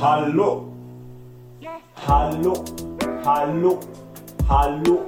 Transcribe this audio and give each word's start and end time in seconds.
Hallo. 0.00 0.72
Hallo. 2.06 2.64
Hallo. 3.24 3.80
Hallo. 4.48 5.06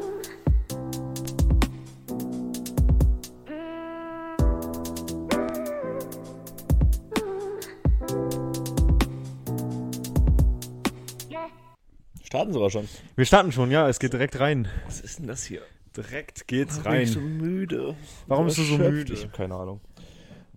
Starten 12.25 12.53
sogar 12.53 12.71
schon. 12.71 12.89
Wir 13.17 13.25
starten 13.25 13.53
schon, 13.53 13.71
ja, 13.71 13.89
es 13.89 13.99
geht 13.99 14.13
direkt 14.13 14.41
rein. 14.41 14.69
Was 14.87 15.01
ist 15.01 15.21
denn 15.21 15.27
das 15.29 15.45
hier? 15.45 15.63
Direkt 15.97 16.47
geht's 16.49 16.79
Bin 16.81 16.93
ich 16.95 17.13
so 17.13 17.21
rein. 17.21 17.37
müde. 17.39 17.97
Warum 18.27 18.47
bist 18.47 18.59
du 18.59 18.63
so 18.63 18.79
müde? 18.79 19.13
Ich 19.13 19.23
habe 19.23 19.33
keine 19.33 19.55
Ahnung. 19.55 19.81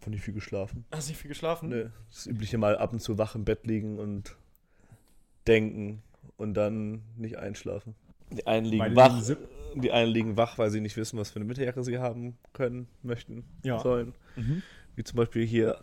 Einfach 0.03 0.11
nicht 0.11 0.23
viel 0.25 0.33
geschlafen. 0.33 0.83
Hast 0.91 1.07
nicht 1.07 1.17
viel 1.17 1.29
geschlafen? 1.29 1.69
Nö. 1.69 1.89
Das 2.09 2.27
übliche 2.27 2.57
Mal 2.57 2.77
ab 2.77 2.91
und 2.91 2.99
zu 2.99 3.17
wach 3.17 3.35
im 3.35 3.45
Bett 3.45 3.65
liegen 3.65 3.99
und 3.99 4.35
denken 5.47 6.03
und 6.35 6.55
dann 6.55 7.03
nicht 7.15 7.37
einschlafen. 7.37 7.95
Die 8.29 8.45
einen 8.45 8.65
liegen 8.65 8.81
Weil 8.83 8.95
wach. 8.97 9.21
Die 9.75 9.91
einen 9.93 10.11
liegen 10.11 10.35
wach, 10.35 10.57
weil 10.57 10.71
sie 10.71 10.81
nicht 10.81 10.97
wissen, 10.97 11.17
was 11.17 11.31
für 11.31 11.37
eine 11.37 11.45
Mitteljacke 11.45 11.85
sie 11.85 11.99
haben 11.99 12.37
können, 12.51 12.89
möchten, 13.01 13.45
Ja. 13.63 13.79
sollen. 13.79 14.13
Mhm. 14.35 14.61
Wie 14.97 15.05
zum 15.05 15.15
Beispiel 15.15 15.45
hier 15.45 15.79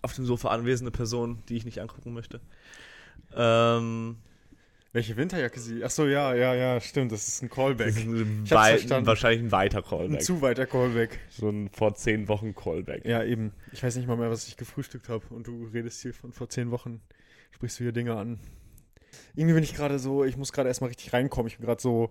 auf 0.00 0.14
dem 0.14 0.24
Sofa 0.24 0.48
anwesende 0.48 0.90
Person, 0.90 1.42
die 1.50 1.56
ich 1.58 1.66
nicht 1.66 1.82
angucken 1.82 2.14
möchte. 2.14 2.40
Ähm, 3.36 4.16
Welche 4.94 5.16
Winterjacke 5.16 5.58
sie? 5.58 5.82
Achso, 5.84 6.06
ja, 6.06 6.34
ja, 6.34 6.54
ja, 6.54 6.80
stimmt, 6.80 7.10
das 7.10 7.26
ist 7.26 7.42
ein 7.42 7.50
Callback. 7.50 7.88
das 7.88 7.96
ist 7.96 8.06
ein 8.06 8.48
wei- 8.50 8.70
verstanden. 8.78 9.06
wahrscheinlich 9.08 9.40
ein 9.42 9.50
weiter 9.52 9.78
Ein 9.78 9.84
Callback. 9.84 10.22
zu 10.22 10.40
weiter 10.40 10.66
Callback. 10.66 11.18
So 11.30 11.48
ein 11.50 11.68
vor 11.68 11.94
zehn 11.96 12.28
Wochen 12.28 12.54
Callback. 12.54 13.04
Ja, 13.04 13.24
eben. 13.24 13.52
Ich 13.72 13.82
weiß 13.82 13.96
nicht 13.96 14.06
mal 14.06 14.16
mehr, 14.16 14.30
was 14.30 14.46
ich 14.46 14.56
gefrühstückt 14.56 15.08
habe. 15.08 15.24
Und 15.30 15.48
du 15.48 15.64
redest 15.74 16.00
hier 16.00 16.14
von 16.14 16.32
vor 16.32 16.48
zehn 16.48 16.70
Wochen, 16.70 17.00
sprichst 17.50 17.80
du 17.80 17.84
hier 17.84 17.92
Dinge 17.92 18.14
an. 18.14 18.38
Irgendwie 19.34 19.54
bin 19.54 19.64
ich 19.64 19.74
gerade 19.74 19.98
so, 19.98 20.24
ich 20.24 20.36
muss 20.36 20.52
gerade 20.52 20.68
erstmal 20.68 20.88
richtig 20.88 21.12
reinkommen. 21.12 21.48
Ich 21.48 21.56
bin 21.58 21.66
gerade 21.66 21.82
so 21.82 22.10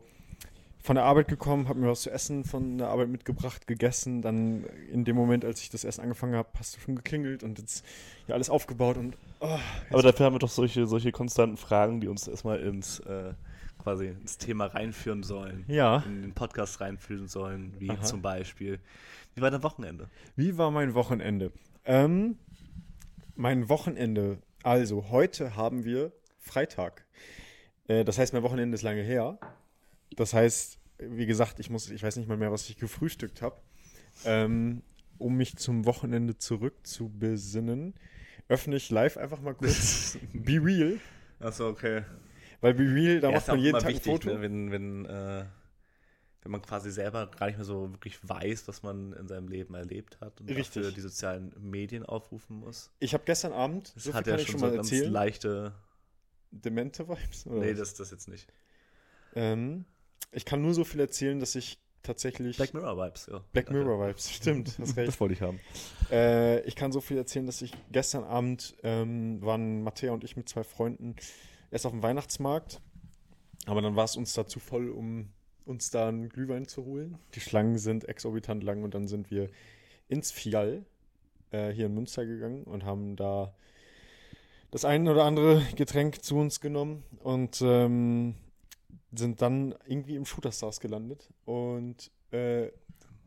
von 0.84 0.96
der 0.98 1.06
Arbeit 1.06 1.30
gekommen, 1.30 1.70
habe 1.70 1.80
mir 1.80 1.88
was 1.88 2.02
zu 2.02 2.12
essen 2.12 2.44
von 2.44 2.78
der 2.78 2.90
Arbeit 2.90 3.08
mitgebracht, 3.08 3.68
gegessen. 3.68 4.22
Dann 4.22 4.66
in 4.92 5.06
dem 5.06 5.16
Moment, 5.16 5.46
als 5.46 5.62
ich 5.62 5.70
das 5.70 5.86
erst 5.86 6.02
angefangen 6.02 6.36
habe, 6.36 6.50
hast 6.60 6.76
du 6.76 6.82
schon 6.82 6.98
geklingelt 6.98 7.42
und 7.42 7.58
jetzt 7.58 7.86
ja 8.28 8.36
alles 8.36 8.50
aufgebaut 8.50 8.98
und 8.98 9.16
oh, 9.40 9.58
Aber 9.90 10.02
dafür 10.02 10.26
haben 10.26 10.36
wir 10.36 10.40
doch 10.40 10.50
solche, 10.50 10.86
solche 10.86 11.14
konstanten 11.14 11.56
Fragen, 11.56 12.02
die 12.02 12.10
uns 12.10 12.28
erstmal 12.28 12.60
ins, 12.60 13.00
äh, 13.00 13.34
quasi 13.82 14.08
ins 14.08 14.38
Thema 14.38 14.66
reinführen 14.66 15.24
sollen. 15.24 15.64
ja. 15.70 16.04
In 16.06 16.22
den 16.22 16.34
Podcast 16.34 16.82
reinführen 16.82 17.30
sollen, 17.30 17.74
wie 17.80 17.90
Aha. 17.90 18.02
zum 18.02 18.22
Beispiel, 18.22 18.80
wie 19.36 19.42
war 19.42 19.52
dein 19.52 19.64
Wochenende? 19.64 20.10
Wie 20.36 20.58
war 20.58 20.70
mein 20.70 20.94
Wochenende? 20.96 21.54
Ähm, 21.86 22.38
mein 23.36 23.70
Wochenende, 23.70 24.40
also 24.64 25.10
heute 25.12 25.56
haben 25.56 25.86
wir 25.86 26.12
Freitag. 26.40 27.06
Äh, 27.88 28.04
das 28.04 28.18
heißt, 28.18 28.34
mein 28.34 28.44
Wochenende 28.44 28.76
ist 28.76 28.82
lange 28.82 29.02
her. 29.02 29.40
Das 30.16 30.34
heißt, 30.34 30.80
wie 31.00 31.26
gesagt, 31.26 31.60
ich 31.60 31.70
muss, 31.70 31.90
ich 31.90 32.04
weiß 32.04 32.16
nicht 32.18 32.28
mal 32.28 32.38
mehr, 32.38 32.52
was 32.52 32.70
ich 32.70 32.78
gefrühstückt 32.78 33.42
habe. 33.42 33.60
Ähm, 34.26 34.84
um 35.18 35.36
mich 35.36 35.56
zum 35.58 35.86
Wochenende 35.86 36.38
zurückzubesinnen, 36.38 37.94
öffne 38.48 38.76
ich 38.76 38.90
live 38.90 39.18
einfach 39.18 39.42
mal 39.42 39.56
kurz 39.56 40.18
Be 40.34 40.60
Real. 40.64 41.00
Achso, 41.40 41.68
okay. 41.70 42.04
Weil 42.62 42.74
Be 42.76 42.84
Real, 42.84 43.20
da 43.20 43.30
Ja, 43.30 43.36
macht 43.38 43.48
man 43.48 43.60
jeden 43.60 43.80
Tag 43.80 43.90
ein 43.90 43.96
wichtig, 43.96 44.12
Foto. 44.12 44.30
ne, 44.34 44.42
wenn, 44.42 44.72
wenn, 44.72 45.06
äh, 45.06 45.46
wenn 46.42 46.52
man 46.52 46.62
quasi 46.62 46.92
selber 46.92 47.28
gar 47.28 47.48
nicht 47.48 47.56
mehr 47.58 47.66
so 47.66 47.92
wirklich 47.92 48.18
weiß, 48.28 48.68
was 48.68 48.84
man 48.84 49.14
in 49.14 49.28
seinem 49.28 49.48
Leben 49.48 49.74
erlebt 49.76 50.20
hat 50.22 50.40
und 50.42 50.50
Richtig. 50.50 50.74
dafür 50.84 50.92
die 50.92 51.02
sozialen 51.02 51.54
Medien 51.60 52.06
aufrufen 52.06 52.58
muss. 52.58 52.92
Ich 53.00 53.14
habe 53.14 53.24
gestern 53.26 53.54
Abend, 53.54 53.94
Das 53.96 54.04
so 54.04 54.14
hat 54.14 54.28
ja 54.28 54.38
schon 54.38 54.48
schon 54.48 54.60
so 54.60 54.66
mal 54.68 54.76
ganz 54.76 54.92
erzählen, 54.92 55.12
leichte. 55.12 55.74
Demente-Vibes? 56.52 57.48
oder 57.48 57.60
Nee, 57.62 57.72
was? 57.72 57.80
das, 57.80 57.94
das 57.96 58.12
jetzt 58.12 58.28
nicht. 58.28 58.48
Ähm, 59.36 59.86
ich 60.34 60.46
kann 60.46 60.62
nur 60.62 60.74
so 60.74 60.84
viel 60.84 61.00
erzählen, 61.00 61.40
dass 61.40 61.56
ich 61.56 61.80
tatsächlich. 62.04 62.58
Black 62.58 62.74
Mirror 62.74 62.98
Vibes, 62.98 63.28
ja. 63.32 63.42
Black 63.54 63.72
Mirror 63.72 64.08
Vibes, 64.08 64.32
stimmt, 64.32 64.78
hast 64.80 64.98
recht. 64.98 65.08
Das 65.08 65.20
wollte 65.20 65.34
ich 65.34 65.42
haben. 65.42 65.60
Äh, 66.12 66.62
ich 66.62 66.76
kann 66.76 66.92
so 66.92 67.02
viel 67.02 67.18
erzählen, 67.18 67.46
dass 67.46 67.62
ich 67.62 67.72
gestern 67.92 68.24
Abend 68.24 68.76
ähm, 68.84 69.42
waren 69.42 69.84
Matthäa 69.84 70.12
und 70.12 70.24
ich 70.24 70.36
mit 70.36 70.50
zwei 70.50 70.64
Freunden 70.64 71.16
erst 71.72 71.86
auf 71.86 71.92
dem 71.92 72.04
Weihnachtsmarkt, 72.04 72.82
aber 73.66 73.82
dann 73.82 73.96
war 73.96 74.06
es 74.06 74.16
uns 74.16 74.34
da 74.34 74.46
zu 74.46 74.60
voll, 74.60 74.90
um 74.90 75.30
uns 75.66 75.90
da 75.90 76.10
einen 76.10 76.30
Glühwein 76.30 76.68
zu 76.68 76.86
holen. 76.86 77.18
Die 77.36 77.40
Schlangen 77.40 77.78
sind 77.78 78.08
exorbitant 78.08 78.64
lang 78.64 78.84
und 78.84 78.94
dann 78.94 79.08
sind 79.08 79.32
wir 79.32 79.50
ins 80.10 80.32
Fial 80.32 80.86
äh, 81.52 81.72
hier 81.72 81.86
in 81.86 81.94
Münster 81.94 82.26
gegangen 82.26 82.64
und 82.64 82.84
haben 82.84 83.16
da 83.16 83.56
das 84.72 84.86
ein 84.86 85.08
oder 85.08 85.24
andere 85.24 85.62
Getränk 85.76 86.24
zu 86.24 86.36
uns 86.36 86.60
genommen 86.60 87.04
und 87.20 87.62
ähm, 87.64 88.36
sind 89.16 89.42
dann 89.42 89.76
irgendwie 89.86 90.16
im 90.16 90.26
Shooter 90.26 90.52
Stars 90.52 90.80
gelandet 90.80 91.30
und 91.46 92.12
äh, 92.32 92.70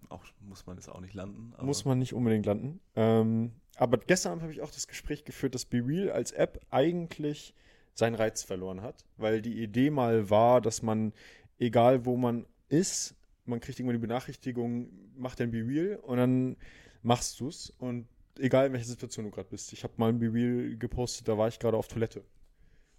Auch 0.08 0.24
muss 0.41 0.66
man 0.66 0.76
jetzt 0.76 0.88
auch 0.88 1.00
nicht 1.00 1.14
landen. 1.14 1.52
muss 1.62 1.84
man 1.84 1.98
nicht 1.98 2.12
unbedingt 2.14 2.47
landen. 2.47 2.80
Ähm, 2.94 3.52
aber 3.76 3.98
gestern 3.98 4.32
Abend 4.32 4.42
habe 4.42 4.52
ich 4.52 4.62
auch 4.62 4.70
das 4.70 4.88
Gespräch 4.88 5.24
geführt, 5.24 5.54
dass 5.54 5.64
Be 5.64 5.82
Real 5.86 6.10
als 6.10 6.32
App 6.32 6.60
eigentlich 6.70 7.54
seinen 7.94 8.14
Reiz 8.14 8.42
verloren 8.42 8.82
hat, 8.82 9.04
weil 9.16 9.41
die 9.42 9.62
Idee 9.62 9.91
mal 9.91 10.28
war, 10.30 10.60
dass 10.60 10.82
man, 10.82 11.12
egal 11.58 12.04
wo 12.04 12.16
man 12.16 12.47
ist, 12.68 13.14
man 13.44 13.60
kriegt 13.60 13.78
irgendwann 13.78 13.97
die 14.00 14.06
Benachrichtigung, 14.06 14.88
mach 15.16 15.34
dein 15.34 15.50
Be 15.50 15.58
Real 15.66 15.97
und 16.03 16.16
dann 16.18 16.56
machst 17.03 17.38
du 17.41 17.48
es 17.48 17.70
und 17.78 18.06
egal 18.38 18.66
in 18.66 18.72
welcher 18.72 18.86
Situation 18.86 19.24
du 19.24 19.30
gerade 19.30 19.48
bist. 19.48 19.72
Ich 19.72 19.82
habe 19.84 19.94
mal 19.97 20.08
ein 20.10 20.18
Be 20.18 20.32
Real 20.32 20.76
gepostet, 20.76 21.28
da 21.28 21.38
war 21.38 21.48
ich 21.48 21.58
gerade 21.58 21.76
auf 21.76 21.88
Toilette 21.88 22.22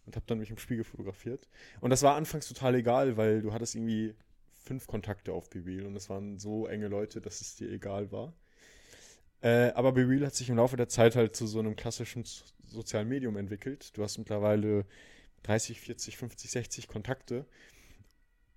und 0.07 0.15
habe 0.15 0.25
dann 0.25 0.39
mich 0.39 0.49
im 0.49 0.57
Spiegel 0.57 0.83
fotografiert. 0.83 1.47
Und 1.81 1.91
das 1.91 2.01
war 2.01 2.15
anfangs 2.15 2.47
total 2.47 2.73
egal, 2.75 3.15
weil 3.17 3.41
du 3.43 3.53
hattest 3.53 3.75
irgendwie 3.75 4.15
fünf 4.63 4.87
Kontakte 4.87 5.33
auf 5.33 5.49
BeReal 5.49 5.85
und 5.85 5.93
das 5.93 6.09
waren 6.09 6.39
so 6.39 6.65
enge 6.65 6.87
Leute, 6.87 7.21
dass 7.21 7.41
es 7.41 7.55
dir 7.55 7.69
egal 7.71 8.11
war. 8.11 8.33
Äh, 9.41 9.71
aber 9.73 9.91
BeReal 9.91 10.25
hat 10.25 10.33
sich 10.35 10.49
im 10.49 10.55
Laufe 10.57 10.77
der 10.77 10.89
Zeit 10.89 11.15
halt 11.15 11.35
zu 11.35 11.45
so 11.45 11.59
einem 11.59 11.75
klassischen 11.75 12.23
so- 12.23 12.43
sozialen 12.65 13.07
Medium 13.07 13.37
entwickelt. 13.37 13.95
Du 13.95 14.03
hast 14.03 14.17
mittlerweile 14.17 14.85
30, 15.43 15.79
40, 15.79 16.17
50, 16.17 16.51
60 16.51 16.87
Kontakte. 16.87 17.45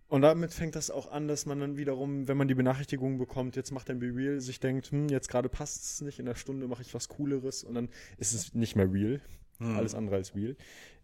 Und 0.08 0.22
damit 0.22 0.52
fängt 0.52 0.74
das 0.74 0.90
auch 0.90 1.12
an, 1.12 1.28
dass 1.28 1.46
man 1.46 1.60
dann 1.60 1.76
wiederum, 1.76 2.26
wenn 2.26 2.36
man 2.36 2.48
die 2.48 2.56
Benachrichtigung 2.56 3.18
bekommt, 3.18 3.54
jetzt 3.54 3.70
macht 3.70 3.90
ein 3.90 4.00
BeReal, 4.00 4.40
sich 4.40 4.58
denkt, 4.58 4.90
hm, 4.90 5.08
jetzt 5.08 5.28
gerade 5.28 5.48
passt 5.48 5.84
es 5.84 6.00
nicht, 6.00 6.18
in 6.18 6.26
der 6.26 6.34
Stunde 6.34 6.66
mache 6.66 6.82
ich 6.82 6.92
was 6.94 7.08
Cooleres 7.08 7.62
und 7.62 7.74
dann 7.74 7.88
ist 8.18 8.32
es 8.32 8.54
nicht 8.54 8.74
mehr 8.74 8.92
real 8.92 9.20
Hm. 9.58 9.76
alles 9.76 9.94
andere 9.94 10.16
als 10.16 10.34
real. 10.34 10.56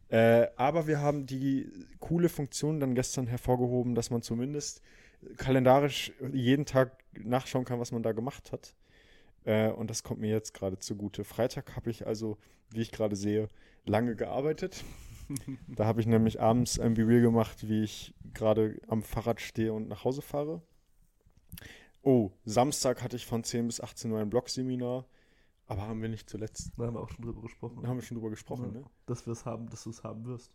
Äh, 0.09 0.47
aber 0.57 0.87
wir 0.87 1.01
haben 1.01 1.27
die 1.27 1.71
coole 1.99 2.29
Funktion 2.29 2.81
dann 2.81 2.95
gestern 2.95 3.27
hervorgehoben, 3.27 3.95
dass 3.95 4.11
man 4.11 4.23
zumindest 4.23 4.81
kalendarisch 5.37 6.13
jeden 6.33 6.67
Tag 6.67 7.05
nachschauen 7.19 7.65
kann, 7.65 7.81
was 7.81 7.93
man 7.93 8.03
da 8.03 8.13
gemacht 8.13 8.53
hat. 8.53 8.75
Äh, 9.45 9.71
und 9.71 9.91
das 9.91 10.03
kommt 10.03 10.21
mir 10.21 10.31
jetzt 10.31 10.55
gerade 10.55 10.79
zugute. 10.79 11.25
Freitag 11.25 11.75
habe 11.77 11.91
ich 11.91 12.07
also, 12.07 12.39
wie 12.71 12.83
ich 12.83 12.93
gerade 12.93 13.17
sehe, 13.17 13.49
lange 13.85 14.15
gearbeitet. 14.17 14.85
da 15.67 15.87
habe 15.87 16.01
ich 16.01 16.07
nämlich 16.07 16.41
abends 16.41 16.79
ein 16.79 16.95
Real 16.95 17.21
gemacht, 17.21 17.69
wie 17.69 17.83
ich 17.83 18.15
gerade 18.35 18.79
am 18.87 19.03
Fahrrad 19.03 19.41
stehe 19.41 19.73
und 19.73 19.89
nach 19.89 20.05
Hause 20.05 20.23
fahre. 20.23 20.63
Oh, 22.03 22.31
Samstag 22.45 23.03
hatte 23.03 23.17
ich 23.17 23.27
von 23.27 23.43
10 23.43 23.67
bis 23.67 23.81
18 23.81 24.13
Uhr 24.13 24.21
ein 24.21 24.31
Blogseminar. 24.31 25.07
Aber 25.69 25.83
haben 25.83 26.01
wir 26.01 26.09
nicht 26.09 26.31
zuletzt, 26.31 26.73
Da 26.77 26.87
haben 26.87 26.95
wir 26.95 27.01
auch 27.01 27.09
schon 27.11 27.25
drüber 27.25 27.43
gesprochen. 27.43 27.87
haben 27.87 27.97
wir 27.97 28.03
schon 28.03 28.17
drüber 28.17 28.31
gesprochen, 28.31 28.67
Ja. 28.75 28.81
ne? 28.81 28.85
Dass 29.07 29.27
wir 29.27 29.33
es 29.33 29.45
haben, 29.45 29.69
dass 29.69 29.83
du 29.85 29.91
es 29.91 30.05
haben 30.05 30.25
wirst, 30.27 30.53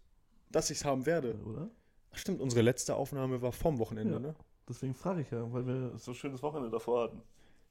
Dass 0.50 0.70
ich 0.70 0.78
es 0.80 0.86
haben 0.86 1.06
werde. 1.06 1.36
oder? 1.46 1.70
Ach, 2.14 2.18
stimmt, 2.18 2.40
unsere 2.42 2.62
letzte 2.62 2.96
Aufnahme 2.96 3.42
war 3.42 3.52
vorm 3.52 3.78
Wochenende, 3.80 4.14
Ja. 4.14 4.20
ne? 4.20 4.36
Deswegen 4.70 4.94
frage 4.94 5.22
ich 5.22 5.32
ja, 5.32 5.52
weil 5.52 5.66
wir 5.66 5.98
so 5.98 6.12
ein 6.12 6.16
schönes 6.16 6.42
Wochenende 6.42 6.70
davor 6.72 7.04
hatten. 7.04 7.22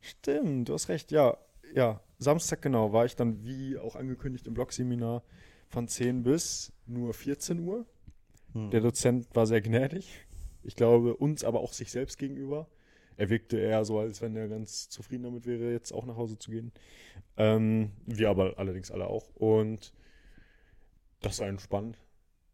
Stimmt, 0.00 0.68
du 0.68 0.74
hast 0.74 0.88
recht, 0.88 1.12
ja. 1.12 1.36
Ja, 1.74 2.00
Samstag 2.18 2.62
genau 2.62 2.92
war 2.92 3.04
ich 3.04 3.16
dann, 3.16 3.44
wie 3.44 3.78
auch 3.78 3.96
angekündigt, 3.96 4.46
im 4.46 4.54
Blogseminar 4.54 5.22
von 5.68 5.86
10 5.88 6.22
bis 6.24 6.72
nur 6.86 7.14
14 7.14 7.60
Uhr. 7.60 7.86
Hm. 8.54 8.70
Der 8.70 8.80
Dozent 8.80 9.28
war 9.34 9.46
sehr 9.46 9.60
gnädig. 9.60 10.26
Ich 10.62 10.74
glaube, 10.74 11.16
uns, 11.16 11.44
aber 11.44 11.60
auch 11.60 11.72
sich 11.72 11.90
selbst 11.92 12.18
gegenüber. 12.18 12.66
Er 13.20 13.28
wirkte 13.28 13.58
eher 13.58 13.84
so, 13.84 13.98
als 13.98 14.22
wenn 14.22 14.34
er 14.34 14.48
ganz 14.48 14.88
zufrieden 14.88 15.24
damit 15.24 15.44
wäre, 15.44 15.70
jetzt 15.70 15.92
auch 15.92 16.06
nach 16.06 16.16
Hause 16.16 16.38
zu 16.38 16.50
gehen. 16.50 16.72
Ähm, 17.36 17.90
wir 18.06 18.30
aber 18.30 18.54
allerdings 18.56 18.90
alle 18.90 19.08
auch. 19.08 19.28
Und 19.34 19.92
das 21.20 21.38
war 21.38 21.46
entspannt. 21.46 21.98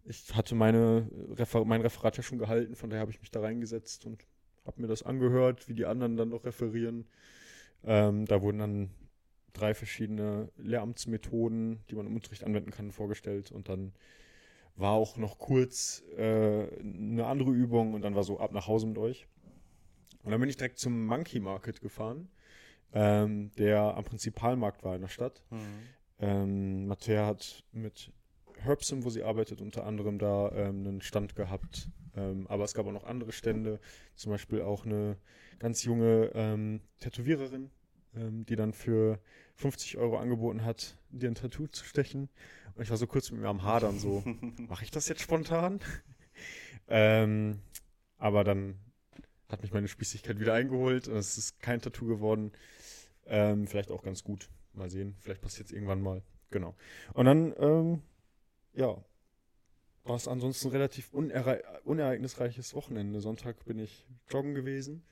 Ich 0.07 0.35
hatte 0.35 0.57
meine 0.57 1.09
Refer 1.37 1.65
mein 1.65 1.83
Referat 1.83 2.17
ja 2.17 2.25
schon 2.25 2.39
gehalten, 2.39 2.75
von 2.75 2.91
daher 2.91 3.03
habe 3.03 3.13
ich 3.13 3.21
mich 3.21 3.31
da 3.31 3.43
reingesetzt 3.43 4.07
und 4.07 4.27
habe 4.65 4.83
mir 4.83 4.89
das 4.89 5.05
angehört, 5.05 5.69
wie 5.69 5.75
die 5.75 5.87
anderen 5.87 6.17
dann 6.17 6.31
noch 6.31 6.45
referieren. 6.45 7.07
Ähm, 7.85 8.25
da 8.25 8.43
wurden 8.43 8.59
dann 8.59 8.91
drei 9.53 9.73
verschiedene 9.73 10.51
Lehramtsmethoden, 10.57 11.85
die 11.91 11.95
man 11.95 12.09
im 12.09 12.17
Unterricht 12.17 12.43
anwenden 12.43 12.73
kann, 12.73 12.91
vorgestellt. 12.91 13.53
Und 13.53 13.69
dann 13.69 13.93
war 14.75 14.95
auch 14.95 15.17
noch 15.17 15.39
kurz 15.39 16.03
äh, 16.17 16.67
eine 16.81 17.25
andere 17.27 17.53
Übung 17.53 17.95
und 17.95 18.03
dann 18.03 18.17
war 18.17 18.25
so 18.25 18.41
ab 18.41 18.51
nach 18.51 18.67
Hause 18.67 18.89
mit 18.89 18.99
euch. 18.99 19.29
Und 20.27 20.33
dann 20.33 20.41
bin 20.41 20.51
ich 20.51 20.57
direkt 20.57 20.81
zum 20.81 21.07
Monkey 21.07 21.39
Market 21.39 21.81
gefahren, 21.81 22.29
ähm, 22.93 23.53
der 23.59 23.97
am 23.97 24.03
Prinzipalmarkt 24.03 24.83
war 24.83 24.97
in 24.97 25.03
der 25.03 25.09
Stadt. 25.09 25.41
Mhm. 25.51 25.59
Ähm, 26.19 26.87
Mattea 26.89 27.27
hat 27.27 27.63
mit 27.71 28.11
Herbsum, 28.57 29.05
wo 29.05 29.11
sie 29.11 29.23
arbeitet, 29.23 29.61
unter 29.61 29.87
anderem 29.87 30.19
da 30.19 30.51
ähm, 30.51 30.85
einen 30.85 31.01
Stand 31.01 31.37
gehabt. 31.37 31.91
Ähm, 32.17 32.49
aber 32.49 32.65
es 32.65 32.75
gab 32.75 32.87
auch 32.87 32.93
noch 32.93 33.05
andere 33.05 33.31
Stände, 33.31 33.79
zum 34.17 34.33
Beispiel 34.33 34.63
auch 34.63 34.85
eine 34.85 35.17
ganz 35.61 35.85
junge 35.85 36.33
ähm, 36.35 36.81
Tätowiererin, 36.99 37.71
ähm, 38.17 38.45
die 38.47 38.57
dann 38.57 38.73
für 38.73 39.21
50 39.55 39.97
Euro 39.97 40.19
angeboten 40.19 40.65
hat, 40.65 40.99
dir 41.11 41.31
ein 41.31 41.37
Tattoo 41.37 41.69
zu 41.69 41.85
stechen. 41.85 42.31
Und 42.75 42.83
ich 42.83 42.91
war 42.91 42.97
so 42.97 43.07
kurz 43.07 43.31
mit 43.31 43.43
mir 43.43 43.49
am 43.49 43.63
Hadern, 43.63 44.01
so, 44.01 44.25
mache 44.69 44.83
ich 44.83 44.91
das 44.91 45.07
jetzt 45.07 45.23
spontan? 45.23 45.79
ähm, 46.89 47.61
aber 48.19 48.43
dann 48.43 48.75
hat 49.49 49.63
mich 49.63 49.73
meine 49.73 49.89
Spießigkeit 49.89 50.41
wieder 50.41 50.55
eingeholt 50.55 51.07
es 51.07 51.39
ist 51.39 51.61
kein 51.61 51.81
Tattoo 51.81 52.07
geworden. 52.07 52.53
Ähm, 53.27 53.67
vielleicht 53.67 53.91
auch 53.91 54.03
ganz 54.03 54.25
gut. 54.25 54.49
Mal 54.73 54.91
sehen. 54.91 55.17
Vielleicht 55.21 55.41
passiert 55.41 55.69
es 55.69 55.73
irgendwann 55.73 56.03
mal. 56.03 56.23
Genau. 56.51 56.75
Und 57.15 57.27
dann, 57.27 57.55
ähm, 57.59 58.03
ja, 58.75 59.03
war 60.05 60.17
es 60.17 60.29
ansonsten 60.29 60.69
ein 60.69 60.73
relativ 60.73 61.13
unereignisreiches 61.13 62.75
Wochenende. 62.75 63.21
Sonntag 63.21 63.65
bin 63.65 63.79
ich 63.79 64.07
joggen 64.29 64.55
gewesen. 64.55 65.03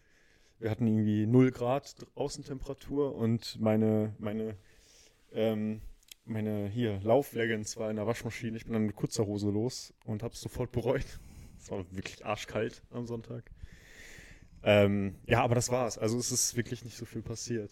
Wir 0.60 0.70
hatten 0.70 0.86
irgendwie 0.86 1.26
0 1.26 1.50
Grad 1.50 2.06
Außentemperatur 2.14 3.14
und 3.14 3.60
meine, 3.60 4.14
meine, 4.19 4.56
ähm, 5.32 5.81
meine 6.25 6.69
hier 6.69 7.00
Laufleggings 7.02 7.76
war 7.76 7.90
in 7.90 7.96
der 7.96 8.06
Waschmaschine. 8.06 8.56
Ich 8.56 8.64
bin 8.64 8.75
dann 8.75 8.86
mit 8.86 8.94
kurzer 8.94 9.26
Hose 9.26 9.50
los 9.50 9.92
und 10.04 10.22
habe 10.22 10.34
es 10.34 10.40
sofort 10.40 10.72
bereut. 10.72 11.06
Es 11.58 11.70
war 11.70 11.82
wirklich 11.92 12.26
arschkalt 12.26 12.82
am 12.90 13.06
Sonntag. 13.06 13.50
Ähm, 14.64 15.16
ja, 15.26 15.43
aber 15.43 15.55
das 15.55 15.70
war's. 15.70 15.99
Also 15.99 16.19
es 16.19 16.32
ist 16.32 16.56
wirklich 16.56 16.84
nicht 16.84 16.96
so 16.96 17.05
viel 17.05 17.22
passiert. 17.22 17.70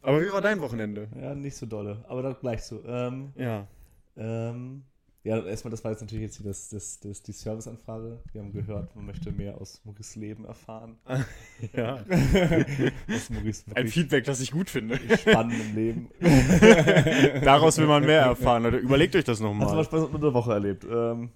Aber 0.00 0.20
wie 0.20 0.32
war 0.32 0.40
dein 0.40 0.60
Wochenende? 0.60 1.08
Ja, 1.20 1.34
nicht 1.34 1.56
so 1.56 1.66
dolle, 1.66 2.04
aber 2.08 2.22
dann 2.22 2.36
gleich 2.40 2.64
so. 2.64 2.84
Ähm, 2.84 3.32
ja. 3.36 3.68
Ähm, 4.16 4.82
ja, 5.24 5.40
erstmal, 5.40 5.70
das 5.70 5.84
war 5.84 5.92
jetzt 5.92 6.00
natürlich 6.00 6.24
jetzt 6.24 6.36
hier 6.38 6.46
das, 6.46 6.68
das, 6.70 6.98
das, 6.98 7.22
die 7.22 7.30
Serviceanfrage. 7.30 8.18
Wir 8.32 8.40
haben 8.40 8.52
gehört, 8.52 8.96
man 8.96 9.06
möchte 9.06 9.30
mehr 9.30 9.60
aus 9.60 9.80
Maurice 9.84 10.18
Leben 10.18 10.44
erfahren. 10.44 10.96
ja. 11.72 11.94
aus 13.08 13.30
Maurice 13.30 13.64
Ein 13.76 13.86
Feedback, 13.86 14.24
das 14.24 14.40
ich 14.40 14.50
gut 14.50 14.68
finde. 14.68 14.98
Spannendem 15.16 15.76
Leben. 15.76 16.10
Daraus 17.44 17.78
will 17.78 17.86
man 17.86 18.04
mehr 18.04 18.22
erfahren, 18.22 18.64
Leute. 18.64 18.78
Überlegt 18.78 19.14
euch 19.14 19.22
das 19.22 19.38
nochmal. 19.38 19.66
Hast 19.66 19.74
du 19.74 19.78
was 19.78 19.86
Spannendes 19.86 20.12
unter 20.12 20.26
der 20.26 20.34
Woche 20.34 20.52
erlebt? 20.54 20.84
Ähm, 20.90 21.30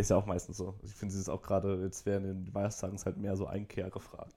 ist 0.00 0.10
ja 0.10 0.16
auch 0.16 0.26
meistens 0.26 0.56
so. 0.56 0.74
Ich 0.82 0.94
finde, 0.94 1.14
sie 1.14 1.20
ist 1.20 1.28
auch 1.28 1.42
gerade, 1.42 1.82
jetzt 1.82 2.06
werden 2.06 2.30
in 2.30 2.44
den 2.44 2.54
Weihnachtstagen 2.54 2.98
halt 3.04 3.16
mehr 3.16 3.36
so 3.36 3.46
Einkehr 3.46 3.90
gefragt. 3.90 4.34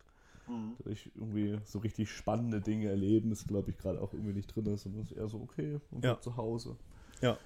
Mhm. 0.47 0.73
Dadurch 0.79 1.11
irgendwie 1.15 1.59
so 1.65 1.79
richtig 1.79 2.11
spannende 2.11 2.61
Dinge 2.61 2.89
erleben, 2.89 3.31
ist 3.31 3.47
glaube 3.47 3.71
ich 3.71 3.77
gerade 3.77 4.01
auch 4.01 4.13
irgendwie 4.13 4.33
nicht 4.33 4.55
drin 4.55 4.65
ist 4.67 4.85
und 4.85 4.99
ist 4.99 5.11
eher 5.11 5.27
so, 5.27 5.39
okay, 5.41 5.79
und 5.91 6.03
ja. 6.03 6.19
zu 6.19 6.37
Hause. 6.37 6.75
Ja 7.21 7.37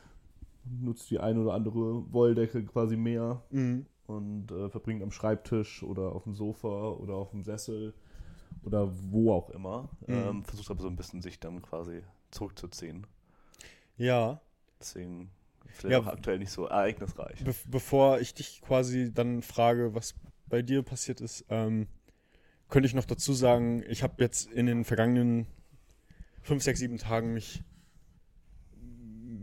nutzt 0.65 1.09
die 1.11 1.19
ein 1.19 1.37
oder 1.37 1.53
andere 1.53 2.11
Wolldecke 2.11 2.63
quasi 2.65 2.97
mehr 2.97 3.41
mhm. 3.51 3.85
und 4.07 4.51
äh, 4.51 4.69
verbringt 4.69 5.03
am 5.03 5.11
Schreibtisch 5.11 5.83
oder 5.83 6.13
auf 6.13 6.23
dem 6.23 6.35
Sofa 6.35 6.89
oder 6.91 7.15
auf 7.15 7.31
dem 7.31 7.43
Sessel 7.43 7.93
oder 8.63 8.91
wo 9.11 9.33
auch 9.33 9.49
immer. 9.49 9.89
Mhm. 10.07 10.13
Ähm, 10.13 10.43
versucht 10.43 10.71
aber 10.71 10.81
so 10.81 10.87
ein 10.87 10.95
bisschen 10.95 11.21
sich 11.21 11.39
dann 11.39 11.61
quasi 11.61 12.01
zurückzuziehen. 12.31 13.05
Ja. 13.97 14.41
Deswegen 14.79 15.29
ja, 15.83 15.99
auch 15.99 16.07
aktuell 16.07 16.39
nicht 16.39 16.51
so 16.51 16.65
ereignisreich. 16.65 17.43
Be 17.43 17.53
bevor 17.67 18.19
ich 18.19 18.33
dich 18.33 18.61
quasi 18.61 19.11
dann 19.13 19.41
frage, 19.41 19.93
was 19.93 20.15
bei 20.47 20.61
dir 20.61 20.83
passiert 20.83 21.21
ist, 21.21 21.45
ähm, 21.49 21.87
könnte 22.69 22.87
ich 22.87 22.93
noch 22.93 23.05
dazu 23.05 23.33
sagen, 23.33 23.83
ich 23.87 24.03
habe 24.03 24.15
jetzt 24.19 24.51
in 24.51 24.65
den 24.65 24.85
vergangenen 24.85 25.47
fünf, 26.41 26.63
sechs, 26.63 26.79
sieben 26.79 26.97
Tagen 26.97 27.33
mich 27.33 27.63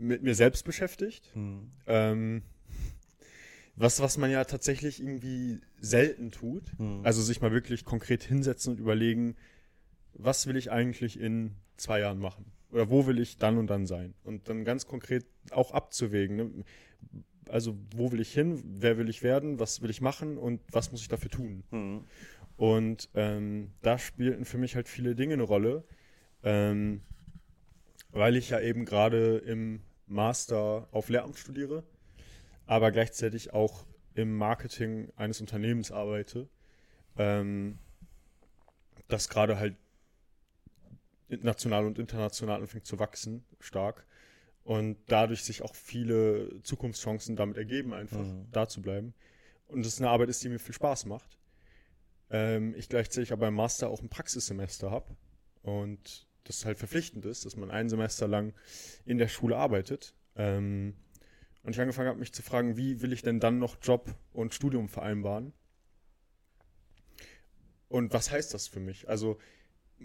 mit 0.03 0.23
mir 0.23 0.35
selbst 0.35 0.65
beschäftigt. 0.65 1.35
Mhm. 1.35 1.71
Ähm, 1.87 2.43
was, 3.75 4.01
was 4.01 4.17
man 4.17 4.29
ja 4.29 4.43
tatsächlich 4.43 5.01
irgendwie 5.01 5.61
selten 5.79 6.31
tut. 6.31 6.77
Mhm. 6.77 7.01
Also 7.03 7.21
sich 7.21 7.41
mal 7.41 7.51
wirklich 7.51 7.85
konkret 7.85 8.23
hinsetzen 8.23 8.73
und 8.73 8.79
überlegen, 8.79 9.35
was 10.13 10.45
will 10.47 10.57
ich 10.57 10.71
eigentlich 10.71 11.19
in 11.19 11.55
zwei 11.77 11.99
Jahren 11.99 12.19
machen? 12.19 12.45
Oder 12.73 12.89
wo 12.89 13.05
will 13.05 13.19
ich 13.19 13.37
dann 13.37 13.57
und 13.57 13.67
dann 13.67 13.85
sein? 13.85 14.13
Und 14.23 14.49
dann 14.49 14.65
ganz 14.65 14.87
konkret 14.87 15.25
auch 15.51 15.71
abzuwägen. 15.71 16.35
Ne? 16.35 16.51
Also 17.49 17.77
wo 17.95 18.11
will 18.11 18.19
ich 18.19 18.33
hin? 18.33 18.63
Wer 18.65 18.97
will 18.97 19.09
ich 19.09 19.23
werden? 19.23 19.59
Was 19.59 19.81
will 19.81 19.89
ich 19.89 20.01
machen? 20.01 20.37
Und 20.37 20.59
was 20.71 20.91
muss 20.91 21.01
ich 21.01 21.07
dafür 21.07 21.29
tun? 21.29 21.63
Mhm. 21.71 22.03
Und 22.57 23.09
ähm, 23.13 23.71
da 23.81 23.97
spielten 23.97 24.45
für 24.45 24.57
mich 24.57 24.75
halt 24.75 24.89
viele 24.89 25.15
Dinge 25.15 25.33
eine 25.33 25.43
Rolle. 25.43 25.83
Ähm, 26.43 27.01
weil 28.13 28.35
ich 28.35 28.51
ja 28.51 28.59
eben 28.59 28.85
gerade 28.85 29.37
im 29.39 29.81
Master 30.05 30.87
auf 30.91 31.09
Lehramt 31.09 31.37
studiere, 31.37 31.83
aber 32.65 32.91
gleichzeitig 32.91 33.53
auch 33.53 33.85
im 34.13 34.37
Marketing 34.37 35.11
eines 35.15 35.41
Unternehmens 35.41 35.91
arbeite, 35.91 36.47
ähm, 37.17 37.79
das 39.07 39.29
gerade 39.29 39.57
halt 39.57 39.75
national 41.41 41.85
und 41.85 41.99
international 41.99 42.61
anfängt 42.61 42.85
zu 42.85 42.99
wachsen, 42.99 43.43
stark. 43.59 44.05
Und 44.63 44.97
dadurch 45.07 45.43
sich 45.43 45.61
auch 45.61 45.75
viele 45.75 46.61
Zukunftschancen 46.63 47.35
damit 47.35 47.57
ergeben, 47.57 47.93
einfach 47.93 48.25
mhm. 48.25 48.47
da 48.51 48.67
zu 48.67 48.81
bleiben. 48.81 49.13
Und 49.67 49.85
es 49.85 49.99
eine 49.99 50.09
Arbeit 50.09 50.29
ist, 50.29 50.43
die 50.43 50.49
mir 50.49 50.59
viel 50.59 50.73
Spaß 50.73 51.05
macht. 51.05 51.37
Ähm, 52.29 52.73
ich 52.77 52.87
gleichzeitig 52.89 53.33
aber 53.33 53.47
im 53.47 53.55
Master 53.55 53.89
auch 53.89 54.01
ein 54.01 54.09
Praxissemester 54.09 54.91
habe. 54.91 55.15
Und 55.61 56.27
das 56.45 56.65
halt 56.65 56.77
verpflichtend 56.77 57.25
ist, 57.25 57.45
dass 57.45 57.55
man 57.55 57.71
ein 57.71 57.89
Semester 57.89 58.27
lang 58.27 58.53
in 59.05 59.17
der 59.17 59.27
Schule 59.27 59.57
arbeitet. 59.57 60.13
Ähm, 60.35 60.95
und 61.63 61.75
ich 61.75 61.81
angefangen 61.81 62.09
habe, 62.09 62.19
mich 62.19 62.33
zu 62.33 62.41
fragen, 62.41 62.75
wie 62.75 63.01
will 63.01 63.13
ich 63.13 63.21
denn 63.21 63.39
dann 63.39 63.59
noch 63.59 63.77
Job 63.81 64.13
und 64.33 64.53
Studium 64.53 64.89
vereinbaren? 64.89 65.53
Und 67.87 68.11
was 68.11 68.31
heißt 68.31 68.53
das 68.53 68.67
für 68.67 68.79
mich? 68.79 69.07
Also 69.07 69.37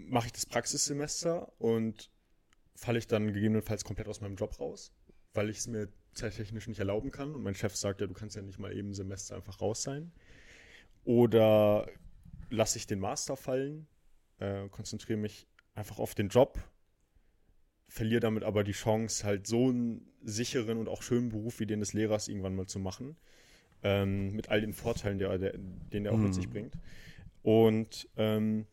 mache 0.07 0.27
ich 0.27 0.33
das 0.33 0.45
Praxissemester 0.45 1.51
und 1.59 2.09
falle 2.75 2.99
ich 2.99 3.07
dann 3.07 3.33
gegebenenfalls 3.33 3.83
komplett 3.83 4.07
aus 4.07 4.21
meinem 4.21 4.35
Job 4.35 4.59
raus, 4.59 4.93
weil 5.33 5.49
ich 5.49 5.57
es 5.57 5.67
mir 5.67 5.89
zeittechnisch 6.13 6.67
nicht 6.67 6.79
erlauben 6.79 7.11
kann 7.11 7.35
und 7.35 7.43
mein 7.43 7.55
Chef 7.55 7.75
sagt, 7.75 8.01
ja, 8.01 8.07
du 8.07 8.13
kannst 8.13 8.35
ja 8.35 8.41
nicht 8.41 8.59
mal 8.59 8.75
eben 8.75 8.93
Semester 8.93 9.35
einfach 9.35 9.61
raus 9.61 9.83
sein. 9.83 10.11
Oder 11.03 11.87
lasse 12.49 12.77
ich 12.77 12.87
den 12.87 12.99
Master 12.99 13.35
fallen, 13.35 13.87
äh, 14.39 14.67
konzentriere 14.69 15.19
mich 15.19 15.47
einfach 15.75 15.99
auf 15.99 16.15
den 16.15 16.29
Job, 16.29 16.59
verliere 17.87 18.19
damit 18.19 18.43
aber 18.43 18.63
die 18.63 18.71
Chance, 18.71 19.23
halt 19.23 19.47
so 19.47 19.69
einen 19.69 20.07
sicheren 20.21 20.77
und 20.77 20.87
auch 20.87 21.01
schönen 21.01 21.29
Beruf 21.29 21.59
wie 21.59 21.65
den 21.65 21.79
des 21.79 21.93
Lehrers 21.93 22.27
irgendwann 22.27 22.55
mal 22.55 22.67
zu 22.67 22.79
machen. 22.79 23.17
Ähm, 23.81 24.33
mit 24.33 24.49
all 24.49 24.59
den 24.61 24.73
Vorteilen, 24.73 25.19
der, 25.19 25.37
der, 25.37 25.53
den 25.57 26.03
der 26.03 26.11
auch 26.11 26.17
mhm. 26.17 26.25
mit 26.25 26.33
sich 26.33 26.49
bringt. 26.49 26.73
Und 27.43 28.09
ähm, 28.17 28.67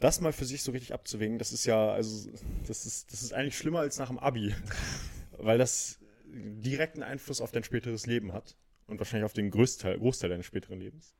das 0.00 0.20
mal 0.20 0.32
für 0.32 0.46
sich 0.46 0.62
so 0.62 0.72
richtig 0.72 0.92
abzuwägen, 0.92 1.38
das 1.38 1.52
ist 1.52 1.66
ja, 1.66 1.92
also, 1.92 2.30
das 2.66 2.86
ist, 2.86 3.12
das 3.12 3.22
ist 3.22 3.32
eigentlich 3.32 3.56
schlimmer 3.56 3.80
als 3.80 3.98
nach 3.98 4.08
dem 4.08 4.18
Abi, 4.18 4.54
weil 5.38 5.58
das 5.58 5.98
direkten 6.32 7.02
Einfluss 7.02 7.40
auf 7.40 7.52
dein 7.52 7.64
späteres 7.64 8.06
Leben 8.06 8.32
hat 8.32 8.56
und 8.86 8.98
wahrscheinlich 8.98 9.24
auf 9.24 9.32
den 9.32 9.50
Großteil, 9.50 9.98
Großteil 9.98 10.30
deines 10.30 10.46
späteren 10.46 10.80
Lebens. 10.80 11.14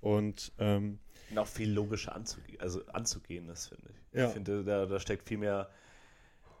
Und 0.00 0.52
ähm, 0.58 0.98
noch 1.30 1.46
viel 1.46 1.72
logischer 1.72 2.14
anzugehen, 2.14 2.60
also 2.60 2.84
anzugehen 2.86 3.48
ist, 3.48 3.68
finde 3.68 3.88
ich. 3.90 4.18
Ja. 4.18 4.26
Ich 4.26 4.32
finde, 4.32 4.64
da, 4.64 4.86
da 4.86 5.00
steckt 5.00 5.26
viel 5.26 5.38
mehr, 5.38 5.70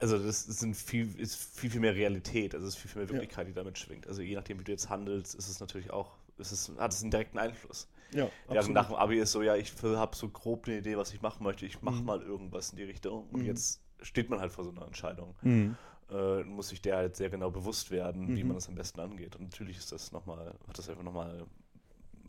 also 0.00 0.18
das 0.18 0.44
sind 0.44 0.74
viel, 0.74 1.14
ist 1.20 1.36
viel, 1.36 1.70
viel 1.70 1.80
mehr 1.80 1.94
Realität, 1.94 2.54
also 2.54 2.66
es 2.66 2.74
ist 2.74 2.80
viel, 2.80 2.90
viel 2.90 3.02
mehr 3.02 3.10
Wirklichkeit, 3.10 3.46
ja. 3.46 3.50
die 3.50 3.54
damit 3.54 3.78
schwingt. 3.78 4.06
Also 4.06 4.22
je 4.22 4.34
nachdem, 4.34 4.58
wie 4.58 4.64
du 4.64 4.72
jetzt 4.72 4.88
handelst, 4.88 5.34
ist 5.34 5.48
es 5.48 5.60
natürlich 5.60 5.90
auch, 5.90 6.16
ist 6.38 6.52
es, 6.52 6.72
hat 6.78 6.92
es 6.92 7.02
einen 7.02 7.10
direkten 7.10 7.38
Einfluss. 7.38 7.88
Ja, 8.14 8.28
Während 8.48 8.74
nach 8.74 8.86
dem 8.86 8.96
Abi 8.96 9.18
ist 9.18 9.32
so, 9.32 9.42
ja, 9.42 9.56
ich 9.56 9.72
habe 9.82 10.16
so 10.16 10.28
grob 10.28 10.66
eine 10.66 10.78
Idee, 10.78 10.96
was 10.96 11.12
ich 11.12 11.20
machen 11.20 11.42
möchte, 11.42 11.66
ich 11.66 11.82
mache 11.82 12.00
mhm. 12.00 12.04
mal 12.04 12.22
irgendwas 12.22 12.70
in 12.70 12.76
die 12.76 12.84
Richtung 12.84 13.28
und 13.30 13.40
mhm. 13.40 13.46
jetzt 13.46 13.82
steht 14.00 14.30
man 14.30 14.40
halt 14.40 14.52
vor 14.52 14.64
so 14.64 14.70
einer 14.70 14.86
Entscheidung. 14.86 15.34
Mhm. 15.42 15.76
Äh, 16.10 16.44
muss 16.44 16.68
sich 16.68 16.82
der 16.82 16.96
halt 16.96 17.16
sehr 17.16 17.30
genau 17.30 17.50
bewusst 17.50 17.90
werden, 17.90 18.36
wie 18.36 18.42
mhm. 18.42 18.48
man 18.48 18.56
das 18.56 18.68
am 18.68 18.74
besten 18.74 19.00
angeht. 19.00 19.36
Und 19.36 19.44
natürlich 19.44 19.78
ist 19.78 19.90
das 19.90 20.12
nochmal, 20.12 20.54
hat 20.68 20.78
das 20.78 20.88
einfach 20.88 21.02
nochmal 21.02 21.46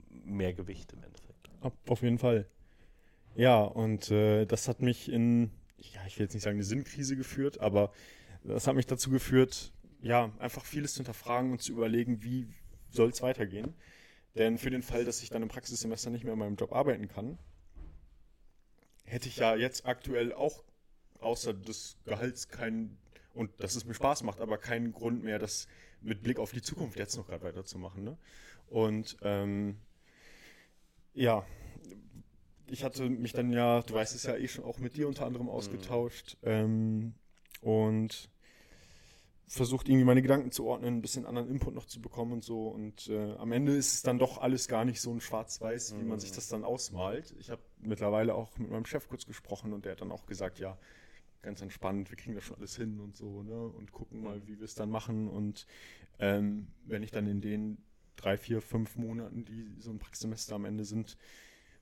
mehr 0.09 0.53
Gewicht 0.53 0.93
im 0.93 1.03
Endeffekt. 1.03 1.49
Auf 1.87 2.01
jeden 2.01 2.17
Fall. 2.17 2.47
Ja, 3.35 3.61
und 3.61 4.11
äh, 4.11 4.45
das 4.45 4.67
hat 4.67 4.81
mich 4.81 5.11
in, 5.11 5.51
ja, 5.77 5.99
ich 6.07 6.17
will 6.17 6.25
jetzt 6.25 6.33
nicht 6.33 6.43
sagen 6.43 6.55
eine 6.55 6.63
Sinnkrise 6.63 7.17
geführt, 7.17 7.59
aber 7.59 7.91
das 8.43 8.67
hat 8.67 8.75
mich 8.75 8.85
dazu 8.85 9.09
geführt, 9.09 9.73
ja, 10.01 10.31
einfach 10.39 10.63
vieles 10.63 10.93
zu 10.93 10.99
hinterfragen 10.99 11.51
und 11.51 11.61
zu 11.61 11.73
überlegen, 11.73 12.23
wie 12.23 12.47
soll 12.89 13.09
es 13.09 13.21
weitergehen. 13.21 13.73
Denn 14.35 14.57
für 14.57 14.69
den 14.69 14.83
Fall, 14.83 15.05
dass 15.05 15.23
ich 15.23 15.29
dann 15.29 15.41
im 15.41 15.47
Praxissemester 15.47 16.09
nicht 16.09 16.23
mehr 16.23 16.33
in 16.33 16.39
meinem 16.39 16.55
Job 16.55 16.73
arbeiten 16.73 17.07
kann, 17.07 17.37
hätte 19.05 19.29
ich 19.29 19.37
ja 19.37 19.55
jetzt 19.55 19.85
aktuell 19.85 20.33
auch 20.33 20.63
außer 21.19 21.53
des 21.53 21.97
Gehalts 22.03 22.49
keinen, 22.49 22.97
und 23.33 23.51
dass 23.61 23.75
es 23.75 23.85
mir 23.85 23.93
Spaß 23.93 24.23
macht, 24.23 24.41
aber 24.41 24.57
keinen 24.57 24.91
Grund 24.91 25.23
mehr, 25.23 25.39
das 25.39 25.67
mit 26.01 26.21
Blick 26.21 26.37
auf 26.39 26.51
die 26.51 26.61
Zukunft 26.61 26.97
jetzt 26.97 27.15
noch 27.15 27.27
gerade 27.27 27.43
weiterzumachen. 27.43 28.03
Ne? 28.03 28.17
Und 28.67 29.17
ähm, 29.21 29.77
ja, 31.13 31.45
ich 32.67 32.83
hatte 32.83 33.09
mich 33.09 33.31
dann 33.31 33.51
ja, 33.51 33.81
du 33.81 33.93
weißt 33.93 34.15
es 34.15 34.23
ja 34.23 34.35
eh 34.35 34.47
schon 34.47 34.65
auch 34.65 34.79
mit 34.79 34.97
dir 34.97 35.07
unter 35.07 35.25
anderem 35.25 35.49
ausgetauscht. 35.49 36.37
Mhm. 36.41 36.49
Ähm, 36.49 37.13
und 37.61 38.29
versucht 39.47 39.87
irgendwie 39.87 40.05
meine 40.05 40.21
Gedanken 40.21 40.51
zu 40.51 40.65
ordnen, 40.65 40.97
ein 40.97 41.01
bisschen 41.01 41.25
anderen 41.25 41.49
Input 41.49 41.75
noch 41.75 41.85
zu 41.85 42.01
bekommen 42.01 42.33
und 42.33 42.43
so. 42.43 42.67
Und 42.67 43.07
äh, 43.09 43.33
am 43.35 43.51
Ende 43.51 43.75
ist 43.75 43.93
es 43.93 44.01
dann 44.01 44.17
doch 44.17 44.39
alles 44.39 44.67
gar 44.67 44.85
nicht 44.85 45.01
so 45.01 45.11
ein 45.11 45.21
Schwarz-Weiß, 45.21 45.95
wie 45.99 46.03
man 46.03 46.19
sich 46.19 46.31
das 46.31 46.47
dann 46.47 46.63
ausmalt. 46.63 47.35
Ich 47.39 47.51
habe 47.51 47.61
mittlerweile 47.79 48.33
auch 48.33 48.57
mit 48.57 48.71
meinem 48.71 48.85
Chef 48.85 49.07
kurz 49.07 49.25
gesprochen 49.25 49.73
und 49.73 49.85
der 49.85 49.93
hat 49.93 50.01
dann 50.01 50.11
auch 50.11 50.25
gesagt, 50.25 50.59
ja, 50.59 50.77
ganz 51.43 51.61
entspannt, 51.61 52.09
wir 52.09 52.17
kriegen 52.17 52.33
das 52.33 52.43
schon 52.43 52.57
alles 52.57 52.75
hin 52.75 52.99
und 52.99 53.15
so, 53.15 53.43
ne? 53.43 53.67
Und 53.67 53.91
gucken 53.91 54.23
mal, 54.23 54.41
wie 54.47 54.57
wir 54.57 54.65
es 54.65 54.73
dann 54.73 54.89
machen. 54.89 55.27
Und 55.29 55.67
ähm, 56.17 56.67
wenn 56.85 57.03
ich 57.03 57.11
dann 57.11 57.27
in 57.27 57.39
den 57.39 57.77
drei, 58.15 58.37
vier, 58.37 58.61
fünf 58.61 58.95
Monaten, 58.95 59.45
die 59.45 59.75
so 59.77 59.91
ein 59.91 59.99
Praxissemester 59.99 60.55
am 60.55 60.65
Ende 60.65 60.85
sind, 60.85 61.17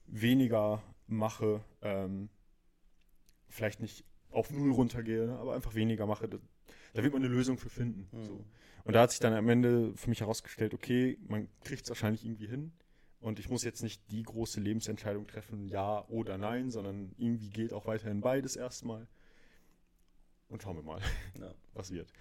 weniger 0.05 0.84
mache, 1.08 1.63
ähm, 1.82 2.29
vielleicht 3.48 3.79
nicht 3.79 4.03
auf 4.32 4.51
null 4.51 4.72
runtergehe, 4.72 5.38
aber 5.38 5.53
einfach 5.53 5.75
weniger 5.75 6.08
mache, 6.08 6.27
da, 6.94 7.04
wird 7.04 7.14
man 7.14 7.24
eine 7.24 7.34
Lösung 7.34 7.58
für 7.58 7.70
finden. 7.70 8.08
Mhm. 8.12 8.24
So. 8.26 8.46
Und 8.86 8.94
da 8.94 9.02
hat 9.02 9.12
sich 9.12 9.20
dann 9.20 9.34
am 9.34 9.48
Ende 9.50 9.94
für 9.96 10.10
mich 10.10 10.20
herausgestellt, 10.22 10.74
okay, 10.74 11.18
man 11.28 11.48
kriegt 11.64 11.84
es 11.84 11.90
wahrscheinlich 11.90 12.26
irgendwie 12.26 12.48
hin. 12.48 12.74
Und 13.20 13.40
ich 13.40 13.50
muss 13.50 13.64
jetzt 13.64 13.82
nicht 13.82 14.02
die 14.12 14.24
große 14.24 14.60
Lebensentscheidung 14.60 15.28
treffen, 15.28 15.70
ja 15.70 16.06
oder 16.10 16.38
nein, 16.38 16.72
sondern 16.72 17.14
irgendwie 17.18 17.50
gilt 17.50 17.72
auch 17.72 17.86
weiterhin 17.86 18.20
beides 18.20 18.58
erstmal. 18.58 19.08
Und 20.50 20.62
schauen 20.62 20.76
wir 20.76 20.84
mal, 20.84 21.00
Ja. 21.40 21.54
was 21.74 21.92
wird. 21.92 22.12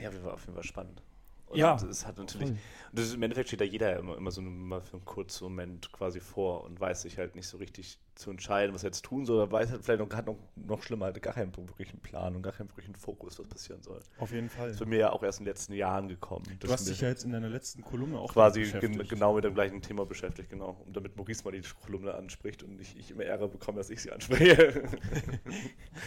Ja, 0.00 0.08
auf 0.08 0.44
jeden 0.46 0.54
Fall 0.54 0.64
spannend. 0.64 1.02
Und 1.50 1.58
Ja, 1.58 1.74
es 1.74 2.06
hat 2.06 2.16
natürlich, 2.16 2.52
ist, 2.92 3.14
im 3.14 3.22
Endeffekt 3.24 3.48
steht 3.48 3.60
da 3.60 3.64
jeder 3.64 3.96
immer, 3.98 4.16
immer 4.16 4.30
so 4.30 4.40
mal 4.40 4.80
für 4.80 4.98
einen 4.98 5.04
kurzen 5.04 5.44
Moment 5.44 5.90
quasi 5.90 6.20
vor 6.20 6.62
und 6.62 6.80
weiß 6.80 7.02
sich 7.02 7.18
halt 7.18 7.34
nicht 7.34 7.48
so 7.48 7.58
richtig 7.58 7.98
zu 8.14 8.30
entscheiden, 8.30 8.72
was 8.72 8.84
er 8.84 8.88
jetzt 8.88 9.04
tun 9.04 9.24
soll, 9.26 9.38
oder 9.38 9.50
weiß 9.50 9.70
halt 9.70 9.82
vielleicht 9.82 10.00
noch, 10.00 10.16
hat 10.16 10.26
noch, 10.26 10.36
noch 10.54 10.82
schlimmer, 10.82 11.10
gar 11.10 11.34
keinen 11.34 11.56
wirklichen 11.56 11.98
Plan 11.98 12.36
und 12.36 12.42
gar 12.42 12.52
keinen 12.52 12.68
wirklichen 12.68 12.94
Fokus, 12.94 13.36
was 13.40 13.48
passieren 13.48 13.82
soll. 13.82 13.98
Auf 14.18 14.30
jeden 14.30 14.48
Fall. 14.48 14.68
Das 14.68 14.76
ist 14.76 14.80
bei 14.80 14.86
mir 14.86 14.98
ja 14.98 15.12
auch 15.12 15.24
erst 15.24 15.40
in 15.40 15.44
den 15.44 15.50
letzten 15.50 15.72
Jahren 15.72 16.06
gekommen. 16.06 16.44
Du 16.60 16.70
hast 16.70 16.88
dich 16.88 17.00
ja 17.00 17.08
jetzt 17.08 17.24
in 17.24 17.32
deiner 17.32 17.48
letzten 17.48 17.82
Kolumne 17.82 18.18
auch 18.18 18.32
quasi 18.32 18.62
gen 18.62 19.08
genau 19.08 19.34
mit 19.34 19.42
dem 19.42 19.54
gleichen 19.54 19.82
Thema 19.82 20.06
beschäftigt, 20.06 20.50
genau. 20.50 20.80
Und 20.86 20.96
damit 20.96 21.16
Maurice 21.16 21.42
mal 21.44 21.50
die 21.50 21.62
Kolumne 21.84 22.14
anspricht 22.14 22.62
und 22.62 22.80
ich, 22.80 22.96
ich 22.96 23.10
immer 23.10 23.24
Ärger 23.24 23.48
bekomme, 23.48 23.78
dass 23.78 23.90
ich 23.90 24.00
sie 24.00 24.12
anspreche. 24.12 24.88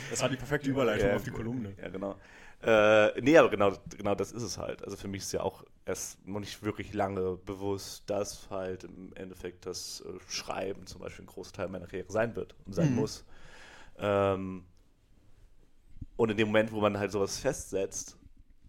Das 0.09 0.21
war 0.21 0.29
die 0.29 0.37
perfekte 0.37 0.69
Überleitung 0.69 1.09
Ja, 1.09 1.15
auf 1.15 1.23
die 1.23 1.31
Kolumne. 1.31 1.73
Ja, 1.81 1.89
genau. 1.89 2.15
Äh, 2.63 3.19
nee, 3.21 3.37
aber 3.37 3.49
genau, 3.49 3.73
genau 3.97 4.15
das 4.15 4.31
ist 4.31 4.41
es 4.43 4.57
halt. 4.57 4.83
Also 4.83 4.95
für 4.95 5.09
mich 5.09 5.23
ist 5.23 5.33
ja 5.33 5.41
auch 5.41 5.63
erst 5.85 6.25
noch 6.25 6.39
nicht 6.39 6.63
wirklich 6.63 6.93
lange 6.93 7.35
bewusst, 7.37 8.09
dass 8.09 8.49
halt 8.49 8.85
im 8.85 9.11
Endeffekt 9.15 9.65
das 9.65 10.01
äh, 10.01 10.19
Schreiben 10.29 10.87
zum 10.87 11.01
Beispiel 11.01 11.25
ein 11.25 11.27
großer 11.27 11.51
Teil 11.51 11.67
meiner 11.67 11.87
Karriere 11.87 12.11
sein 12.11 12.35
wird 12.37 12.55
und 12.65 12.73
sein 12.73 12.91
Mhm. 12.91 12.93
muss. 12.93 13.25
Ähm, 13.97 14.65
und 16.15 16.29
in 16.29 16.37
dem 16.37 16.47
Moment, 16.47 16.71
wo 16.71 16.81
man 16.81 16.97
halt 16.97 17.11
sowas 17.11 17.37
festsetzt, 17.39 18.17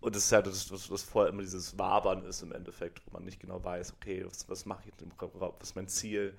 und 0.01 0.15
das 0.15 0.25
ist 0.25 0.31
ja 0.31 0.43
das, 0.43 0.71
was, 0.71 0.91
was 0.91 1.03
vorher 1.03 1.33
immer 1.33 1.43
dieses 1.43 1.79
Wabern 1.79 2.25
ist 2.25 2.43
im 2.43 2.53
Endeffekt, 2.53 3.01
wo 3.07 3.13
man 3.13 3.25
nicht 3.25 3.41
genau 3.41 3.63
weiß, 3.65 3.95
okay, 3.95 4.25
was, 4.27 4.49
was 4.49 4.67
mache 4.67 4.83
ich, 4.87 4.93
was 5.21 5.69
ist 5.69 5.77
mein 5.77 5.89
Ziel, 5.89 6.37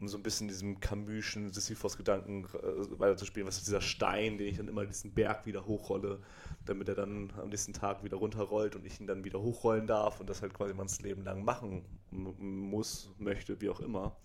um 0.00 0.08
so 0.08 0.16
ein 0.16 0.22
bisschen 0.22 0.48
diesem 0.48 0.80
Camus'schen 0.80 1.52
Sisyphos-Gedanken 1.52 2.44
äh, 2.44 2.98
weiterzuspielen, 2.98 3.46
was 3.46 3.58
ist 3.58 3.66
dieser 3.66 3.80
Stein, 3.80 4.38
den 4.38 4.48
ich 4.48 4.56
dann 4.56 4.68
immer 4.68 4.86
diesen 4.86 5.12
Berg 5.12 5.46
wieder 5.46 5.66
hochrolle, 5.66 6.20
damit 6.64 6.88
er 6.88 6.94
dann 6.94 7.32
am 7.36 7.50
nächsten 7.50 7.72
Tag 7.72 8.02
wieder 8.02 8.16
runterrollt 8.16 8.76
und 8.76 8.86
ich 8.86 9.00
ihn 9.00 9.06
dann 9.06 9.24
wieder 9.24 9.40
hochrollen 9.40 9.86
darf 9.86 10.20
und 10.20 10.30
das 10.30 10.42
halt 10.42 10.54
quasi 10.54 10.74
das 10.76 11.00
Leben 11.02 11.24
lang 11.24 11.44
machen 11.44 11.84
muss, 12.10 13.10
möchte, 13.18 13.60
wie 13.60 13.68
auch 13.68 13.80
immer. 13.80 14.16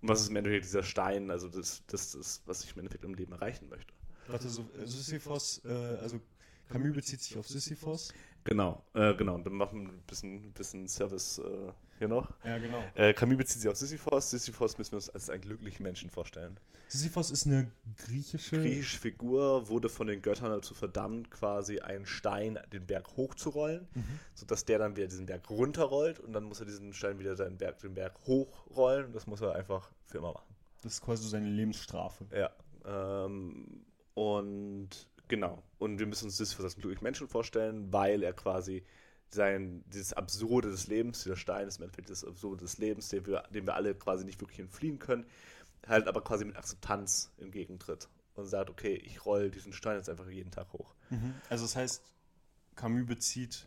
Und 0.00 0.08
was 0.08 0.20
ist 0.20 0.28
im 0.28 0.36
Endeffekt 0.36 0.64
dieser 0.64 0.82
Stein, 0.82 1.30
also 1.30 1.48
das, 1.48 1.82
das 1.86 2.14
ist, 2.14 2.42
was 2.46 2.62
ich 2.64 2.72
im 2.72 2.80
Endeffekt 2.80 3.04
im 3.04 3.14
Leben 3.14 3.32
erreichen 3.32 3.68
möchte. 3.68 3.92
Warte, 4.28 4.48
so, 4.48 4.68
äh, 4.78 4.86
Sisyphos, 4.86 5.62
äh, 5.64 5.72
also 5.72 6.20
Camus 6.68 6.94
bezieht 6.94 7.22
sich 7.22 7.36
auf 7.38 7.48
Sisyphos. 7.48 8.12
Genau, 8.44 8.84
äh, 8.94 9.14
genau. 9.14 9.34
Und 9.34 9.46
dann 9.46 9.54
machen 9.54 9.86
wir 9.86 9.92
ein 9.92 10.02
bisschen, 10.06 10.52
bisschen 10.52 10.86
Service 10.86 11.38
äh, 11.38 11.72
hier 11.98 12.08
noch. 12.08 12.32
Ja, 12.44 12.58
genau. 12.58 12.82
Äh, 12.94 13.12
Camus 13.14 13.36
bezieht 13.36 13.62
sich 13.62 13.70
auf 13.70 13.76
Sisyphos. 13.76 14.30
Sisyphos 14.30 14.78
müssen 14.78 14.92
wir 14.92 14.96
uns 14.96 15.10
als 15.10 15.30
einen 15.30 15.42
glücklichen 15.42 15.82
Menschen 15.82 16.10
vorstellen. 16.10 16.58
Sisyphos 16.88 17.30
ist 17.30 17.46
eine 17.46 17.70
griechische. 17.96 18.58
griechische 18.58 18.98
Figur 18.98 19.68
wurde 19.68 19.88
von 19.88 20.06
den 20.06 20.22
Göttern 20.22 20.50
dazu 20.50 20.74
verdammt, 20.74 21.30
quasi 21.30 21.80
einen 21.80 22.06
Stein 22.06 22.58
den 22.72 22.86
Berg 22.86 23.16
hochzurollen, 23.16 23.86
sodass 24.34 24.64
der 24.64 24.78
dann 24.78 24.96
wieder 24.96 25.06
diesen 25.06 25.26
Berg 25.26 25.50
runterrollt 25.50 26.18
und 26.20 26.32
dann 26.32 26.44
muss 26.44 26.60
er 26.60 26.66
diesen 26.66 26.92
Stein 26.94 27.18
wieder 27.18 27.36
seinen 27.36 27.58
Berg, 27.58 27.78
den 27.80 27.94
Berg 27.94 28.14
hochrollen 28.26 29.06
und 29.06 29.14
das 29.14 29.26
muss 29.26 29.40
er 29.40 29.54
einfach 29.54 29.90
für 30.06 30.18
immer 30.18 30.32
machen. 30.32 30.54
Das 30.82 30.94
ist 30.94 31.02
quasi 31.02 31.22
so 31.24 31.28
seine 31.28 31.48
Lebensstrafe. 31.48 32.26
Ja. 32.32 32.50
Ähm, 32.86 33.84
und 34.14 34.88
genau. 35.28 35.62
Und 35.78 35.98
wir 35.98 36.06
müssen 36.06 36.26
uns 36.26 36.38
das 36.38 36.52
für 36.52 36.62
das 36.62 36.76
glücklichen 36.76 37.04
Menschen 37.04 37.28
vorstellen, 37.28 37.92
weil 37.92 38.22
er 38.22 38.32
quasi 38.32 38.84
sein, 39.30 39.84
dieses 39.86 40.12
Absurde 40.12 40.70
des 40.70 40.86
Lebens, 40.86 41.22
dieser 41.22 41.36
Stein 41.36 41.68
ist 41.68 41.78
im 41.78 41.84
Endeffekt 41.84 42.10
das 42.10 42.24
Absurde 42.24 42.64
des 42.64 42.78
Lebens, 42.78 43.08
dem 43.08 43.26
wir, 43.26 43.44
dem 43.50 43.66
wir 43.66 43.74
alle 43.74 43.94
quasi 43.94 44.24
nicht 44.24 44.40
wirklich 44.40 44.60
entfliehen 44.60 44.98
können, 44.98 45.26
halt 45.86 46.06
aber 46.06 46.22
quasi 46.22 46.44
mit 46.44 46.56
Akzeptanz 46.56 47.30
entgegentritt 47.38 48.08
und 48.34 48.46
sagt, 48.46 48.70
okay, 48.70 48.94
ich 48.94 49.24
roll 49.24 49.50
diesen 49.50 49.72
Stein 49.72 49.96
jetzt 49.96 50.08
einfach 50.08 50.28
jeden 50.28 50.50
Tag 50.50 50.72
hoch. 50.72 50.94
Also 51.50 51.64
das 51.64 51.76
heißt, 51.76 52.02
Camus 52.76 53.06
bezieht 53.06 53.66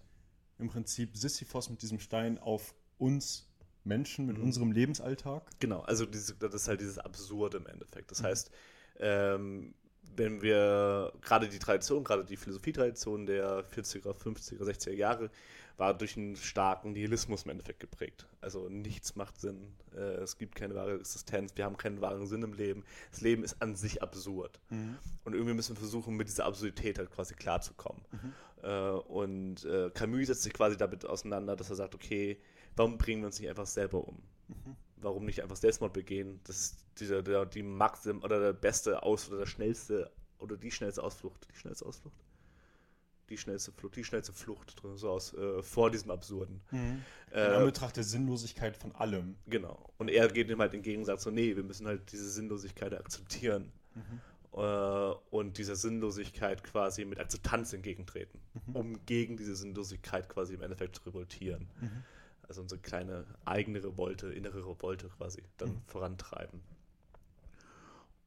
im 0.58 0.70
Prinzip 0.70 1.18
Sisyphos 1.18 1.70
mit 1.70 1.82
diesem 1.82 2.00
Stein 2.00 2.38
auf 2.38 2.74
uns 2.98 3.48
Menschen 3.84 4.28
mit 4.28 4.38
unserem 4.38 4.72
Lebensalltag. 4.72 5.50
Genau, 5.60 5.82
also 5.82 6.06
diese, 6.06 6.36
das 6.36 6.54
ist 6.54 6.68
halt 6.68 6.82
dieses 6.82 7.00
Absurde 7.00 7.58
im 7.58 7.66
Endeffekt. 7.66 8.12
Das 8.12 8.24
heißt, 8.24 8.52
ähm, 9.00 9.74
wenn 10.16 10.42
wir 10.42 11.14
gerade 11.22 11.48
die 11.48 11.60
Tradition, 11.60 12.04
gerade 12.04 12.26
die 12.26 12.38
Philosophietradition 12.38 13.26
der 13.26 13.66
40er, 13.70 14.14
50er, 14.14 14.64
60er 14.64 14.92
Jahre 14.92 15.30
war 15.78 15.94
durch 15.96 16.16
einen 16.16 16.36
starken 16.36 16.92
Nihilismus 16.92 17.44
im 17.44 17.52
Endeffekt 17.52 17.80
geprägt. 17.80 18.28
Also 18.40 18.70
nichts 18.70 19.16
macht 19.16 19.40
Sinn, 19.40 19.74
äh, 19.96 20.22
es 20.22 20.38
gibt 20.38 20.54
keine 20.56 20.76
wahre 20.76 21.00
Existenz, 21.00 21.54
wir 21.56 21.66
haben 21.66 21.78
keinen 21.78 22.02
wahren 22.02 22.28
Sinn 22.28 22.44
im 22.44 22.54
Leben. 22.54 22.84
Das 23.10 23.22
Leben 23.22 23.44
ist 23.44 23.62
an 23.62 23.76
sich 23.76 24.04
absurd. 24.04 24.60
Und 25.24 25.34
irgendwie 25.34 25.56
müssen 25.56 25.76
wir 25.76 25.80
versuchen, 25.80 26.16
mit 26.16 26.28
dieser 26.28 26.46
Absurdität 26.46 27.00
halt 27.00 27.10
quasi 27.10 27.34
klarzukommen. 27.34 28.04
Äh, 28.64 28.90
und 28.90 29.66
äh, 29.66 29.90
Camus 29.92 30.28
setzt 30.28 30.44
sich 30.44 30.54
quasi 30.54 30.78
damit 30.78 31.06
auseinander, 31.06 31.56
dass 31.56 31.70
er 31.70 31.76
sagt, 31.78 31.96
okay, 31.96 32.38
warum 32.76 32.98
bringen 32.98 33.22
wir 33.22 33.28
uns 33.28 33.40
nicht 33.40 33.50
einfach 33.50 33.66
selber 33.66 34.08
um? 34.08 34.22
Warum 35.02 35.26
nicht 35.26 35.42
einfach 35.42 35.56
Selbstmord 35.56 35.94
begehen? 35.94 36.40
Das 36.44 36.58
ist 36.58 36.86
dieser, 37.00 37.24
der, 37.24 37.46
die 37.46 37.64
Maxim 37.64 38.24
oder 38.24 38.40
der 38.40 38.54
beste 38.54 39.04
Aus 39.04 39.28
oder 39.30 39.40
der 39.40 39.46
schnellste 39.48 40.12
oder 40.40 40.58
die 40.58 40.72
schnellste 40.72 41.04
Ausflucht. 41.04 41.48
Die 41.52 41.58
schnellste 41.58 41.86
Ausflucht? 41.86 42.16
Die 43.30 43.38
schnellste 43.38 43.72
Flucht, 43.72 43.96
die 43.96 44.04
schnellste 44.04 44.34
Flucht, 44.34 44.84
wir 44.84 44.98
so 44.98 45.10
aus, 45.10 45.34
äh, 45.34 45.62
vor 45.64 45.90
diesem 45.90 46.12
Absurden. 46.12 46.62
In 46.72 47.38
Äh, 47.38 47.40
Anbetracht 47.42 47.96
der 47.96 48.04
Sinnlosigkeit 48.04 48.76
von 48.76 48.94
allem. 48.94 49.36
Genau. 49.48 49.94
Und 49.98 50.10
er 50.10 50.28
geht 50.28 50.50
ihm 50.50 50.60
halt 50.60 50.74
entgegen 50.74 51.00
und 51.00 51.06
sagt 51.06 51.22
so, 51.22 51.32
nee, 51.32 51.56
wir 51.56 51.64
müssen 51.64 51.88
halt 51.88 52.12
diese 52.12 52.30
Sinnlosigkeit 52.30 52.94
akzeptieren. 52.94 53.72
Äh, 54.54 54.58
und 55.30 55.58
dieser 55.58 55.78
Sinnlosigkeit 55.78 56.62
quasi 56.64 57.06
mit 57.06 57.20
Akzeptanz 57.22 57.72
entgegentreten, 57.72 58.42
um 58.74 59.06
gegen 59.06 59.38
diese 59.38 59.56
Sinnlosigkeit 59.56 60.28
quasi 60.28 60.56
im 60.56 60.62
Endeffekt 60.62 60.98
zu 60.98 61.04
revoltieren. 61.04 61.70
Also 62.52 62.64
unsere 62.64 62.82
kleine 62.82 63.24
eigene 63.46 63.82
Revolte, 63.82 64.28
innere 64.28 64.68
Revolte 64.68 65.08
quasi 65.08 65.42
dann 65.56 65.82
vorantreiben. 65.88 66.60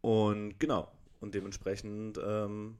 Und 0.01 0.59
genau. 0.59 0.91
Und 1.21 1.35
dementsprechend 1.35 2.19
ähm, 2.25 2.79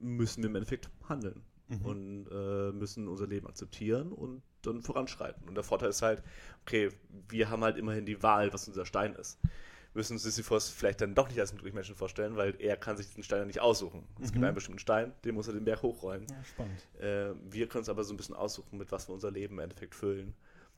müssen 0.00 0.42
wir 0.42 0.48
im 0.48 0.56
Endeffekt 0.56 0.88
handeln 1.10 1.42
und 1.82 2.26
äh, 2.32 2.72
müssen 2.72 3.06
unser 3.06 3.26
Leben 3.26 3.46
akzeptieren 3.46 4.12
und 4.12 4.42
dann 4.62 4.80
voranschreiten. 4.80 5.46
Und 5.46 5.56
der 5.56 5.62
Vorteil 5.62 5.90
ist 5.90 6.00
halt, 6.00 6.22
okay, 6.62 6.88
wir 7.28 7.50
haben 7.50 7.62
halt 7.62 7.76
immerhin 7.76 8.06
die 8.06 8.22
Wahl, 8.22 8.50
was 8.54 8.66
unser 8.66 8.86
Stein 8.86 9.14
ist. 9.14 9.38
Wir 9.42 10.00
müssen 10.00 10.14
uns 10.14 10.22
Sisyphos 10.22 10.70
vielleicht 10.70 11.02
dann 11.02 11.14
doch 11.14 11.28
nicht 11.28 11.38
als 11.38 11.50
einen 11.50 11.58
Durchmenschen 11.58 11.96
vorstellen, 11.96 12.36
weil 12.36 12.54
er 12.58 12.78
kann 12.78 12.96
sich 12.96 13.08
diesen 13.08 13.24
Stein 13.24 13.40
ja 13.40 13.44
nicht 13.44 13.60
aussuchen. 13.60 14.06
Es 14.22 14.32
gibt 14.32 14.42
einen 14.42 14.54
bestimmten 14.54 14.78
Stein, 14.78 15.12
den 15.26 15.34
muss 15.34 15.48
er 15.48 15.52
den 15.52 15.66
Berg 15.66 15.82
hochrollen. 15.82 16.26
Ja, 16.30 16.44
spannend. 16.44 16.86
Äh, 16.98 17.34
wir 17.52 17.68
können 17.68 17.80
uns 17.80 17.90
aber 17.90 18.02
so 18.02 18.14
ein 18.14 18.16
bisschen 18.16 18.34
aussuchen, 18.34 18.78
mit 18.78 18.90
was 18.90 19.06
wir 19.08 19.12
unser 19.12 19.30
Leben 19.30 19.56
im 19.56 19.60
Endeffekt 19.60 19.94
füllen. 19.94 20.34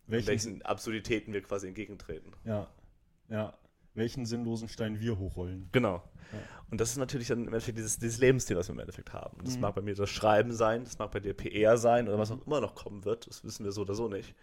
Welchen, 0.06 0.28
welchen 0.28 0.62
Absurditäten 0.62 1.32
wir 1.32 1.42
quasi 1.42 1.68
entgegentreten. 1.68 2.32
ja, 2.44 2.68
ja. 3.28 3.54
Welchen 3.96 4.26
sinnlosen 4.26 4.68
Stein 4.68 4.98
wir 4.98 5.20
hochrollen. 5.20 5.68
Genau. 5.70 6.02
Ja. 6.32 6.38
Und 6.68 6.80
das 6.80 6.90
ist 6.90 6.96
natürlich 6.96 7.28
dann 7.28 7.42
im 7.42 7.46
Endeffekt 7.46 7.78
dieses, 7.78 7.96
dieses 7.96 8.18
Lebensstil, 8.18 8.56
was 8.56 8.66
wir 8.66 8.72
im 8.72 8.80
Endeffekt 8.80 9.12
haben. 9.12 9.38
Das 9.44 9.56
mag 9.56 9.76
bei 9.76 9.82
mir 9.82 9.94
das 9.94 10.10
Schreiben 10.10 10.52
sein, 10.52 10.82
das 10.82 10.98
mag 10.98 11.12
bei 11.12 11.20
dir 11.20 11.32
PR 11.32 11.76
sein 11.78 12.08
oder 12.08 12.18
was 12.18 12.32
auch 12.32 12.44
immer 12.44 12.60
noch 12.60 12.74
kommen 12.74 13.04
wird. 13.04 13.28
Das 13.28 13.44
wissen 13.44 13.64
wir 13.64 13.70
so 13.70 13.82
oder 13.82 13.94
so 13.94 14.08
nicht. 14.08 14.34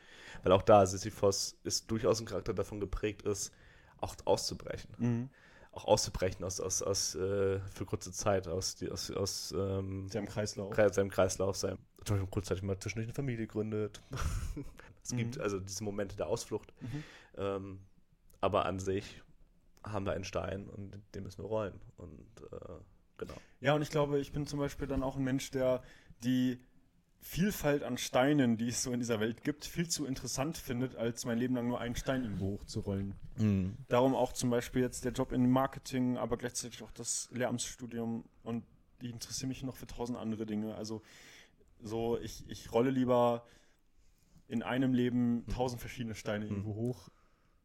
Weil 0.44 0.53
auch 0.53 0.62
da 0.62 0.86
Sisyphos 0.86 1.58
ist 1.65 1.91
durchaus 1.91 2.22
ein 2.22 2.25
Charakter 2.25 2.53
davon 2.53 2.80
geprägt 2.80 3.24
ist, 3.24 3.51
auch 3.98 4.15
auszubrechen. 4.24 5.30
Auch 5.74 5.84
auszubrechen 5.86 6.46
aus, 6.46 6.62
aus, 6.62 6.82
aus 6.82 7.15
äh, 7.15 7.60
für 7.74 7.86
kurze 7.86 8.13
Zeit 8.13 8.48
aus, 8.48 8.75
die, 8.75 8.89
aus, 8.89 9.12
aus 9.12 9.53
ähm, 9.58 10.08
Seinem 10.08 10.27
Kreislauf. 10.27 10.74
Kreis, 10.74 10.96
seinem 10.96 11.10
Kreislauf, 11.10 11.58
seinem, 11.58 11.77
zum 12.06 12.15
Beispiel 12.15 12.32
kurzzeitig 12.32 12.63
mal 12.63 12.80
zwischendurch 12.80 13.08
eine 13.08 13.13
Familie 13.13 13.48
gründet. 13.48 14.01
es 15.03 15.15
gibt 15.15 15.39
also 15.39 15.60
diese 15.60 15.84
Momente 15.84 16.15
der 16.15 16.27
Ausflucht. 16.27 16.74
Ähm, 17.38 17.79
aber 18.39 18.65
an 18.65 18.79
sich 18.79 19.22
haben 19.84 20.05
wir 20.05 20.13
einen 20.13 20.24
Stein 20.24 20.67
und 20.67 21.01
den 21.15 21.24
müssen 21.24 21.43
wir 21.43 21.48
rollen. 21.48 21.79
Und 21.98 22.41
äh, 22.51 22.74
genau. 23.17 23.36
Ja, 23.62 23.75
und 23.75 23.81
ich 23.81 23.89
glaube, 23.89 24.20
ich 24.20 24.31
bin 24.31 24.46
zum 24.46 24.60
Beispiel 24.60 24.88
dann 24.88 25.03
auch 25.03 25.15
ein 25.15 25.24
Mensch, 25.24 25.51
der 25.51 25.81
die 26.24 26.60
Vielfalt 27.24 27.84
an 27.84 28.00
Steinen, 28.00 28.58
die 28.58 28.70
es 28.70 28.81
so 28.81 28.91
in 28.91 29.00
dieser 29.00 29.20
Welt 29.20 29.43
gibt, 29.43 29.65
viel 29.65 29.88
zu 29.88 30.08
interessant 30.08 30.58
findet, 30.58 30.96
als 30.96 31.24
mein 31.24 31.38
Leben 31.38 31.55
lang 31.55 31.67
nur 31.67 31.79
einen 31.79 31.96
Stein 31.96 32.24
irgendwo 32.24 32.53
hochzurollen. 32.53 33.13
Mhm. 33.38 33.77
Darum 33.89 34.15
auch 34.15 34.34
zum 34.34 34.50
Beispiel 34.50 34.81
jetzt 34.81 35.05
der 35.05 35.12
Job 35.12 35.31
in 35.31 35.50
Marketing, 35.50 36.17
aber 36.17 36.38
gleichzeitig 36.38 36.81
auch 36.81 36.91
das 36.91 37.29
Lehramtsstudium 37.31 38.25
und 38.43 38.65
ich 39.01 39.12
interessiere 39.12 39.48
mich 39.50 39.62
noch 39.62 39.77
für 39.77 39.86
tausend 39.86 40.17
andere 40.17 40.48
Dinge. 40.48 40.74
Also 40.75 41.03
so, 41.84 42.17
ich, 42.20 42.43
ich 42.48 42.72
rolle 42.72 42.89
lieber 42.89 43.46
in 44.51 44.63
einem 44.63 44.93
Leben 44.93 45.46
tausend 45.48 45.79
verschiedene 45.81 46.13
Steine 46.13 46.46
irgendwo 46.46 46.75
hoch 46.75 47.10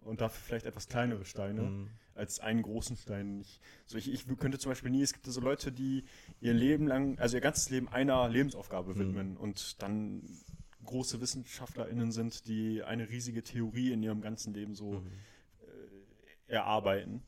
und 0.00 0.20
dafür 0.20 0.40
vielleicht 0.40 0.66
etwas 0.66 0.86
kleinere 0.88 1.24
Steine 1.24 1.62
Mhm. 1.62 1.90
als 2.14 2.38
einen 2.38 2.62
großen 2.62 2.96
Stein. 2.96 3.40
Ich, 3.40 3.60
so 3.86 3.98
ich, 3.98 4.10
ich 4.12 4.24
könnte 4.38 4.58
zum 4.58 4.70
Beispiel 4.70 4.90
nie, 4.90 5.02
es 5.02 5.12
gibt 5.12 5.26
so 5.26 5.40
Leute, 5.40 5.72
die 5.72 6.04
ihr 6.40 6.54
Leben 6.54 6.86
lang, 6.86 7.18
also 7.18 7.36
ihr 7.36 7.40
ganzes 7.40 7.70
Leben 7.70 7.88
einer 7.88 8.28
Lebensaufgabe 8.28 8.94
Mhm. 8.94 8.98
widmen 9.00 9.36
und 9.36 9.82
dann 9.82 10.22
große 10.84 11.20
WissenschaftlerInnen 11.20 12.12
sind, 12.12 12.46
die 12.46 12.84
eine 12.84 13.08
riesige 13.08 13.42
Theorie 13.42 13.90
in 13.90 14.00
ihrem 14.04 14.20
ganzen 14.20 14.54
Leben 14.54 14.76
so 14.76 15.00
Mhm. 15.00 15.10
äh, 16.48 16.52
erarbeiten. 16.52 17.22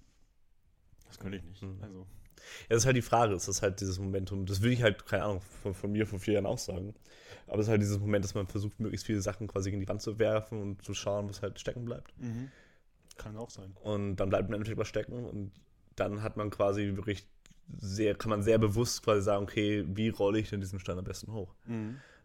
Das 1.08 1.18
könnte 1.18 1.38
ich 1.38 1.42
nicht. 1.44 1.62
Mhm. 1.62 1.78
Also, 1.82 2.06
Ja, 2.62 2.70
das 2.70 2.78
ist 2.78 2.86
halt 2.86 2.96
die 2.96 3.02
Frage, 3.02 3.34
ist 3.34 3.48
das 3.48 3.62
halt 3.62 3.80
dieses 3.80 3.98
Momentum, 3.98 4.46
das 4.46 4.62
will 4.62 4.72
ich 4.72 4.82
halt, 4.82 5.06
keine 5.06 5.24
Ahnung, 5.24 5.40
von, 5.62 5.74
von 5.74 5.92
mir 5.92 6.06
vor 6.06 6.18
vier 6.18 6.34
Jahren 6.34 6.46
auch 6.46 6.58
sagen. 6.58 6.94
Aber 7.46 7.58
es 7.60 7.66
ist 7.66 7.70
halt 7.70 7.80
dieses 7.82 7.98
Moment, 7.98 8.24
dass 8.24 8.34
man 8.34 8.46
versucht, 8.46 8.78
möglichst 8.80 9.06
viele 9.06 9.20
Sachen 9.20 9.46
quasi 9.46 9.70
in 9.70 9.80
die 9.80 9.88
Wand 9.88 10.02
zu 10.02 10.18
werfen 10.18 10.60
und 10.60 10.84
zu 10.84 10.94
schauen, 10.94 11.28
was 11.28 11.42
halt 11.42 11.58
stecken 11.58 11.84
bleibt. 11.84 12.12
kann 13.16 13.36
auch 13.36 13.50
sein. 13.50 13.74
Und 13.82 14.16
dann 14.16 14.28
bleibt 14.28 14.48
man 14.48 14.60
natürlich 14.60 14.78
was 14.78 14.88
stecken 14.88 15.24
und 15.24 15.52
dann 15.96 16.22
hat 16.22 16.36
man 16.36 16.50
quasi 16.50 16.92
wirklich 16.94 17.26
sehr, 17.76 18.14
kann 18.14 18.30
man 18.30 18.42
sehr 18.42 18.58
bewusst 18.58 19.02
quasi 19.02 19.22
sagen, 19.22 19.42
okay, 19.42 19.84
wie 19.88 20.08
rolle 20.08 20.38
ich 20.38 20.48
denn 20.50 20.60
diesen 20.60 20.78
Stein 20.78 20.98
am 20.98 21.04
besten 21.04 21.32
hoch? 21.32 21.54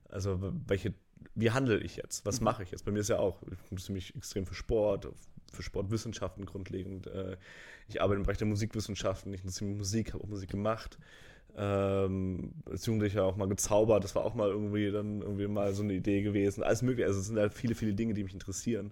Also 0.09 0.39
welche, 0.67 0.93
wie 1.35 1.51
handle 1.51 1.79
ich 1.79 1.95
jetzt? 1.95 2.25
Was 2.25 2.39
mache 2.39 2.63
ich 2.63 2.71
jetzt? 2.71 2.85
Bei 2.85 2.91
mir 2.91 2.99
ist 2.99 3.09
ja 3.09 3.17
auch, 3.17 3.41
ich 3.43 3.71
interessiere 3.71 3.93
mich 3.93 4.15
extrem 4.15 4.45
für 4.45 4.53
Sport, 4.53 5.07
für 5.53 5.63
Sportwissenschaften 5.63 6.45
grundlegend. 6.45 7.07
Äh, 7.07 7.37
Ich 7.87 8.01
arbeite 8.01 8.17
im 8.17 8.23
Bereich 8.23 8.37
der 8.37 8.47
Musikwissenschaften, 8.47 9.33
ich 9.33 9.41
interessiere 9.41 9.65
mich 9.69 9.75
für 9.75 9.79
Musik, 9.79 10.13
habe 10.13 10.23
auch 10.23 10.27
Musik 10.29 10.49
gemacht. 10.49 10.97
Ähm, 11.55 12.53
als 12.69 12.85
Jugendlicher 12.85 13.25
auch 13.25 13.35
mal 13.35 13.47
gezaubert, 13.47 14.03
das 14.03 14.15
war 14.15 14.23
auch 14.25 14.33
mal 14.33 14.49
irgendwie 14.49 14.91
dann 14.91 15.21
irgendwie 15.21 15.47
mal 15.47 15.73
so 15.73 15.83
eine 15.83 15.93
Idee 15.93 16.21
gewesen. 16.23 16.63
Alles 16.63 16.81
mögliche, 16.81 17.07
also 17.07 17.19
es 17.19 17.27
sind 17.27 17.37
halt 17.37 17.53
viele, 17.53 17.75
viele 17.75 17.93
Dinge, 17.93 18.13
die 18.15 18.23
mich 18.23 18.33
interessieren. 18.33 18.91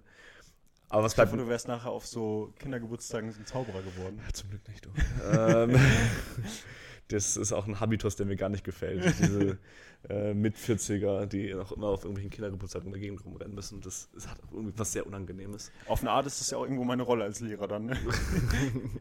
Aber 0.88 1.02
was 1.04 1.12
Ich 1.12 1.16
bleibt 1.16 1.32
hoffe, 1.32 1.36
du 1.36 1.48
wärst 1.48 1.68
nachher 1.68 1.90
auf 1.90 2.06
so 2.06 2.52
Kindergeburtstagen 2.58 3.30
ein 3.34 3.46
Zauberer 3.46 3.82
geworden. 3.82 4.20
zum 4.32 4.50
Glück 4.50 4.68
nicht, 4.68 4.84
du. 4.84 4.90
ähm, 5.32 5.76
das 7.08 7.36
ist 7.36 7.52
auch 7.52 7.66
ein 7.66 7.78
Habitus, 7.80 8.16
der 8.16 8.26
mir 8.26 8.36
gar 8.36 8.48
nicht 8.48 8.64
gefällt. 8.64 9.04
Diese 9.18 9.58
äh, 10.08 10.32
Mit-40er, 10.34 11.26
die 11.26 11.52
noch 11.54 11.72
immer 11.72 11.88
auf 11.88 12.04
irgendwelchen 12.04 12.30
Kindergeburtstagen 12.30 12.86
in 12.88 12.92
der 12.92 13.00
Gegend 13.00 13.24
rumrennen 13.24 13.54
müssen. 13.54 13.80
Das, 13.80 14.08
das 14.14 14.28
hat 14.28 14.42
auch 14.42 14.52
irgendwie 14.52 14.72
was 14.78 14.92
sehr 14.92 15.06
Unangenehmes. 15.06 15.70
Auf 15.86 16.00
eine 16.00 16.10
Art 16.10 16.26
ist 16.26 16.40
das 16.40 16.50
ja 16.50 16.58
auch 16.58 16.62
irgendwo 16.64 16.84
meine 16.84 17.02
Rolle 17.02 17.24
als 17.24 17.40
Lehrer 17.40 17.68
dann. 17.68 17.86
Ne? 17.86 17.96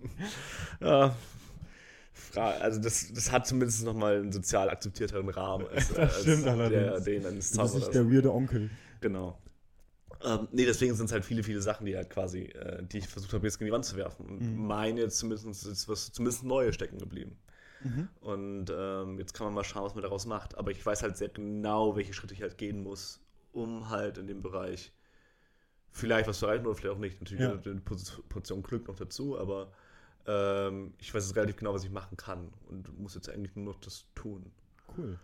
Ja. 0.81 1.15
Also 2.35 2.79
das, 2.81 3.11
das 3.13 3.31
hat 3.31 3.47
zumindest 3.47 3.83
nochmal 3.83 4.17
einen 4.17 4.31
sozial 4.31 4.69
akzeptierteren 4.69 5.29
Rahmen 5.29 5.67
als, 5.67 5.89
Das 5.93 5.97
als 5.97 6.21
stimmt 6.21 6.45
der, 6.45 6.99
den 6.99 7.25
eines 7.25 7.51
Du 7.51 7.61
bist 7.61 7.75
nicht 7.75 7.93
der 7.93 8.11
weirde 8.11 8.33
Onkel. 8.33 8.69
Genau. 8.99 9.37
Ähm, 10.23 10.47
nee, 10.51 10.65
deswegen 10.65 10.93
sind 10.95 11.07
es 11.07 11.11
halt 11.11 11.25
viele, 11.25 11.43
viele 11.43 11.61
Sachen, 11.61 11.85
die 11.85 11.95
halt 11.95 12.09
quasi, 12.09 12.43
äh, 12.43 12.83
die 12.83 12.99
ich 12.99 13.07
versucht 13.07 13.33
habe, 13.33 13.45
jetzt 13.47 13.57
gegen 13.57 13.67
die 13.67 13.71
Wand 13.73 13.85
zu 13.85 13.95
werfen. 13.95 14.25
Und 14.25 14.41
Mhm. 14.41 14.67
meine 14.67 15.07
zumindest 15.09 15.65
ist 15.65 15.87
was 15.89 16.11
zumindest 16.11 16.43
neue 16.43 16.73
stecken 16.73 16.99
geblieben. 16.99 17.37
Mhm. 17.83 18.09
Und 18.21 18.65
ähm, 18.75 19.17
jetzt 19.19 19.33
kann 19.33 19.45
man 19.47 19.53
mal 19.55 19.63
schauen, 19.63 19.83
was 19.85 19.95
man 19.95 20.03
daraus 20.03 20.25
macht. 20.25 20.57
Aber 20.57 20.71
ich 20.71 20.85
weiß 20.85 21.03
halt 21.03 21.17
sehr 21.17 21.29
genau, 21.29 21.95
welche 21.95 22.13
Schritte 22.13 22.33
ich 22.33 22.41
halt 22.41 22.57
gehen 22.57 22.83
muss, 22.83 23.19
um 23.51 23.89
halt 23.89 24.17
in 24.17 24.27
dem 24.27 24.41
Bereich 24.41 24.91
vielleicht 25.91 26.27
was 26.27 26.39
zu 26.39 26.45
erreichen 26.45 26.65
oder 26.65 26.75
vielleicht 26.75 26.95
auch 26.95 26.99
nicht. 26.99 27.19
Natürlich 27.19 27.41
Ja. 27.43 27.51
eine 27.51 27.81
Portion 27.81 28.61
Glück 28.63 28.87
noch 28.87 28.95
dazu, 28.95 29.37
aber 29.37 29.71
ähm, 30.27 30.93
ich 30.99 31.13
weiß 31.13 31.25
jetzt 31.27 31.35
relativ 31.35 31.57
genau, 31.57 31.73
was 31.73 31.83
ich 31.83 31.89
machen 31.91 32.15
kann 32.17 32.53
und 32.69 32.97
muss 32.99 33.15
jetzt 33.15 33.29
eigentlich 33.29 33.55
nur 33.55 33.73
noch 33.73 33.79
das 33.79 34.05
tun. 34.15 34.51
Cool. 34.97 35.19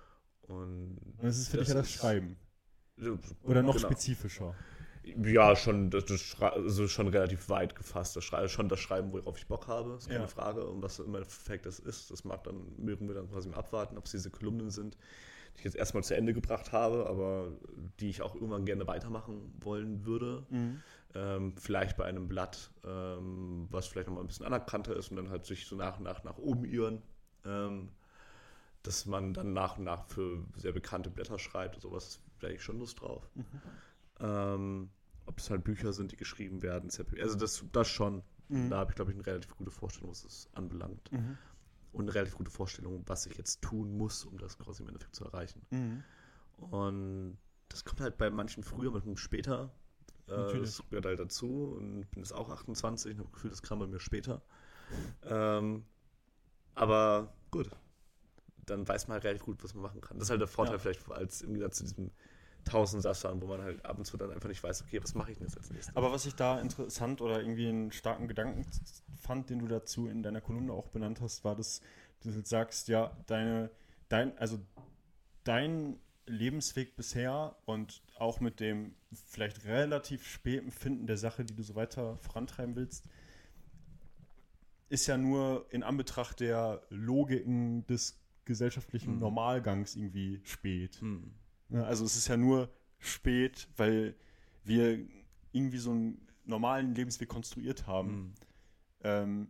Und 0.47 0.97
Und 1.17 1.23
das 1.23 1.37
ist 1.37 1.49
für 1.49 1.57
dich 1.57 1.67
ja 1.67 1.75
das 1.75 1.91
Schreiben. 1.91 2.37
Oder 3.43 3.61
noch 3.61 3.75
Genau. 3.75 3.87
spezifischer. 3.87 4.55
Ja, 5.23 5.55
schon, 5.55 5.89
das, 5.89 6.05
das 6.05 6.35
also 6.41 6.87
schon 6.87 7.07
relativ 7.07 7.49
weit 7.49 7.75
gefasst. 7.75 8.15
Das 8.15 8.23
Schrei 8.23 8.47
schon 8.47 8.69
das 8.69 8.79
Schreiben, 8.79 9.11
worauf 9.13 9.37
ich 9.37 9.47
Bock 9.47 9.67
habe, 9.67 9.93
ist 9.95 10.07
keine 10.09 10.21
Ja. 10.21 10.27
Frage. 10.27 10.65
Und 10.65 10.81
was 10.81 10.99
im 10.99 11.13
Endeffekt 11.15 11.65
das 11.65 11.79
ist, 11.79 12.11
das 12.11 12.23
mag 12.23 12.43
dann, 12.43 12.73
mögen 12.77 13.07
wir 13.07 13.15
dann 13.15 13.29
quasi 13.29 13.49
mal 13.49 13.57
abwarten, 13.57 13.97
ob 13.97 14.05
es 14.05 14.11
diese 14.11 14.29
Kolumnen 14.29 14.69
sind, 14.69 14.95
die 15.53 15.59
ich 15.59 15.63
jetzt 15.65 15.75
erstmal 15.75 16.03
zu 16.03 16.15
Ende 16.15 16.33
gebracht 16.33 16.71
habe, 16.71 17.07
aber 17.07 17.51
die 17.99 18.09
ich 18.09 18.21
auch 18.21 18.35
irgendwann 18.35 18.65
gerne 18.65 18.85
weitermachen 18.87 19.53
wollen 19.61 20.05
würde. 20.05 20.45
Ähm, 21.15 21.53
vielleicht 21.57 21.97
bei 21.97 22.05
einem 22.05 22.27
Blatt, 22.27 22.69
ähm, 22.85 23.67
was 23.71 23.87
vielleicht 23.87 24.07
nochmal 24.07 24.23
ein 24.23 24.27
bisschen 24.27 24.45
anerkannter 24.45 24.95
ist 24.95 25.09
und 25.09 25.17
dann 25.17 25.29
halt 25.29 25.45
sich 25.45 25.65
so 25.65 25.75
nach 25.75 25.97
und 25.97 26.03
nach 26.03 26.23
nach 26.23 26.37
oben 26.37 26.65
irren. 26.65 27.01
Ähm, 27.45 27.89
dass 28.83 29.05
man 29.05 29.33
dann 29.33 29.51
nach 29.53 29.77
und 29.77 29.83
nach 29.83 30.05
für 30.07 30.45
sehr 30.55 30.71
bekannte 30.71 31.09
Blätter 31.09 31.39
schreibt 31.39 31.75
und 31.75 31.81
sowas, 31.81 32.21
da 32.39 32.47
hätte 32.47 32.55
ich 32.57 32.63
schon 32.63 32.79
Lust 32.79 33.01
drauf. 33.01 33.27
Ähm, 34.19 34.89
ob 35.27 35.37
es 35.39 35.49
halt 35.49 35.63
Bücher 35.63 35.93
sind, 35.93 36.11
die 36.11 36.15
geschrieben 36.17 36.61
werden, 36.63 36.89
also 37.21 37.37
das, 37.37 37.63
das 37.71 37.87
schon. 37.87 38.23
Da 38.49 38.77
habe 38.77 38.91
ich, 38.91 38.95
glaube 38.95 39.11
ich, 39.11 39.17
eine 39.17 39.25
relativ 39.25 39.55
gute 39.57 39.71
Vorstellung, 39.71 40.09
was 40.09 40.23
es 40.23 40.49
anbelangt. 40.53 41.11
Und 41.93 42.01
eine 42.05 42.13
relativ 42.15 42.35
gute 42.35 42.49
Vorstellung, 42.51 43.03
was 43.05 43.25
ich 43.25 43.37
jetzt 43.37 43.61
tun 43.61 43.97
muss, 43.97 44.23
um 44.25 44.37
das 44.37 44.57
quasi 44.57 44.83
im 44.83 44.87
Endeffekt 44.89 45.15
zu 45.15 45.25
erreichen. 45.25 45.61
Und 46.57 47.37
das 47.69 47.83
kommt 47.83 48.01
halt 48.01 48.17
bei 48.17 48.29
manchen 48.29 48.63
früher, 48.63 48.91
manchen 48.91 49.17
später. 49.17 49.69
Äh, 50.27 50.31
Natürlich. 50.31 50.77
das 50.77 50.89
gehört 50.89 51.05
halt 51.05 51.19
dazu. 51.19 51.75
Und 51.77 52.09
bin 52.11 52.23
jetzt 52.23 52.33
auch 52.33 52.49
28 52.49 53.11
und 53.13 53.17
habe 53.19 53.25
das 53.27 53.33
Gefühl, 53.33 53.49
das 53.49 53.61
kam 53.61 53.79
bei 53.79 53.87
mir 53.87 53.99
später. 53.99 54.41
Ähm, 55.23 55.83
aber 56.75 57.33
gut, 57.51 57.69
dann 58.65 58.87
weiß 58.87 59.07
man 59.07 59.15
halt 59.15 59.25
relativ 59.25 59.43
gut, 59.43 59.63
was 59.63 59.73
man 59.73 59.83
machen 59.83 60.01
kann. 60.01 60.17
Das 60.19 60.27
ist 60.27 60.29
halt 60.31 60.41
der 60.41 60.47
Vorteil 60.47 60.75
Ja. 60.75 60.79
vielleicht 60.79 61.11
als 61.11 61.41
im 61.41 61.49
Gegensatz 61.53 61.77
zu 61.77 61.83
diesem 61.83 62.11
Tausendsassern, 62.67 63.41
wo 63.41 63.47
man 63.47 63.61
halt 63.61 63.85
ab 63.85 63.97
und 63.97 64.05
zu 64.05 64.17
dann 64.17 64.31
einfach 64.31 64.49
nicht 64.49 64.63
weiß, 64.63 64.83
okay, 64.83 65.01
was 65.01 65.15
mache 65.15 65.31
ich 65.31 65.37
denn 65.37 65.47
jetzt 65.47 65.57
als 65.57 65.69
nächstes? 65.71 65.95
Aber 65.95 66.11
was 66.11 66.25
ich 66.25 66.35
da 66.35 66.59
interessant 66.59 67.21
oder 67.21 67.39
irgendwie 67.39 67.67
einen 67.67 67.91
starken 67.91 68.27
Gedanken 68.27 68.65
fand, 69.19 69.49
den 69.49 69.59
du 69.59 69.67
dazu 69.67 70.07
in 70.07 70.23
deiner 70.23 70.41
Kolumne 70.41 70.73
auch 70.73 70.89
benannt 70.89 71.21
hast, 71.21 71.43
war, 71.43 71.55
dass 71.55 71.81
du 72.23 72.31
sagst, 72.43 72.87
ja, 72.87 73.15
deine, 73.27 73.69
dein, 74.09 74.37
also 74.37 74.59
dein 75.43 75.99
Lebensweg 76.25 76.95
bisher 76.95 77.55
und 77.65 78.01
auch 78.17 78.39
mit 78.39 78.59
dem 78.59 78.95
vielleicht 79.13 79.65
relativ 79.65 80.27
späten 80.27 80.71
Finden 80.71 81.07
der 81.07 81.17
Sache, 81.17 81.45
die 81.45 81.55
du 81.55 81.63
so 81.63 81.75
weiter 81.75 82.17
vorantreiben 82.17 82.75
willst, 82.75 83.05
ist 84.89 85.07
ja 85.07 85.17
nur 85.17 85.65
in 85.69 85.83
Anbetracht 85.83 86.39
der 86.39 86.81
Logiken 86.89 87.85
des 87.87 88.19
gesellschaftlichen 88.45 89.15
Mhm. 89.15 89.19
Normalgangs 89.19 89.95
irgendwie 89.95 90.41
spät. 90.43 91.01
Hm. 91.01 91.33
Ja, 91.69 91.83
also 91.83 92.05
es 92.05 92.15
ist 92.15 92.27
ja 92.27 92.37
nur 92.37 92.69
spät, 92.99 93.67
weil 93.77 94.15
wir 94.63 94.99
irgendwie 95.51 95.77
so 95.77 95.91
einen 95.91 96.27
normalen 96.45 96.95
Lebensweg 96.95 97.29
konstruiert 97.29 97.87
haben. 97.87 98.09
Hm. 98.09 98.33
Ähm, 99.03 99.47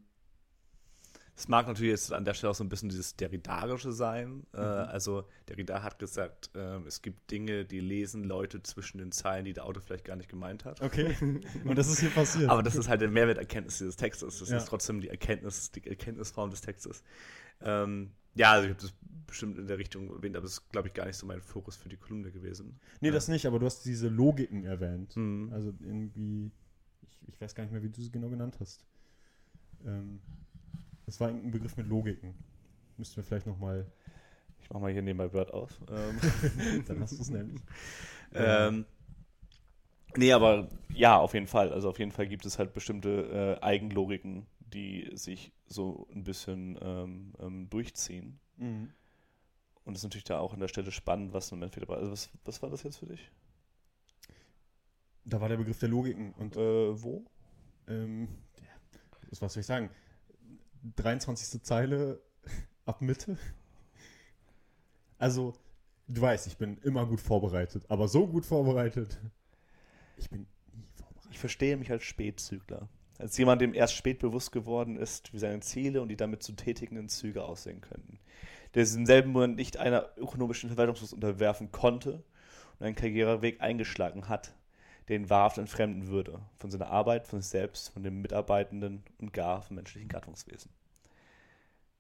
Es 1.35 1.47
mag 1.47 1.67
natürlich 1.67 1.91
jetzt 1.91 2.11
an 2.11 2.25
der 2.25 2.33
Stelle 2.33 2.49
auch 2.49 2.55
so 2.55 2.63
ein 2.63 2.69
bisschen 2.69 2.89
dieses 2.89 3.15
Deridarische 3.15 3.91
sein. 3.91 4.47
Äh, 4.53 4.57
Mhm. 4.57 4.63
also 4.89 5.27
Derrida 5.47 5.83
hat 5.83 5.99
gesagt, 5.99 6.49
ähm, 6.55 6.87
es 6.87 7.03
gibt 7.03 7.29
Dinge, 7.29 7.63
die 7.63 7.79
lesen 7.79 8.23
Leute 8.23 8.63
zwischen 8.63 8.97
den 8.97 9.11
Zeilen, 9.11 9.45
die 9.45 9.53
der 9.53 9.65
Autor 9.65 9.83
vielleicht 9.83 10.05
gar 10.05 10.15
nicht 10.15 10.29
gemeint 10.29 10.65
hat. 10.65 10.81
okay. 10.81 11.15
Und 11.63 11.77
das 11.77 11.87
ist 11.89 11.99
hier 11.99 12.09
passiert. 12.09 12.49
Aber 12.49 12.63
das 12.63 12.75
ist 12.75 12.89
halt 12.89 13.01
der 13.01 13.09
Mehrwerterkenntnis 13.09 13.77
dieses 13.77 13.95
Textes. 13.95 14.39
Das 14.39 14.49
Ja. 14.49 14.57
ist 14.57 14.65
trotzdem 14.67 14.99
die 14.99 15.09
Erkenntnis, 15.09 15.71
die 15.71 15.85
Erkenntnisform 15.85 16.49
des 16.49 16.61
Textes. 16.61 17.03
Ähm, 17.61 18.11
ja, 18.37 18.51
also 18.53 18.67
ich 18.67 18.73
habe 18.73 18.81
das 18.81 18.93
bestimmt 19.25 19.57
in 19.57 19.67
der 19.67 19.77
Richtung 19.77 20.09
erwähnt, 20.09 20.35
aber 20.35 20.43
das 20.43 20.53
ist, 20.53 20.71
glaube 20.71 20.87
ich, 20.87 20.93
gar 20.93 21.05
nicht 21.05 21.17
so 21.17 21.25
mein 21.25 21.41
Fokus 21.41 21.75
für 21.75 21.89
die 21.89 21.97
Kolumne 21.97 22.31
gewesen. 22.31 22.79
nee, 23.01 23.11
das 23.11 23.27
nicht, 23.27 23.45
aber 23.45 23.59
du 23.59 23.65
hast 23.65 23.83
diese 23.83 24.07
Logiken 24.07 24.63
erwähnt. 24.63 25.15
Mhm. 25.15 25.51
Also 25.51 25.73
irgendwie, 25.81 26.51
ich, 27.01 27.19
ich 27.27 27.41
weiß 27.41 27.53
gar 27.53 27.63
nicht 27.63 27.73
mehr, 27.73 27.83
wie 27.83 27.89
du 27.89 28.01
sie 28.01 28.11
genau 28.11 28.29
genannt 28.29 28.57
hast. 28.59 28.85
Ähm, 29.85 30.21
das 31.05 31.19
war 31.19 31.29
ein 31.29 31.51
Begriff 31.51 31.75
mit 31.77 31.87
Logiken. 31.87 32.33
Müssten 32.97 33.17
wir 33.17 33.23
vielleicht 33.23 33.47
nochmal, 33.47 33.85
Ich 34.61 34.69
mache 34.69 34.81
mal 34.81 34.91
hier 34.91 35.01
nebenbei 35.01 35.31
Word 35.33 35.53
auf. 35.53 35.79
Ähm, 35.89 36.83
dann 36.87 36.99
hast 36.99 37.17
du 37.17 37.21
es 37.21 37.29
nämlich. 37.29 37.61
Ähm, 38.33 38.85
nee, 40.17 40.33
aber 40.33 40.67
ja, 40.93 41.17
auf 41.17 41.33
jeden 41.33 41.47
Fall. 41.47 41.71
Also 41.71 41.89
auf 41.89 41.97
jeden 41.97 42.11
Fall 42.11 42.27
gibt 42.27 42.45
es 42.45 42.59
halt 42.59 42.73
bestimmte 42.73 43.57
äh, 43.61 43.63
Eigenlogiken, 43.63 44.45
die 44.73 45.09
sich 45.13 45.51
so 45.65 46.07
ein 46.13 46.23
bisschen 46.23 46.77
ähm, 46.81 47.33
ähm, 47.39 47.69
durchziehen. 47.69 48.39
Mhm. 48.57 48.91
Und 49.83 49.93
es 49.93 49.99
ist 49.99 50.03
natürlich 50.03 50.25
da 50.25 50.39
auch 50.39 50.53
an 50.53 50.59
der 50.59 50.67
Stelle 50.67 50.91
spannend, 50.91 51.33
was 51.33 51.51
im 51.51 51.61
Endeffekt 51.61 51.87
dabei 51.89 51.99
Also 51.99 52.11
was, 52.11 52.29
was 52.43 52.61
war 52.61 52.69
das 52.69 52.83
jetzt 52.83 52.97
für 52.97 53.05
dich? 53.05 53.31
Da 55.23 55.39
war 55.41 55.49
der 55.49 55.57
Begriff 55.57 55.79
der 55.79 55.89
Logiken 55.89 56.33
und 56.33 56.55
Äh, 56.55 57.01
wo? 57.03 57.25
ähm, 57.87 58.27
ja, 58.61 58.67
was 59.29 59.41
was 59.41 59.53
soll 59.53 59.61
ich 59.61 59.67
sagen? 59.67 59.89
23. 60.95 61.61
Zeile 61.63 62.21
ab 62.85 63.01
Mitte. 63.01 63.37
Also, 65.17 65.53
du 66.07 66.21
weißt, 66.21 66.47
ich 66.47 66.57
bin 66.57 66.77
immer 66.79 67.05
gut 67.05 67.19
vorbereitet, 67.21 67.85
aber 67.89 68.07
so 68.07 68.27
gut 68.27 68.45
vorbereitet. 68.45 69.19
Ich 70.17 70.29
bin 70.29 70.45
nie 70.73 70.87
vorbereitet. 70.93 71.31
Ich 71.31 71.39
verstehe 71.39 71.75
mich 71.77 71.91
als 71.91 72.03
Spätzügler. 72.03 72.87
Als 73.19 73.37
jemand, 73.37 73.61
dem 73.61 73.73
erst 73.73 73.95
spät 73.95 74.19
bewusst 74.19 74.51
geworden 74.51 74.95
ist, 74.95 75.33
wie 75.33 75.39
seine 75.39 75.59
Ziele 75.61 76.01
und 76.01 76.09
die 76.09 76.17
damit 76.17 76.43
zu 76.43 76.53
tätigenden 76.53 77.09
Züge 77.09 77.43
aussehen 77.43 77.81
könnten. 77.81 78.19
Der 78.75 78.85
sich 78.85 78.97
im 78.97 79.05
selben 79.05 79.31
Moment 79.31 79.55
nicht 79.55 79.77
einer 79.77 80.09
ökonomischen 80.17 80.69
Verwaltungslos 80.69 81.13
unterwerfen 81.13 81.71
konnte 81.71 82.23
und 82.79 82.85
einen 82.85 82.95
Karriereweg 82.95 83.61
eingeschlagen 83.61 84.29
hat, 84.29 84.53
den 85.09 85.29
wahrhaft 85.29 85.57
entfremden 85.57 86.07
würde. 86.07 86.41
Von 86.57 86.69
seiner 86.69 86.89
Arbeit, 86.89 87.27
von 87.27 87.41
sich 87.41 87.49
selbst, 87.49 87.89
von 87.89 88.03
den 88.03 88.21
Mitarbeitenden 88.21 89.03
und 89.17 89.33
gar 89.33 89.61
vom 89.61 89.77
menschlichen 89.77 90.09
Gattungswesen. 90.09 90.69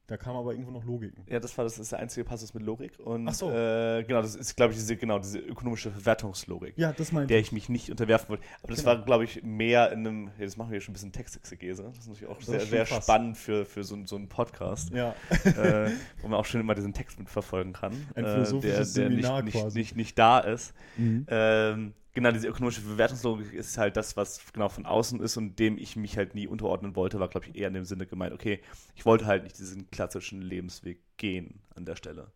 Da 0.07 0.15
kam 0.15 0.37
aber 0.37 0.53
irgendwo 0.53 0.71
noch 0.71 0.85
Logiken. 0.85 1.23
Ja, 1.29 1.37
das 1.41 1.57
war 1.57 1.65
das, 1.65 1.77
ist 1.77 1.91
der 1.91 1.99
einzige 1.99 2.23
Passus 2.23 2.53
mit 2.53 2.63
Logik. 2.63 2.97
Und 2.99 3.27
Ach 3.27 3.33
so. 3.33 3.51
äh, 3.51 4.03
genau, 4.07 4.21
das 4.21 4.35
ist, 4.35 4.55
glaube 4.55 4.71
ich, 4.71 4.79
diese, 4.79 4.95
genau, 4.95 5.19
diese 5.19 5.37
ökonomische 5.39 5.91
Verwertungslogik. 5.91 6.77
Ja, 6.77 6.93
das 6.93 7.11
meinte 7.11 7.27
der 7.27 7.39
ich 7.39 7.51
mich 7.51 7.67
nicht 7.67 7.91
unterwerfen 7.91 8.29
wollte. 8.29 8.43
Aber 8.63 8.71
das 8.71 8.83
Genau. 8.85 8.95
war, 8.97 9.03
glaube 9.05 9.25
ich, 9.25 9.43
mehr 9.43 9.91
in 9.91 10.07
einem, 10.07 10.27
ja, 10.39 10.45
das 10.45 10.55
machen 10.55 10.71
wir 10.71 10.79
schon 10.79 10.91
ein 10.91 10.93
bisschen 10.93 11.11
Textexegese. 11.11 11.83
Das 11.83 11.97
ist 11.97 12.07
natürlich 12.07 12.29
auch 12.29 12.37
Das 12.37 12.45
sehr, 12.45 12.61
sehr 12.61 12.85
spannend 12.85 13.37
für, 13.37 13.65
für 13.65 13.83
so, 13.83 13.97
so 14.05 14.15
einen 14.15 14.29
Podcast, 14.29 14.91
Ja. 14.93 15.13
äh, 15.43 15.91
wo 16.21 16.29
man 16.29 16.39
auch 16.39 16.45
schön 16.45 16.61
immer 16.61 16.73
diesen 16.73 16.93
Text 16.93 17.19
mitverfolgen 17.19 17.73
kann. 17.73 17.91
Ein 18.15 18.23
äh, 18.23 18.31
philosophisches 18.33 18.93
der, 18.93 19.09
der 19.09 19.11
Seminar 19.11 19.41
nicht, 19.41 19.55
nicht, 19.55 19.63
quasi. 19.63 19.77
nicht, 19.79 19.95
nicht 19.97 20.17
da 20.17 20.39
ist. 20.39 20.73
Mhm. 20.95 21.25
Ähm, 21.29 21.93
genau, 22.17 22.31
diese 22.31 22.47
ökonomische 22.47 22.81
Bewertungslogik 22.81 23.53
ist 23.53 23.77
halt 23.77 23.95
das, 23.95 24.17
was 24.17 24.41
genau 24.51 24.69
von 24.69 24.87
außen 24.87 25.19
ist 25.21 25.37
und 25.37 25.59
dem 25.59 25.77
ich 25.77 25.95
mich 25.95 26.17
halt 26.17 26.33
nie 26.33 26.47
unterordnen 26.47 26.95
wollte, 26.95 27.19
war, 27.19 27.27
glaube 27.27 27.45
ich, 27.45 27.55
eher 27.55 27.67
in 27.67 27.75
dem 27.75 27.85
Sinne 27.85 28.07
gemeint, 28.07 28.33
okay, 28.33 28.59
ich 28.95 29.05
wollte 29.05 29.27
halt 29.27 29.43
nicht 29.43 29.59
diesen 29.59 29.89
klassischen 29.91 30.41
Lebensweg 30.41 30.99
gehen 31.17 31.59
an 31.75 31.85
der 31.85 31.95
Stelle. 31.95 32.31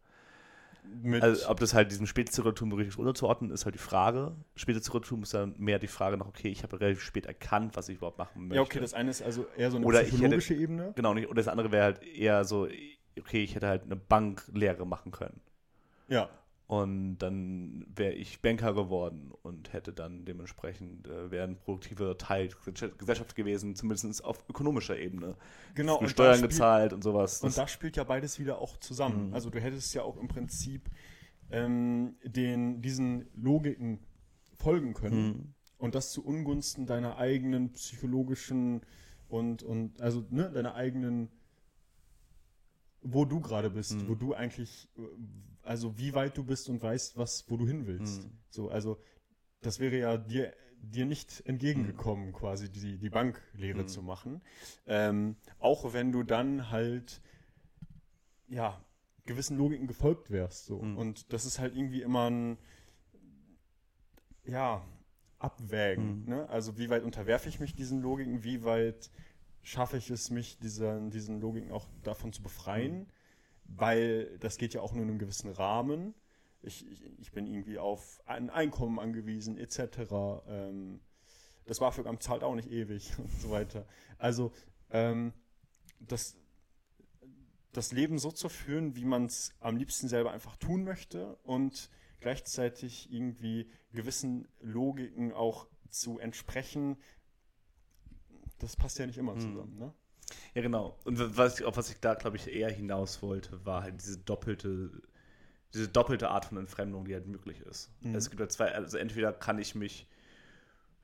Also, 1.20 1.50
ob 1.50 1.60
das 1.60 1.74
halt 1.74 1.90
diesem 1.92 2.06
Spätzirkeltum 2.06 2.72
richtig 2.74 3.00
unterzuordnen, 3.00 3.50
ist 3.52 3.66
halt 3.66 3.74
die 3.76 3.80
Frage. 3.80 4.36
Spätzirkeltum 4.56 5.24
ist 5.24 5.34
dann 5.34 5.56
mehr 5.58 5.80
die 5.80 5.88
Frage 5.88 6.16
noch, 6.18 6.28
okay, 6.28 6.50
ich 6.50 6.62
habe 6.64 6.80
relativ 6.80 7.02
spät 7.02 7.26
erkannt, 7.26 7.76
was 7.76 7.90
ich 7.90 7.98
überhaupt 7.98 8.18
machen 8.20 8.44
möchte. 8.48 8.56
ja, 8.56 8.62
okay, 8.62 8.80
das 8.80 8.94
eine 8.94 9.10
ist 9.10 9.22
also 9.24 9.46
eher 9.58 9.72
so 9.72 9.78
eine 9.78 9.86
Oder 9.88 10.02
ich 10.02 10.08
hätte- 10.08 10.18
psychologische 10.18 10.54
Ebene. 10.54 10.92
Genau, 10.96 11.14
nicht. 11.16 11.28
Und 11.28 11.38
das 11.38 11.48
andere 11.48 11.72
wäre 11.72 11.84
halt 11.86 12.04
eher 12.04 12.44
so, 12.46 12.68
okay, 13.20 13.44
ich 13.44 13.56
hätte 13.56 13.68
halt 13.68 13.84
eine 13.84 13.96
Banklehre 13.96 14.86
machen 14.86 15.12
können. 15.12 15.40
Ja. 16.08 16.30
Und 16.72 17.18
dann 17.18 17.86
wäre 17.94 18.14
ich 18.14 18.42
Banker 18.42 18.74
geworden 18.74 19.34
und 19.42 19.74
hätte 19.74 19.92
dann 19.92 20.24
dementsprechend, 20.24 21.06
äh, 21.06 21.30
wäre 21.30 21.44
ein 21.46 21.58
produktiver 21.58 22.18
Teil 22.18 22.48
der 22.66 22.90
Gesellschaft 22.92 23.36
gewesen, 23.36 23.76
zumindest 23.76 24.24
auf 24.24 24.48
ökonomischer 24.48 24.98
Ebene. 24.98 25.36
Genau. 25.76 26.00
Und 26.00 26.08
Steuern 26.10 26.36
spielt- 26.38 26.52
gezahlt 26.52 26.94
und 26.94 27.04
sowas. 27.04 27.42
Und 27.42 27.48
Das- 27.50 27.56
da 27.58 27.68
spielt 27.68 27.98
ja 27.98 28.06
beides 28.06 28.40
wieder 28.40 28.60
auch 28.60 28.78
zusammen. 28.78 29.28
Mhm. 29.28 29.34
Also 29.34 29.50
du 29.50 29.60
hättest 29.60 29.94
ja 29.94 30.04
auch 30.04 30.16
im 30.16 30.30
Prinzip 30.30 30.90
ähm, 31.50 32.16
den, 32.24 32.82
diesen 32.82 33.26
Logiken 33.36 34.00
folgen 34.56 34.94
können 34.94 35.28
Mhm. 35.28 35.54
und 35.78 35.94
das 35.94 36.14
zu 36.14 36.24
Ungunsten 36.26 36.86
deiner 36.86 37.18
eigenen 37.18 37.74
psychologischen 37.74 38.80
und, 39.28 39.62
und 39.62 40.02
also 40.02 40.26
ne, 40.30 40.50
deiner 40.50 40.76
eigenen, 40.76 41.28
wo 43.02 43.26
du 43.26 43.42
gerade 43.42 43.70
bist, 43.70 43.94
Mhm. 43.96 44.08
wo 44.08 44.16
du 44.16 44.34
eigentlich, 44.34 44.88
äh, 44.98 45.02
also 45.64 45.98
wie 45.98 46.14
weit 46.14 46.38
du 46.38 46.44
bist 46.44 46.70
und 46.70 46.82
weißt, 46.82 47.18
was, 47.18 47.50
wo 47.50 47.58
du 47.58 47.68
hin 47.68 47.88
willst. 47.88 48.24
Mhm. 48.24 48.32
So, 48.50 48.70
also 48.70 49.00
das 49.62 49.80
wäre 49.80 49.98
ja 49.98 50.18
dir, 50.18 50.54
dir 50.82 51.06
nicht 51.06 51.44
entgegengekommen, 51.46 52.34
quasi 52.34 52.72
die, 52.72 52.98
die 52.98 53.10
Banklehre 53.10 53.84
Mhm. 53.84 53.88
zu 53.88 54.02
machen. 54.02 54.42
Ähm, 54.88 55.36
auch 55.60 55.94
wenn 55.94 56.12
du 56.12 56.24
dann 56.24 56.72
halt, 56.72 57.22
ja, 58.48 58.84
gewissen 59.26 59.58
Logiken 59.58 59.88
gefolgt 59.88 60.32
wärst. 60.32 60.66
So. 60.66 60.82
Mhm. 60.82 60.98
Und 60.98 61.32
das 61.34 61.46
ist 61.46 61.60
halt 61.60 61.76
irgendwie 61.76 62.02
immer 62.02 62.30
ein, 62.30 62.58
ja, 64.46 64.84
Abwägen. 65.38 66.22
Mhm. 66.24 66.30
Ne? 66.30 66.50
Also 66.50 66.78
wie 66.78 66.90
weit 66.90 67.04
unterwerfe 67.04 67.50
ich 67.50 67.60
mich 67.60 67.76
diesen 67.76 68.02
Logiken, 68.02 68.44
wie 68.44 68.64
weit 68.64 69.10
schaffe 69.64 69.98
ich 69.98 70.10
es, 70.10 70.30
mich 70.32 70.58
dieser, 70.60 71.00
diesen 71.10 71.40
Logiken 71.40 71.72
auch 71.72 71.88
davon 72.04 72.34
zu 72.34 72.42
befreien, 72.42 73.08
weil 73.76 74.38
das 74.40 74.58
geht 74.58 74.74
ja 74.74 74.82
auch 74.82 74.94
nur 74.94 75.04
in 75.04 75.10
einem 75.10 75.20
gewissen 75.20 75.52
Rahmen. 75.52 76.14
Ich, 76.62 76.86
ich, 76.88 77.04
ich 77.20 77.32
bin 77.32 77.48
irgendwie 77.48 77.80
auf 77.80 78.22
ein 78.26 78.50
Einkommen 78.50 79.00
angewiesen, 79.00 79.58
etc. 79.58 80.44
Ähm, 80.48 81.00
das 81.66 81.80
BAföG-Amt 81.80 82.22
zahlt 82.22 82.44
auch 82.44 82.56
nicht 82.56 82.70
ewig 82.72 83.12
und 83.18 83.32
so 83.40 83.50
weiter. 83.50 83.86
Also 84.18 84.52
ähm, 84.92 85.34
das, 86.00 86.38
das 87.72 87.92
Leben 87.92 88.20
so 88.20 88.32
zu 88.32 88.50
führen, 88.50 88.96
wie 88.96 89.06
man 89.06 89.26
es 89.26 89.54
am 89.60 89.78
liebsten 89.78 90.08
selber 90.08 90.32
einfach 90.32 90.56
tun 90.58 90.84
möchte 90.84 91.36
und 91.44 91.90
gleichzeitig 92.20 93.12
irgendwie 93.12 93.70
gewissen 93.94 94.48
Logiken 94.60 95.34
auch 95.34 95.68
zu 95.90 96.20
entsprechen, 96.20 96.98
das 98.60 98.76
passt 98.76 99.00
ja 99.00 99.08
nicht 99.08 99.18
immer 99.18 99.34
Mhm. 99.36 99.40
zusammen. 99.40 99.78
Ne? 99.80 99.94
Ja, 100.54 100.62
genau. 100.62 100.98
Und 101.06 101.38
was 101.38 101.60
ich, 101.60 101.66
auf 101.66 101.78
was 101.78 101.90
ich 101.90 102.00
da, 102.00 102.14
glaube 102.14 102.38
ich, 102.38 102.54
eher 102.54 102.70
hinaus 102.70 103.22
wollte, 103.22 103.66
war 103.66 103.84
halt 103.84 104.02
diese 104.02 104.18
doppelte, 104.18 104.90
diese 105.74 105.88
doppelte 105.88 106.30
Art 106.30 106.46
von 106.46 106.58
Entfremdung, 106.58 107.06
die 107.06 107.14
halt 107.14 107.28
möglich 107.28 107.62
ist. 107.62 107.90
Mhm. 108.02 108.16
Es 108.16 108.30
gibt 108.30 108.40
ja 108.40 108.50
zwei, 108.50 108.74
also 108.74 108.98
entweder 108.98 109.34
kann 109.34 109.60
ich 109.60 109.76
mich 109.76 110.08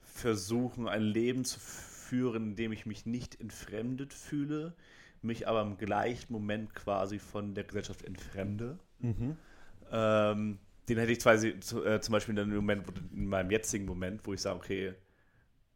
versuchen, 0.01 0.87
ein 0.87 1.03
Leben 1.03 1.45
zu 1.45 1.59
führen, 1.59 2.51
in 2.51 2.55
dem 2.55 2.71
ich 2.71 2.85
mich 2.85 3.05
nicht 3.05 3.39
entfremdet 3.39 4.13
fühle, 4.13 4.73
mich 5.21 5.47
aber 5.47 5.61
im 5.61 5.77
gleichen 5.77 6.31
Moment 6.33 6.73
quasi 6.75 7.19
von 7.19 7.53
der 7.53 7.63
Gesellschaft 7.65 8.03
entfremde. 8.03 8.79
Ähm, 9.91 10.59
den 10.89 10.97
hätte 10.97 11.11
ich 11.11 11.21
zwar 11.21 11.37
zu- 11.61 11.83
äh, 11.85 11.99
zum 12.01 12.13
Beispiel 12.13 12.37
in 12.37 12.53
Moment, 12.53 12.85
in 13.13 13.27
meinem 13.27 13.51
jetzigen 13.51 13.85
Moment, 13.85 14.21
wo 14.25 14.33
ich 14.33 14.41
sage, 14.41 14.57
okay, 14.57 14.93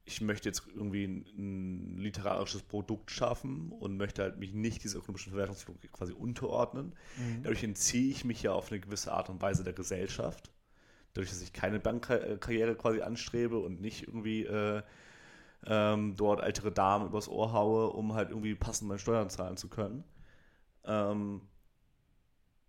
ich 0.04 0.22
möchte 0.22 0.50
jetzt 0.50 0.64
irgendwie 0.76 1.06
ein, 1.06 1.26
ein 1.38 1.98
literarisches 1.98 2.64
Produkt 2.64 3.12
schaffen 3.12 3.72
und 3.72 3.98
möchte 3.98 4.24
halt 4.24 4.38
mich 4.38 4.54
nicht 4.54 4.84
dieser 4.84 5.00
ökonomischen 5.00 5.32
Verwertungslogik 5.32 5.92
quasi 5.92 6.14
unterordnen. 6.14 6.94
Dadurch 7.44 7.64
entziehe 7.64 8.10
ich 8.10 8.26
mich 8.26 8.42
ja 8.42 8.52
auf 8.54 8.72
eine 8.72 8.80
gewisse 8.80 9.12
Art 9.12 9.30
und 9.30 9.42
Weise 9.42 9.64
der 9.64 9.74
Gesellschaft. 9.74 10.52
Dadurch, 11.14 11.30
dass 11.30 11.42
ich 11.42 11.54
keine 11.54 11.80
Bankkarriere 11.80 12.76
quasi 12.76 13.02
anstrebe 13.02 13.60
und 13.60 13.82
nicht 13.82 14.08
irgendwie 14.08 14.46
äh, 14.46 14.82
ähm, 15.68 16.16
dort 16.16 16.42
ältere 16.42 16.72
Damen 16.72 17.06
übers 17.06 17.28
Ohr 17.28 17.54
haue, 17.54 17.92
um 17.92 18.14
halt 18.14 18.30
irgendwie 18.30 18.56
passend 18.56 18.88
meine 18.88 19.00
Steuern 19.00 19.30
zahlen 19.30 19.58
zu 19.58 19.70
können. 19.70 20.04
Ähm, 20.86 21.42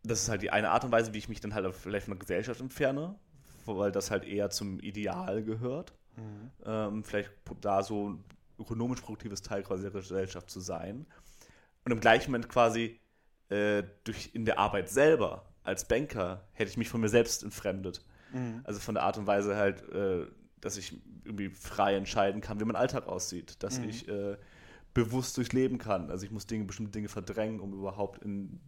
das 0.03 0.23
ist 0.23 0.29
halt 0.29 0.43
die 0.43 0.51
eine 0.51 0.71
Art 0.71 0.85
und 0.85 0.93
Weise, 0.93 1.15
wie 1.15 1.19
ich 1.19 1.29
mich 1.29 1.41
dann 1.41 1.55
halt 1.55 1.73
vielleicht 1.75 2.07
von 2.07 2.15
der 2.15 2.21
Gesellschaft 2.21 2.61
entferne, 2.61 3.15
weil 3.65 3.93
das 3.93 4.11
halt 4.11 4.25
eher 4.25 4.51
zum 4.51 4.81
Ideal 4.81 5.43
gehört. 5.45 5.95
Ähm, 6.65 7.05
vielleicht 7.05 7.31
da 7.61 7.83
so 7.83 8.11
ein 8.11 8.25
ökonomisch 8.59 9.01
produktives 9.01 9.43
Teil 9.43 9.63
quasi 9.63 9.83
der 9.83 9.91
Gesellschaft 9.91 10.51
zu 10.51 10.61
sein. 10.61 11.07
Und 11.85 11.93
im 11.93 12.01
gleichen 12.01 12.31
Moment 12.31 12.49
quasi 12.49 13.01
äh, 13.49 13.83
durch 14.05 14.31
in 14.35 14.45
der 14.45 14.59
Arbeit 14.59 14.89
selber 14.89 15.47
als 15.65 15.87
Banker 15.87 16.45
hätte 16.53 16.71
ich 16.71 16.77
mich 16.77 16.89
von 16.89 17.01
mir 17.01 17.09
selbst 17.09 17.43
entfremdet. 17.43 18.05
Also 18.65 18.81
von 18.81 18.95
der 18.95 19.05
Art 19.05 19.19
und 19.19 19.27
Weise 19.27 19.57
halt, 19.57 19.83
äh, 19.91 20.27
dass 20.61 20.79
ich 20.79 20.99
irgendwie 21.25 21.51
frei 21.51 21.97
entscheiden 21.97 22.41
kann, 22.41 22.59
wie 22.61 22.65
mein 22.65 22.77
Alltag 22.77 23.07
aussieht, 23.07 23.63
dass 23.63 23.79
Mhm. 23.79 23.89
ich 23.89 24.09
äh, 24.09 24.39
bewusst 24.95 25.37
durchs 25.37 25.53
Leben 25.53 25.77
kann. 25.79 26.11
Also 26.11 26.25
ich 26.25 26.31
muss 26.33 26.47
Dinge, 26.47 26.65
bestimmte 26.65 26.93
Dinge 26.93 27.09
verdrängen, 27.09 27.61
um 27.61 27.75
überhaupt 27.75 28.23
in 28.25 28.59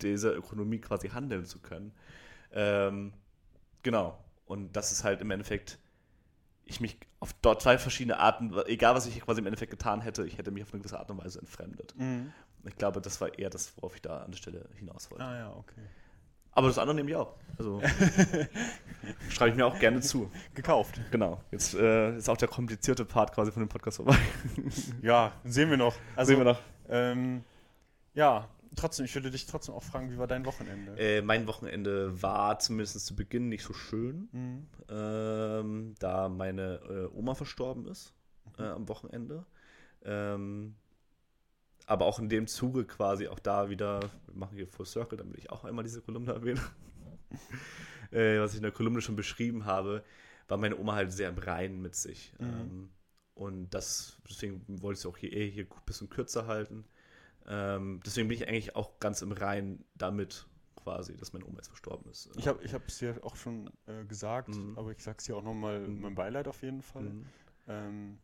dieser 0.00 0.34
Ökonomie 0.34 0.80
quasi 0.80 1.10
handeln 1.10 1.44
zu 1.44 1.58
können. 1.60 1.92
Ähm, 2.52 3.12
genau. 3.82 4.18
Und 4.46 4.72
das 4.76 4.92
ist 4.92 5.04
halt 5.04 5.20
im 5.20 5.30
Endeffekt, 5.30 5.78
ich 6.64 6.80
mich 6.80 6.96
auf 7.20 7.32
dort 7.42 7.62
zwei 7.62 7.78
verschiedene 7.78 8.18
Arten, 8.18 8.54
egal 8.66 8.94
was 8.94 9.06
ich 9.06 9.20
quasi 9.20 9.40
im 9.40 9.46
Endeffekt 9.46 9.70
getan 9.70 10.00
hätte, 10.00 10.24
ich 10.26 10.38
hätte 10.38 10.50
mich 10.50 10.62
auf 10.62 10.72
eine 10.72 10.80
gewisse 10.80 10.98
Art 10.98 11.10
und 11.10 11.18
Weise 11.22 11.38
entfremdet. 11.38 11.94
Ich 12.64 12.76
glaube, 12.76 13.00
das 13.00 13.20
war 13.20 13.36
eher 13.38 13.50
das, 13.50 13.76
worauf 13.76 13.94
ich 13.94 14.02
da 14.02 14.22
an 14.22 14.30
der 14.30 14.38
Stelle 14.38 14.68
hinaus 14.76 15.10
wollte. 15.10 15.24
Ah 15.24 15.36
ja, 15.38 15.50
okay. 15.56 15.80
Aber 16.54 16.68
das 16.68 16.78
andere 16.78 16.94
nehme 16.94 17.10
ich 17.10 17.16
auch. 17.16 17.34
Also 17.58 17.80
schreibe 19.30 19.50
ich 19.50 19.56
mir 19.56 19.66
auch 19.66 19.78
gerne 19.78 20.00
zu. 20.00 20.30
Gekauft. 20.54 21.00
Genau. 21.10 21.42
Jetzt 21.50 21.74
äh, 21.74 22.16
ist 22.16 22.28
auch 22.28 22.36
der 22.36 22.48
komplizierte 22.48 23.04
Part 23.04 23.32
quasi 23.32 23.50
von 23.52 23.62
dem 23.62 23.68
Podcast 23.68 23.96
vorbei. 23.96 24.16
Ja, 25.02 25.32
sehen 25.44 25.70
wir 25.70 25.76
noch. 25.76 25.96
Also, 26.14 26.30
Sehen 26.30 26.38
wir 26.40 26.52
noch. 26.52 26.60
Ähm, 26.88 27.42
ja, 28.14 28.48
trotzdem, 28.76 29.06
ich 29.06 29.14
würde 29.14 29.30
dich 29.30 29.46
trotzdem 29.46 29.74
auch 29.74 29.82
fragen, 29.82 30.10
wie 30.12 30.18
war 30.18 30.26
dein 30.26 30.44
Wochenende? 30.44 30.96
Äh, 30.98 31.22
mein 31.22 31.46
Wochenende 31.46 32.20
war 32.22 32.58
zumindest 32.58 33.06
zu 33.06 33.16
Beginn 33.16 33.48
nicht 33.48 33.64
so 33.64 33.72
schön, 33.72 34.28
Mhm. 34.32 34.66
Ähm, 35.62 35.94
da 35.98 36.28
meine 36.28 36.80
äh, 36.88 37.16
Oma 37.16 37.34
verstorben 37.34 37.86
ist 37.86 38.14
äh, 38.58 38.64
am 38.64 38.88
Wochenende. 38.88 39.46
Ähm, 40.04 40.74
aber 41.86 42.06
auch 42.06 42.18
in 42.18 42.28
dem 42.28 42.46
Zuge 42.46 42.84
quasi 42.84 43.28
auch 43.28 43.38
da 43.38 43.68
wieder, 43.68 44.00
wir 44.00 44.34
machen 44.34 44.56
hier 44.56 44.68
Full 44.68 44.86
Circle, 44.86 45.18
damit 45.18 45.38
ich 45.38 45.50
auch 45.50 45.64
einmal 45.64 45.84
diese 45.84 46.00
Kolumne 46.00 46.32
erwähne. 46.32 46.60
äh, 48.10 48.38
was 48.40 48.52
ich 48.52 48.58
in 48.58 48.62
der 48.62 48.72
Kolumne 48.72 49.00
schon 49.00 49.16
beschrieben 49.16 49.64
habe, 49.64 50.04
war 50.48 50.58
meine 50.58 50.78
Oma 50.78 50.94
halt 50.94 51.12
sehr 51.12 51.28
im 51.28 51.38
Reinen 51.38 51.80
mit 51.80 51.94
sich. 51.94 52.34
Mhm. 52.38 52.46
Ähm, 52.46 52.90
und 53.34 53.70
das, 53.70 54.18
deswegen 54.28 54.62
wollte 54.82 54.98
ich 54.98 55.04
es 55.04 55.06
auch 55.06 55.16
hier, 55.16 55.32
eh 55.32 55.50
hier 55.50 55.64
ein 55.64 55.84
bisschen 55.86 56.10
kürzer 56.10 56.46
halten. 56.46 56.84
Ähm, 57.46 58.00
deswegen 58.06 58.28
bin 58.28 58.36
ich 58.36 58.46
eigentlich 58.46 58.76
auch 58.76 59.00
ganz 59.00 59.22
im 59.22 59.32
Reinen 59.32 59.84
damit, 59.94 60.46
quasi, 60.82 61.16
dass 61.16 61.32
meine 61.32 61.44
Oma 61.46 61.56
jetzt 61.56 61.68
verstorben 61.68 62.10
ist. 62.10 62.28
Ich 62.36 62.46
habe 62.48 62.62
es 62.86 62.98
dir 62.98 63.18
auch 63.22 63.36
schon 63.36 63.70
äh, 63.86 64.04
gesagt, 64.04 64.48
Mhm. 64.48 64.76
aber 64.76 64.90
ich 64.92 65.02
sag's 65.02 65.24
dir 65.24 65.36
auch 65.36 65.42
nochmal, 65.42 65.80
Mhm. 65.80 66.00
mein 66.00 66.14
Beileid 66.14 66.48
auf 66.48 66.62
jeden 66.62 66.82
Fall. 66.82 67.04
Mhm. 67.04 67.26
Ähm, 67.68 68.18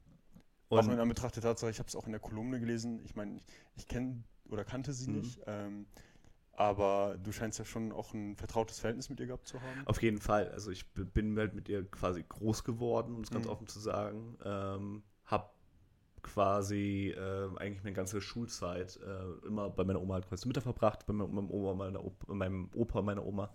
auch 0.70 0.86
in 0.86 0.98
Anbetracht 0.98 1.34
der 1.36 1.42
Tatsache, 1.42 1.70
ich 1.70 1.78
habe 1.78 1.88
es 1.88 1.96
auch 1.96 2.06
in 2.06 2.12
der 2.12 2.20
Kolumne 2.20 2.60
gelesen. 2.60 3.00
Ich 3.04 3.16
meine, 3.16 3.36
ich, 3.36 3.44
ich 3.76 3.88
kenne 3.88 4.22
oder 4.50 4.64
kannte 4.64 4.92
sie 4.92 5.10
Mhm. 5.10 5.16
nicht, 5.16 5.40
ähm, 5.46 5.86
aber 6.52 7.16
du 7.22 7.32
scheinst 7.32 7.58
ja 7.58 7.64
schon 7.64 7.92
auch 7.92 8.12
ein 8.12 8.36
vertrautes 8.36 8.80
Verhältnis 8.80 9.08
mit 9.08 9.20
ihr 9.20 9.26
gehabt 9.26 9.46
zu 9.46 9.60
haben. 9.62 9.86
Auf 9.86 10.02
jeden 10.02 10.18
Fall. 10.18 10.50
Also 10.50 10.70
ich 10.70 10.92
bin 10.92 11.38
halt 11.38 11.54
mit 11.54 11.68
ihr 11.68 11.88
quasi 11.88 12.24
groß 12.28 12.64
geworden, 12.64 13.14
um 13.14 13.22
es 13.22 13.30
ganz 13.30 13.46
Mhm. 13.46 13.52
offen 13.52 13.66
zu 13.68 13.78
sagen. 13.80 14.36
Ähm, 14.44 15.02
quasi 16.32 17.14
äh, 17.16 17.48
eigentlich 17.56 17.82
meine 17.84 17.94
ganze 17.96 18.20
Schulzeit 18.20 18.98
äh, 19.04 19.46
immer 19.46 19.70
bei 19.70 19.84
meiner 19.84 20.00
Oma 20.00 20.14
halt 20.14 20.28
quasi 20.28 20.46
Mittag 20.46 20.62
verbracht, 20.64 21.06
bei 21.06 21.12
meinem, 21.12 21.50
Oma, 21.50 21.74
meiner 21.74 22.04
Opa, 22.04 22.32
meinem 22.34 22.70
Opa, 22.74 23.02
meiner 23.02 23.24
Oma. 23.24 23.50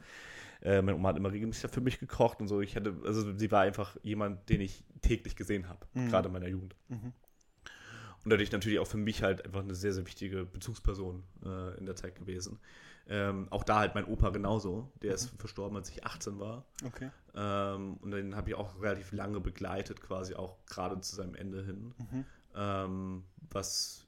Äh, 0.62 0.82
meine 0.82 0.98
Oma 0.98 1.10
hat 1.10 1.18
immer 1.18 1.32
regelmäßig 1.32 1.70
für 1.72 1.82
mich 1.82 2.00
gekocht 2.00 2.40
und 2.42 2.48
so. 2.48 2.62
Ich 2.62 2.76
hatte, 2.76 2.96
also 3.06 3.38
sie 3.38 3.52
war 3.52 3.62
einfach 3.62 3.98
jemand, 4.04 4.50
den 4.50 4.62
ich 4.62 4.84
täglich 5.02 5.36
gesehen 5.36 5.68
habe, 5.70 5.86
Mhm. 5.94 6.10
gerade 6.10 6.28
in 6.28 6.34
meiner 6.34 6.48
Jugend. 6.48 6.76
Mhm. 6.90 7.14
Und 8.24 8.30
dadurch 8.30 8.52
natürlich 8.54 8.80
auch 8.80 8.88
für 8.88 8.98
mich 8.98 9.22
halt 9.22 9.44
einfach 9.44 9.60
eine 9.60 9.76
sehr, 9.76 9.94
sehr 9.94 10.06
wichtige 10.06 10.46
Bezugsperson 10.46 11.24
äh, 11.46 11.78
in 11.78 11.86
der 11.86 11.96
Zeit 11.98 12.16
gewesen. 12.16 12.60
Ähm, 13.06 13.48
auch 13.50 13.66
da 13.66 13.80
halt 13.80 13.96
mein 13.96 14.06
Opa 14.06 14.30
genauso. 14.30 14.90
Der 15.02 15.14
ist 15.14 15.32
verstorben, 15.38 15.76
als 15.76 15.90
ich 15.90 16.06
18 16.06 16.40
war. 16.40 16.64
Okay. 16.86 17.10
Ähm, 17.36 17.98
und 17.98 18.12
den 18.12 18.38
habe 18.38 18.50
ich 18.50 18.56
auch 18.56 18.82
relativ 18.82 19.12
lange 19.12 19.42
begleitet, 19.42 20.00
quasi 20.00 20.36
auch 20.36 20.56
gerade 20.68 21.02
zu 21.02 21.14
seinem 21.18 21.36
Ende 21.36 21.66
hin. 21.66 21.94
Mhm. 21.98 22.26
Ähm, 22.56 23.24
was 23.52 24.08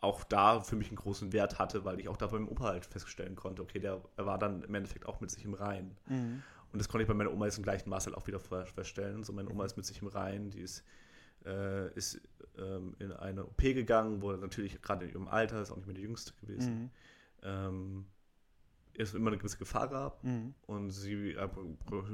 auch 0.00 0.24
da 0.24 0.60
für 0.60 0.76
mich 0.76 0.88
einen 0.88 0.96
großen 0.96 1.32
Wert 1.32 1.58
hatte, 1.58 1.84
weil 1.84 2.00
ich 2.00 2.08
auch 2.08 2.16
da 2.16 2.26
beim 2.26 2.48
Opa 2.48 2.64
halt 2.64 2.86
feststellen 2.86 3.36
konnte, 3.36 3.62
okay, 3.62 3.78
der 3.78 4.00
er 4.16 4.26
war 4.26 4.38
dann 4.38 4.62
im 4.62 4.74
Endeffekt 4.74 5.06
auch 5.06 5.20
mit 5.20 5.30
sich 5.30 5.44
im 5.44 5.54
Reinen. 5.54 5.96
Mhm. 6.06 6.42
Und 6.72 6.78
das 6.78 6.88
konnte 6.88 7.02
ich 7.02 7.08
bei 7.08 7.14
meiner 7.14 7.32
Oma 7.32 7.46
jetzt 7.46 7.58
im 7.58 7.64
gleichen 7.64 7.90
Maß 7.90 8.06
halt 8.06 8.16
auch 8.16 8.26
wieder 8.26 8.38
feststellen. 8.38 9.24
So, 9.24 9.32
meine 9.32 9.50
Oma 9.50 9.64
ist 9.64 9.76
mit 9.76 9.84
sich 9.84 10.00
im 10.00 10.08
Reinen, 10.08 10.50
die 10.50 10.60
ist, 10.60 10.84
äh, 11.44 11.92
ist 11.94 12.20
ähm, 12.56 12.94
in 12.98 13.12
eine 13.12 13.44
OP 13.44 13.58
gegangen, 13.58 14.22
wo 14.22 14.32
natürlich 14.32 14.80
gerade 14.80 15.04
in 15.04 15.10
ihrem 15.12 15.28
Alter, 15.28 15.60
ist 15.60 15.70
auch 15.70 15.76
nicht 15.76 15.86
mehr 15.86 15.96
die 15.96 16.02
jüngste 16.02 16.32
gewesen, 16.40 16.82
Mhm. 16.82 16.90
ähm, 17.42 18.06
es 18.96 19.14
immer 19.14 19.28
eine 19.28 19.38
gewisse 19.38 19.58
Gefahr 19.58 19.88
gab. 19.88 20.22
Mhm. 20.24 20.54
Und 20.66 20.90
sie, 20.90 21.32
äh, 21.32 21.48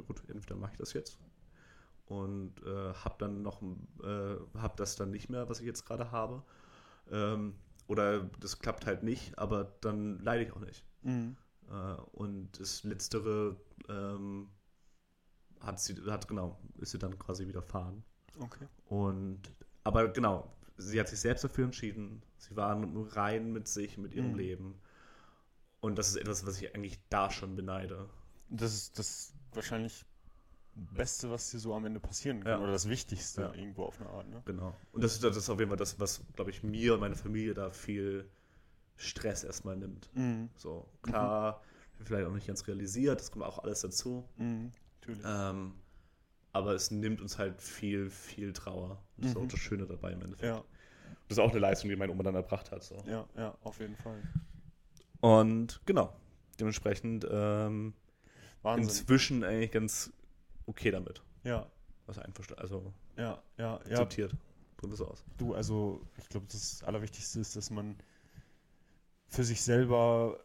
gut, 0.06 0.22
entweder 0.28 0.56
mache 0.56 0.72
ich 0.72 0.78
das 0.78 0.92
jetzt 0.92 1.18
und 2.06 2.62
äh, 2.64 2.94
habe 2.94 3.16
dann 3.18 3.42
noch, 3.42 3.62
äh, 3.62 4.36
habe 4.58 4.74
das 4.76 4.96
dann 4.96 5.10
nicht 5.10 5.28
mehr, 5.28 5.48
was 5.48 5.60
ich 5.60 5.66
jetzt 5.66 5.84
gerade 5.84 6.10
habe. 6.10 6.42
Ähm, 7.10 7.54
oder 7.88 8.24
das 8.40 8.58
klappt 8.58 8.86
halt 8.86 9.02
nicht, 9.02 9.38
aber 9.38 9.72
dann 9.80 10.18
leide 10.20 10.44
ich 10.44 10.52
auch 10.52 10.60
nicht. 10.60 10.84
Mhm. 11.02 11.36
Äh, 11.68 12.00
und 12.12 12.58
das 12.58 12.84
Letztere 12.84 13.56
ähm, 13.88 14.48
hat 15.60 15.80
sie, 15.80 15.94
hat 16.06 16.28
genau, 16.28 16.58
ist 16.78 16.92
sie 16.92 16.98
dann 16.98 17.18
quasi 17.18 17.46
widerfahren. 17.46 18.04
Okay. 18.38 18.66
Und, 18.88 19.40
aber 19.84 20.08
genau, 20.08 20.52
sie 20.76 21.00
hat 21.00 21.08
sich 21.08 21.20
selbst 21.20 21.44
dafür 21.44 21.64
entschieden. 21.64 22.22
Sie 22.38 22.54
war 22.56 22.80
rein 23.16 23.52
mit 23.52 23.66
sich, 23.68 23.98
mit 23.98 24.14
ihrem 24.14 24.32
Mhm. 24.32 24.38
Leben. 24.38 24.80
Und 25.80 25.96
das 25.98 26.08
ist 26.08 26.16
etwas, 26.16 26.46
was 26.46 26.60
ich 26.60 26.74
eigentlich 26.74 26.98
da 27.08 27.30
schon 27.30 27.56
beneide. 27.56 28.08
Das 28.48 28.74
ist 28.74 28.98
das 28.98 29.32
wahrscheinlich 29.52 30.04
Beste, 30.94 31.30
was 31.30 31.50
dir 31.50 31.58
so 31.58 31.74
am 31.74 31.84
Ende 31.86 32.00
passieren 32.00 32.42
kann. 32.42 32.52
Ja. 32.52 32.58
Oder 32.62 32.72
das 32.72 32.88
Wichtigste 32.88 33.42
Ja. 33.42 33.54
irgendwo 33.54 33.84
auf 33.84 33.98
eine 34.00 34.10
Art. 34.10 34.28
Ne? 34.28 34.42
Genau. 34.44 34.74
Und 34.92 35.02
das 35.02 35.14
ist, 35.14 35.24
das 35.24 35.36
ist 35.36 35.48
auf 35.48 35.58
jeden 35.58 35.70
Fall 35.70 35.78
das, 35.78 35.98
was, 35.98 36.20
glaube 36.34 36.50
ich, 36.50 36.62
mir 36.62 36.94
und 36.94 37.00
meine 37.00 37.16
Familie 37.16 37.54
da 37.54 37.70
viel 37.70 38.28
Stress 38.96 39.42
erstmal 39.44 39.76
nimmt. 39.76 40.10
Mhm. 40.14 40.50
So, 40.56 40.86
klar, 41.02 41.62
vielleicht 42.04 42.26
auch 42.26 42.32
nicht 42.32 42.46
ganz 42.46 42.66
realisiert, 42.66 43.20
das 43.20 43.30
kommt 43.30 43.44
auch 43.44 43.58
alles 43.58 43.80
dazu. 43.80 44.28
Mhm. 44.36 44.72
Natürlich. 45.00 45.22
Ähm, 45.26 45.74
aber 46.52 46.72
es 46.74 46.90
nimmt 46.90 47.20
uns 47.20 47.38
halt 47.38 47.60
viel, 47.60 48.08
viel 48.10 48.52
Trauer. 48.52 49.02
Das 49.16 49.30
ist 49.30 49.36
Mhm. 49.36 49.42
auch 49.44 49.48
das 49.48 49.60
Schöne 49.60 49.86
dabei 49.86 50.12
im 50.12 50.22
Endeffekt. 50.22 50.44
Ja, 50.56 50.64
Das 51.28 51.36
ist 51.36 51.38
auch 51.38 51.50
eine 51.50 51.58
Leistung, 51.58 51.90
die 51.90 51.96
meine 51.96 52.12
Oma 52.12 52.22
dann 52.22 52.34
erbracht 52.34 52.70
hat. 52.70 52.82
So. 52.84 53.02
ja, 53.06 53.26
ja, 53.36 53.56
auf 53.62 53.78
jeden 53.80 53.96
Fall. 53.96 54.22
Und 55.20 55.80
genau, 55.86 56.14
dementsprechend 56.60 57.26
ähm, 57.30 57.94
inzwischen 58.76 59.44
eigentlich 59.44 59.72
ganz 59.72 60.12
okay 60.66 60.90
damit. 60.90 61.22
Ja, 61.44 61.66
Also 62.06 62.20
einverstanden, 62.20 62.62
also 62.62 62.92
ja, 63.16 63.42
ja, 63.58 63.74
ja. 63.74 63.76
akzeptiert. 63.76 64.34
So 64.92 65.08
aus. 65.08 65.24
Du, 65.38 65.54
also 65.54 66.00
ich 66.18 66.28
glaube, 66.28 66.46
das 66.50 66.82
Allerwichtigste 66.84 67.40
ist, 67.40 67.56
dass 67.56 67.70
man 67.70 67.96
für 69.28 69.42
sich 69.44 69.62
selber 69.62 70.38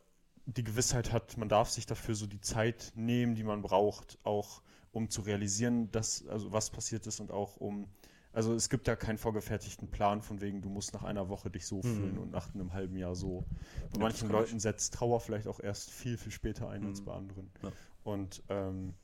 die 0.45 0.63
Gewissheit 0.63 1.11
hat, 1.11 1.37
man 1.37 1.49
darf 1.49 1.69
sich 1.69 1.85
dafür 1.85 2.15
so 2.15 2.25
die 2.25 2.41
Zeit 2.41 2.91
nehmen, 2.95 3.35
die 3.35 3.43
man 3.43 3.61
braucht, 3.61 4.17
auch 4.23 4.63
um 4.91 5.09
zu 5.09 5.21
realisieren, 5.21 5.91
dass, 5.91 6.25
also 6.27 6.51
was 6.51 6.71
passiert 6.71 7.05
ist 7.07 7.19
und 7.19 7.31
auch 7.31 7.57
um, 7.57 7.87
also 8.33 8.53
es 8.55 8.69
gibt 8.69 8.87
ja 8.87 8.95
keinen 8.95 9.17
vorgefertigten 9.17 9.89
Plan 9.89 10.21
von 10.21 10.41
wegen, 10.41 10.61
du 10.61 10.69
musst 10.69 10.93
nach 10.93 11.03
einer 11.03 11.29
Woche 11.29 11.51
dich 11.51 11.67
so 11.67 11.77
Mhm. 11.77 11.81
fühlen 11.83 12.17
und 12.17 12.31
nach 12.31 12.53
einem 12.55 12.73
halben 12.73 12.97
Jahr 12.97 13.15
so. 13.15 13.43
Bei 13.91 13.97
Ja, 13.97 14.03
manchen 14.03 14.29
Leuten 14.29 14.59
setzt 14.59 14.93
Trauer 14.95 15.19
vielleicht 15.19 15.47
auch 15.47 15.59
erst 15.59 15.91
viel, 15.91 16.17
viel 16.17 16.31
später 16.31 16.69
ein 16.69 16.83
als 16.85 17.01
Mhm. 17.01 17.05
bei 17.05 17.13
anderen. 17.13 17.51
Ja. 17.61 17.71
Und 18.03 18.41
ähm, 18.49 18.95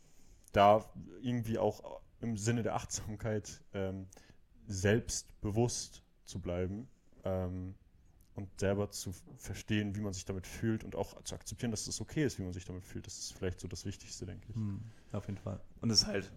da 0.57 0.83
irgendwie 1.21 1.57
auch 1.59 2.01
im 2.19 2.35
Sinne 2.35 2.63
der 2.63 2.75
Achtsamkeit 2.75 3.61
ähm, 3.73 4.07
selbstbewusst 4.67 6.01
zu 6.25 6.39
bleiben 6.39 6.87
ähm, 7.23 7.75
und 8.35 8.59
selber 8.59 8.89
zu 8.91 9.13
verstehen, 9.37 9.95
wie 9.95 10.01
man 10.01 10.13
sich 10.13 10.25
damit 10.25 10.45
fühlt 10.47 10.83
und 10.83 10.95
auch 10.95 11.21
zu 11.23 11.35
akzeptieren, 11.35 11.71
dass 11.71 11.87
es 11.87 12.01
okay 12.01 12.25
ist, 12.25 12.37
wie 12.39 12.43
man 12.43 12.53
sich 12.53 12.65
damit 12.65 12.83
fühlt. 12.85 13.05
Das 13.07 13.17
ist 13.17 13.33
vielleicht 13.33 13.59
so 13.59 13.67
das 13.67 13.85
Wichtigste, 13.85 14.25
denke 14.25 14.47
ich. 14.49 14.55
Auf 15.15 15.27
jeden 15.27 15.39
Fall. 15.39 15.59
Und 15.81 15.89
es 15.89 16.01
ist 16.01 16.07
halt 16.07 16.31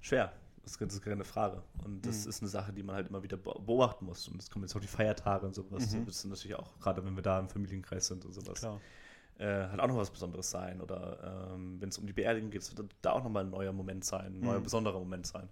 schwer. 0.00 0.32
Das 0.62 0.72
ist 0.72 0.80
das 0.80 1.00
keine 1.02 1.24
Frage. 1.24 1.62
Und 1.84 2.04
das 2.06 2.24
Mhm. 2.24 2.30
ist 2.30 2.40
eine 2.42 2.48
Sache, 2.48 2.72
die 2.72 2.82
man 2.82 2.94
halt 2.96 3.08
immer 3.08 3.22
wieder 3.22 3.36
be- 3.36 3.58
beobachten 3.64 4.04
muss. 4.04 4.28
Und 4.28 4.40
es 4.40 4.50
kommen 4.50 4.64
jetzt 4.64 4.76
auch 4.76 4.80
die 4.80 4.86
Feiertage 4.86 5.46
und 5.46 5.54
sowas. 5.54 5.90
Mhm. 5.92 6.04
Das 6.06 6.16
ist 6.16 6.24
natürlich 6.26 6.54
auch, 6.56 6.78
gerade 6.78 7.04
wenn 7.04 7.14
wir 7.16 7.22
da 7.22 7.38
im 7.40 7.48
Familienkreis 7.48 8.06
sind 8.08 8.24
und 8.24 8.32
sowas, 8.32 8.58
Klar. 8.60 8.80
Äh, 9.40 9.68
hat 9.68 9.80
auch 9.80 9.88
noch 9.88 9.96
was 9.96 10.10
Besonderes 10.10 10.50
sein. 10.50 10.80
Oder 10.80 11.50
ähm, 11.54 11.80
wenn 11.80 11.88
es 11.88 11.98
um 11.98 12.06
die 12.06 12.12
Beerdigung 12.12 12.50
geht, 12.50 12.76
wird 12.76 12.94
da 13.02 13.12
auch 13.12 13.24
nochmal 13.24 13.44
ein 13.44 13.50
neuer 13.50 13.72
Moment 13.72 14.04
sein, 14.04 14.34
ein 14.34 14.40
neuer 14.40 14.58
Mhm. 14.60 14.64
besonderer 14.64 14.98
Moment 14.98 15.26
sein. 15.26 15.48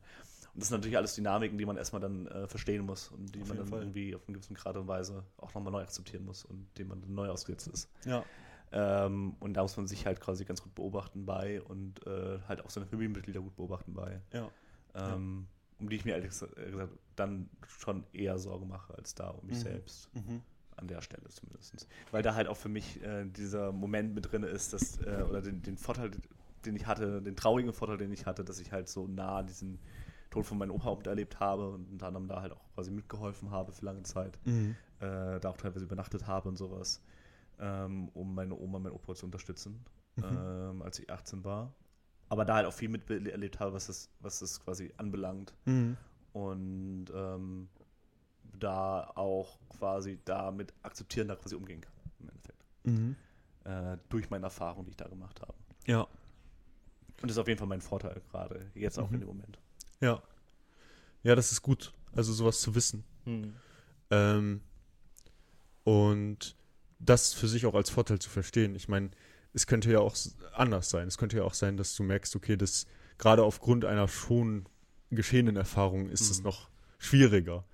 Und 0.54 0.60
das 0.62 0.68
sind 0.68 0.78
natürlich 0.78 0.96
alles 0.96 1.14
Dynamiken, 1.14 1.56
die 1.58 1.66
man 1.66 1.76
erstmal 1.76 2.00
dann 2.02 2.26
äh, 2.26 2.46
verstehen 2.48 2.84
muss 2.84 3.08
und 3.08 3.34
die 3.34 3.42
Auf 3.42 3.48
man 3.48 3.56
dann 3.58 3.68
Fall. 3.68 3.80
irgendwie 3.80 4.14
auf 4.14 4.22
eine 4.26 4.38
gewisse 4.38 4.54
Art 4.66 4.76
und 4.76 4.88
Weise 4.88 5.24
auch 5.36 5.54
nochmal 5.54 5.72
neu 5.72 5.82
akzeptieren 5.82 6.24
muss 6.24 6.44
und 6.44 6.66
dem 6.78 6.88
man 6.88 7.00
dann 7.00 7.14
neu 7.14 7.28
ausgesetzt 7.28 7.68
ist. 7.68 7.88
Ja. 8.04 8.24
Ähm, 8.72 9.36
und 9.40 9.54
da 9.54 9.62
muss 9.62 9.76
man 9.76 9.86
sich 9.86 10.04
halt 10.04 10.20
quasi 10.20 10.44
ganz 10.44 10.62
gut 10.62 10.74
beobachten 10.74 11.24
bei 11.24 11.62
und 11.62 12.04
äh, 12.06 12.40
halt 12.48 12.64
auch 12.64 12.70
seine 12.70 12.86
Familienmitglieder 12.86 13.40
gut 13.40 13.56
beobachten 13.56 13.94
bei. 13.94 14.20
Ja. 14.32 14.50
Ähm, 14.94 15.46
Um 15.78 15.88
die 15.88 15.96
ich 15.96 16.04
mir 16.04 16.12
ehrlich 16.12 16.30
gesagt 16.30 16.54
dann 17.16 17.48
schon 17.66 18.04
eher 18.12 18.38
Sorge 18.38 18.66
mache, 18.66 18.94
als 18.94 19.14
da 19.14 19.28
um 19.30 19.46
mich 19.46 19.56
Mhm. 19.58 19.62
selbst. 19.62 20.14
Mhm. 20.14 20.42
An 20.78 20.88
der 20.88 21.02
Stelle 21.02 21.28
zumindest. 21.28 21.88
Weil 22.10 22.22
da 22.22 22.34
halt 22.34 22.48
auch 22.48 22.56
für 22.56 22.68
mich 22.68 23.02
äh, 23.02 23.24
dieser 23.24 23.72
Moment 23.72 24.14
mit 24.14 24.30
drin 24.30 24.42
ist, 24.42 24.72
dass, 24.72 24.98
äh, 25.00 25.24
oder 25.28 25.42
den, 25.42 25.62
den 25.62 25.76
Vorteil, 25.76 26.10
den 26.64 26.76
ich 26.76 26.86
hatte, 26.86 27.20
den 27.22 27.36
traurigen 27.36 27.72
Vorteil, 27.72 27.98
den 27.98 28.12
ich 28.12 28.26
hatte, 28.26 28.44
dass 28.44 28.60
ich 28.60 28.72
halt 28.72 28.88
so 28.88 29.06
nah 29.06 29.42
diesen 29.42 29.78
Tod 30.30 30.46
von 30.46 30.58
meinem 30.58 30.72
Opa 30.72 30.94
miterlebt 30.94 31.40
habe 31.40 31.70
und 31.70 31.88
unter 31.90 32.06
anderem 32.08 32.28
da 32.28 32.42
halt 32.42 32.52
auch 32.52 32.72
quasi 32.74 32.90
mitgeholfen 32.90 33.50
habe 33.50 33.72
für 33.72 33.84
lange 33.84 34.02
Zeit 34.02 34.38
Mhm. 34.44 34.76
äh, 35.00 35.40
da 35.40 35.48
auch 35.50 35.56
teilweise 35.56 35.84
übernachtet 35.84 36.26
habe 36.26 36.48
und 36.48 36.56
sowas, 36.56 37.00
ähm, 37.58 38.08
um 38.10 38.34
meine 38.34 38.54
Oma, 38.56 38.78
meinen 38.78 38.92
Opa 38.92 39.14
zu 39.14 39.26
unterstützen, 39.26 39.84
Mhm. 40.16 40.24
ähm, 40.24 40.82
als 40.82 40.98
ich 40.98 41.10
18 41.10 41.44
war. 41.44 41.72
Aber 42.28 42.44
da 42.44 42.56
halt 42.56 42.66
auch 42.66 42.72
viel 42.74 42.88
miterlebt 42.88 43.58
habe, 43.58 43.72
was 43.72 43.86
das, 43.86 44.10
was 44.20 44.40
das 44.40 44.60
quasi 44.60 44.92
anbelangt. 44.98 45.54
Mhm. 45.64 45.96
Und 46.32 47.06
ähm, 47.14 47.68
da 48.58 49.10
auch 49.14 49.58
quasi 49.68 50.18
damit 50.24 50.72
akzeptieren, 50.82 51.28
da 51.28 51.36
quasi 51.36 51.54
umgehen 51.54 51.80
kann, 51.80 51.92
im 52.20 52.28
Endeffekt. 52.28 52.64
Mhm. 52.84 53.16
Äh, 53.64 53.98
durch 54.08 54.30
meine 54.30 54.46
Erfahrung, 54.46 54.84
die 54.84 54.90
ich 54.90 54.96
da 54.96 55.08
gemacht 55.08 55.40
habe. 55.42 55.54
Ja. 55.86 56.02
Und 56.02 57.22
das 57.22 57.32
ist 57.32 57.38
auf 57.38 57.48
jeden 57.48 57.58
Fall 57.58 57.66
mein 57.68 57.80
Vorteil 57.80 58.20
gerade, 58.30 58.70
jetzt 58.74 58.98
auch 58.98 59.08
Mhm. 59.08 59.14
in 59.14 59.20
dem 59.20 59.28
Moment. 59.28 59.58
Ja. 60.00 60.22
Ja, 61.22 61.34
das 61.34 61.50
ist 61.52 61.62
gut. 61.62 61.92
Also 62.14 62.32
sowas 62.32 62.60
zu 62.60 62.74
wissen. 62.74 63.04
Ähm, 64.10 64.60
und 65.84 66.56
das 66.98 67.32
für 67.34 67.48
sich 67.48 67.66
auch 67.66 67.74
als 67.74 67.90
Vorteil 67.90 68.18
zu 68.18 68.30
verstehen. 68.30 68.74
Ich 68.74 68.88
meine, 68.88 69.10
es 69.52 69.66
könnte 69.66 69.90
ja 69.90 70.00
auch 70.00 70.16
anders 70.54 70.90
sein. 70.90 71.08
Es 71.08 71.18
könnte 71.18 71.36
ja 71.36 71.44
auch 71.44 71.54
sein, 71.54 71.76
dass 71.76 71.94
du 71.94 72.02
merkst, 72.02 72.34
okay, 72.36 72.56
das 72.56 72.86
gerade 73.18 73.42
aufgrund 73.42 73.84
einer 73.84 74.08
schon 74.08 74.66
geschehenen 75.10 75.56
Erfahrung 75.56 76.08
ist 76.08 76.30
es 76.30 76.38
Mhm. 76.38 76.44
noch 76.44 76.68
schwieriger. 76.98 77.64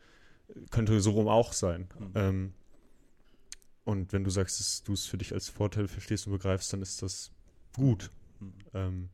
Könnte 0.70 1.00
so 1.00 1.12
rum 1.12 1.28
auch 1.28 1.52
sein. 1.52 1.88
Mhm. 1.98 2.12
Ähm, 2.14 2.54
und 3.84 4.12
wenn 4.12 4.24
du 4.24 4.30
sagst, 4.30 4.60
dass 4.60 4.82
du 4.82 4.92
es 4.92 5.06
für 5.06 5.18
dich 5.18 5.32
als 5.32 5.48
Vorteil 5.48 5.88
verstehst 5.88 6.26
und 6.26 6.32
begreifst, 6.32 6.72
dann 6.72 6.82
ist 6.82 7.02
das 7.02 7.30
gut. 7.74 8.10
Mhm. 8.40 8.52
Ähm, 8.72 9.08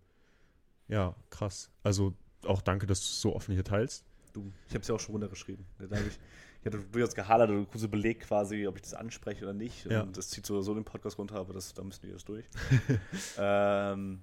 ja, 0.89 1.15
krass. 1.31 1.71
Also 1.83 2.15
auch 2.45 2.63
danke, 2.63 2.87
dass 2.87 3.01
du 3.01 3.05
es 3.05 3.21
so 3.21 3.35
offen 3.35 3.55
hier 3.55 3.65
teilst. 3.65 4.05
Du, 4.33 4.53
ich 4.69 4.75
habe 4.75 4.83
es 4.83 4.89
ja 4.89 4.95
auch 4.95 5.01
schon 5.01 5.13
runtergeschrieben. 5.13 5.67
Da 5.79 5.97
habe 5.97 6.07
ich 6.09 6.19
ich 6.61 6.67
hatte 6.67 6.79
durchaus 6.93 7.15
gehadert 7.15 7.51
oder 7.51 7.65
kurz 7.65 7.83
überlegt 7.83 8.27
quasi, 8.27 8.67
ob 8.67 8.77
ich 8.77 8.83
das 8.83 8.93
anspreche 8.93 9.45
oder 9.45 9.55
nicht. 9.55 9.87
Ja. 9.87 10.03
Und 10.03 10.17
das 10.17 10.29
zieht 10.29 10.45
so, 10.45 10.61
so 10.61 10.75
den 10.75 10.85
Podcast 10.85 11.19
runter, 11.19 11.37
aber 11.37 11.55
das, 11.55 11.73
da 11.73 11.83
müssen 11.83 12.03
wir 12.03 12.11
jetzt 12.11 12.29
durch. 12.29 12.45
ähm, 13.39 14.21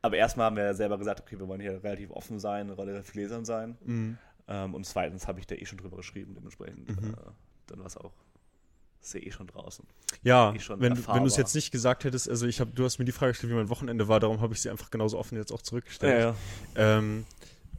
aber 0.00 0.16
erstmal 0.16 0.46
haben 0.46 0.56
wir 0.56 0.64
ja 0.64 0.74
selber 0.74 0.96
gesagt, 0.96 1.20
okay, 1.20 1.38
wir 1.38 1.48
wollen 1.48 1.60
hier 1.60 1.82
relativ 1.82 2.12
offen 2.12 2.38
sein, 2.38 2.70
relativ 2.70 3.12
gläsern 3.12 3.44
sein. 3.44 3.76
Mhm. 3.84 4.18
Ähm, 4.48 4.74
und 4.74 4.84
zweitens 4.84 5.26
habe 5.26 5.40
ich 5.40 5.46
da 5.46 5.54
eh 5.54 5.64
schon 5.64 5.78
drüber 5.78 5.96
geschrieben, 5.96 6.34
dementsprechend. 6.34 6.88
Mhm. 6.88 7.10
Äh, 7.14 7.16
dann 7.66 7.78
war 7.78 7.86
es 7.86 7.96
auch, 7.96 8.12
ist 9.00 9.14
ja 9.14 9.20
eh 9.20 9.30
schon 9.30 9.46
draußen. 9.46 9.86
Ja, 10.22 10.52
eh 10.54 10.58
schon 10.58 10.80
wenn, 10.80 10.94
du- 10.94 11.06
wenn 11.06 11.20
du 11.22 11.26
es 11.26 11.36
jetzt 11.36 11.54
nicht 11.54 11.70
gesagt 11.70 12.04
hättest, 12.04 12.28
also 12.28 12.46
ich 12.46 12.60
habe, 12.60 12.70
du 12.72 12.84
hast 12.84 12.98
mir 12.98 13.04
die 13.06 13.12
Frage 13.12 13.32
gestellt, 13.32 13.52
wie 13.52 13.56
mein 13.56 13.70
Wochenende 13.70 14.06
war, 14.08 14.20
darum 14.20 14.40
habe 14.40 14.52
ich 14.54 14.60
sie 14.60 14.70
einfach 14.70 14.90
genauso 14.90 15.18
offen 15.18 15.36
jetzt 15.38 15.52
auch 15.52 15.62
zurückgestellt. 15.62 16.34
Ähm, 16.76 17.24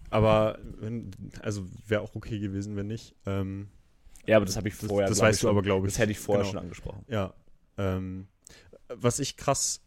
aber 0.09 0.57
wenn, 0.79 1.11
also 1.41 1.65
wäre 1.87 2.01
auch 2.01 2.15
okay 2.15 2.39
gewesen, 2.39 2.75
wenn 2.75 2.87
nicht. 2.87 3.15
Ähm, 3.25 3.69
Ja, 4.25 4.37
aber 4.37 4.45
das 4.45 4.55
habe 4.57 4.67
ich 4.67 4.77
Das- 4.77 4.87
vorher. 4.89 5.07
das 5.07 5.17
glaub 5.19 5.27
weißt 5.27 5.37
ich 5.37 5.41
du 5.41 5.47
schon. 5.47 5.55
aber, 5.55 5.61
glaub 5.61 5.83
ich. 5.85 5.91
Das 5.93 5.99
hätte 5.99 6.11
ich 6.11 6.19
vorher 6.19 6.43
Genau. 6.43 6.51
schon 6.53 6.61
angesprochen. 6.63 7.05
ja. 7.07 7.33
Ähm, 7.77 8.27
was 8.87 9.19
ich 9.19 9.35
krass, 9.37 9.81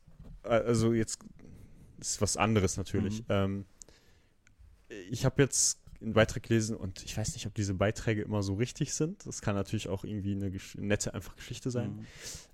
äh, 0.44 0.48
also 0.50 0.92
jetzt 0.92 1.20
ist 1.98 2.20
was 2.20 2.36
anderes 2.36 2.76
natürlich. 2.76 3.20
Mhm. 3.22 3.26
Ähm, 3.30 3.64
ich 5.10 5.24
habe 5.24 5.42
jetzt 5.42 5.78
einen 6.00 6.12
Beitrag 6.12 6.42
gelesen 6.44 6.76
und 6.76 7.04
ich 7.04 7.16
weiß 7.16 7.34
nicht, 7.34 7.46
ob 7.46 7.54
diese 7.54 7.74
Beiträge 7.74 8.22
immer 8.22 8.42
so 8.42 8.54
richtig 8.54 8.94
sind. 8.94 9.26
Das 9.26 9.40
kann 9.42 9.54
natürlich 9.54 9.88
auch 9.88 10.04
irgendwie 10.04 10.32
eine 10.32 10.52
nette, 10.76 11.14
einfach 11.14 11.34
Geschichte 11.36 11.70
sein. 11.70 11.90
Mhm. 11.90 12.06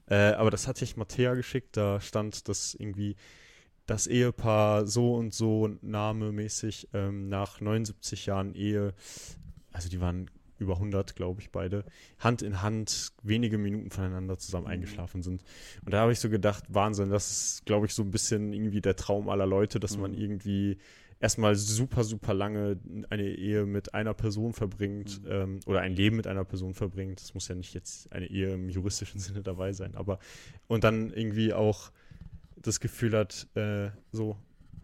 Äh, 0.06 0.32
aber 0.32 0.50
das 0.50 0.66
hatte 0.66 0.84
ich 0.84 0.96
Mattea 0.96 1.34
geschickt, 1.34 1.76
da 1.76 2.00
stand, 2.00 2.48
dass 2.48 2.74
irgendwie 2.74 3.16
das 3.86 4.06
Ehepaar 4.06 4.86
so 4.86 5.14
und 5.14 5.34
so 5.34 5.68
namemäßig 5.82 6.88
ähm, 6.94 7.28
nach 7.28 7.60
79 7.60 8.26
Jahren 8.26 8.54
Ehe, 8.54 8.94
also 9.72 9.88
die 9.88 10.00
waren 10.00 10.30
über 10.58 10.74
100, 10.74 11.16
glaube 11.16 11.40
ich, 11.42 11.50
beide, 11.50 11.84
Hand 12.18 12.40
in 12.40 12.62
Hand 12.62 13.12
wenige 13.22 13.58
Minuten 13.58 13.90
voneinander 13.90 14.38
zusammen 14.38 14.66
Mhm. 14.66 14.72
eingeschlafen 14.72 15.22
sind. 15.22 15.42
Und 15.84 15.92
da 15.92 16.00
habe 16.00 16.12
ich 16.12 16.20
so 16.20 16.30
gedacht, 16.30 16.64
Wahnsinn, 16.68 17.10
das 17.10 17.30
ist, 17.30 17.66
glaube 17.66 17.86
ich, 17.86 17.92
so 17.94 18.02
ein 18.02 18.10
bisschen 18.10 18.52
irgendwie 18.52 18.80
der 18.80 18.96
Traum 18.96 19.28
aller 19.28 19.46
Leute, 19.46 19.80
dass 19.80 19.98
man 19.98 20.12
Mhm. 20.12 20.18
irgendwie 20.18 20.78
erstmal 21.20 21.54
super, 21.56 22.04
super 22.04 22.34
lange 22.34 22.78
eine 23.10 23.28
Ehe 23.28 23.66
mit 23.66 23.94
einer 23.94 24.14
Person 24.14 24.52
verbringt 24.52 25.22
Mhm. 25.22 25.30
ähm, 25.30 25.60
oder 25.66 25.80
ein 25.80 25.94
Leben 25.94 26.16
mit 26.16 26.26
einer 26.26 26.44
Person 26.44 26.74
verbringt. 26.74 27.20
Das 27.20 27.34
muss 27.34 27.48
ja 27.48 27.54
nicht 27.54 27.74
jetzt 27.74 28.12
eine 28.12 28.26
Ehe 28.26 28.52
im 28.54 28.68
juristischen 28.68 29.20
Sinne 29.20 29.42
dabei 29.42 29.72
sein, 29.72 29.94
aber 29.94 30.18
und 30.66 30.84
dann 30.84 31.12
irgendwie 31.12 31.52
auch 31.52 31.90
das 32.56 32.80
Gefühl 32.80 33.16
hat, 33.16 33.46
äh, 33.54 33.90
so 34.12 34.36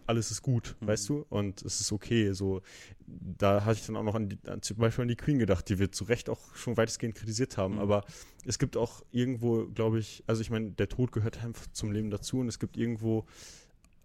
alles 0.07 0.33
ist 0.33 0.43
gut, 0.43 0.77
Mhm. 0.81 0.87
weißt 0.88 1.09
du, 1.09 1.25
und 1.29 1.62
es 1.62 1.81
ist 1.81 1.93
okay. 1.93 2.33
So, 2.33 2.62
da 3.07 3.64
hatte 3.64 3.79
ich 3.79 3.87
dann 3.87 3.95
auch 3.97 4.03
noch 4.03 4.16
an, 4.16 4.29
die, 4.29 4.38
an 4.49 4.61
zum 4.61 4.77
Beispiel 4.79 5.03
an 5.03 5.09
die 5.09 5.14
Queen 5.16 5.38
gedacht, 5.38 5.69
die 5.69 5.79
wir 5.79 5.93
zu 5.93 6.03
Recht 6.05 6.29
auch 6.29 6.57
schon 6.57 6.77
weitestgehend 6.77 7.14
kritisiert 7.14 7.57
haben. 7.57 7.75
Mhm. 7.75 7.81
Aber 7.81 8.05
es 8.45 8.59
gibt 8.59 8.77
auch 8.77 9.05
irgendwo, 9.12 9.66
glaube 9.66 10.01
ich, 10.01 10.25
also 10.27 10.40
ich 10.43 10.51
meine, 10.51 10.73
der 10.73 10.88
Tod 10.88 11.12
gehört 11.12 11.45
einfach 11.45 11.66
zum 11.73 11.93
Leben 11.93 12.11
dazu 12.11 12.40
und 12.40 12.49
es 12.49 12.59
gibt 12.59 12.77
irgendwo 12.77 13.25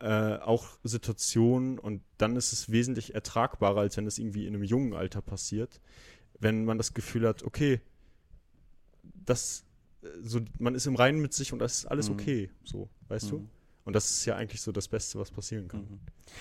äh, 0.06 0.38
auch 0.38 0.68
Situationen 0.84 1.80
und 1.80 2.04
dann 2.20 2.36
ist 2.36 2.54
es 2.54 2.70
wesentlich 2.70 3.16
ertragbarer, 3.16 3.80
als 3.82 3.98
wenn 3.98 4.06
es 4.06 4.20
irgendwie 4.20 4.46
in 4.46 4.54
einem 4.54 4.64
jungen 4.64 4.94
Alter 4.94 5.20
passiert, 5.22 5.82
wenn 6.40 6.64
man 6.64 6.78
das 6.78 6.94
Gefühl 6.94 7.28
hat, 7.28 7.42
okay, 7.44 7.82
das 9.26 9.66
äh, 10.04 10.08
so, 10.22 10.42
man 10.60 10.76
ist 10.76 10.86
im 10.86 10.96
Reinen 10.96 11.22
mit 11.22 11.34
sich 11.34 11.54
und 11.54 11.60
das 11.60 11.80
ist 11.80 11.86
alles 11.88 12.10
Mhm. 12.10 12.14
okay, 12.14 12.52
so, 12.64 12.88
weißt 13.08 13.32
du? 13.32 13.40
Mhm. 13.40 13.50
Und 13.86 13.94
das 13.94 14.12
ist 14.12 14.26
ja 14.26 14.36
eigentlich 14.36 14.62
so 14.62 14.72
das 14.72 14.88
Beste, 14.88 15.18
was 15.18 15.32
passieren 15.32 15.68
kann. 15.68 15.82
Mhm. 15.82 16.00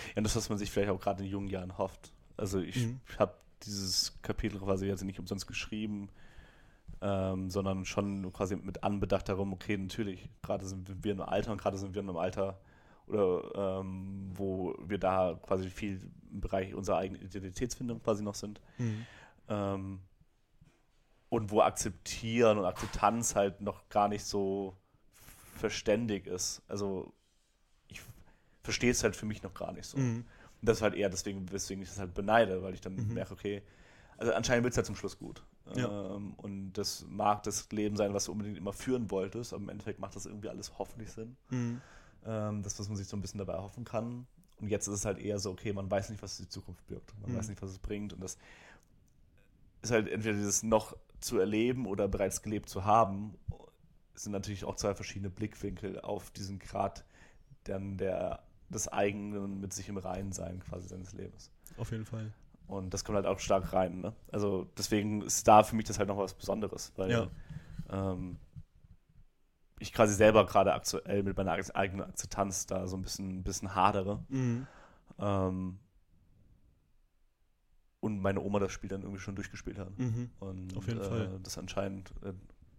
Ja, 0.08 0.18
und 0.18 0.24
das, 0.24 0.36
was 0.36 0.50
man 0.50 0.58
sich 0.58 0.70
vielleicht 0.70 0.90
auch 0.90 1.00
gerade 1.00 1.24
in 1.24 1.30
jungen 1.30 1.48
Jahren 1.48 1.78
hofft. 1.78 2.12
Also 2.36 2.60
ich 2.60 2.76
Mhm. 2.76 3.00
habe 3.18 3.34
dieses 3.62 4.12
Kapitel 4.20 4.58
quasi 4.60 4.86
jetzt 4.86 5.04
nicht 5.04 5.18
umsonst 5.18 5.46
geschrieben, 5.46 6.10
ähm, 7.00 7.48
sondern 7.50 7.86
schon 7.86 8.30
quasi 8.32 8.56
mit 8.56 8.84
Anbedacht 8.84 9.26
darum, 9.28 9.54
okay, 9.54 9.78
natürlich, 9.78 10.28
gerade 10.42 10.66
sind 10.66 11.02
wir 11.02 11.12
in 11.12 11.20
einem 11.20 11.30
Alter 11.30 11.52
und 11.52 11.60
gerade 11.62 11.78
sind 11.78 11.94
wir 11.94 12.02
in 12.02 12.08
einem 12.10 12.18
Alter, 12.18 12.60
oder 13.06 13.80
ähm, 13.80 14.30
wo 14.34 14.74
wir 14.86 14.98
da 14.98 15.38
quasi 15.46 15.68
viel 15.70 16.00
im 16.32 16.40
Bereich 16.40 16.74
unserer 16.74 16.98
eigenen 16.98 17.22
Identitätsfindung 17.22 18.02
quasi 18.02 18.22
noch 18.22 18.34
sind. 18.34 18.60
Mhm. 18.78 19.06
Ähm, 19.48 20.00
und 21.28 21.50
wo 21.50 21.60
Akzeptieren 21.60 22.58
und 22.58 22.64
Akzeptanz 22.64 23.34
halt 23.34 23.60
noch 23.60 23.88
gar 23.88 24.08
nicht 24.08 24.24
so 24.24 24.76
verständig 25.56 26.26
ist. 26.26 26.62
Also 26.68 27.12
ich 27.88 28.00
verstehe 28.62 28.90
es 28.90 29.02
halt 29.02 29.16
für 29.16 29.26
mich 29.26 29.42
noch 29.42 29.54
gar 29.54 29.72
nicht 29.72 29.86
so. 29.86 29.98
Mhm. 29.98 30.24
Und 30.60 30.68
das 30.68 30.78
ist 30.78 30.82
halt 30.82 30.94
eher 30.94 31.10
deswegen, 31.10 31.50
weswegen 31.52 31.82
ich 31.82 31.88
das 31.88 31.98
halt 31.98 32.14
beneide, 32.14 32.62
weil 32.62 32.74
ich 32.74 32.80
dann 32.80 32.96
Mhm. 32.96 33.14
merke, 33.14 33.32
okay, 33.34 33.62
also 34.16 34.32
anscheinend 34.32 34.64
wird 34.64 34.72
es 34.72 34.76
halt 34.78 34.86
zum 34.86 34.96
Schluss 34.96 35.18
gut. 35.18 35.42
Ja. 35.74 36.14
Ähm, 36.14 36.34
und 36.36 36.72
das 36.74 37.04
mag 37.08 37.42
das 37.42 37.70
Leben 37.72 37.96
sein, 37.96 38.14
was 38.14 38.26
du 38.26 38.32
unbedingt 38.32 38.58
immer 38.58 38.72
führen 38.72 39.10
wolltest, 39.10 39.52
aber 39.52 39.62
im 39.62 39.68
Endeffekt 39.70 39.98
macht 39.98 40.14
das 40.14 40.26
irgendwie 40.26 40.48
alles 40.48 40.78
hoffentlich 40.78 41.10
Sinn. 41.12 41.36
Mhm. 41.50 41.80
Ähm, 42.26 42.62
das, 42.62 42.78
was 42.78 42.88
man 42.88 42.96
sich 42.96 43.06
so 43.06 43.16
ein 43.16 43.20
bisschen 43.20 43.38
dabei 43.38 43.54
erhoffen 43.54 43.84
kann. 43.84 44.26
Und 44.60 44.68
jetzt 44.68 44.86
ist 44.86 44.94
es 44.94 45.04
halt 45.04 45.18
eher 45.18 45.38
so, 45.38 45.50
okay, 45.50 45.72
man 45.72 45.90
weiß 45.90 46.10
nicht, 46.10 46.22
was 46.22 46.36
die 46.36 46.48
Zukunft 46.48 46.86
birgt. 46.86 47.12
Man 47.20 47.32
Mhm. 47.32 47.36
weiß 47.36 47.48
nicht, 47.48 47.60
was 47.62 47.70
es 47.70 47.78
bringt. 47.78 48.12
Und 48.12 48.20
das 48.22 48.38
ist 49.82 49.90
halt 49.90 50.08
entweder 50.08 50.36
dieses 50.36 50.62
noch 50.62 50.96
zu 51.20 51.38
erleben 51.38 51.86
oder 51.86 52.08
bereits 52.08 52.42
gelebt 52.42 52.68
zu 52.68 52.84
haben. 52.84 53.34
Sind 54.14 54.32
natürlich 54.32 54.64
auch 54.64 54.76
zwei 54.76 54.94
verschiedene 54.94 55.30
Blickwinkel 55.30 56.00
auf 56.00 56.30
diesen 56.30 56.58
Grad 56.58 57.04
dann 57.64 57.96
der, 57.96 58.42
des 58.68 58.88
eigenen 58.88 59.60
mit 59.60 59.72
sich 59.72 59.88
im 59.88 59.96
Reinen 59.96 60.32
sein 60.32 60.60
quasi 60.60 60.88
seines 60.88 61.12
Lebens. 61.12 61.50
Auf 61.76 61.90
jeden 61.90 62.04
Fall. 62.04 62.32
Und 62.66 62.94
das 62.94 63.04
kommt 63.04 63.16
halt 63.16 63.26
auch 63.26 63.40
stark 63.40 63.72
rein. 63.72 64.00
Ne? 64.00 64.14
Also 64.32 64.66
deswegen 64.78 65.20
ist 65.22 65.46
da 65.48 65.62
für 65.62 65.76
mich 65.76 65.84
das 65.86 65.98
halt 65.98 66.08
noch 66.08 66.16
was 66.18 66.34
Besonderes, 66.34 66.92
weil 66.96 67.10
Ja. 67.10 67.28
ähm, 67.90 68.38
ich 69.84 69.92
quasi 69.92 70.14
selber 70.14 70.46
gerade 70.46 70.72
aktuell 70.74 71.22
mit 71.22 71.36
meiner 71.36 71.52
eigenen 71.74 72.06
Akzeptanz 72.08 72.66
da 72.66 72.86
so 72.88 72.96
ein 72.96 73.02
bisschen, 73.02 73.42
bisschen 73.44 73.74
hadere. 73.74 74.24
Mhm. 74.28 74.66
Ähm, 75.18 75.78
und 78.00 78.20
meine 78.20 78.40
Oma 78.40 78.58
das 78.58 78.72
Spiel 78.72 78.88
dann 78.90 79.02
irgendwie 79.02 79.20
schon 79.20 79.34
durchgespielt 79.36 79.78
hat. 79.78 79.96
Mhm. 79.98 80.30
Und 80.40 80.76
Auf 80.76 80.86
jeden 80.86 81.00
äh, 81.00 81.04
Fall. 81.04 81.40
das 81.42 81.56
anscheinend 81.58 82.10
äh, 82.22 82.32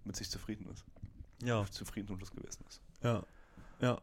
mit 0.04 0.16
sich 0.16 0.30
zufrieden 0.30 0.68
ist. 0.72 0.86
Ja, 1.44 1.66
Zufrieden 1.70 2.12
und 2.14 2.22
das 2.22 2.32
gewesen 2.32 2.64
ist. 2.68 2.82
ja, 3.04 3.24
ja. 3.82 4.02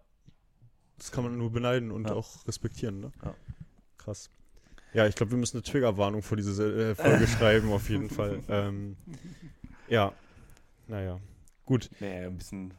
Das 0.98 1.10
kann 1.10 1.24
man 1.24 1.36
nur 1.36 1.50
beneiden 1.50 1.90
und 1.90 2.06
Ja. 2.08 2.14
auch 2.14 2.46
respektieren, 2.46 3.00
ne? 3.00 3.12
Ja. 3.24 3.34
Krass. 3.98 4.30
Ja, 4.92 5.06
ich 5.06 5.16
glaube, 5.16 5.32
wir 5.32 5.38
müssen 5.38 5.56
eine 5.56 5.62
Triggerwarnung 5.64 6.22
vor 6.22 6.36
diese 6.36 6.90
äh, 6.90 6.94
Folge 6.94 7.26
schreiben, 7.26 7.72
auf 7.72 7.88
jeden 7.88 8.08
Fall. 8.10 8.40
Ähm, 8.48 8.96
ja, 9.88 10.12
naja. 10.86 11.18
Gut, 11.64 11.90
Nee, 11.98 12.26
ein 12.26 12.36
bisschen, 12.36 12.74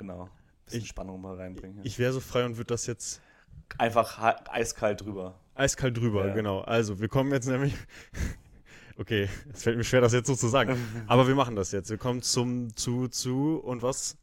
genau, 0.00 0.28
Ich- 0.70 0.88
Spannung 0.88 1.20
mal 1.20 1.36
reinbringen. 1.36 1.80
ich 1.84 1.98
wäre 1.98 2.12
so 2.12 2.20
frei 2.20 2.44
und 2.44 2.56
würde 2.56 2.68
das 2.74 2.86
jetzt 2.86 3.20
Einfach 3.78 4.18
eiskalt 4.48 5.00
drüber. 5.02 5.38
eiskalt 5.54 5.96
drüber, 5.96 6.26
Ja. 6.28 6.34
genau. 6.34 6.60
Also, 6.62 6.98
wir 7.00 7.08
kommen 7.08 7.30
jetzt 7.32 7.46
nämlich. 7.46 7.74
okay, 8.98 9.28
es 9.52 9.62
fällt 9.62 9.76
mir 9.76 9.84
schwer, 9.84 10.00
das 10.00 10.12
jetzt 10.12 10.26
so 10.26 10.34
zu 10.34 10.48
sagen. 10.48 10.76
Aber 11.06 11.28
wir 11.28 11.34
machen 11.36 11.54
das 11.54 11.70
jetzt. 11.72 11.90
Wir 11.90 11.98
kommen 11.98 12.22
zum, 12.22 12.74
zu, 12.76 13.06
zu, 13.08 13.58
und 13.58 13.82
was 13.82 14.16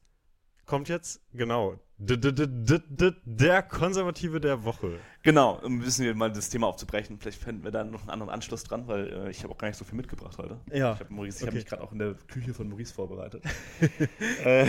kommt 0.68 0.90
jetzt? 0.90 1.22
Genau. 1.34 1.80
Der 2.00 3.64
Konservative 3.64 4.40
der 4.40 4.64
Woche. 4.64 5.00
Genau, 5.24 5.60
um 5.64 5.80
ein 5.80 5.84
bisschen 5.84 6.16
mal 6.16 6.32
das 6.32 6.50
Thema 6.50 6.68
aufzubrechen. 6.68 7.18
Vielleicht 7.20 7.42
finden 7.42 7.64
wir 7.64 7.72
da 7.72 7.84
noch 7.84 8.02
einen 8.02 8.12
anderen 8.12 8.30
Anschluss 8.32 8.64
dran, 8.64 8.88
weil 8.88 9.08
äh, 9.12 9.30
ich 9.32 9.42
habe 9.44 9.52
auch 9.54 9.58
gar 9.58 9.68
nicht 9.68 9.78
so 9.78 9.84
viel 9.86 9.96
mitgebracht 9.98 10.38
heute. 10.38 10.60
Ja, 10.72 10.94
Ich 10.94 11.00
habe 11.00 11.28
ich 11.28 11.36
hab 11.38 11.48
okay. 11.48 11.56
mich 11.56 11.66
gerade 11.66 11.82
auch 11.82 11.92
in 11.92 11.98
der 11.98 12.14
Küche 12.28 12.54
von 12.54 12.70
Maurice 12.70 12.94
vorbereitet. 12.94 13.44
äh, 14.46 14.68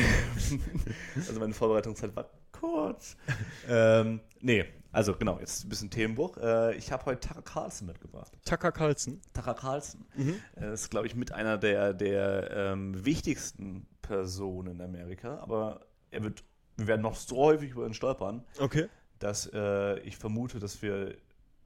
also 1.17 1.38
meine 1.38 1.53
Vorbereitungszeit 1.53 2.17
war 2.17 2.31
kurz. 2.51 3.17
ähm, 3.69 4.21
nee, 4.40 4.65
also 4.90 5.15
genau, 5.15 5.38
jetzt 5.38 5.65
ein 5.65 5.69
bisschen 5.69 5.90
Themenbuch. 5.90 6.38
Äh, 6.38 6.77
ich 6.77 6.90
habe 6.92 7.05
heute 7.05 7.29
Tucker 7.29 7.42
Carlson 7.42 7.88
mitgebracht. 7.88 8.33
Tucker 8.46 8.73
Carlson. 8.73 9.21
Tucker 9.35 9.55
Carlson 9.55 10.07
Mhm. 10.17 10.37
ist, 10.73 10.90
glaube 10.90 11.07
ich, 11.07 11.15
mit 11.15 11.33
einer 11.33 11.59
der, 11.59 11.92
der 11.92 12.51
ähm, 12.53 13.05
wichtigsten 13.05 13.87
Personen 14.01 14.77
in 14.77 14.81
Amerika, 14.81 15.38
aber 15.40 15.81
er 16.11 16.23
wird, 16.23 16.42
wir 16.77 16.87
werden 16.87 17.02
noch 17.02 17.17
so 17.17 17.37
häufig 17.37 17.71
über 17.73 17.87
ihn 17.87 17.94
stolpern, 17.94 18.44
Okay. 18.59 18.88
dass 19.19 19.50
äh, 19.52 19.98
ich 20.00 20.17
vermute, 20.17 20.59
dass 20.59 20.81
wir 20.83 21.17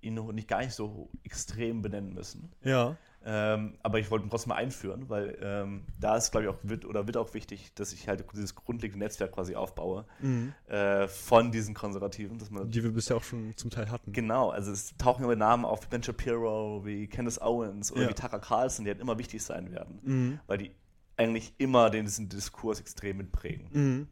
ihn 0.01 0.14
noch 0.14 0.32
nicht 0.32 0.49
gar 0.49 0.61
nicht 0.61 0.72
so 0.72 1.09
extrem 1.22 1.80
benennen 1.82 2.12
müssen. 2.14 2.51
Ja. 2.62 2.97
Ähm, 3.24 3.78
aber 3.84 4.01
ich 4.01 4.11
wollte 4.11 4.26
ihn 4.26 4.30
trotzdem 4.30 4.49
mal 4.49 4.57
einführen, 4.57 5.09
weil 5.09 5.38
ähm, 5.40 5.84
da 6.01 6.16
ist, 6.16 6.32
glaube 6.32 6.47
ich, 6.47 6.51
auch 6.53 6.59
wird 6.64 6.84
oder 6.84 7.07
wird 7.07 7.16
auch 7.16 7.34
wichtig, 7.34 7.72
dass 7.76 7.93
ich 7.93 8.09
halt 8.09 8.24
dieses 8.32 8.57
grundlegende 8.57 9.05
Netzwerk 9.05 9.30
quasi 9.30 9.55
aufbaue 9.55 10.07
Mhm. 10.20 10.53
äh, 10.66 11.07
von 11.07 11.53
diesen 11.53 11.72
Konservativen, 11.72 12.38
dass 12.38 12.51
man 12.51 12.68
Die 12.68 12.82
wir 12.82 12.90
bisher 12.90 13.16
auch 13.16 13.22
schon 13.22 13.57
zum 13.57 13.70
Teil 13.70 13.93
hatten. 13.93 14.12
Genau, 14.12 14.51
also 14.51 14.72
es 14.72 14.97
tauchen 14.97 15.22
immer 15.24 15.36
Namen 15.36 15.64
auf 15.64 15.84
wie 15.84 15.88
Ben 15.88 16.03
Shapiro, 16.03 16.84
wie 16.84 17.07
Candace 17.07 17.40
Owens 17.40 17.93
oder 17.93 18.03
Ja. 18.03 18.09
wie 18.09 18.14
Tucker 18.14 18.40
Carlson, 18.40 18.84
die 18.84 18.90
halt 18.90 19.01
immer 19.01 19.16
wichtig 19.18 19.40
sein 19.45 19.70
werden, 19.70 20.01
Mhm. 20.03 20.40
weil 20.49 20.59
die 20.59 20.72
eigentlich 21.16 21.55
immer 21.59 21.90
den, 21.90 22.07
diesen 22.07 22.28
Diskurs 22.28 22.80
extrem 22.80 23.18
mitprägen. 23.18 23.68
Mhm. 23.70 24.09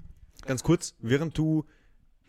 Ganz 0.46 0.62
kurz, 0.62 0.94
während 1.00 1.36
du 1.36 1.64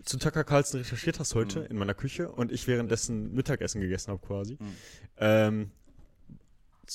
zu 0.04 0.18
Tucker 0.18 0.44
Carlson 0.44 0.80
recherchiert 0.82 1.20
hast 1.20 1.36
heute 1.36 1.60
Mhm. 1.62 1.66
in 1.68 1.78
meiner 1.78 1.94
Küche 1.94 2.32
und 2.32 2.52
ich 2.52 2.68
währenddessen 2.68 3.34
Mittagessen 3.34 3.82
gegessen 3.82 4.12
habe 4.12 4.26
quasi, 4.26 4.58
Mhm. 4.60 4.76
ähm, 5.18 5.72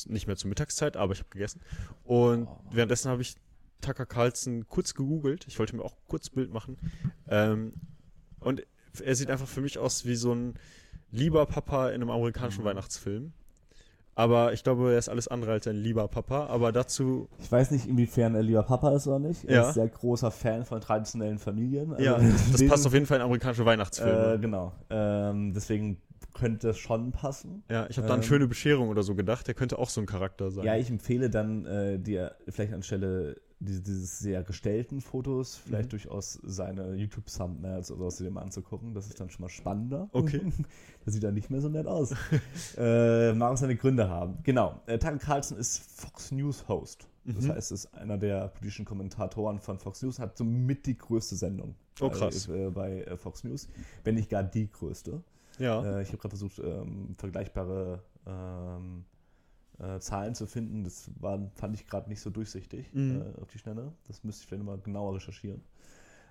nicht 0.06 0.26
mehr 0.26 0.36
zur 0.36 0.48
Mittagszeit, 0.48 0.96
aber 0.96 1.12
ich 1.14 1.20
habe 1.20 1.30
gegessen. 1.30 1.60
Und 2.04 2.46
Oh. 2.48 2.58
währenddessen 2.70 3.10
habe 3.10 3.22
ich 3.22 3.36
Tucker 3.80 4.06
Carlson 4.06 4.66
kurz 4.68 4.94
gegoogelt. 4.94 5.46
Ich 5.48 5.58
wollte 5.58 5.76
mir 5.76 5.82
auch 5.84 5.94
kurz 6.08 6.28
ein 6.30 6.34
Bild 6.34 6.52
machen. 6.52 6.76
Ähm, 7.28 7.74
und 8.40 8.66
er 9.02 9.14
sieht 9.14 9.30
einfach 9.30 9.48
für 9.48 9.60
mich 9.60 9.78
aus 9.78 10.04
wie 10.04 10.16
so 10.16 10.34
ein 10.34 10.54
lieber 11.12 11.46
Papa 11.46 11.88
in 11.88 11.96
einem 11.96 12.10
amerikanischen 12.10 12.62
Mhm. 12.62 12.66
Weihnachtsfilm. 12.68 13.32
Aber 14.18 14.54
ich 14.54 14.64
glaube, 14.64 14.92
er 14.92 14.98
ist 14.98 15.10
alles 15.10 15.28
andere 15.28 15.52
als 15.52 15.66
ein 15.66 15.76
lieber 15.76 16.08
Papa. 16.08 16.46
Aber 16.46 16.72
dazu, 16.72 17.28
Ich 17.38 17.52
weiß 17.52 17.70
nicht, 17.70 17.86
inwiefern 17.86 18.34
er 18.34 18.42
lieber 18.42 18.62
Papa 18.62 18.90
ist 18.96 19.06
oder 19.06 19.18
nicht. 19.18 19.44
Er 19.44 19.54
Ja. 19.54 19.68
ist 19.68 19.74
sehr 19.74 19.88
großer 19.88 20.30
Fan 20.30 20.64
von 20.64 20.80
traditionellen 20.80 21.38
Familien. 21.38 21.92
Also 21.92 22.02
ja, 22.02 22.18
das 22.50 22.66
passt 22.66 22.86
auf 22.86 22.94
jeden 22.94 23.04
Fall 23.06 23.18
in 23.18 23.22
amerikanische 23.22 23.66
Weihnachtsfilme. 23.66 24.32
Äh, 24.34 24.38
genau. 24.38 24.72
Ähm, 24.88 25.52
deswegen 25.52 26.00
könnte 26.32 26.70
es 26.70 26.78
schon 26.78 27.12
passen. 27.12 27.62
ja, 27.70 27.86
ich 27.90 27.98
habe 27.98 28.08
da 28.08 28.14
an 28.14 28.20
ähm, 28.20 28.26
schöne 28.26 28.46
Bescherung 28.48 28.88
oder 28.88 29.02
so 29.02 29.14
gedacht. 29.14 29.46
Der 29.48 29.54
könnte 29.54 29.78
auch 29.78 29.90
so 29.90 30.00
ein 30.00 30.06
Charakter 30.06 30.50
sein. 30.50 30.64
Ja, 30.64 30.76
ich 30.76 30.88
empfehle 30.90 31.28
dann 31.28 31.66
äh, 31.66 31.98
dir 31.98 32.34
vielleicht 32.48 32.72
anstelle 32.72 33.36
diese, 33.58 33.80
dieses 33.80 34.18
sehr 34.18 34.42
gestellten 34.42 35.00
Fotos 35.00 35.56
vielleicht 35.56 35.86
Mhm. 35.86 35.90
durchaus 35.90 36.38
seine 36.42 36.94
YouTube-Thumbnails 36.94 37.90
oder 37.90 38.10
so 38.10 38.28
mal 38.30 38.42
anzugucken. 38.42 38.92
Das 38.94 39.06
ist 39.06 39.18
dann 39.18 39.30
schon 39.30 39.42
mal 39.42 39.48
spannender. 39.48 40.08
Okay. 40.12 40.40
das 41.04 41.14
sieht 41.14 41.22
dann 41.24 41.34
nicht 41.34 41.50
mehr 41.50 41.60
so 41.60 41.68
nett 41.68 41.86
aus. 41.86 42.12
äh, 42.76 43.32
mag 43.32 43.56
seine 43.58 43.76
Gründe 43.76 44.08
haben. 44.08 44.38
Genau. 44.42 44.80
Äh, 44.86 44.98
Tucker 44.98 45.18
Carlson 45.18 45.56
ist 45.58 45.78
Fox 45.78 46.30
News 46.32 46.68
Host. 46.68 47.08
Das 47.24 47.44
Mhm. 47.44 47.52
heißt, 47.52 47.72
ist 47.72 47.92
einer 47.94 48.18
der 48.18 48.48
politischen 48.48 48.84
Kommentatoren 48.84 49.58
von 49.58 49.78
Fox 49.78 50.00
News, 50.02 50.18
hat 50.20 50.36
somit 50.36 50.86
die 50.86 50.96
größte 50.96 51.34
Sendung 51.34 51.74
Oh, 52.00 52.08
bei- 52.08 52.14
krass. 52.14 52.46
Äh, 52.48 52.70
bei 52.70 53.02
äh, 53.02 53.16
Fox 53.16 53.42
News, 53.42 53.68
wenn 54.04 54.14
nicht 54.16 54.30
gar 54.30 54.44
die 54.44 54.70
größte. 54.70 55.22
ja. 55.58 55.82
Äh, 55.82 56.02
ich 56.02 56.08
habe 56.08 56.18
gerade 56.18 56.36
versucht, 56.36 56.58
ähm, 56.60 57.14
vergleichbare 57.18 58.02
ähm, 58.26 59.04
äh, 59.78 59.98
Zahlen 60.00 60.34
zu 60.34 60.46
finden. 60.46 60.84
Das 60.84 61.10
war, 61.20 61.50
fand 61.54 61.74
ich 61.74 61.86
gerade 61.86 62.08
nicht 62.08 62.20
so 62.20 62.30
durchsichtig 62.30 62.92
Mhm. 62.92 63.22
äh, 63.36 63.40
auf 63.42 63.48
die 63.50 63.58
Schnelle. 63.58 63.92
Das 64.06 64.24
müsste 64.24 64.42
ich 64.42 64.48
vielleicht 64.48 64.64
mal 64.64 64.78
genauer 64.78 65.14
recherchieren. 65.16 65.62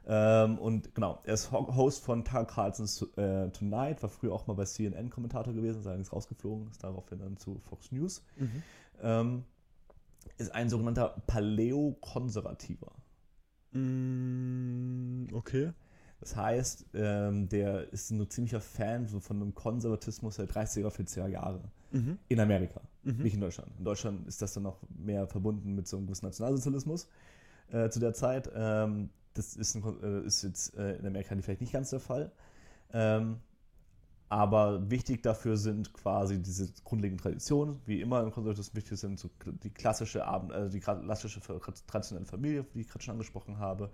Ähm, 0.07 0.59
und 0.59 0.93
genau, 0.93 1.19
er 1.23 1.33
ist 1.33 1.51
Ho- 1.51 1.75
Host 1.75 2.03
von 2.03 2.23
Tucker 2.23 2.45
Carlson's 2.45 3.01
äh, 3.17 3.49
Tonight, 3.49 4.03
war 4.03 4.09
früher 4.09 4.33
auch 4.33 4.45
mal 4.45 4.53
bei 4.53 4.65
CNN 4.65 5.09
Kommentator 5.09 5.51
gewesen, 5.53 5.79
ist 5.79 5.87
allerdings 5.87 6.13
rausgeflogen, 6.13 6.69
ist 6.69 6.83
daraufhin 6.83 7.17
dann 7.19 7.37
zu 7.37 7.59
Fox 7.59 7.91
News. 7.91 8.23
Mhm. 8.37 8.63
Ähm, 9.01 9.43
ist 10.37 10.53
ein 10.53 10.69
sogenannter 10.69 11.15
Paläokonservativer. 11.25 12.91
Mm, 13.71 15.25
okay. 15.33 15.71
Das 16.19 16.35
heißt, 16.35 16.85
ähm, 16.93 17.49
der 17.49 17.91
ist 17.91 18.09
ein 18.09 18.29
ziemlicher 18.29 18.61
Fan 18.61 19.07
so 19.07 19.19
von 19.19 19.41
einem 19.41 19.53
Konservatismus 19.53 20.37
der 20.37 20.47
30er, 20.47 20.89
40er 20.89 21.27
Jahre. 21.27 21.61
Mhm. 21.91 22.17
In 22.29 22.39
Amerika, 22.39 22.81
Mhm. 23.03 23.23
nicht 23.23 23.35
in 23.35 23.41
Deutschland. 23.41 23.71
In 23.77 23.85
Deutschland 23.85 24.27
ist 24.27 24.41
das 24.41 24.53
dann 24.53 24.63
noch 24.63 24.79
mehr 24.97 25.27
verbunden 25.27 25.75
mit 25.75 25.87
so 25.87 25.97
einem 25.97 26.07
gewissen 26.07 26.25
Nationalsozialismus 26.25 27.07
äh, 27.71 27.89
zu 27.89 27.99
der 27.99 28.13
Zeit. 28.13 28.49
Ähm, 28.55 29.09
das 29.33 29.55
ist, 29.55 29.75
ein, 29.75 29.83
äh, 30.01 30.25
ist 30.25 30.43
jetzt 30.43 30.75
äh, 30.77 30.95
in 30.95 31.05
Amerika 31.05 31.35
vielleicht 31.41 31.61
nicht 31.61 31.73
ganz 31.73 31.89
der 31.89 31.99
Fall. 31.99 32.31
Ähm, 32.93 33.37
aber 34.29 34.89
wichtig 34.89 35.21
dafür 35.21 35.57
sind 35.57 35.93
quasi 35.93 36.41
diese 36.41 36.71
grundlegenden 36.83 37.21
Traditionen, 37.21 37.79
wie 37.85 38.01
immer 38.01 38.23
im 38.23 38.31
Konservatismus 38.31 38.75
wichtig 38.75 38.99
sind 38.99 39.19
so 39.19 39.29
die 39.63 39.69
klassische 39.69 40.25
Abend, 40.25 40.51
also 40.51 40.71
die 40.71 40.79
klassische 40.79 41.39
traditionelle 41.85 42.25
Familie, 42.25 42.65
die 42.73 42.81
ich 42.81 42.87
gerade 42.87 43.03
schon 43.03 43.13
angesprochen 43.13 43.59
habe, 43.59 43.91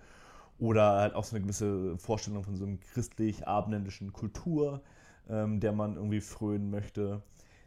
oder 0.62 0.92
halt 1.00 1.16
auch 1.16 1.24
so 1.24 1.36
eine 1.36 1.44
gewisse 1.44 1.98
Vorstellung 1.98 2.44
von 2.44 2.56
so 2.56 2.66
einer 2.66 2.78
christlich-abendländischen 2.94 4.14
Kultur, 4.14 4.82
ähm, 5.28 5.60
der 5.60 5.74
man 5.74 5.96
irgendwie 5.96 6.22
frönen 6.22 6.70
möchte. 6.70 7.24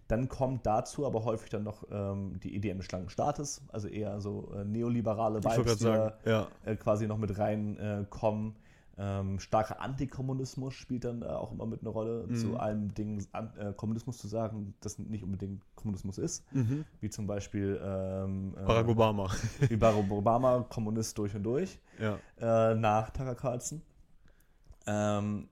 Dann 0.06 0.28
kommt 0.28 0.64
dazu 0.64 1.04
aber 1.04 1.24
häufig 1.24 1.50
dann 1.50 1.64
noch 1.64 1.82
ähm, 1.90 2.38
die 2.40 2.54
Idee 2.54 2.70
eines 2.70 2.84
schlanken 2.84 3.10
Staates, 3.10 3.62
also 3.72 3.88
eher 3.88 4.20
so 4.20 4.52
äh, 4.54 4.64
neoliberale 4.64 5.42
Vibes, 5.42 5.78
die 5.78 5.86
ja. 5.86 6.46
äh, 6.64 6.76
quasi 6.76 7.06
noch 7.08 7.18
mit 7.18 7.36
reinkommen. 7.36 8.02
Äh, 8.02 8.04
kommen. 8.08 8.56
Ähm, 8.96 9.40
starker 9.40 9.80
Antikommunismus 9.80 10.74
spielt 10.74 11.04
dann 11.04 11.20
da 11.20 11.36
auch 11.36 11.50
immer 11.52 11.66
mit 11.66 11.80
eine 11.80 11.88
Rolle. 11.90 12.26
Mhm. 12.28 12.36
Zu 12.36 12.56
allem 12.58 12.94
Ding 12.94 13.26
an, 13.32 13.52
äh, 13.58 13.72
Kommunismus 13.72 14.18
zu 14.18 14.28
sagen, 14.28 14.74
das 14.80 14.98
nicht 14.98 15.24
unbedingt 15.24 15.62
Kommunismus 15.74 16.18
ist, 16.18 16.44
Mhm. 16.52 16.84
wie 17.00 17.10
zum 17.10 17.26
Beispiel 17.26 17.80
ähm, 17.82 18.54
äh, 18.56 18.64
Barack 18.64 18.88
Obama. 18.88 19.28
wie 19.68 19.76
Barack 19.76 20.10
Obama, 20.10 20.64
Kommunist 20.68 21.18
durch 21.18 21.34
und 21.34 21.42
durch 21.42 21.78
ja. 21.98 22.18
äh, 22.38 22.74
nach 22.76 23.10
Tucker 23.10 23.34
Carlson. 23.34 23.82
Ähm, 24.86 25.48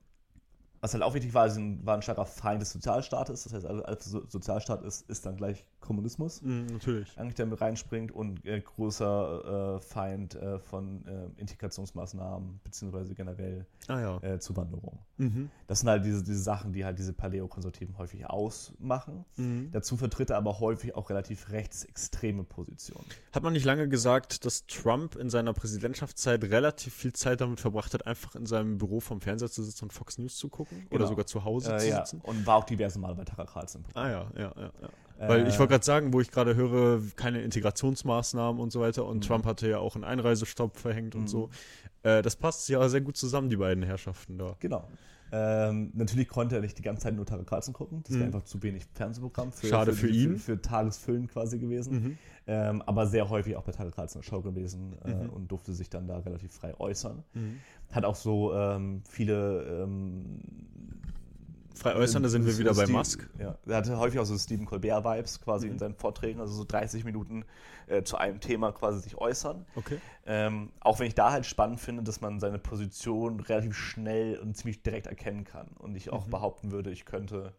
was 0.81 0.93
halt 0.93 1.03
auch 1.03 1.13
wichtig 1.13 1.33
war, 1.33 1.49
sie 1.49 1.79
war 1.85 1.95
ein 1.95 2.01
starker 2.01 2.25
Feind 2.25 2.61
des 2.61 2.71
Sozialstaates. 2.71 3.43
Das 3.45 3.53
heißt, 3.53 3.65
alles, 3.65 3.83
alles 3.83 3.99
was 3.99 4.05
so- 4.11 4.25
Sozialstaat 4.27 4.83
ist, 4.83 5.09
ist 5.09 5.25
dann 5.25 5.37
gleich 5.37 5.65
Kommunismus. 5.83 6.41
Mhm, 6.41 6.65
natürlich. 6.71 7.17
Eigentlich 7.17 7.35
der 7.35 7.45
mit 7.45 7.61
reinspringt 7.61 8.11
und 8.11 8.43
äh, 8.45 8.59
großer 8.61 9.75
äh, 9.77 9.81
Feind 9.81 10.35
äh, 10.35 10.57
von 10.59 11.05
äh, 11.05 11.39
Integrationsmaßnahmen 11.39 12.59
beziehungsweise 12.63 13.13
generell 13.15 13.65
Ah 13.87 13.99
ja. 13.99 14.17
äh, 14.23 14.39
Zuwanderung. 14.39 14.99
Mhm. 15.17 15.49
Das 15.67 15.81
sind 15.81 15.89
halt 15.89 16.05
diese, 16.05 16.23
diese 16.23 16.41
Sachen, 16.41 16.71
die 16.73 16.85
halt 16.85 16.97
diese 16.99 17.13
Paläokonservativen 17.13 17.97
häufig 17.97 18.25
ausmachen. 18.29 19.25
Mhm. 19.35 19.69
Dazu 19.71 19.97
vertritt 19.97 20.29
er 20.29 20.37
aber 20.37 20.59
häufig 20.59 20.95
auch 20.95 21.09
relativ 21.09 21.51
rechtsextreme 21.51 22.43
Positionen. 22.43 23.05
Hat 23.33 23.43
man 23.43 23.53
nicht 23.53 23.65
lange 23.65 23.87
gesagt, 23.89 24.45
dass 24.45 24.65
Trump 24.67 25.15
in 25.15 25.29
seiner 25.29 25.53
Präsidentschaftszeit 25.53 26.43
relativ 26.45 26.93
viel 26.93 27.13
Zeit 27.13 27.41
damit 27.41 27.59
verbracht 27.59 27.93
hat, 27.93 28.07
einfach 28.07 28.35
in 28.35 28.45
seinem 28.45 28.77
Büro 28.77 28.99
vom 28.99 29.21
Fernseher 29.21 29.49
zu 29.49 29.63
sitzen 29.63 29.85
und 29.85 29.93
Fox 29.93 30.17
News 30.17 30.37
zu 30.37 30.49
gucken? 30.49 30.77
Oder 30.89 30.99
Genau. 30.99 31.09
sogar 31.09 31.25
zu 31.25 31.43
Hause 31.43 31.73
Äh, 31.75 31.79
zu 31.79 31.87
ja, 31.89 32.05
sitzen? 32.05 32.21
und 32.21 32.45
war 32.45 32.57
auch 32.57 32.63
diverse 32.63 32.99
Male 32.99 33.15
bei 33.15 33.25
Tucker 33.25 33.45
Carlson. 33.45 33.83
Ah 33.93 34.09
ja, 34.09 34.31
ja, 34.35 34.53
ja. 34.55 34.71
ja. 34.81 34.89
Weil 35.19 35.47
ich 35.47 35.55
Äh, 35.55 35.59
wollte 35.59 35.71
gerade 35.71 35.85
sagen, 35.85 36.11
wo 36.13 36.19
ich 36.21 36.31
gerade 36.31 36.55
höre, 36.55 37.01
keine 37.15 37.41
Integrationsmaßnahmen 37.41 38.61
und 38.61 38.71
so 38.71 38.81
weiter. 38.81 39.05
Und 39.05 39.17
Mhm. 39.17 39.21
Trump 39.21 39.45
hatte 39.45 39.69
ja 39.69 39.77
auch 39.79 39.95
einen 39.95 40.03
Einreisestopp 40.03 40.77
verhängt 40.77 41.15
Mhm. 41.15 41.21
und 41.21 41.27
so. 41.27 41.49
Äh, 42.03 42.21
das 42.21 42.35
passt 42.35 42.67
ja 42.69 42.87
sehr 42.89 43.01
gut 43.01 43.15
zusammen, 43.17 43.49
die 43.49 43.57
beiden 43.57 43.83
Herrschaften 43.83 44.37
da. 44.37 44.55
Genau. 44.59 44.87
Ähm, 45.35 45.91
natürlich 45.95 46.27
konnte 46.27 46.55
er 46.57 46.61
nicht 46.61 46.77
die 46.77 46.83
ganze 46.83 47.03
Zeit 47.03 47.15
nur 47.15 47.25
Tucker 47.25 47.43
Carlson 47.43 47.73
gucken. 47.73 48.01
Das 48.03 48.11
wäre 48.13 48.19
Mhm. 48.27 48.35
einfach 48.35 48.43
zu 48.43 48.61
wenig 48.61 48.83
Fernsehprogramm 48.93 49.51
für, 49.51 49.65
Schade 49.65 49.93
für 49.93 50.07
die- 50.07 50.23
ihn. 50.25 50.35
Für, 50.37 50.57
für 50.57 50.61
Tagesfüllen 50.61 51.27
quasi 51.27 51.57
gewesen. 51.57 51.93
Mhm. 52.03 52.17
Ähm, 52.45 52.81
aber 52.83 53.07
sehr 53.07 53.29
häufig 53.29 53.55
auch 53.55 53.63
bei 53.63 53.71
Tucker 53.71 53.89
Carlson 53.91 54.21
Show 54.21 54.41
gewesen 54.41 54.95
äh, 55.05 55.13
Mhm. 55.15 55.29
und 55.29 55.47
durfte 55.51 55.73
sich 55.73 55.89
dann 55.89 56.07
da 56.07 56.17
relativ 56.19 56.51
frei 56.51 56.75
äußern. 56.79 57.23
Mhm. 57.33 57.59
Hat 57.91 58.05
auch 58.05 58.15
so 58.15 58.53
ähm, 58.53 59.01
viele. 59.09 59.87
Frei 61.75 61.95
äußern, 61.95 62.21
da 62.21 62.29
sind 62.29 62.45
wir 62.45 62.57
wieder 62.57 62.73
bei 62.75 62.83
Steve- 62.83 62.97
Musk. 62.97 63.29
Ja, 63.39 63.57
er 63.65 63.75
hatte 63.77 63.97
häufig 63.97 64.19
auch 64.19 64.25
so 64.25 64.37
Stephen 64.37 64.65
Colbert-Vibes 64.65 65.41
quasi 65.41 65.65
Mhm. 65.67 65.73
in 65.73 65.79
seinen 65.79 65.95
Vorträgen, 65.95 66.39
also 66.39 66.53
so 66.53 66.63
30 66.65 67.03
Minuten 67.03 67.45
äh, 67.87 68.03
zu 68.03 68.17
einem 68.17 68.39
Thema 68.39 68.71
quasi 68.71 68.99
sich 68.99 69.17
äußern. 69.17 69.65
Okay. 69.75 69.99
Ähm, 70.25 70.71
auch 70.81 70.99
wenn 70.99 71.07
ich 71.07 71.15
da 71.15 71.31
halt 71.31 71.45
spannend 71.45 71.79
finde, 71.79 72.03
dass 72.03 72.21
man 72.21 72.39
seine 72.39 72.59
Position 72.59 73.39
relativ 73.39 73.75
schnell 73.75 74.37
und 74.37 74.55
ziemlich 74.55 74.83
direkt 74.83 75.07
erkennen 75.07 75.43
kann. 75.45 75.67
Und 75.79 75.95
ich 75.95 76.11
auch 76.11 76.27
Mhm. 76.27 76.31
behaupten 76.31 76.71
würde, 76.71 76.91
ich 76.91 77.05
könnte 77.05 77.53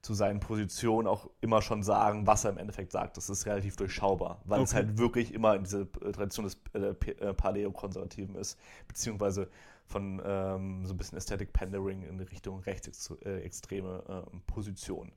zu 0.00 0.14
seinen 0.14 0.38
Positionen 0.38 1.08
auch 1.08 1.28
immer 1.40 1.60
schon 1.60 1.82
sagen, 1.82 2.24
was 2.28 2.44
er 2.44 2.52
im 2.52 2.58
Endeffekt 2.58 2.92
sagt. 2.92 3.16
Das 3.16 3.28
ist 3.28 3.46
relativ 3.46 3.74
durchschaubar, 3.74 4.40
weil 4.44 4.62
es 4.62 4.70
Okay. 4.70 4.76
halt 4.86 4.98
wirklich 4.98 5.34
immer 5.34 5.56
in 5.56 5.64
diese 5.64 5.88
äh, 6.04 6.12
Tradition 6.12 6.44
des 6.44 6.56
äh, 6.74 6.94
äh, 7.10 7.34
Paläokonservativen 7.34 8.36
ist, 8.36 8.56
beziehungsweise 8.86 9.48
von 9.88 10.22
ähm, 10.24 10.86
so 10.86 10.94
ein 10.94 10.96
bisschen 10.96 11.16
Aesthetic 11.16 11.52
Pandering 11.52 12.02
in 12.02 12.20
Richtung 12.20 12.60
rechtsextreme 12.60 14.04
ähm, 14.32 14.42
Position. 14.46 15.12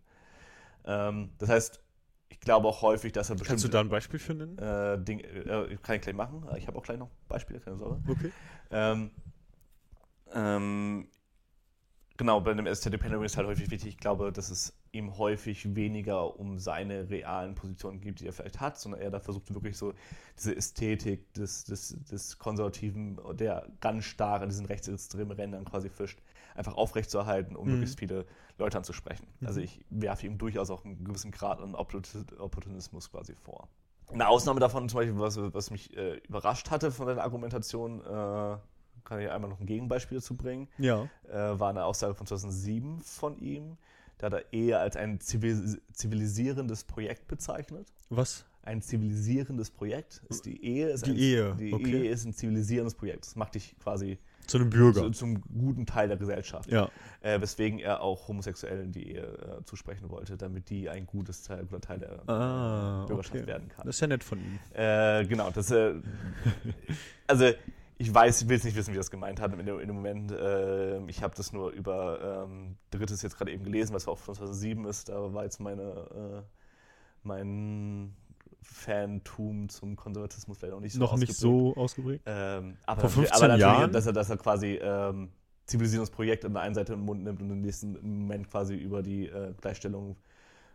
Ähm, 0.85 1.31
das 1.37 1.49
heißt, 1.49 1.83
ich 2.29 2.39
glaube 2.39 2.67
auch 2.67 2.81
häufig, 2.81 3.11
dass 3.11 3.29
er 3.29 3.35
Kannst 3.35 3.65
du 3.65 3.67
da 3.67 3.81
ein 3.81 3.89
Beispiel 3.89 4.19
für 4.19 4.33
nennen? 4.33 4.57
äh, 4.57 4.97
Dinge, 5.03 5.23
äh, 5.23 5.75
kann 5.77 5.97
ich 5.97 6.01
gleich 6.01 6.15
machen. 6.15 6.47
Ich 6.57 6.67
habe 6.67 6.77
auch 6.77 6.83
gleich 6.83 6.97
noch 6.97 7.09
Beispiele, 7.27 7.59
keine 7.59 7.77
Sorge. 7.77 8.01
Okay. 8.07 8.31
Ähm, 8.71 9.11
ähm, 10.33 11.07
genau, 12.21 12.39
bei 12.39 12.51
einem 12.51 12.67
Aesthetic 12.67 13.01
Pandering 13.01 13.25
ist 13.25 13.35
halt 13.35 13.47
häufig 13.47 13.71
wichtig, 13.71 13.89
ich 13.89 13.97
glaube, 13.97 14.31
dass 14.31 14.51
es 14.51 14.73
ihm 14.91 15.17
häufig 15.17 15.75
weniger 15.75 16.39
um 16.39 16.59
seine 16.59 17.09
realen 17.09 17.55
Positionen 17.55 17.99
gibt, 17.99 18.19
die 18.19 18.27
er 18.27 18.33
vielleicht 18.33 18.59
hat, 18.59 18.77
sondern 18.79 19.01
er 19.01 19.09
da 19.09 19.19
versucht 19.19 19.51
wirklich 19.51 19.75
so 19.75 19.95
diese 20.37 20.55
Ästhetik 20.55 21.33
des, 21.33 21.63
des, 21.63 21.95
des 22.11 22.37
Konservativen, 22.37 23.19
der 23.33 23.67
ganz 23.79 24.05
stark 24.05 24.43
an 24.43 24.49
diesen 24.49 24.67
rechtsextremen 24.67 25.31
Rändern 25.31 25.65
quasi 25.65 25.89
fischt, 25.89 26.19
einfach 26.53 26.75
aufrechtzuerhalten, 26.75 27.55
um 27.55 27.65
Mhm. 27.65 27.71
möglichst 27.73 27.97
viele 27.97 28.27
Leute 28.59 28.77
anzusprechen. 28.77 29.25
Mhm. 29.39 29.47
Also 29.47 29.59
ich 29.59 29.83
werfe 29.89 30.27
ihm 30.27 30.37
durchaus 30.37 30.69
auch 30.69 30.85
einen 30.85 31.03
gewissen 31.03 31.31
Grad 31.31 31.59
an 31.59 31.73
Opportun- 31.73 32.37
Opportunismus 32.39 33.09
quasi 33.09 33.33
vor. 33.33 33.67
Eine 34.13 34.27
Ausnahme 34.27 34.59
davon, 34.59 34.87
zum 34.89 34.99
Beispiel, 34.99 35.17
was, 35.19 35.37
was 35.53 35.71
mich 35.71 35.97
äh, 35.97 36.17
überrascht 36.27 36.69
hatte 36.69 36.91
von 36.91 37.07
der 37.07 37.23
Argumentation, 37.23 38.01
äh, 38.05 38.57
kann 39.03 39.19
ich 39.19 39.29
einmal 39.29 39.49
noch 39.49 39.59
ein 39.59 39.65
Gegenbeispiel 39.65 40.17
dazu 40.19 40.35
bringen, 40.35 40.67
Ja. 40.77 41.07
äh, 41.29 41.59
war 41.59 41.69
eine 41.69 41.83
Aussage 41.85 42.13
von 42.15 42.25
2007 42.27 43.01
von 43.01 43.37
ihm. 43.39 43.77
Da 44.17 44.27
hat 44.27 44.33
er 44.33 44.53
eher 44.53 44.79
als 44.81 44.95
ein 44.95 45.19
zivil 45.19 45.81
zivilisierendes 45.93 46.83
Projekt 46.83 47.27
bezeichnet. 47.27 47.87
Was? 48.09 48.45
Ein 48.63 48.83
zivilisierendes 48.83 49.71
Projekt 49.71 50.21
ist 50.29 50.45
die 50.45 50.63
Ehe. 50.63 50.89
Ist 50.89 51.07
Die 51.07 51.11
ein, 51.11 51.17
Ehe, 51.17 51.55
Die 51.55 51.73
okay. 51.73 52.03
Ehe 52.03 52.11
ist 52.11 52.25
ein 52.25 52.33
zivilisierendes 52.33 52.93
Projekt. 52.93 53.25
Das 53.25 53.35
macht 53.35 53.55
dich 53.55 53.75
quasi 53.79 54.19
Zu 54.45 54.59
einem 54.59 54.69
Bürger. 54.69 55.01
Zu, 55.01 55.09
zum 55.11 55.41
guten 55.41 55.87
Teil 55.87 56.07
der 56.07 56.17
Gesellschaft. 56.17 56.71
ja. 56.71 56.89
Äh, 57.21 57.41
weswegen 57.41 57.79
er 57.79 58.01
auch 58.01 58.27
Homosexuellen 58.27 58.91
die 58.91 59.13
Ehe 59.13 59.23
äh, 59.23 59.63
zusprechen 59.65 60.09
wollte, 60.11 60.37
damit 60.37 60.69
die 60.69 60.87
ein 60.89 61.07
gutes 61.07 61.41
Teil, 61.41 61.63
guter 61.65 61.81
Teil 61.81 61.99
der 61.99 62.29
Ah, 62.29 63.05
Bürgerschaft 63.07 63.35
okay. 63.37 63.47
werden 63.47 63.67
kann. 63.69 63.87
Das 63.87 63.95
ist 63.95 64.01
ja 64.01 64.07
nett 64.07 64.23
von 64.23 64.37
ihm. 64.39 64.59
Äh, 64.73 65.25
genau, 65.25 65.49
das 65.49 65.71
äh, 65.71 65.95
also 67.27 67.51
ich 68.01 68.13
weiß, 68.13 68.41
ich 68.41 68.49
will 68.49 68.57
es 68.57 68.63
nicht 68.63 68.75
wissen, 68.75 68.93
wie 68.93 68.97
das 68.97 69.11
gemeint 69.11 69.39
hat 69.39 69.53
in 69.53 69.63
dem, 69.63 69.79
in 69.79 69.87
dem 69.87 69.95
Moment. 69.95 70.31
Äh, 70.31 70.99
ich 71.05 71.21
habe 71.21 71.35
das 71.35 71.53
nur 71.53 71.69
über 71.69 72.45
ähm, 72.47 72.75
Drittes 72.89 73.21
jetzt 73.21 73.37
gerade 73.37 73.51
eben 73.51 73.63
gelesen, 73.63 73.93
was 73.93 74.07
auch 74.07 74.17
von 74.17 74.33
2007 74.33 74.85
ist. 74.85 75.09
Da 75.09 75.33
war 75.33 75.43
jetzt 75.43 75.59
meine, 75.59 75.83
äh, 75.83 76.41
mein 77.21 78.15
Fantum 78.63 79.69
zum 79.69 79.95
Konservatismus 79.95 80.57
vielleicht 80.57 80.73
noch 80.73 80.81
nicht 80.81 80.93
so 80.93 80.99
Noch 80.99 81.15
nicht 81.15 81.35
so 81.35 81.75
ausgeprägt. 81.75 82.23
Ähm, 82.25 82.77
aber, 82.87 83.01
Vor 83.01 83.09
15 83.09 83.35
aber 83.35 83.47
natürlich, 83.49 83.61
Jahren? 83.61 83.91
Dass 83.91 84.07
er, 84.07 84.13
dass 84.13 84.29
er 84.31 84.37
quasi 84.37 84.79
ähm, 84.81 85.29
Zivilisierungsprojekt 85.67 86.43
an 86.43 86.53
der 86.53 86.63
einen 86.63 86.75
Seite 86.75 86.93
im 86.93 87.01
Mund 87.01 87.23
nimmt 87.23 87.39
und 87.39 87.51
im 87.51 87.61
nächsten 87.61 87.93
Moment 88.01 88.49
quasi 88.49 88.75
über 88.75 89.03
die 89.03 89.27
äh, 89.27 89.53
Gleichstellung 89.61 90.17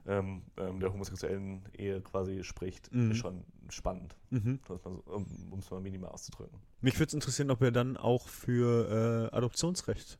ähm, 0.06 0.42
ähm, 0.56 0.78
der 0.78 0.92
homosexuellen 0.92 1.64
Ehe 1.76 2.00
quasi 2.02 2.44
spricht, 2.44 2.92
Mhm. 2.92 3.10
ist 3.10 3.18
schon 3.18 3.42
spannend, 3.70 4.16
Mhm. 4.30 4.60
um 5.06 5.58
es 5.58 5.70
mal 5.70 5.80
minimal 5.80 6.10
auszudrücken. 6.10 6.58
Mich 6.80 6.94
würde 6.98 7.08
es 7.08 7.14
interessieren, 7.14 7.50
ob 7.50 7.62
er 7.62 7.70
dann 7.72 7.96
auch 7.96 8.28
für 8.28 9.30
äh, 9.32 9.36
Adoptionsrecht 9.36 10.18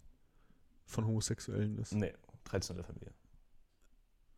von 0.86 1.07
Homosexuellen 1.07 1.78
ist. 1.78 1.92
Nee, 1.92 2.12
traditionelle 2.44 2.84
Familie. 2.84 3.12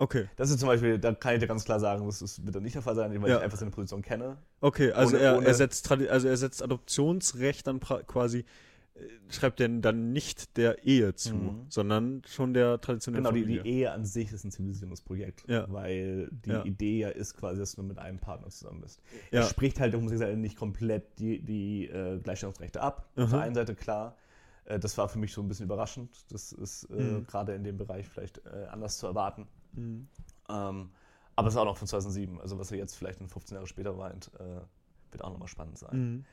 Okay, 0.01 0.29
Das 0.37 0.49
ist 0.51 0.61
zum 0.61 0.69
Beispiel, 0.69 0.97
da 1.01 1.13
kann 1.13 1.35
ich 1.35 1.41
dir 1.41 1.49
ganz 1.49 1.65
klar 1.65 1.81
sagen, 1.81 2.07
das 2.07 2.23
ist, 2.23 2.45
wird 2.47 2.55
dann 2.55 2.63
nicht 2.63 2.77
der 2.77 2.83
Fall 2.83 2.95
sein, 2.95 3.11
weil 3.21 3.31
Ja. 3.31 3.39
ich 3.39 3.43
einfach 3.43 3.59
seine 3.59 3.73
Position 3.73 4.01
kenne. 4.01 4.39
okay, 4.61 4.93
also 4.93 5.17
Ohne- 5.17 5.25
er, 5.25 5.37
ohne- 5.39 5.47
er 5.47 5.55
setzt 5.55 5.91
also 5.91 6.29
er 6.29 6.37
setzt 6.37 6.63
Adoptionsrecht 6.63 7.67
dann 7.67 7.81
quasi 7.81 8.45
schreibt 9.29 9.61
er 9.61 9.69
dann 9.69 10.13
nicht 10.13 10.57
der 10.57 10.85
Ehe 10.85 11.15
zu, 11.15 11.35
Mhm. 11.35 11.67
sondern 11.69 12.23
schon 12.27 12.55
der 12.55 12.81
traditionellen 12.81 13.25
Genau, 13.25 13.35
die, 13.35 13.43
Familie. 13.43 13.63
die 13.63 13.69
Ehe 13.71 13.93
an 13.93 14.05
sich 14.05 14.33
ist 14.33 14.45
ein 14.45 14.51
Zivilisierungsprojekt, 14.51 15.45
Ja. 15.49 15.67
weil 15.71 16.29
die 16.33 16.51
Ja. 16.51 16.65
Idee 16.65 16.99
ja 17.01 17.09
ist 17.11 17.35
quasi, 17.37 17.61
dass 17.61 17.73
du 17.75 17.83
mit 17.83 17.99
einem 17.99 18.19
Partner 18.19 18.49
zusammen 18.51 18.81
bist. 18.81 19.01
Ja. 19.31 19.41
Er 19.41 19.43
spricht 19.47 19.81
halt 19.81 19.93
der 19.93 20.01
Homosexuellen 20.01 20.41
nicht 20.41 20.57
komplett 20.57 21.19
die, 21.19 21.43
die 21.43 21.87
äh, 21.89 22.19
Gleichstellungsrechte 22.21 22.81
ab. 22.81 23.09
Auf 23.17 23.27
Mhm. 23.27 23.31
der 23.31 23.41
einen 23.41 23.55
Seite 23.55 23.75
klar, 23.75 24.17
äh, 24.65 24.79
das 24.79 24.97
war 24.99 25.09
für 25.09 25.19
mich 25.19 25.33
so 25.33 25.43
ein 25.43 25.49
bisschen 25.49 25.67
überraschend. 25.67 26.25
Das 26.33 26.53
ist 26.53 26.85
äh, 26.91 26.95
Mhm. 26.95 27.27
gerade 27.27 27.55
in 27.55 27.65
dem 27.65 27.77
Bereich 27.77 28.09
vielleicht 28.09 28.39
äh, 28.47 28.67
anders 28.71 28.99
zu 28.99 29.07
erwarten. 29.07 29.47
Mhm. 29.75 30.09
Ähm, 30.49 30.91
aber 31.37 31.49
es 31.49 31.55
ist 31.55 31.59
auch 31.59 31.65
noch 31.67 31.77
von 31.77 31.87
2007. 31.87 32.41
Also 32.41 32.59
was 32.59 32.73
er 32.73 32.79
jetzt 32.79 32.95
vielleicht 32.97 33.21
in 33.21 33.29
15 33.29 33.55
Jahre 33.55 33.67
später 33.67 33.93
meint, 33.93 34.31
äh, 34.41 34.61
wird 35.13 35.23
auch 35.23 35.31
nochmal 35.31 35.49
spannend 35.49 35.79
sein. 35.79 36.27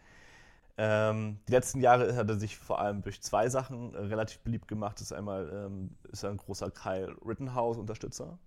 Ähm, 0.77 1.39
die 1.47 1.51
letzten 1.53 1.79
Jahre 1.79 2.15
hat 2.15 2.29
er 2.29 2.37
sich 2.37 2.57
vor 2.57 2.79
allem 2.81 3.01
durch 3.01 3.21
zwei 3.21 3.47
Sachen 3.49 3.93
äh, 3.95 3.99
relativ 3.99 4.39
beliebt 4.41 4.67
gemacht. 4.67 4.95
Das 4.97 5.03
ist 5.03 5.11
einmal 5.13 5.49
ähm, 5.53 5.95
ist 6.11 6.23
er 6.23 6.31
ein 6.31 6.37
großer 6.37 6.69
Kyle 6.71 7.15
Rittenhouse-Unterstützer. 7.25 8.37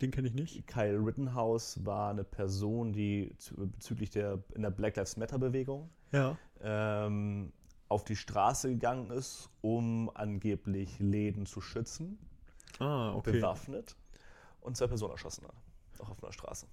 Den 0.00 0.10
kenne 0.10 0.28
ich 0.28 0.34
nicht. 0.34 0.66
Kyle 0.68 0.98
Rittenhouse 1.04 1.84
war 1.84 2.10
eine 2.10 2.22
Person, 2.22 2.92
die 2.92 3.34
zu, 3.38 3.54
bezüglich 3.56 4.10
der 4.10 4.38
in 4.54 4.62
der 4.62 4.70
Black 4.70 4.96
Lives 4.96 5.16
Matter 5.16 5.38
Bewegung 5.38 5.90
Ja. 6.12 6.36
ähm, 6.60 7.52
auf 7.88 8.04
die 8.04 8.16
Straße 8.16 8.68
gegangen 8.68 9.10
ist, 9.10 9.48
um 9.62 10.10
angeblich 10.14 10.98
Läden 10.98 11.46
zu 11.46 11.60
schützen, 11.60 12.18
Ah, 12.78 13.12
okay. 13.14 13.32
bewaffnet 13.32 13.96
und 14.60 14.76
zwei 14.76 14.86
Personen 14.86 15.12
erschossen 15.12 15.46
hat, 15.46 15.54
auch 16.00 16.10
auf 16.10 16.22
einer 16.22 16.32
Straße, 16.32 16.66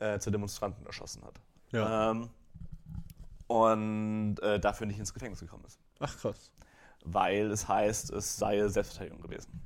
äh, 0.00 0.18
zwei 0.18 0.30
Demonstranten 0.32 0.84
erschossen 0.84 1.22
hat. 1.24 1.40
Ja. 1.70 2.10
Ähm, 2.10 2.28
und 3.46 4.36
äh, 4.42 4.58
dafür 4.58 4.86
nicht 4.86 4.98
ins 4.98 5.14
Gefängnis 5.14 5.40
gekommen 5.40 5.64
ist. 5.64 5.78
Ach 6.00 6.16
krass. 6.16 6.50
Weil 7.04 7.50
es 7.50 7.68
heißt, 7.68 8.10
es 8.12 8.36
sei 8.36 8.66
Selbstverteidigung 8.68 9.22
gewesen. 9.22 9.60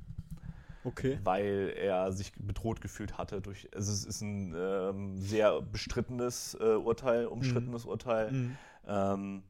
Okay. 0.83 1.19
Weil 1.23 1.73
er 1.77 2.11
sich 2.11 2.33
bedroht 2.33 2.81
gefühlt 2.81 3.17
hatte 3.17 3.41
durch. 3.41 3.69
Also 3.75 3.91
es 3.91 4.05
ist 4.05 4.21
ein 4.21 4.53
ähm, 4.55 5.17
sehr 5.17 5.61
bestrittenes 5.61 6.57
äh, 6.59 6.75
Urteil, 6.75 7.27
umstrittenes 7.27 7.85
Urteil. 7.85 8.31
Mhm. 8.31 8.57
Ähm, 8.87 9.43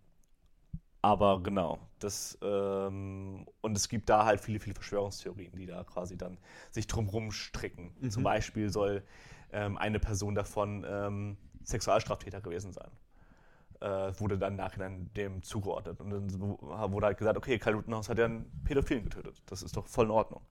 aber 1.01 1.41
genau, 1.41 1.79
das 1.99 2.37
ähm, 2.43 3.47
und 3.61 3.75
es 3.75 3.89
gibt 3.89 4.09
da 4.09 4.25
halt 4.25 4.39
viele, 4.39 4.59
viele 4.59 4.75
Verschwörungstheorien, 4.75 5.55
die 5.55 5.65
da 5.65 5.83
quasi 5.83 6.17
dann 6.17 6.37
sich 6.69 6.85
drumrum 6.85 7.31
stricken. 7.31 7.95
Mhm. 7.99 8.11
Zum 8.11 8.23
Beispiel 8.23 8.69
soll 8.69 9.03
ähm, 9.51 9.77
eine 9.77 9.99
Person 9.99 10.35
davon 10.35 10.85
ähm, 10.87 11.37
Sexualstraftäter 11.63 12.41
gewesen 12.41 12.71
sein. 12.71 12.91
Äh, 13.81 14.19
wurde 14.19 14.37
dann 14.37 14.53
im 14.53 14.57
Nachhinein 14.57 15.09
dem 15.15 15.41
zugeordnet. 15.41 15.99
Und 15.99 16.11
dann 16.11 16.91
wurde 16.93 17.07
halt 17.07 17.17
gesagt, 17.17 17.35
okay, 17.35 17.57
Kyle 17.57 17.77
Rittenhouse 17.77 18.09
hat 18.09 18.17
ja 18.19 18.25
einen 18.25 18.45
Pädophilen 18.63 19.03
getötet. 19.05 19.41
Das 19.47 19.63
ist 19.63 19.75
doch 19.75 19.87
voll 19.87 20.05
in 20.05 20.11
Ordnung. 20.11 20.41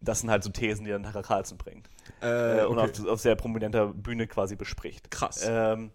Das 0.00 0.20
sind 0.20 0.30
halt 0.30 0.42
so 0.42 0.50
Thesen, 0.50 0.84
die 0.84 0.90
dann 0.90 1.04
Tucker 1.04 1.22
Carlson 1.22 1.56
bringt. 1.56 1.88
Äh, 2.20 2.62
Äh, 2.62 2.64
und 2.66 2.78
okay. 2.78 2.90
auf, 3.02 3.08
auf 3.08 3.20
sehr 3.20 3.36
prominenter 3.36 3.86
Bühne 3.88 4.26
quasi 4.26 4.56
bespricht. 4.56 5.10
Krass. 5.10 5.44
Ähm, 5.48 5.92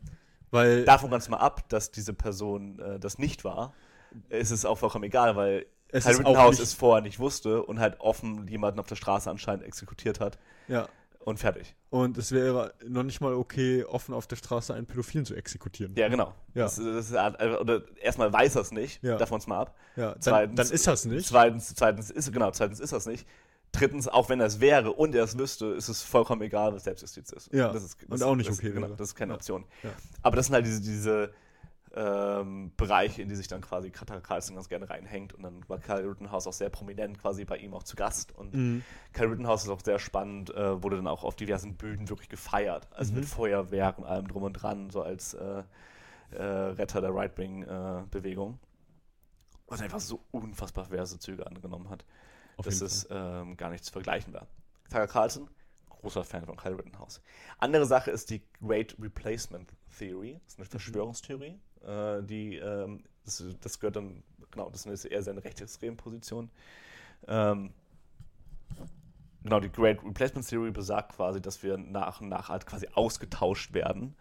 Weil 0.52 0.86
davon 0.86 1.10
ganz 1.12 1.28
mal 1.28 1.38
ab, 1.38 1.68
dass 1.68 1.92
diese 1.92 2.14
Person 2.14 2.80
äh, 2.80 3.00
das 3.00 3.18
nicht 3.18 3.44
war, 3.44 3.74
ist 4.30 4.52
es 4.52 4.64
auch 4.64 4.78
vollkommen 4.78 5.04
egal, 5.04 5.36
weil 5.36 5.66
Es 5.90 6.08
auch 6.08 6.18
Rittenhouse 6.18 6.60
es 6.60 6.74
vorher 6.74 7.02
nicht 7.02 7.20
wusste 7.20 7.64
und 7.64 7.80
halt 7.80 8.00
offen 8.00 8.48
jemanden 8.48 8.80
auf 8.80 8.88
der 8.88 8.96
Straße 8.96 9.30
anscheinend 9.30 9.66
exekutiert 9.66 10.20
hat 10.20 10.38
ja. 10.68 10.88
Und 11.26 11.38
fertig. 11.40 11.76
Und 11.90 12.18
es 12.18 12.32
wäre 12.32 12.74
noch 12.88 13.04
nicht 13.04 13.22
mal 13.22 13.34
okay, 13.34 13.84
offen 13.84 14.14
auf 14.14 14.28
der 14.28 14.36
Straße 14.36 14.74
einen 14.74 14.86
Pädophilen 14.86 15.26
zu 15.26 15.36
exekutieren. 15.36 15.94
Ja, 15.96 16.08
genau. 16.08 16.34
Ja. 16.54 16.64
Das, 16.64 16.76
das 16.76 17.10
ist, 17.12 17.18
halt- 17.18 17.40
oder 17.60 17.82
erstmal 18.02 18.32
weiß 18.32 18.56
er 18.56 18.62
es 18.62 18.72
nicht, 18.72 19.04
Ja. 19.04 19.18
davon 19.18 19.36
uns 19.36 19.48
mal 19.48 19.60
ab. 19.62 19.76
Ja, 19.96 20.12
dann, 20.12 20.22
Zweitens- 20.22 20.56
dann 20.58 20.70
ist 20.72 20.88
das 20.88 21.06
nicht. 21.06 21.28
Zweitens, 21.28 21.74
zweitens 21.76 22.10
ist 22.12 22.32
genau, 22.32 22.52
zweitens 22.52 22.80
ist 22.80 22.94
das 22.94 23.06
nicht. 23.06 23.28
Drittens, 23.72 24.08
auch 24.08 24.30
wenn 24.30 24.40
er 24.40 24.46
es 24.46 24.60
wäre 24.60 24.92
und 24.92 25.16
er 25.16 25.24
es 25.24 25.36
wüsste, 25.38 25.66
ist 25.68 25.90
es 25.90 26.04
vollkommen 26.04 26.44
egal, 26.44 26.74
was 26.76 26.84
Selbstjustiz 26.84 27.32
ist. 27.32 27.52
Ja, 27.52 27.72
das 27.74 27.84
ist, 27.84 27.98
und 28.08 28.22
auch 28.22 28.36
nicht 28.36 28.50
das, 28.50 28.60
okay 28.60 28.70
Genau, 28.72 28.88
das 28.90 29.10
ist 29.10 29.16
keine. 29.16 29.34
Option. 29.34 29.66
Ja. 29.82 29.90
Aber 30.22 30.36
das 30.36 30.46
sind 30.46 30.54
halt 30.56 30.66
diese, 30.68 30.82
diese 30.82 31.34
ähm, 31.96 32.72
Bereiche, 32.76 33.22
in 33.22 33.30
die 33.30 33.36
sich 33.36 33.48
dann 33.48 33.62
quasi 33.62 33.92
Tucker 33.92 34.22
Carlson 34.22 34.56
ganz 34.56 34.68
gerne 34.70 34.90
reinhängt. 34.90 35.34
Und 35.34 35.44
dann 35.44 35.68
war 35.68 35.78
Kyle 35.80 36.10
Rittenhouse 36.10 36.48
auch 36.48 36.54
sehr 36.54 36.70
prominent 36.70 37.20
quasi 37.20 37.46
bei 37.46 37.58
ihm 37.58 37.74
auch 37.74 37.84
zu 37.84 37.96
Gast. 37.96 38.36
Und 38.36 38.54
Mhm. 38.54 38.84
Kyle 39.14 39.30
Rittenhouse 39.32 39.64
ist 39.64 39.70
auch 39.70 39.82
sehr 39.84 40.00
spannend, 40.00 40.50
äh, 40.56 40.82
wurde 40.82 40.96
dann 40.98 41.08
auch 41.08 41.24
auf 41.24 41.36
diversen 41.36 41.76
Bühnen 41.76 42.10
wirklich 42.10 42.30
gefeiert. 42.30 42.88
Also 42.94 43.14
mit 43.14 43.26
Feuerwerk 43.26 44.00
und 44.00 44.06
allem 44.06 44.28
drum 44.28 44.44
und 44.44 44.54
dran, 44.54 44.90
so 44.90 45.02
als 45.04 45.34
äh, 45.36 45.64
äh, 46.32 46.44
Retter 46.44 47.02
der 47.02 47.14
Right-Wing-Bewegung. 47.14 48.60
Was 49.68 49.82
einfach 49.82 50.00
so 50.00 50.24
unfassbar 50.32 50.86
verse 50.86 51.18
Züge 51.20 51.48
angenommen 51.48 51.90
hat, 51.90 52.06
Auf 52.58 52.66
dass 52.66 52.82
es 52.82 53.08
ähm, 53.10 53.56
gar 53.58 53.70
nicht 53.70 53.86
zu 53.86 53.92
vergleichen 53.92 54.34
war. 54.34 54.48
Tucker 54.90 55.08
Carlson, 55.08 55.50
großer 55.90 56.24
Fan 56.24 56.46
von 56.46 56.58
Kyle 56.58 56.78
Rittenhouse. 56.78 57.22
Andere 57.60 57.86
Sache 57.86 58.12
ist 58.12 58.30
die 58.30 58.44
Great 58.62 58.96
Replacement 59.00 59.74
Theory. 59.98 60.40
Das 60.46 60.54
ist 60.54 60.60
eine 60.60 60.66
Verschwörungstheorie. 60.68 61.60
Äh, 61.86 62.24
die, 62.24 62.56
ähm, 62.58 63.04
das, 63.26 63.44
das 63.62 63.80
gehört 63.80 63.96
dann, 63.96 64.24
genau, 64.52 64.70
das 64.70 64.86
ist 64.86 65.06
eher 65.06 65.24
seine 65.24 65.44
rechtsextreme 65.44 65.96
Position. 65.96 66.50
Ähm, 67.28 67.74
genau, 69.44 69.60
die 69.60 69.72
Great 69.72 70.04
Replacement 70.04 70.48
Theory 70.48 70.72
besagt 70.72 71.14
quasi, 71.16 71.42
dass 71.42 71.64
wir 71.64 71.78
nach 71.78 72.22
und 72.22 72.30
nach 72.30 72.50
halt 72.50 72.66
quasi 72.66 72.88
ausgetauscht 72.94 73.74
werden. 73.74 74.16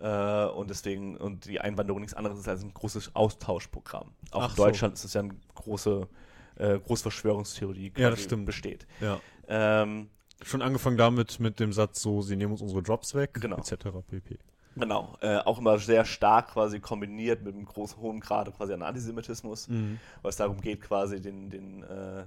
Äh, 0.00 0.46
und 0.46 0.68
deswegen, 0.70 1.16
und 1.16 1.44
die 1.46 1.60
Einwanderung 1.60 2.00
nichts 2.00 2.14
anderes 2.14 2.38
ist 2.38 2.48
als 2.48 2.62
ein 2.62 2.74
großes 2.74 3.14
Austauschprogramm. 3.14 4.12
Auch 4.32 4.42
Ach 4.42 4.50
in 4.50 4.56
so. 4.56 4.64
Deutschland 4.64 4.94
ist 4.94 5.04
es 5.04 5.14
ja 5.14 5.20
eine 5.20 5.34
große, 5.54 6.08
äh, 6.56 6.78
große 6.78 7.02
Verschwörungstheorie, 7.02 7.90
die 7.90 8.00
Ja, 8.00 8.10
das 8.10 8.26
besteht. 8.26 8.86
Ja. 9.00 9.20
Ähm, 9.48 10.10
Schon 10.44 10.60
angefangen 10.60 10.96
damit 10.96 11.38
mit 11.38 11.60
dem 11.60 11.72
Satz 11.72 12.02
so, 12.02 12.20
sie 12.20 12.34
nehmen 12.34 12.50
uns 12.52 12.62
unsere 12.62 12.80
Jobs 12.80 13.14
weg, 13.14 13.34
Genau. 13.34 13.58
etc. 13.58 13.86
pp. 14.08 14.38
Genau, 14.76 15.16
äh, 15.20 15.38
auch 15.38 15.58
immer 15.58 15.78
sehr 15.78 16.04
stark 16.04 16.48
quasi 16.52 16.80
kombiniert 16.80 17.42
mit 17.42 17.54
einem 17.54 17.66
großen 17.66 17.98
hohen 17.98 18.20
Grade 18.20 18.52
quasi 18.52 18.72
an 18.72 18.82
Antisemitismus, 18.82 19.68
Mhm. 19.68 19.98
weil 20.22 20.30
es 20.30 20.36
darum 20.36 20.60
geht, 20.60 20.80
quasi 20.80 21.20
den, 21.20 21.50
den, 21.50 21.82
äh, 21.82 22.24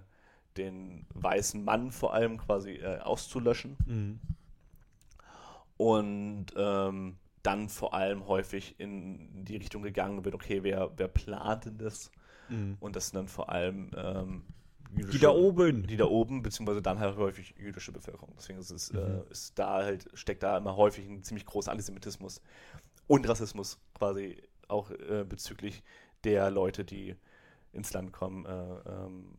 den 0.58 1.06
weißen 1.14 1.64
Mann 1.64 1.92
vor 1.92 2.14
allem 2.14 2.38
quasi 2.38 2.74
äh, 2.74 3.00
auszulöschen 3.00 3.78
Mhm. 3.88 4.20
und 5.78 6.48
ähm, 6.56 7.18
dann 7.44 7.70
vor 7.70 7.94
allem 7.94 8.28
häufig 8.28 8.76
in 8.80 9.46
die 9.46 9.58
Richtung 9.58 9.84
gegangen 9.84 10.26
wird, 10.26 10.34
okay, 10.36 10.64
wer, 10.64 10.92
wer 10.98 11.08
plant 11.08 11.66
denn 11.66 11.78
das? 11.78 12.12
Mhm. 12.50 12.78
Und 12.80 12.96
das 12.96 13.08
sind 13.08 13.16
dann 13.18 13.28
vor 13.28 13.50
allem 13.50 13.92
ähm, 13.96 14.44
jüdische- 14.96 15.12
Die 15.12 15.20
da 15.20 15.30
oben. 15.30 15.88
die 15.88 15.98
da 15.98 16.06
oben, 16.06 16.42
beziehungsweise 16.42 16.82
dann 16.82 17.00
halt 17.00 17.18
häufig 17.18 17.56
jüdische 17.58 17.92
Bevölkerung. 17.92 18.34
Deswegen 18.38 18.60
ist 18.60 18.72
es, 18.72 18.92
Mhm. 18.94 19.00
äh, 19.00 19.32
ist 19.32 19.58
da 19.60 19.74
halt, 19.84 20.08
steckt 20.14 20.44
da 20.44 20.58
immer 20.58 20.76
häufig 20.76 21.08
ein 21.08 21.24
ziemlich 21.24 21.46
großer 21.46 21.72
Antisemitismus 21.72 22.42
und 23.08 23.28
Rassismus 23.30 23.80
quasi 23.94 24.42
auch 24.68 24.90
äh, 24.92 25.24
bezüglich 25.28 25.84
der 26.24 26.50
Leute, 26.50 26.84
die 26.86 27.16
ins 27.72 27.94
Land 27.94 28.12
kommen, 28.14 28.46
äh, 28.46 28.50
ähm, 28.90 29.38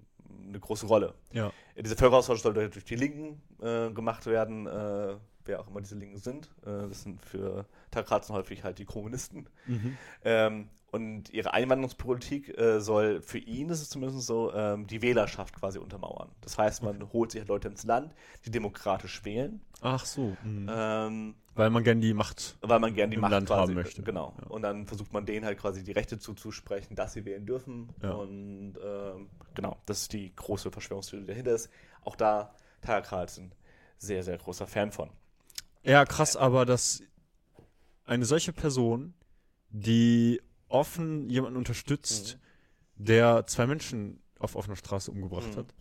eine 0.48 0.60
große 0.60 0.86
Rolle. 0.86 1.14
Ja. 1.32 1.52
Dieser 1.78 1.96
Völkeraustausch 1.96 2.42
sollte 2.42 2.68
durch 2.68 2.84
die 2.84 2.96
Linken 2.96 3.40
äh, 3.60 3.90
gemacht 3.90 4.26
werden, 4.26 4.66
äh, 4.66 5.16
wer 5.44 5.60
auch 5.60 5.68
immer 5.68 5.80
diese 5.80 5.96
Linken 5.96 6.18
sind. 6.18 6.46
Äh, 6.62 6.88
das 6.88 7.02
sind 7.02 7.20
für 7.24 7.64
Takratzen 7.90 8.34
häufig 8.34 8.62
halt 8.62 8.78
die 8.78 8.84
Kommunisten. 8.84 9.48
Mhm. 9.66 9.96
Ähm, 10.24 10.68
und 10.92 11.30
ihre 11.30 11.52
Einwanderungspolitik 11.52 12.56
äh, 12.56 12.80
soll 12.80 13.20
für 13.20 13.38
ihn, 13.38 13.68
das 13.68 13.82
ist 13.82 13.90
zumindest 13.90 14.26
so, 14.26 14.52
ähm, 14.54 14.86
die 14.86 15.02
Wählerschaft 15.02 15.54
quasi 15.54 15.78
untermauern. 15.78 16.30
Das 16.40 16.56
heißt, 16.56 16.82
man 16.82 17.12
holt 17.12 17.32
sich 17.32 17.40
halt 17.40 17.48
Leute 17.48 17.68
ins 17.68 17.84
Land, 17.84 18.14
die 18.44 18.50
demokratisch 18.50 19.24
wählen, 19.24 19.60
Ach 19.82 20.04
so. 20.06 20.36
Mhm. 20.42 20.70
ähm, 20.70 21.34
Weil 21.54 21.70
man 21.70 21.84
gern 21.84 22.00
die 22.00 22.14
Macht. 22.14 22.56
weil 22.62 22.78
man 22.78 22.94
gerne 22.94 23.10
die 23.10 23.16
Im 23.16 23.20
Macht 23.20 23.32
Land 23.32 23.48
quasi, 23.48 23.72
haben 23.72 23.74
möchte. 23.74 24.02
Genau. 24.02 24.34
Ja. 24.40 24.46
Und 24.48 24.62
dann 24.62 24.86
versucht 24.86 25.12
man 25.12 25.26
denen 25.26 25.44
halt 25.44 25.58
quasi 25.58 25.84
die 25.84 25.92
Rechte 25.92 26.18
zuzusprechen, 26.18 26.96
dass 26.96 27.12
sie 27.12 27.24
wählen 27.24 27.44
dürfen. 27.44 27.90
Ja. 28.02 28.12
Und 28.12 28.74
ähm, 28.82 29.28
genau, 29.54 29.76
das 29.86 30.02
ist 30.02 30.12
die 30.12 30.34
große 30.34 30.70
Verschwörungstheorie, 30.70 31.24
die 31.24 31.28
dahinter 31.28 31.52
ist. 31.52 31.70
Auch 32.04 32.16
da, 32.16 32.54
Tucker 32.80 33.02
Carlson, 33.02 33.52
sehr, 33.98 34.22
sehr 34.22 34.38
großer 34.38 34.66
Fan 34.66 34.92
von. 34.92 35.10
Ja, 35.82 36.04
krass, 36.04 36.36
aber 36.36 36.64
dass 36.64 37.02
eine 38.06 38.24
solche 38.24 38.52
Person, 38.52 39.14
die 39.68 40.40
offen 40.68 41.28
jemanden 41.30 41.56
unterstützt, 41.58 42.38
der 42.96 43.46
zwei 43.46 43.66
Menschen 43.66 44.20
auf 44.38 44.56
offener 44.56 44.76
Straße 44.76 45.10
umgebracht 45.10 45.54
Mhm. 45.54 45.56
hat, 45.58 45.74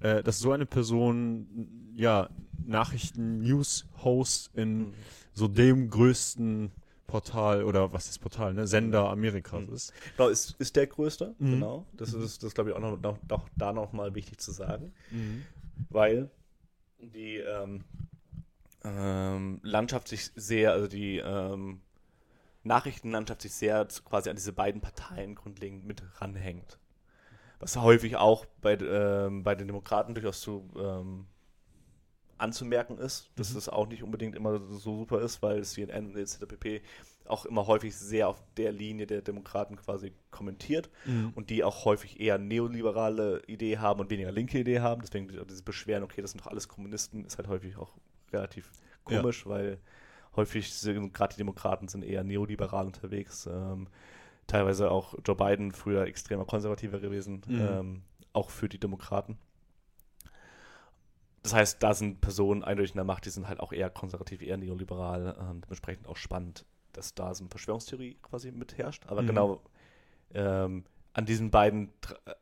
äh, 0.00 0.22
dass 0.22 0.38
so 0.38 0.52
eine 0.52 0.66
Person, 0.66 1.92
ja, 1.94 2.28
Nachrichten, 2.64 3.40
News-Host 3.40 4.50
in 4.54 4.78
Mhm. 4.88 4.94
so 5.32 5.48
dem 5.48 5.90
größten 5.90 6.70
Portal 7.06 7.64
oder 7.64 7.92
was 7.92 8.08
ist 8.10 8.18
Portal, 8.18 8.52
ne? 8.52 8.66
Sender 8.66 9.08
Amerikas 9.08 9.66
Mhm. 9.66 9.72
ist. 9.74 9.92
Genau, 10.16 10.28
ist, 10.28 10.56
ist 10.58 10.76
der 10.76 10.86
größte, 10.86 11.34
Mhm. 11.38 11.50
genau. 11.52 11.86
Das 11.94 12.12
ist, 12.12 12.42
das 12.42 12.52
glaube 12.54 12.70
ich, 12.70 12.76
auch 12.76 12.80
noch, 12.80 13.00
noch, 13.00 13.18
noch 13.28 13.48
da 13.56 13.72
nochmal 13.72 14.14
wichtig 14.14 14.38
zu 14.40 14.52
sagen. 14.52 14.92
weil 15.90 16.30
die 17.00 17.36
ähm, 17.36 17.84
ähm, 18.84 19.60
Landschaft 19.62 20.08
sich 20.08 20.30
sehr, 20.34 20.72
also 20.72 20.86
die 20.88 21.18
ähm, 21.18 21.80
Nachrichtenlandschaft 22.68 23.42
sich 23.42 23.52
sehr 23.54 23.86
quasi 24.04 24.30
an 24.30 24.36
diese 24.36 24.52
beiden 24.52 24.80
Parteien 24.80 25.34
grundlegend 25.34 25.84
mit 25.84 26.02
ranhängt. 26.20 26.78
Was 27.60 27.76
häufig 27.76 28.16
auch 28.16 28.46
bei, 28.62 28.74
ähm, 28.78 29.42
bei 29.42 29.56
den 29.56 29.66
Demokraten 29.66 30.14
durchaus 30.14 30.40
zu 30.40 30.70
ähm, 30.78 31.26
anzumerken 32.38 32.98
ist, 32.98 33.30
dass 33.34 33.50
Mhm. 33.52 33.58
es 33.58 33.68
auch 33.68 33.88
nicht 33.88 34.04
unbedingt 34.04 34.36
immer 34.36 34.60
so 34.60 34.78
super 34.94 35.20
ist, 35.20 35.42
weil 35.42 35.64
CNN 35.64 36.10
und 36.10 36.16
etc. 36.16 36.82
auch 37.24 37.44
immer 37.46 37.66
häufig 37.66 37.96
sehr 37.96 38.28
auf 38.28 38.40
der 38.56 38.70
Linie 38.70 39.08
der 39.08 39.22
Demokraten 39.22 39.74
quasi 39.74 40.12
kommentiert 40.30 40.88
Mhm. 41.04 41.32
und 41.34 41.50
die 41.50 41.64
auch 41.64 41.84
häufig 41.84 42.20
eher 42.20 42.38
neoliberale 42.38 43.42
Idee 43.48 43.78
haben 43.78 43.98
und 44.00 44.10
weniger 44.10 44.30
linke 44.30 44.58
Idee 44.60 44.78
haben. 44.80 45.02
Deswegen 45.02 45.26
dieses 45.28 45.62
Beschweren, 45.62 46.04
okay, 46.04 46.22
das 46.22 46.30
sind 46.30 46.40
doch 46.42 46.46
alles 46.46 46.68
Kommunisten, 46.68 47.24
ist 47.24 47.38
halt 47.38 47.48
häufig 47.48 47.76
auch 47.76 47.96
relativ 48.32 48.70
Ja. 49.08 49.20
komisch, 49.20 49.44
weil 49.46 49.78
häufig 50.38 50.72
sind 50.72 51.12
gerade 51.12 51.34
die 51.34 51.38
Demokraten 51.38 51.88
sind 51.88 52.02
eher 52.02 52.24
neoliberal 52.24 52.86
unterwegs. 52.86 53.46
Ähm, 53.46 53.88
teilweise 54.46 54.90
auch 54.90 55.14
Joe 55.26 55.36
Biden 55.36 55.72
früher 55.72 56.06
extremer 56.06 56.46
konservativer 56.46 56.98
gewesen, 57.00 57.42
Mhm. 57.46 57.60
ähm, 57.60 58.02
auch 58.32 58.48
für 58.50 58.68
die 58.68 58.78
Demokraten. 58.80 59.36
Das 61.42 61.54
heißt, 61.54 61.82
da 61.82 61.94
sind 61.94 62.20
Personen 62.20 62.64
eindeutig 62.64 62.92
in 62.92 62.96
der 62.96 63.04
Macht, 63.04 63.24
die 63.24 63.30
sind 63.30 63.48
halt 63.48 63.60
auch 63.60 63.72
eher 63.72 63.90
konservativ, 63.90 64.42
eher 64.42 64.56
neoliberal, 64.56 65.36
ähm, 65.38 65.60
dementsprechend 65.62 66.06
auch 66.06 66.16
spannend, 66.16 66.64
dass 66.92 67.14
da 67.14 67.34
so 67.34 67.44
eine 67.44 67.50
Verschwörungstheorie 67.50 68.16
quasi 68.22 68.50
mitherrscht. 68.50 69.04
Aber 69.06 69.22
Mhm. 69.22 69.26
genau 69.26 69.60
ähm, 70.34 70.84
an 71.14 71.24
diesen 71.24 71.50
beiden 71.50 71.90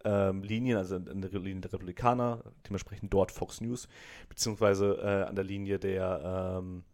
ähm, 0.05 0.43
Linien, 0.43 0.77
also 0.77 0.97
an 0.97 1.21
der 1.23 1.31
Linie 1.31 1.61
der 1.61 1.73
Republikaner, 1.73 2.43
dementsprechend 2.67 3.13
dort 3.13 3.31
Fox 3.31 3.61
News, 3.61 3.89
beziehungsweise 4.29 4.99
äh, 5.01 5.29
an 5.29 5.35
der 5.37 5.45
Linie 5.45 5.79
der 5.79 6.59
ähm, 6.59 6.85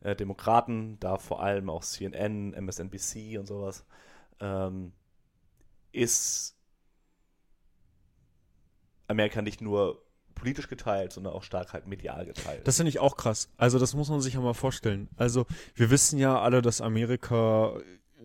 äh, 0.00 0.14
Demokraten, 0.14 0.98
da 1.00 1.18
vor 1.18 1.42
allem 1.42 1.70
auch 1.70 1.82
CNN, 1.82 2.54
MSNBC 2.54 3.38
und 3.38 3.46
sowas, 3.46 3.84
ähm, 4.40 4.92
ist 5.92 6.56
Amerika 9.06 9.42
nicht 9.42 9.60
nur 9.60 10.02
politisch 10.34 10.68
geteilt, 10.68 11.12
sondern 11.12 11.32
auch 11.32 11.42
stark 11.42 11.72
halt 11.72 11.86
medial 11.86 12.24
geteilt. 12.24 12.66
Das 12.66 12.76
finde 12.76 12.90
ich 12.90 13.00
auch 13.00 13.16
krass. 13.16 13.50
Also 13.56 13.78
das 13.78 13.94
muss 13.94 14.08
man 14.08 14.20
sich 14.20 14.34
ja 14.34 14.40
mal 14.40 14.54
vorstellen. 14.54 15.08
Also 15.16 15.46
wir 15.74 15.90
wissen 15.90 16.18
ja 16.18 16.40
alle, 16.40 16.62
dass 16.62 16.80
Amerika 16.80 17.76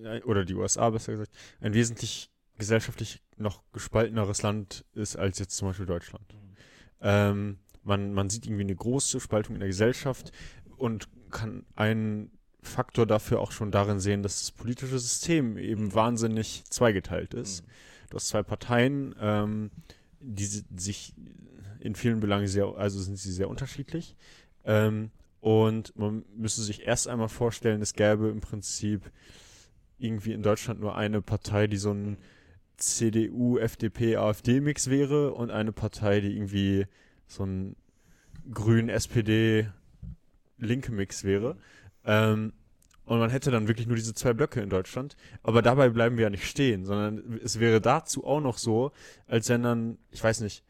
äh, 0.04 0.22
oder 0.22 0.46
die 0.46 0.54
USA 0.54 0.90
besser 0.92 1.14
gesagt 1.14 1.32
ein 1.60 1.74
wesentlich 1.74 2.30
gesellschaftlich 2.58 3.22
noch 3.38 3.64
gespalteneres 3.72 4.44
Land 4.44 4.86
ist 4.94 5.16
als 5.16 5.40
jetzt 5.40 5.58
zum 5.58 5.70
Beispiel 5.70 5.88
Deutschland. 5.88 6.34
Mhm. 6.34 6.56
Ähm, 7.02 7.60
man, 7.84 8.14
man 8.14 8.30
sieht 8.30 8.46
irgendwie 8.46 8.64
eine 8.64 8.76
große 8.76 9.20
Spaltung 9.20 9.56
in 9.56 9.60
der 9.60 9.70
Gesellschaft 9.70 10.32
und 10.78 11.10
kann 11.34 11.66
einen 11.76 12.32
Faktor 12.62 13.06
dafür 13.06 13.42
auch 13.42 13.52
schon 13.52 13.72
darin 13.72 14.00
sehen, 14.00 14.24
dass 14.24 14.40
das 14.40 14.52
politische 14.52 14.98
System 14.98 15.58
eben 15.58 15.94
wahnsinnig 15.94 16.64
zweigeteilt 16.70 17.34
ist. 17.34 17.64
Mhm. 17.64 17.70
Du 18.10 18.16
hast 18.16 18.28
zwei 18.30 18.44
Parteien, 18.44 19.16
ähm, 19.20 19.72
die 20.22 20.46
si- 20.46 20.64
sich 20.78 21.14
in 21.80 21.96
vielen 21.96 22.22
Belangen 22.22 22.48
sehr, 22.48 22.68
also 22.78 23.02
sind 23.02 23.18
sie 23.18 23.34
sehr 23.34 23.50
unterschiedlich. 23.50 24.16
Ähm, 24.64 25.12
und 25.42 25.98
man 25.98 26.24
müsste 26.38 26.62
sich 26.62 26.88
erst 26.88 27.10
einmal 27.10 27.28
vorstellen, 27.28 27.82
es 27.82 27.94
gäbe 27.94 28.30
im 28.30 28.40
Prinzip 28.40 29.12
irgendwie 29.98 30.32
in 30.32 30.42
Deutschland 30.44 30.80
nur 30.80 30.96
eine 30.96 31.22
Partei, 31.22 31.68
die 31.68 31.76
so 31.78 31.92
ein 31.92 32.18
CDU, 32.78 33.58
FDP, 33.58 34.16
AfD-Mix 34.16 34.90
wäre 34.90 35.34
und 35.34 35.52
eine 35.52 35.74
Partei, 35.74 36.22
die 36.22 36.36
irgendwie 36.36 36.86
so 37.28 37.44
ein 37.46 37.76
Grün, 38.54 38.88
SPD, 38.90 39.70
linke 40.58 40.92
Mix 40.92 41.24
wäre. 41.24 41.58
Ähm, 42.06 42.54
und 43.06 43.20
man 43.20 43.30
hätte 43.30 43.52
dann 43.52 43.68
wirklich 43.68 43.88
nur 43.88 43.98
diese 43.98 44.14
zwei 44.14 44.34
Blöcke 44.34 44.62
in 44.62 44.70
Deutschland. 44.70 45.18
Aber 45.42 45.62
dabei 45.62 45.90
bleiben 45.90 46.16
wir 46.18 46.24
ja 46.24 46.30
nicht 46.30 46.48
stehen, 46.48 46.86
sondern 46.86 47.40
es 47.44 47.60
wäre 47.60 47.82
dazu 47.82 48.26
auch 48.26 48.40
noch 48.40 48.58
so, 48.58 48.92
als 49.28 49.50
wenn 49.50 49.64
dann, 49.64 49.98
ich 50.12 50.24
weiß 50.24 50.40
nicht, 50.42 50.64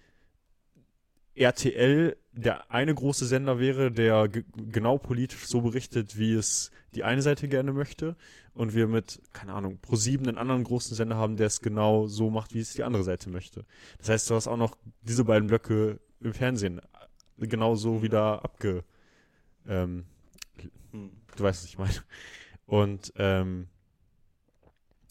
RTL 1.36 2.15
der 2.31 2.71
eine 2.71 2.93
große 2.93 3.25
Sender 3.25 3.59
wäre, 3.59 3.91
der 3.91 4.27
ge- 4.27 4.43
genau 4.55 4.97
politisch 4.97 5.45
so 5.45 5.61
berichtet, 5.61 6.17
wie 6.17 6.34
es 6.34 6.71
die 6.95 7.03
eine 7.03 7.21
Seite 7.21 7.47
gerne 7.47 7.73
möchte. 7.73 8.15
Und 8.55 8.73
wir 8.75 8.88
mit, 8.88 9.19
keine 9.34 9.53
Ahnung, 9.53 9.79
ProSieben 9.79 10.27
einen 10.27 10.38
anderen 10.38 10.63
großen 10.63 10.95
Sender 10.95 11.15
haben, 11.15 11.38
der 11.38 11.47
es 11.47 11.61
genau 11.61 12.05
so 12.07 12.29
macht, 12.29 12.53
wie 12.53 12.59
es 12.59 12.73
die 12.73 12.84
andere 12.84 13.03
Seite 13.03 13.29
möchte. 13.29 13.65
Das 13.97 14.09
heißt, 14.09 14.29
du 14.29 14.36
hast 14.36 14.47
auch 14.47 14.57
noch 14.57 14.77
diese 15.01 15.25
beiden 15.25 15.47
Blöcke 15.47 15.99
im 16.19 16.34
Fernsehen 16.34 16.81
genau 17.38 17.75
so 17.75 18.03
wieder 18.03 18.43
abge, 18.43 18.84
ähm, 19.68 20.05
Mhm. 20.91 21.11
du 21.36 21.43
weißt, 21.43 21.64
was 21.64 21.70
ich 21.70 21.78
meine. 21.78 21.93
Und 22.68 23.11
ähm, 23.18 23.68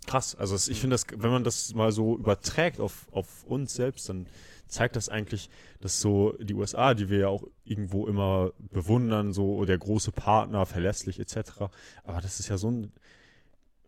krass, 0.06 0.34
also 0.34 0.54
ich 0.70 0.80
finde 0.80 0.94
das, 0.94 1.06
wenn 1.16 1.30
man 1.30 1.44
das 1.44 1.74
mal 1.74 1.92
so 1.92 2.16
überträgt 2.16 2.80
auf, 2.80 3.08
auf 3.12 3.44
uns 3.44 3.74
selbst, 3.74 4.08
dann 4.08 4.26
zeigt 4.68 4.96
das 4.96 5.08
eigentlich, 5.08 5.50
dass 5.80 6.00
so 6.00 6.32
die 6.40 6.54
USA, 6.54 6.94
die 6.94 7.08
wir 7.10 7.18
ja 7.18 7.28
auch 7.28 7.44
irgendwo 7.64 8.06
immer 8.06 8.52
bewundern, 8.58 9.32
so 9.32 9.64
der 9.64 9.78
große 9.78 10.12
Partner, 10.12 10.66
verlässlich 10.66 11.20
etc., 11.20 11.62
aber 12.04 12.20
das 12.20 12.40
ist 12.40 12.48
ja 12.48 12.56
so 12.56 12.70
ein 12.70 12.92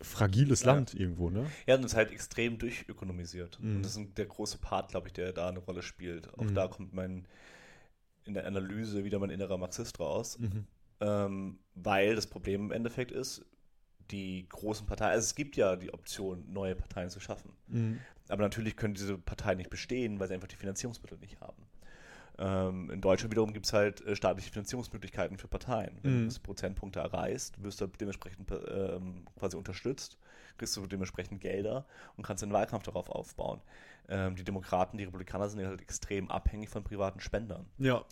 fragiles 0.01 0.63
Ja. 0.63 0.73
Land 0.75 0.95
irgendwo, 0.95 1.31
ne? 1.31 1.47
Ja, 1.67 1.77
und 1.77 1.85
ist 1.85 1.95
halt 1.95 2.11
extrem 2.13 2.59
durchökonomisiert. 2.59 3.59
Mhm. 3.61 3.77
Und 3.77 3.83
das 3.85 3.97
ist 3.97 4.19
der 4.19 4.27
große 4.27 4.59
Part, 4.59 4.91
glaube 4.91 5.07
ich, 5.07 5.13
der 5.15 5.33
da 5.33 5.49
eine 5.49 5.61
Rolle 5.61 5.83
spielt. 5.83 6.33
Auch 6.39 6.45
Mhm. 6.45 6.55
da 6.55 6.69
kommt 6.69 6.93
mein 6.93 7.27
in 8.27 8.35
der 8.35 8.47
Analyse 8.47 9.05
wieder 9.05 9.19
mein 9.19 9.31
innerer 9.31 9.59
Marxist 9.59 10.01
raus. 10.01 10.39
Mhm. 10.39 10.67
Ähm, 11.01 11.59
weil 11.75 12.15
das 12.15 12.27
Problem 12.27 12.67
im 12.67 12.73
Endeffekt 12.73 13.11
ist, 13.11 13.45
die 14.11 14.47
großen 14.49 14.87
Parteien, 14.87 15.13
also 15.13 15.25
es 15.25 15.35
gibt 15.35 15.57
ja 15.57 15.77
die 15.77 15.93
Option, 15.93 16.45
neue 16.53 16.75
Parteien 16.75 17.11
zu 17.11 17.21
schaffen. 17.21 17.53
Mhm. 17.69 18.01
Aber 18.29 18.43
natürlich 18.43 18.77
können 18.77 18.95
diese 18.95 19.19
Parteien 19.19 19.59
nicht 19.59 19.71
bestehen, 19.71 20.21
weil 20.21 20.29
sie 20.29 20.35
einfach 20.35 20.49
die 20.49 20.57
Finanzierungsmittel 20.57 21.19
nicht 21.19 21.41
haben. 21.41 21.63
Ähm, 22.37 22.91
in 22.91 23.01
Deutschland 23.01 23.31
wiederum 23.33 23.53
gibt 23.53 23.67
es 23.67 23.73
halt 23.73 24.01
äh, 24.03 24.17
staatliche 24.17 24.51
Finanzierungsmöglichkeiten 24.51 25.39
für 25.39 25.47
Parteien. 25.49 25.99
Wenn 26.03 26.11
Mhm. 26.13 26.17
du 26.17 26.23
gewisse 26.25 26.41
Prozentpunkte 26.41 27.01
erreichst, 27.01 27.63
wirst 27.63 27.81
du 27.81 27.87
dementsprechend 27.87 28.51
ähm, 28.51 29.25
quasi 29.39 29.57
unterstützt, 29.57 30.19
kriegst 30.59 30.77
du 30.77 30.87
dementsprechend 30.87 31.41
Gelder 31.41 31.87
und 32.17 32.25
kannst 32.25 32.43
den 32.43 32.53
Wahlkampf 32.53 32.85
darauf 32.85 33.09
aufbauen. 33.09 33.61
Ähm, 34.09 34.37
die 34.37 34.45
Demokraten, 34.45 34.99
die 34.99 35.05
Republikaner 35.05 35.49
sind 35.49 35.61
ja 35.61 35.69
halt 35.69 35.81
extrem 35.81 36.31
abhängig 36.31 36.69
von 36.69 36.85
privaten 36.85 37.21
Spendern. 37.21 37.67
Ja. 37.79 38.05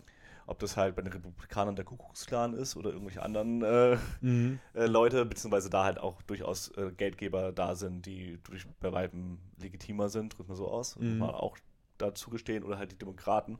Ob 0.45 0.59
das 0.59 0.75
halt 0.75 0.95
bei 0.95 1.01
den 1.01 1.13
Republikanern 1.13 1.75
der 1.75 1.85
Kuckucksklan 1.85 2.53
ist 2.53 2.75
oder 2.75 2.89
irgendwelche 2.89 3.21
anderen 3.21 3.61
äh, 3.61 3.97
Mhm. 4.21 4.59
äh, 4.73 4.87
Leute, 4.87 5.25
beziehungsweise 5.25 5.69
da 5.69 5.85
halt 5.85 5.99
auch 5.99 6.21
durchaus 6.23 6.69
äh, 6.77 6.91
Geldgeber 6.91 7.51
da 7.53 7.75
sind, 7.75 8.05
die 8.05 8.39
durch 8.43 8.67
bei 8.81 8.91
weitem 8.91 9.37
legitimer 9.59 10.09
sind, 10.09 10.37
drückt 10.37 10.49
man 10.49 10.57
so 10.57 10.67
aus, 10.67 10.97
Mhm. 10.97 11.19
man 11.19 11.29
auch 11.29 11.57
dazu 11.97 12.29
gestehen, 12.29 12.63
oder 12.63 12.77
halt 12.77 12.91
die 12.91 12.97
Demokraten. 12.97 13.57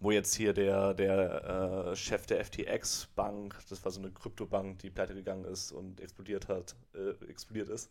Wo 0.00 0.10
jetzt 0.10 0.34
hier 0.34 0.52
der, 0.52 0.94
der 0.94 1.90
äh, 1.90 1.96
Chef 1.96 2.26
der 2.26 2.44
FTX 2.44 3.08
Bank, 3.14 3.56
das 3.68 3.84
war 3.84 3.92
so 3.92 4.00
eine 4.00 4.10
Kryptobank, 4.10 4.78
die 4.78 4.90
pleite 4.90 5.14
gegangen 5.14 5.44
ist 5.44 5.72
und 5.72 6.00
explodiert 6.00 6.48
hat, 6.48 6.74
äh, 6.94 7.10
explodiert 7.28 7.68
ist, 7.68 7.90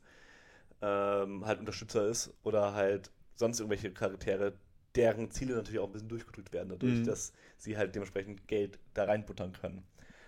ähm, 0.82 1.46
halt 1.46 1.60
Unterstützer 1.60 2.08
ist 2.08 2.34
oder 2.44 2.74
halt 2.74 3.12
sonst 3.36 3.60
irgendwelche 3.60 3.92
Charaktere, 3.92 4.54
deren 4.96 5.32
Ziele 5.32 5.56
natürlich 5.56 5.80
auch 5.80 5.88
ein 5.88 5.94
bisschen 5.94 6.10
durchgedrückt 6.10 6.52
werden, 6.54 6.70
dadurch, 6.70 7.00
Mhm. 7.00 7.06
dass 7.06 7.34
sie 7.58 7.78
halt 7.78 7.96
dementsprechend 7.96 8.48
Geld 8.48 8.80
da 8.94 9.06
reinbuttern 9.06 9.54
können. 9.54 9.84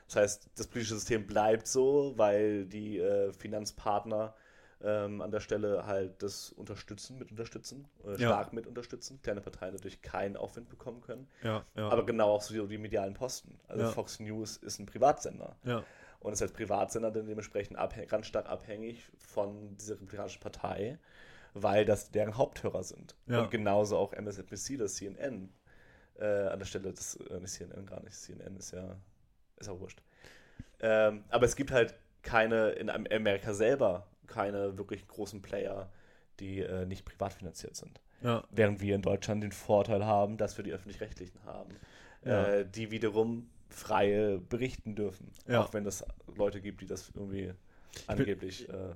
Das 0.08 0.16
heißt, 0.18 0.49
das 0.56 0.68
politische 0.68 0.95
System 0.95 1.26
bleibt 1.28 1.68
so, 1.68 2.14
weil 2.18 2.66
die 2.66 2.99
äh, 2.99 3.32
Finanzpartner 3.34 4.36
ähm, 4.82 5.22
an 5.22 5.32
der 5.32 5.39
Stelle 5.39 5.86
halt 5.86 6.22
das 6.22 6.51
unterstützen, 6.51 7.18
mit 7.18 7.32
unterstützen, 7.32 7.88
Ja. 8.06 8.18
stark 8.18 8.51
mit 8.54 8.68
unterstützen, 8.68 9.22
kleine 9.22 9.39
Parteien 9.41 9.74
dadurch 9.76 10.01
keinen 10.01 10.36
Aufwind 10.36 10.70
bekommen 10.70 11.01
können. 11.01 11.28
Ja, 11.41 11.66
ja. 11.76 11.88
Aber 11.89 12.06
genau 12.06 12.32
auch 12.32 12.41
so 12.41 12.54
die, 12.54 12.68
die 12.68 12.78
medialen 12.78 13.14
Posten. 13.14 13.60
Also 13.68 13.84
Ja. 13.84 13.89
Fox 13.91 14.20
News 14.20 14.58
ist 14.58 14.80
ein 14.80 14.86
Privatsender 14.86 15.56
ja. 15.64 15.84
Und 16.24 16.34
ist 16.34 16.41
als 16.41 16.51
Privatsender 16.53 17.11
dann 17.11 17.28
dementsprechend 17.28 17.78
abhäng, 17.78 18.07
ganz 18.07 18.26
stark 18.28 18.49
abhängig 18.49 19.07
von 19.19 19.78
dieser 19.78 19.95
republikanischen 19.95 20.39
Partei, 20.41 20.97
weil 21.53 21.86
das 21.86 22.09
deren 22.11 22.36
Haupthörer 22.38 22.84
sind. 22.84 23.15
Ja. 23.28 23.41
Und 23.43 23.51
genauso 23.51 23.97
auch 23.97 24.13
MSNBC, 24.13 24.78
das 24.78 24.95
CNN 24.95 25.53
äh, 26.19 26.26
an 26.26 26.57
der 26.59 26.65
Stelle, 26.65 26.91
das 26.93 27.15
äh, 27.15 27.39
nicht 27.39 27.51
CNN 27.53 27.86
gar 27.86 28.01
nicht, 28.01 28.15
CNN 28.15 28.55
ist 28.55 28.71
ja, 28.71 28.95
ist 29.57 29.69
auch 29.69 29.80
wurscht. 29.80 30.01
Ähm, 30.80 31.24
aber 31.30 31.45
es 31.45 31.55
gibt 31.55 31.71
halt 31.71 31.93
keine, 32.24 32.69
in 32.71 32.89
Am- 32.89 33.05
Amerika 33.11 33.53
selber, 33.53 34.07
keine 34.28 34.78
wirklich 34.78 35.07
großen 35.07 35.41
Player, 35.41 35.91
die 36.39 36.59
äh, 36.61 36.86
nicht 36.86 37.05
privat 37.05 37.34
finanziert 37.34 37.76
sind. 37.76 37.99
ja. 38.21 38.43
Während 38.49 38.82
wir 38.82 38.95
in 38.95 39.01
Deutschland 39.01 39.43
den 39.43 39.51
Vorteil 39.51 40.05
haben, 40.05 40.38
dass 40.38 40.57
wir 40.57 40.63
die 40.63 40.71
öffentlich-rechtlichen 40.74 41.43
haben, 41.45 41.69
Ja. 42.26 42.45
äh, 42.45 42.65
die 42.65 42.89
wiederum 42.91 43.49
freie 43.74 44.38
berichten 44.39 44.95
dürfen. 44.95 45.28
Ja. 45.47 45.63
Auch 45.63 45.74
wenn 45.74 45.86
es 45.86 46.03
Leute 46.36 46.61
gibt, 46.61 46.82
die 46.82 46.86
das 46.86 47.11
irgendwie 47.15 47.51
angeblich 48.07 48.69
äh, 48.69 48.93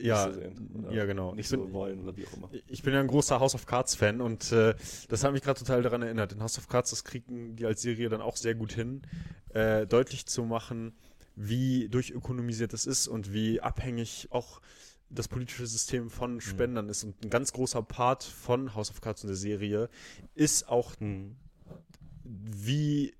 Ja, 0.00 0.26
nicht 0.26 0.34
so 0.34 0.40
sehen. 0.40 0.86
ja, 0.92 1.04
genau. 1.06 1.34
Nicht 1.34 1.46
Ich 1.46 1.50
bin- 1.58 1.66
so 1.68 1.72
wollen 1.72 2.00
oder 2.02 2.16
wie 2.16 2.26
auch 2.26 2.32
immer. 2.34 2.50
Ich 2.68 2.82
bin 2.82 2.94
ja 2.94 3.00
ein 3.00 3.06
großer 3.08 3.40
House 3.40 3.54
of 3.54 3.66
Cards 3.66 3.94
Fan 3.94 4.20
und 4.20 4.52
äh, 4.52 4.74
das 5.08 5.24
hat 5.24 5.32
mich 5.32 5.42
gerade 5.42 5.58
total 5.58 5.82
daran 5.82 6.02
erinnert. 6.02 6.32
In 6.32 6.42
House 6.42 6.58
of 6.58 6.68
Cards, 6.68 6.90
das 6.90 7.04
kriegen 7.04 7.56
die 7.56 7.66
als 7.66 7.82
Serie 7.82 8.08
dann 8.08 8.20
auch 8.20 8.36
sehr 8.36 8.54
gut 8.54 8.72
hin, 8.72 9.02
äh, 9.50 9.86
deutlich 9.86 10.26
zu 10.26 10.44
machen, 10.44 10.94
wie 11.34 11.88
durchökonomisiert 11.88 12.72
es 12.74 12.86
ist 12.86 13.08
und 13.08 13.32
wie 13.32 13.60
abhängig 13.60 14.28
auch 14.30 14.60
das 15.10 15.28
politische 15.28 15.66
System 15.66 16.08
von 16.10 16.40
Spendern 16.40 16.88
ist. 16.88 17.04
Und 17.04 17.22
ein 17.24 17.28
ganz 17.30 17.52
großer 17.52 17.82
Part 17.82 18.22
von 18.24 18.74
House 18.74 18.90
of 18.90 19.00
Cards 19.02 19.22
und 19.24 19.28
der 19.28 19.36
Serie 19.36 19.90
ist 20.34 20.68
auch, 20.68 20.94
wie 22.24 23.14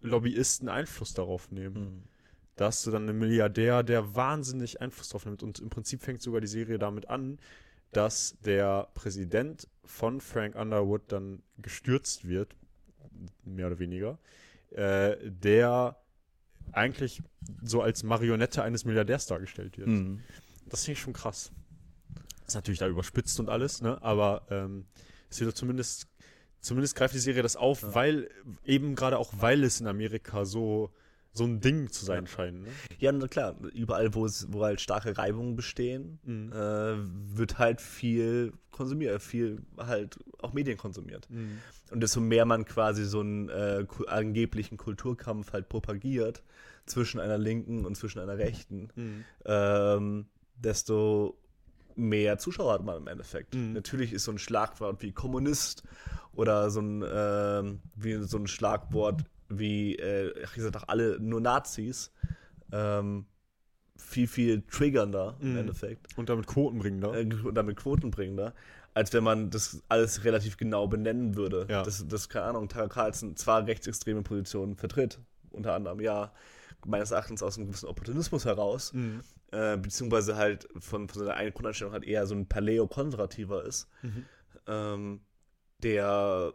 Lobbyisten 0.00 0.68
Einfluss 0.68 1.14
darauf 1.14 1.50
nehmen. 1.50 2.04
Da 2.56 2.66
hast 2.66 2.86
du 2.86 2.90
dann 2.90 3.08
einen 3.08 3.18
Milliardär, 3.18 3.82
der 3.82 4.14
wahnsinnig 4.16 4.80
Einfluss 4.80 5.10
drauf 5.10 5.24
nimmt. 5.26 5.42
Und 5.42 5.60
im 5.60 5.70
Prinzip 5.70 6.02
fängt 6.02 6.22
sogar 6.22 6.40
die 6.40 6.48
Serie 6.48 6.78
damit 6.78 7.08
an, 7.08 7.38
dass 7.92 8.36
der 8.44 8.88
Präsident 8.94 9.68
von 9.84 10.20
Frank 10.20 10.54
Underwood 10.56 11.02
dann 11.08 11.42
gestürzt 11.58 12.28
wird, 12.28 12.54
mehr 13.44 13.68
oder 13.68 13.78
weniger, 13.78 14.18
äh, 14.70 15.16
der 15.22 15.96
eigentlich 16.72 17.22
so 17.62 17.80
als 17.80 18.02
Marionette 18.02 18.62
eines 18.62 18.84
Milliardärs 18.84 19.26
dargestellt 19.26 19.78
wird. 19.78 19.88
Mhm. 19.88 20.20
Das 20.66 20.84
finde 20.84 20.98
ich 20.98 21.00
schon 21.00 21.14
krass. 21.14 21.50
Ist 22.46 22.54
natürlich 22.54 22.78
da 22.78 22.88
überspitzt 22.88 23.40
und 23.40 23.48
alles, 23.48 23.80
ne? 23.80 24.02
Aber 24.02 24.46
ähm, 24.50 24.86
es 25.30 25.40
wird 25.40 25.56
zumindest, 25.56 26.08
zumindest 26.60 26.96
greift 26.96 27.14
die 27.14 27.18
Serie 27.18 27.42
das 27.42 27.56
auf, 27.56 27.94
weil 27.94 28.28
eben 28.64 28.94
gerade 28.94 29.18
auch 29.18 29.32
weil 29.38 29.64
es 29.64 29.80
in 29.80 29.86
Amerika 29.86 30.44
so 30.44 30.90
so 31.34 31.44
ein 31.44 31.60
Ding 31.60 31.90
zu 31.92 32.04
sein 32.04 32.26
scheint. 32.26 32.62
Ne? 32.62 32.68
Ja, 32.98 33.12
na 33.12 33.28
klar, 33.28 33.54
überall, 33.72 34.12
wo, 34.14 34.24
es, 34.26 34.46
wo 34.50 34.64
halt 34.64 34.80
starke 34.80 35.16
Reibungen 35.18 35.54
bestehen, 35.54 36.18
Mhm. 36.24 36.52
äh, 36.52 37.36
wird 37.38 37.58
halt 37.58 37.80
viel 37.80 38.54
konsumiert, 38.72 39.22
viel 39.22 39.60
halt 39.76 40.18
auch 40.40 40.52
Medien 40.52 40.78
konsumiert. 40.78 41.28
Und 41.92 42.00
desto 42.00 42.20
mehr 42.20 42.44
man 42.44 42.64
quasi 42.64 43.04
so 43.04 43.20
einen 43.20 43.50
äh, 43.50 43.84
angeblichen 44.08 44.78
Kulturkampf 44.78 45.52
halt 45.52 45.68
propagiert 45.68 46.42
zwischen 46.86 47.20
einer 47.20 47.38
Linken 47.38 47.84
und 47.84 47.94
zwischen 47.96 48.18
einer 48.18 48.38
Rechten, 48.38 48.88
Mhm. 48.96 49.24
ähm, 49.44 50.26
desto 50.56 51.38
mehr 51.98 52.38
Zuschauer 52.38 52.72
hat 52.74 52.84
man 52.84 52.96
im 52.96 53.06
Endeffekt. 53.08 53.54
Mhm. 53.54 53.72
Natürlich 53.74 54.12
ist 54.12 54.24
so 54.24 54.32
ein 54.32 54.38
Schlagwort 54.38 55.02
wie 55.02 55.12
Kommunist 55.12 55.82
oder 56.32 56.70
so 56.70 56.80
ein, 56.80 57.04
ähm, 57.10 57.80
wie 57.96 58.14
so 58.22 58.38
ein 58.38 58.46
Schlagwort 58.46 59.22
wie, 59.48 59.96
äh, 59.96 60.32
ihr 60.56 60.62
seid 60.62 60.74
doch 60.74 60.88
alle 60.88 61.18
nur 61.20 61.40
Nazis, 61.40 62.12
ähm, 62.70 63.26
viel, 63.96 64.28
viel 64.28 64.62
triggernder 64.62 65.36
im 65.40 65.52
Mhm. 65.52 65.58
Endeffekt 65.58 66.16
Und 66.16 66.28
damit 66.28 66.46
Quoten 66.46 66.78
bringen 66.78 67.00
da. 67.00 67.14
äh, 67.14 67.22
und 67.44 67.54
damit 67.54 67.76
quotenbringender, 67.76 68.54
als 68.94 69.12
wenn 69.12 69.24
man 69.24 69.50
das 69.50 69.82
alles 69.88 70.24
relativ 70.24 70.56
genau 70.56 70.86
benennen 70.86 71.34
würde. 71.34 71.66
Ja. 71.68 71.82
Das, 71.82 72.06
das, 72.06 72.28
keine 72.28 72.44
Ahnung, 72.46 72.68
Tucker 72.68 72.88
Carlson 72.88 73.36
zwar 73.36 73.66
rechtsextreme 73.66 74.22
Positionen 74.22 74.76
vertritt, 74.76 75.18
unter 75.50 75.74
anderem, 75.74 76.00
ja, 76.00 76.32
meines 76.86 77.10
Erachtens 77.10 77.42
aus 77.42 77.56
einem 77.56 77.66
gewissen 77.66 77.86
Opportunismus 77.88 78.44
heraus, 78.44 78.92
Mhm. 78.92 79.20
Äh, 79.52 79.76
beziehungsweise 79.76 80.36
halt 80.36 80.68
von, 80.78 81.08
von 81.08 81.20
seiner 81.20 81.34
eigenen 81.34 81.54
Grundeinstellung 81.54 81.92
halt 81.92 82.04
eher 82.04 82.26
so 82.26 82.34
ein 82.34 82.46
Paleo-Konservativer 82.48 83.64
ist, 83.64 83.88
Mhm. 84.02 84.24
ähm, 84.66 85.20
der 85.82 86.52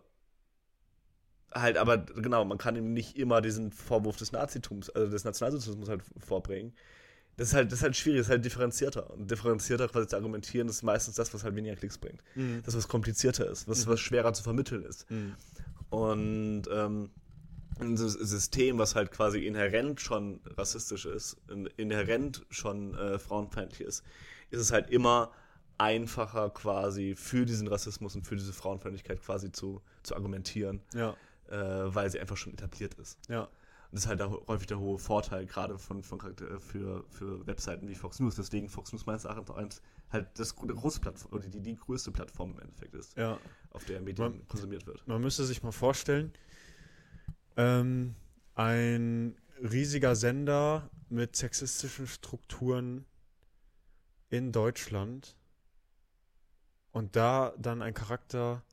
halt 1.54 1.78
aber, 1.78 2.00
genau, 2.00 2.44
man 2.46 2.58
kann 2.58 2.76
ihm 2.76 2.94
nicht 2.94 3.16
immer 3.18 3.42
diesen 3.42 3.72
Vorwurf 3.72 4.18
des 4.18 4.32
Nazitums, 4.32 4.90
also 4.90 5.12
des 5.12 5.24
Nationalsozialismus 5.24 5.88
halt 5.90 6.02
vorbringen. 6.18 6.74
Das 7.38 7.48
ist 7.50 7.54
halt, 7.56 7.72
das 7.72 7.80
ist 7.80 7.84
halt 7.84 7.96
schwierig, 7.96 8.20
das 8.20 8.28
ist 8.28 8.32
halt 8.32 8.46
differenzierter. 8.46 9.10
Und 9.12 9.30
differenzierter 9.30 9.88
quasi 9.88 10.08
zu 10.08 10.16
argumentieren, 10.16 10.68
ist 10.68 10.84
meistens 10.84 11.16
das, 11.16 11.34
was 11.34 11.44
halt 11.44 11.56
weniger 11.56 11.76
Klicks 11.76 11.98
bringt. 11.98 12.24
Mhm. 12.36 12.62
Das, 12.64 12.76
was 12.76 12.88
komplizierter 12.88 13.50
ist, 13.50 13.68
was, 13.68 13.88
was 13.88 14.00
schwerer 14.00 14.34
zu 14.34 14.44
vermitteln 14.44 14.84
ist. 14.84 15.10
Mhm. 15.10 15.36
Und 15.90 16.64
ähm, 16.72 17.10
ein 17.80 17.98
Sys- 17.98 18.24
System, 18.24 18.78
was 18.78 18.96
halt 18.96 19.12
quasi 19.12 19.46
inhärent 19.46 20.00
schon 20.02 20.40
rassistisch 20.58 21.06
ist, 21.06 21.38
in- 21.50 21.68
inhärent 21.78 22.46
schon 22.50 22.94
äh, 22.96 23.20
frauenfeindlich 23.20 23.82
ist, 23.82 24.04
ist 24.50 24.60
es 24.60 24.72
halt 24.72 24.90
immer 24.90 25.32
einfacher 25.78 26.50
quasi 26.52 27.16
für 27.16 27.46
diesen 27.46 27.68
Rassismus 27.68 28.16
und 28.16 28.26
für 28.28 28.36
diese 28.36 28.54
Frauenfeindlichkeit 28.54 29.22
quasi 29.22 29.52
zu, 29.52 29.82
zu 30.04 30.16
argumentieren, 30.16 30.82
Ja, 30.94 31.16
äh, 31.50 31.56
weil 31.94 32.10
sie 32.12 32.20
einfach 32.20 32.38
schon 32.38 32.54
etabliert 32.54 32.94
ist. 32.96 33.18
ja. 33.30 33.44
Und 33.92 33.98
das 33.98 34.06
ist 34.06 34.10
halt 34.10 34.22
der, 34.22 34.32
häufig 34.48 34.66
der 34.66 34.80
hohe 34.80 34.98
Vorteil, 34.98 35.46
gerade 35.46 35.78
von, 35.78 36.02
von 36.02 36.20
für, 36.60 37.04
für 37.12 37.46
Webseiten 37.46 37.88
wie 37.88 37.94
Fox 37.94 38.20
News. 38.20 38.34
Deswegen 38.34 38.68
Fox 38.68 38.92
News 38.92 39.06
meines 39.06 39.26
Erachtens 39.26 39.52
auch 39.52 39.56
eins, 39.58 39.84
halt 40.12 40.28
das 40.40 40.56
gro- 40.56 40.66
große 40.66 41.00
Plattform, 41.00 41.32
oder 41.34 41.48
die, 41.48 41.60
die 41.60 41.76
größte 41.76 42.10
Plattform 42.12 42.54
im 42.54 42.60
Endeffekt 42.62 42.96
ist, 42.96 43.16
ja. 43.16 43.38
auf 43.70 43.86
der 43.86 44.02
Medien 44.02 44.32
Man- 44.32 44.48
konsumiert 44.48 44.88
wird. 44.88 45.08
Man 45.08 45.22
müsste 45.22 45.46
sich 45.46 45.62
mal 45.62 45.72
vorstellen, 45.72 46.34
ähm, 47.58 48.16
ein 48.56 49.36
riesiger 49.62 50.16
Sender 50.16 50.90
mit 51.10 51.36
sexistischen 51.36 52.08
Strukturen 52.08 53.06
in 54.30 54.52
Deutschland 54.52 55.36
und 56.92 57.16
da 57.16 57.54
dann 57.58 57.82
ein 57.82 57.94
Charakter, 57.94 58.64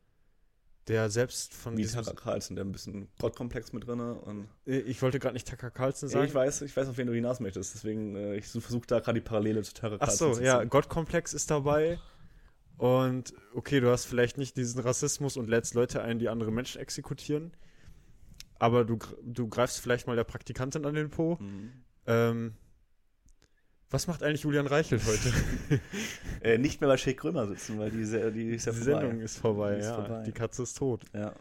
der 0.88 1.10
selbst 1.10 1.54
von 1.54 1.76
Wie. 1.76 1.86
Tucker 1.86 2.14
Carlson, 2.14 2.56
der 2.56 2.64
ein 2.64 2.72
bisschen 2.72 3.08
Gottkomplex 3.18 3.72
mit 3.72 3.86
drin 3.86 4.00
und 4.00 4.48
Ich 4.64 5.00
wollte 5.02 5.18
gerade 5.18 5.34
nicht 5.34 5.48
Tucker 5.48 5.70
Carlson 5.70 6.08
sagen. 6.08 6.26
ich 6.26 6.34
weiß, 6.34 6.62
ich 6.62 6.76
weiß, 6.76 6.88
auf 6.88 6.96
wen 6.96 7.06
du 7.06 7.14
hinaus 7.14 7.40
möchtest. 7.40 7.74
Deswegen, 7.74 8.16
äh, 8.16 8.36
ich 8.36 8.46
versuche 8.46 8.86
da 8.86 9.00
gerade 9.00 9.20
die 9.20 9.24
Parallele 9.24 9.62
zu 9.62 9.74
Tucker 9.74 9.96
Ach 10.00 10.06
Carlson 10.06 10.34
so, 10.34 10.40
zu 10.40 10.44
ja. 10.44 10.64
Gottkomplex 10.64 11.32
ist 11.34 11.50
dabei. 11.50 11.98
Und 12.76 13.34
okay, 13.54 13.80
du 13.80 13.90
hast 13.90 14.06
vielleicht 14.06 14.38
nicht 14.38 14.56
diesen 14.56 14.80
Rassismus 14.80 15.36
und 15.36 15.50
lädst 15.50 15.74
Leute 15.74 16.02
ein, 16.02 16.18
die 16.18 16.30
andere 16.30 16.50
Menschen 16.50 16.80
exekutieren. 16.80 17.52
Aber 18.60 18.84
du, 18.84 18.98
du 19.24 19.48
greifst 19.48 19.80
vielleicht 19.80 20.06
mal 20.06 20.14
der 20.14 20.24
Praktikantin 20.24 20.84
an 20.86 20.94
den 20.94 21.10
Po. 21.10 21.36
Mhm. 21.40 21.72
Ähm, 22.06 22.54
was 23.90 24.06
macht 24.06 24.22
eigentlich 24.22 24.42
Julian 24.42 24.68
Reichelt 24.68 25.02
heute? 25.04 25.80
Äh, 26.42 26.56
nicht 26.56 26.80
mehr 26.80 26.88
bei 26.88 26.96
Shake 26.96 27.18
Krömer 27.18 27.46
sitzen, 27.46 27.78
weil 27.78 27.90
die, 27.90 27.98
die 27.98 28.50
ist 28.50 28.64
ja 28.64 28.72
Die 28.72 28.78
vorbei. 28.78 29.00
Sendung 29.00 29.20
ist 29.20 29.36
vorbei, 29.36 29.74
Die 29.74 29.80
ist 29.80 29.86
ja. 29.88 29.94
vorbei. 29.94 30.22
Die 30.24 30.32
Katze 30.32 30.62
ist 30.62 30.78
tot. 30.78 31.04
Ja. 31.12 31.34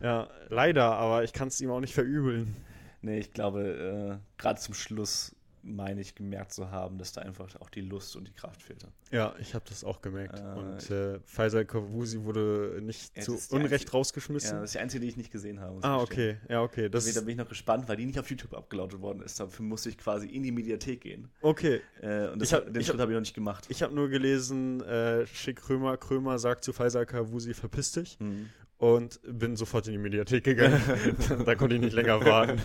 Ja, 0.00 0.28
leider, 0.48 0.96
aber 0.96 1.22
ich 1.22 1.32
kann 1.32 1.46
es 1.48 1.60
ihm 1.60 1.70
auch 1.70 1.80
nicht 1.80 1.94
verübeln. 1.94 2.56
Nee, 3.02 3.18
ich 3.20 3.32
glaube, 3.32 4.18
äh, 4.18 4.40
gerade 4.40 4.58
zum 4.58 4.74
Schluss 4.74 5.35
meine 5.66 6.00
ich 6.00 6.14
gemerkt 6.14 6.52
zu 6.52 6.70
haben, 6.70 6.96
dass 6.98 7.12
da 7.12 7.22
einfach 7.22 7.54
auch 7.60 7.68
die 7.70 7.80
Lust 7.80 8.14
und 8.16 8.26
die 8.28 8.32
Kraft 8.32 8.62
fehlte. 8.62 8.88
Ja, 9.10 9.34
ich 9.38 9.54
habe 9.54 9.64
das 9.68 9.84
auch 9.84 10.00
gemerkt. 10.00 10.38
Äh, 10.38 10.42
und 10.58 10.90
äh, 10.90 11.18
Faisal 11.24 11.64
Kawusi 11.64 12.22
wurde 12.22 12.78
nicht 12.82 13.16
Ja, 13.16 13.22
zu 13.22 13.32
Unrecht 13.50 13.72
einzige- 13.72 13.90
rausgeschmissen. 13.92 14.50
Ja, 14.54 14.60
das 14.60 14.70
ist 14.70 14.74
die 14.74 14.78
einzige, 14.78 15.00
die 15.02 15.08
ich 15.08 15.16
nicht 15.16 15.30
gesehen 15.32 15.60
habe. 15.60 15.78
ah, 15.82 15.98
okay. 16.00 16.36
Ja, 16.48 16.62
okay. 16.62 16.88
Das 16.88 17.12
Da 17.12 17.20
bin 17.20 17.30
ich 17.30 17.36
noch 17.36 17.48
gespannt, 17.48 17.88
weil 17.88 17.96
die 17.96 18.06
nicht 18.06 18.18
auf 18.18 18.30
YouTube 18.30 18.54
abgeladen 18.54 19.00
worden 19.00 19.22
ist. 19.22 19.38
Dafür 19.40 19.64
musste 19.64 19.88
ich 19.88 19.98
quasi 19.98 20.26
in 20.28 20.42
die 20.42 20.52
Mediathek 20.52 21.00
gehen. 21.00 21.28
okay. 21.42 21.80
Äh, 22.00 22.28
und 22.28 22.40
das, 22.40 22.48
Ich 22.48 22.54
hab- 22.54 22.64
den 22.72 22.82
Schritt 22.82 22.94
hab- 22.94 23.00
habe 23.00 23.12
ich 23.12 23.16
noch 23.16 23.20
nicht 23.20 23.34
gemacht. 23.34 23.66
Ich 23.68 23.82
habe 23.82 23.94
nur 23.94 24.08
gelesen, 24.08 24.80
äh, 24.82 25.26
Schick 25.26 25.56
Krömer, 25.56 25.96
Krömer 25.96 26.38
sagt 26.38 26.64
zu 26.64 26.72
Faisal 26.72 27.06
Kawusi, 27.06 27.54
verpiss 27.54 27.92
dich. 27.92 28.18
Mhm. 28.20 28.50
Und 28.78 29.20
bin 29.24 29.56
sofort 29.56 29.86
in 29.86 29.92
die 29.92 29.98
Mediathek 29.98 30.44
gegangen. 30.44 30.80
da 31.46 31.54
konnte 31.54 31.76
ich 31.76 31.80
nicht 31.80 31.94
länger 31.94 32.22
warten. 32.24 32.60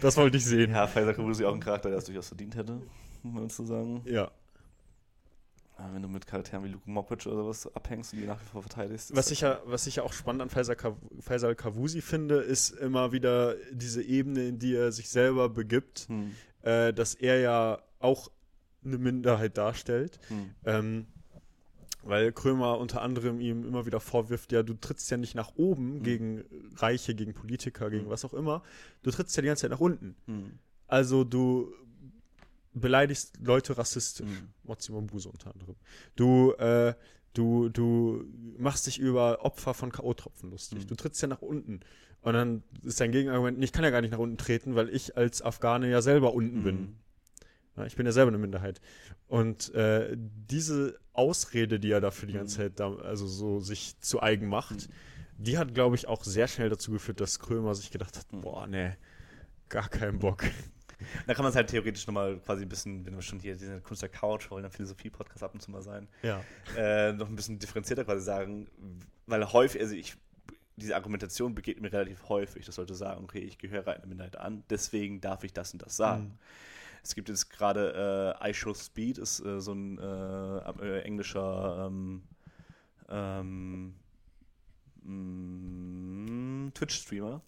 das 0.00 0.16
wollte 0.16 0.38
ich 0.38 0.44
sehen. 0.46 0.70
Ja, 0.70 0.86
Pfizer 0.86 1.12
Kabusi 1.12 1.44
auch 1.44 1.52
ein 1.54 1.60
Charakter, 1.60 1.90
der 1.90 1.98
es 1.98 2.04
durchaus 2.06 2.28
verdient 2.28 2.56
hätte, 2.56 2.80
um 3.22 3.34
mal 3.34 3.48
zu 3.48 3.64
sagen. 3.66 4.00
Ja. 4.06 4.30
Äh, 5.78 5.82
Wenn 5.92 6.00
du 6.02 6.08
mit 6.08 6.26
Charakteren 6.26 6.64
wie 6.64 6.68
Luke 6.68 6.88
Mockridge 6.90 7.28
oder 7.28 7.42
sowas 7.42 7.74
abhängst 7.74 8.14
und 8.14 8.20
die 8.20 8.26
nach 8.26 8.40
wie 8.40 8.46
vor 8.46 8.62
verteidigst. 8.62 9.14
Was 9.14 9.30
ich, 9.30 9.42
ja, 9.42 9.60
was 9.66 9.86
ich 9.86 9.96
ja 9.96 10.04
auch 10.04 10.12
spannend 10.14 10.40
an 10.40 10.48
Faisal, 10.48 10.76
Kav 10.76 10.96
Faisal 11.20 11.54
Kavusi 11.54 12.00
finde, 12.00 12.36
ist 12.36 12.70
immer 12.70 13.12
wieder 13.12 13.56
diese 13.72 14.02
Ebene, 14.02 14.44
in 14.48 14.58
die 14.58 14.74
er 14.74 14.90
sich 14.90 15.10
selber 15.10 15.48
begibt, 15.50 16.06
Hm, 16.08 16.32
äh, 16.62 16.94
dass 16.94 17.14
er 17.14 17.40
ja 17.40 17.78
auch 17.98 18.30
eine 18.84 18.96
Minderheit 18.96 19.58
darstellt. 19.58 20.18
hm, 20.28 20.50
Ähm, 20.64 21.06
weil 22.02 22.32
Krömer 22.32 22.78
unter 22.78 23.02
anderem 23.02 23.40
ihm 23.40 23.64
immer 23.66 23.86
wieder 23.86 24.00
vorwirft, 24.00 24.52
ja, 24.52 24.62
du 24.62 24.74
trittst 24.74 25.10
ja 25.10 25.16
nicht 25.16 25.34
nach 25.34 25.52
oben 25.56 25.98
Mhm. 25.98 26.02
gegen 26.02 26.44
Reiche, 26.76 27.14
gegen 27.14 27.34
Politiker, 27.34 27.90
gegen 27.90 28.06
Mhm. 28.06 28.10
was 28.10 28.24
auch 28.24 28.34
immer. 28.34 28.62
Du 29.02 29.10
trittst 29.10 29.36
ja 29.36 29.42
die 29.42 29.46
ganze 29.48 29.62
Zeit 29.62 29.70
nach 29.70 29.80
unten. 29.80 30.14
hm, 30.26 30.58
Also 30.86 31.24
du 31.24 31.72
beleidigst 32.72 33.38
Leute 33.42 33.76
rassistisch. 33.78 34.26
hm. 34.26 34.48
Mozzi 34.64 34.92
Mambuse 34.92 35.28
unter 35.28 35.52
anderem. 35.52 35.74
Du, 36.16 36.52
äh, 36.52 36.94
du, 37.34 37.68
du 37.68 38.24
machst 38.58 38.86
dich 38.86 38.98
über 38.98 39.44
Opfer 39.44 39.74
von 39.74 39.90
K.O.-Tropfen 39.92 40.50
lustig. 40.50 40.84
Mhm. 40.84 40.86
Du 40.88 40.94
trittst 40.94 41.20
ja 41.22 41.28
nach 41.28 41.42
unten. 41.42 41.80
Und 42.22 42.34
dann 42.34 42.62
ist 42.82 43.00
dein 43.00 43.12
Gegenargument, 43.12 43.62
ich 43.64 43.72
kann 43.72 43.82
ja 43.82 43.90
gar 43.90 44.02
nicht 44.02 44.10
nach 44.10 44.18
unten 44.18 44.36
treten, 44.36 44.74
weil 44.74 44.88
ich 44.90 45.16
als 45.16 45.42
Afghane 45.42 45.88
ja 45.90 46.02
selber 46.02 46.34
unten 46.34 46.62
bin. 46.62 46.96
Ich 47.86 47.96
bin 47.96 48.04
ja 48.04 48.12
selber 48.12 48.28
eine 48.28 48.38
Minderheit. 48.38 48.80
Und 49.26 49.72
äh, 49.74 50.14
diese 50.16 50.98
Ausrede, 51.12 51.80
die 51.80 51.90
er 51.90 52.00
dafür 52.00 52.26
die 52.28 52.34
ganze 52.34 52.60
Mhm. 52.60 52.62
Zeit 52.64 52.80
da, 52.80 52.94
also 52.96 53.26
so 53.26 53.60
sich 53.60 53.98
zu 54.00 54.22
eigen 54.22 54.48
macht, 54.48 54.88
die 55.38 55.56
hat, 55.56 55.72
glaube 55.74 55.96
ich, 55.96 56.06
auch 56.06 56.22
sehr 56.24 56.48
schnell 56.48 56.68
dazu 56.68 56.90
geführt, 56.92 57.20
dass 57.20 57.38
Krömer 57.38 57.74
sich 57.74 57.90
gedacht 57.90 58.18
hat, 58.18 58.30
Mhm. 58.32 58.40
boah, 58.42 58.66
nee, 58.66 58.92
gar 59.68 59.88
keinen 59.88 60.18
Bock. 60.18 60.44
Da 61.26 61.32
kann 61.32 61.44
man 61.44 61.48
es 61.48 61.56
halt 61.56 61.70
theoretisch 61.70 62.06
nochmal 62.06 62.38
quasi 62.40 62.62
ein 62.64 62.68
bisschen, 62.68 63.06
wenn 63.06 63.14
wir 63.14 63.22
schon 63.22 63.40
hier 63.40 63.54
diese 63.56 63.80
Kunst 63.80 64.02
der 64.02 64.10
Couch 64.10 64.50
wollen, 64.50 64.64
dann 64.64 64.70
Philosophie-Podcast 64.70 65.42
ab 65.42 65.54
und 65.54 65.62
zu 65.62 65.70
mal 65.70 65.80
sein, 65.80 66.06
Ja. 66.22 66.44
äh, 66.76 67.14
noch 67.14 67.26
ein 67.26 67.36
bisschen 67.36 67.58
differenzierter 67.58 68.04
quasi 68.04 68.22
sagen, 68.22 68.68
weil 69.26 69.50
häufig, 69.50 69.80
also 69.80 69.94
ich, 69.94 70.16
diese 70.76 70.94
Argumentation 70.94 71.54
begegnet 71.54 71.84
mir 71.84 71.92
relativ 71.98 72.28
häufig, 72.28 72.66
das 72.66 72.74
sollte 72.74 72.94
sagen, 72.94 73.24
okay, 73.24 73.38
ich 73.38 73.56
gehöre 73.56 73.88
einer 73.88 74.04
Minderheit 74.04 74.36
an, 74.36 74.62
deswegen 74.68 75.22
darf 75.22 75.42
ich 75.42 75.54
das 75.54 75.72
und 75.72 75.80
das 75.80 75.96
sagen. 75.96 76.24
Mhm. 76.24 76.38
Es 77.02 77.14
gibt 77.14 77.28
jetzt 77.28 77.50
gerade 77.50 78.36
äh, 78.42 78.50
I 78.50 78.54
Show 78.54 78.74
Speed, 78.74 79.18
ist 79.18 79.40
äh, 79.44 79.60
so 79.60 79.72
ein 79.72 79.98
äh, 79.98 80.58
äh, 80.82 81.00
englischer 81.02 81.86
ähm, 81.86 82.22
ähm, 83.08 83.94
mm, 85.02 86.72
Twitch-Streamer, 86.74 87.40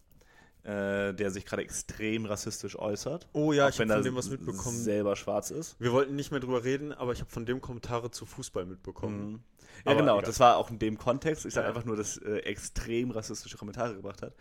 äh, 0.65 1.13
der 1.15 1.31
sich 1.31 1.45
gerade 1.45 1.63
extrem 1.63 2.25
rassistisch 2.25 2.77
äußert. 2.79 3.29
Oh 3.33 3.53
ja, 3.53 3.69
ich 3.69 3.79
habe 3.81 3.89
von 3.93 4.03
dem 4.03 4.15
was 4.17 4.31
mitbekommen. 4.31 4.77
selber 4.79 5.17
schwarz 5.17 5.51
ist. 5.51 5.77
Wir 5.81 5.93
wollten 5.93 6.15
nicht 6.17 6.31
mehr 6.31 6.41
drüber 6.41 6.65
reden, 6.65 6.93
aber 6.93 7.13
ich 7.13 7.21
habe 7.21 7.31
von 7.31 7.47
dem 7.47 7.61
Kommentare 7.61 8.11
zu 8.11 8.27
Fußball 8.27 8.65
mitbekommen. 8.67 9.33
Mhm. 9.33 9.41
Ja, 9.85 9.93
Aber 9.93 10.01
genau, 10.01 10.15
egal. 10.19 10.27
das 10.27 10.39
war 10.39 10.57
auch 10.59 10.71
in 10.71 10.79
dem 10.79 10.99
Kontext. 10.99 11.45
Ich 11.47 11.55
sage 11.55 11.65
Ja. 11.67 11.69
einfach 11.71 11.85
nur, 11.85 11.97
dass 11.97 12.17
äh, 12.19 12.39
extrem 12.41 13.11
rassistische 13.11 13.57
Kommentare 13.57 13.95
gebracht 13.97 14.23
hat. 14.23 14.35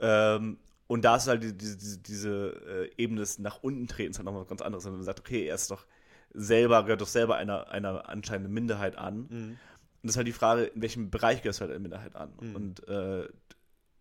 Ja. 0.00 0.36
Ähm, 0.36 0.58
und 0.92 1.06
da 1.06 1.16
ist 1.16 1.26
halt 1.26 1.42
die, 1.42 1.56
diese, 1.56 1.76
diese, 1.78 1.98
diese 2.00 2.90
äh, 2.98 3.02
Ebene 3.02 3.20
des 3.20 3.38
nach 3.38 3.62
unten 3.62 3.86
tretens 3.88 4.18
halt 4.18 4.26
nochmal 4.26 4.42
was 4.42 4.48
ganz 4.48 4.60
anderes. 4.60 4.84
Wenn 4.84 4.92
man 4.92 5.02
sagt, 5.02 5.20
okay, 5.20 5.46
er 5.46 5.54
ist 5.54 5.70
doch 5.70 5.86
selber, 6.34 6.82
gehört 6.82 7.00
doch 7.00 7.06
selber 7.06 7.36
einer, 7.36 7.70
einer 7.70 8.08
anscheinend 8.10 8.50
Minderheit 8.50 8.96
an. 8.98 9.26
Mhm. 9.30 9.50
Und 9.50 9.58
das 10.02 10.10
ist 10.12 10.16
halt 10.18 10.26
die 10.26 10.32
Frage, 10.32 10.64
in 10.64 10.82
welchem 10.82 11.10
Bereich 11.10 11.40
gehört 11.40 11.60
halt 11.62 11.70
eine 11.70 11.80
Minderheit 11.80 12.14
an? 12.14 12.32
Mhm. 12.40 12.54
Und 12.56 12.88
äh, 12.88 13.26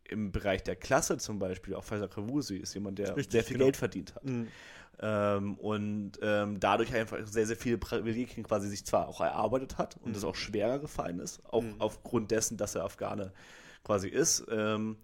im 0.09 0.33
Bereich 0.33 0.63
der 0.63 0.75
Klasse 0.75 1.17
zum 1.17 1.39
Beispiel, 1.39 1.75
auch 1.75 1.85
Faisal 1.85 2.09
Kavusi 2.09 2.57
ist 2.57 2.73
jemand, 2.73 2.99
der 2.99 3.15
Richtig, 3.15 3.31
sehr 3.31 3.43
viel 3.45 3.53
genau. 3.53 3.67
Geld 3.67 3.77
verdient 3.77 4.13
hat. 4.15 4.25
Mhm. 4.25 4.47
Ähm, 4.99 5.53
und 5.59 6.11
ähm, 6.21 6.59
dadurch 6.59 6.93
einfach 6.93 7.19
sehr, 7.25 7.47
sehr 7.47 7.55
viele 7.55 7.77
Privilegien 7.77 8.43
quasi 8.43 8.67
sich 8.67 8.85
zwar 8.85 9.07
auch 9.07 9.21
erarbeitet 9.21 9.77
hat 9.77 9.95
und 10.01 10.11
Mhm. 10.11 10.17
es 10.17 10.25
auch 10.25 10.35
schwerer 10.35 10.79
gefallen 10.79 11.19
ist, 11.19 11.39
auch 11.45 11.63
Mhm. 11.63 11.75
aufgrund 11.79 12.31
dessen, 12.31 12.57
dass 12.57 12.75
er 12.75 12.83
Afghane 12.83 13.31
quasi 13.85 14.09
ist. 14.09 14.45
Ähm, 14.51 14.97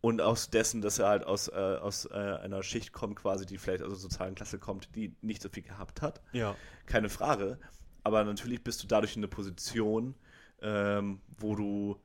und 0.00 0.20
aus 0.20 0.50
dessen, 0.50 0.80
dass 0.80 0.98
er 0.98 1.08
halt 1.08 1.24
aus, 1.24 1.48
äh, 1.48 1.52
aus 1.52 2.06
äh, 2.06 2.14
einer 2.14 2.62
Schicht 2.62 2.92
kommt, 2.92 3.16
quasi, 3.16 3.44
die 3.44 3.58
vielleicht 3.58 3.82
aus 3.82 3.90
der 3.90 3.98
sozialen 3.98 4.34
Klasse 4.34 4.58
kommt, 4.58 4.94
die 4.96 5.14
nicht 5.20 5.42
so 5.42 5.48
viel 5.48 5.62
gehabt 5.62 6.00
hat. 6.00 6.22
Ja. 6.32 6.56
Keine 6.86 7.08
Frage. 7.08 7.58
Aber 8.02 8.24
natürlich 8.24 8.64
bist 8.64 8.82
du 8.82 8.86
dadurch 8.86 9.16
in 9.16 9.20
einer 9.22 9.28
Position, 9.28 10.14
ähm, 10.62 11.20
wo 11.38 11.54
du 11.54 12.00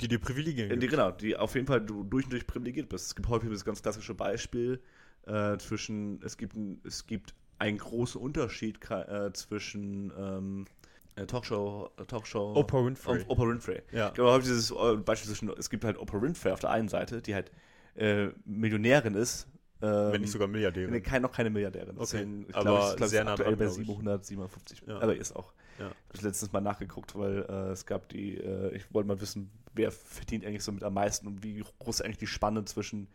Die 0.00 0.08
dir 0.08 0.18
Privilegien 0.18 0.70
äh, 0.70 0.78
die, 0.78 0.86
genau, 0.86 1.10
die 1.10 1.36
auf 1.36 1.54
jeden 1.54 1.66
Fall 1.66 1.82
du 1.82 2.02
durch 2.02 2.24
und 2.24 2.32
durch 2.32 2.46
privilegiert 2.46 2.88
bist. 2.88 3.08
Es 3.08 3.14
gibt 3.14 3.28
häufig 3.28 3.50
das 3.50 3.64
ganz 3.64 3.82
klassische 3.82 4.14
Beispiel 4.14 4.82
äh, 5.26 5.58
zwischen, 5.58 6.22
es 6.22 6.38
gibt, 6.38 6.56
es 6.84 7.06
gibt 7.06 7.34
einen 7.58 7.78
großen 7.78 8.20
Unterschied 8.20 8.78
äh, 8.90 9.32
zwischen 9.32 10.12
ähm, 10.18 10.64
äh, 10.66 10.83
Talkshow, 11.26 11.90
äh, 11.96 12.04
Talkshow 12.04 12.54
Oprah 12.56 12.84
Winfrey. 12.84 13.20
Op- 13.22 13.30
Oprah 13.30 13.48
Winfrey. 13.48 13.82
Ja. 13.92 14.08
Ich 14.08 14.14
glaube, 14.14 14.42
dieses 14.42 14.70
äh, 14.70 14.96
Beispiel 14.96 15.28
zwischen, 15.30 15.48
es 15.58 15.70
gibt 15.70 15.84
halt 15.84 15.98
Oprah 15.98 16.20
Winfrey 16.20 16.52
auf 16.52 16.60
der 16.60 16.70
einen 16.70 16.88
Seite, 16.88 17.22
die 17.22 17.34
halt 17.34 17.50
äh, 17.96 18.28
Millionärin 18.44 19.14
ist. 19.14 19.46
ähm, 19.80 20.12
Wenn 20.12 20.20
nicht 20.22 20.30
sogar 20.32 20.48
Milliardäre. 20.48 20.90
Nee, 20.90 21.00
kein, 21.00 21.22
noch 21.22 21.30
keine 21.32 21.50
Milliardärin. 21.50 21.96
Okay, 21.98 22.26
ich 22.48 22.54
aber 22.54 22.62
glaube, 22.64 22.90
ich, 22.90 22.96
glaub, 22.96 23.08
sehr 23.08 23.24
nah 23.24 23.30
aktuell 23.32 23.56
bei 23.56 23.64
glaub 23.66 23.78
ich. 23.78 23.86
757. 23.86 24.82
Ja. 24.86 25.00
Aber 25.00 25.14
ist 25.16 25.36
auch. 25.36 25.52
Ja. 25.78 25.90
Ich 26.12 26.18
habe 26.18 26.28
letztens 26.28 26.52
mal 26.52 26.60
nachgeguckt, 26.60 27.16
weil 27.18 27.44
äh, 27.48 27.70
es 27.72 27.84
gab 27.86 28.08
die, 28.08 28.36
äh, 28.38 28.74
ich 28.76 28.92
wollte 28.94 29.08
mal 29.08 29.20
wissen, 29.20 29.50
wer 29.74 29.90
verdient 29.92 30.44
eigentlich 30.44 30.62
so 30.64 30.72
mit 30.72 30.82
am 30.84 30.94
meisten 30.94 31.26
und 31.26 31.42
wie 31.42 31.62
groß 31.80 31.96
ist 32.00 32.04
eigentlich 32.04 32.18
die 32.18 32.26
Spanne 32.28 32.64
zwischen 32.64 33.08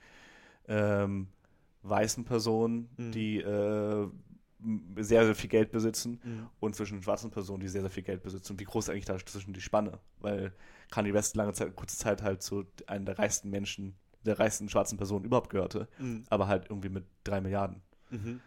ähm, 0.68 1.28
weißen 1.84 2.26
Personen, 2.26 2.90
Mhm. 2.98 3.12
die 3.12 3.38
äh, 3.40 4.08
sehr, 4.98 5.26
sehr 5.26 5.36
viel 5.36 5.50
Geld 5.50 5.72
besitzen 5.72 6.20
Mhm. 6.24 6.48
und 6.60 6.76
zwischen 6.76 7.02
schwarzen 7.02 7.32
Personen, 7.32 7.62
die 7.62 7.68
sehr, 7.70 7.82
sehr 7.82 7.90
viel 7.90 8.04
Geld 8.04 8.22
besitzen. 8.24 8.54
Und 8.54 8.60
wie 8.60 8.66
groß 8.66 8.86
ist 8.86 8.90
eigentlich 8.90 9.06
da 9.06 9.18
zwischen 9.18 9.54
die 9.54 9.62
Spanne? 9.62 10.00
Weil 10.20 10.52
Kanye 10.92 11.14
West 11.14 11.36
lange 11.36 11.54
Zeit, 11.54 11.76
kurze 11.76 11.98
Zeit 11.98 12.22
halt 12.22 12.42
zu 12.42 12.66
einem 12.88 13.06
der 13.06 13.18
reichsten 13.18 13.50
Menschen, 13.50 13.96
der 14.26 14.38
reichsten 14.40 14.68
schwarzen 14.68 14.98
Personen 14.98 15.24
überhaupt 15.26 15.50
gehörte, 15.50 15.88
Mhm. 15.98 16.26
aber 16.30 16.48
halt 16.48 16.66
irgendwie 16.70 16.90
mit 16.90 17.06
drei 17.24 17.40
Milliarden. 17.40 17.82
Mhm. 18.10 18.42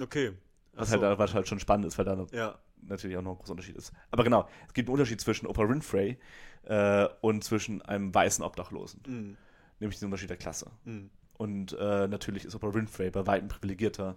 Okay. 0.00 0.32
Was 0.74 0.88
Ach 0.88 0.92
halt, 0.92 1.00
so. 1.00 1.06
da- 1.06 1.18
was 1.18 1.34
halt 1.34 1.48
schon 1.48 1.58
spannend 1.58 1.86
ist, 1.86 1.98
weil 1.98 2.04
da 2.04 2.26
Ja. 2.32 2.58
natürlich 2.82 3.16
auch 3.16 3.22
noch 3.22 3.32
ein 3.32 3.38
großer 3.38 3.52
Unterschied 3.52 3.76
ist. 3.76 3.92
Aber 4.10 4.22
genau, 4.22 4.48
es 4.68 4.74
gibt 4.74 4.88
einen 4.88 4.92
Unterschied 4.94 5.20
zwischen 5.20 5.46
Oprah 5.46 5.68
Winfrey 5.68 6.18
äh, 6.64 7.08
und 7.22 7.42
zwischen 7.44 7.80
einem 7.82 8.14
weißen 8.14 8.44
Obdachlosen, 8.44 9.00
Mhm. 9.06 9.36
nämlich 9.80 9.98
den 9.98 10.06
Unterschied 10.06 10.30
der 10.30 10.36
Klasse. 10.36 10.70
Mhm. 10.84 11.10
Und 11.38 11.72
äh, 11.78 12.08
natürlich 12.08 12.44
ist 12.44 12.54
Oprah 12.54 12.72
Winfrey 12.74 13.10
bei 13.10 13.26
weitem 13.26 13.48
privilegierter 13.48 14.16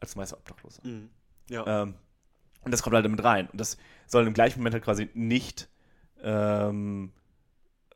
als 0.00 0.16
weißer 0.16 0.36
Obdachloser. 0.36 0.86
Mhm. 0.86 1.10
Ja. 1.48 1.82
Ähm, 1.82 1.94
und 2.62 2.72
das 2.72 2.82
kommt 2.82 2.94
halt 2.94 3.04
damit 3.04 3.22
rein. 3.24 3.48
Und 3.48 3.60
das 3.60 3.78
soll 4.06 4.26
im 4.26 4.34
gleichen 4.34 4.58
Moment 4.60 4.74
halt 4.74 4.84
quasi 4.84 5.08
nicht 5.14 5.68
ähm, 6.22 7.12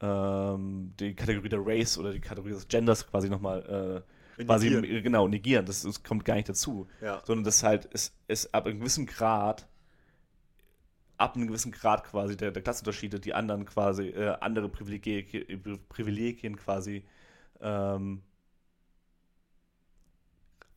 ähm, 0.00 0.92
die 0.98 1.14
Kategorie 1.14 1.48
der 1.48 1.60
Race 1.64 1.98
oder 1.98 2.12
die 2.12 2.20
Kategorie 2.20 2.52
des 2.52 2.68
Genders 2.68 3.06
quasi 3.06 3.28
nochmal 3.28 4.04
äh, 4.38 4.44
quasi 4.44 4.70
Negieren. 4.70 5.02
genau 5.02 5.28
negieren. 5.28 5.66
Das, 5.66 5.82
das 5.82 6.02
kommt 6.02 6.24
gar 6.24 6.34
nicht 6.34 6.48
dazu 6.48 6.88
Ja. 7.00 7.22
sondern 7.24 7.44
das 7.44 7.62
halt 7.62 7.84
ist, 7.86 8.16
ist 8.26 8.54
ab 8.54 8.66
einem 8.66 8.80
gewissen 8.80 9.06
Grad, 9.06 9.68
ab 11.16 11.36
einem 11.36 11.46
gewissen 11.46 11.70
Grad 11.72 12.04
quasi 12.04 12.36
der, 12.36 12.50
der 12.50 12.62
Klassenunterschiede, 12.62 13.20
die 13.20 13.34
anderen 13.34 13.64
quasi, 13.66 14.08
äh, 14.08 14.36
andere 14.40 14.68
Privilegien, 14.68 15.80
Privilegien 15.88 16.56
quasi 16.56 17.04
ähm, 17.60 18.22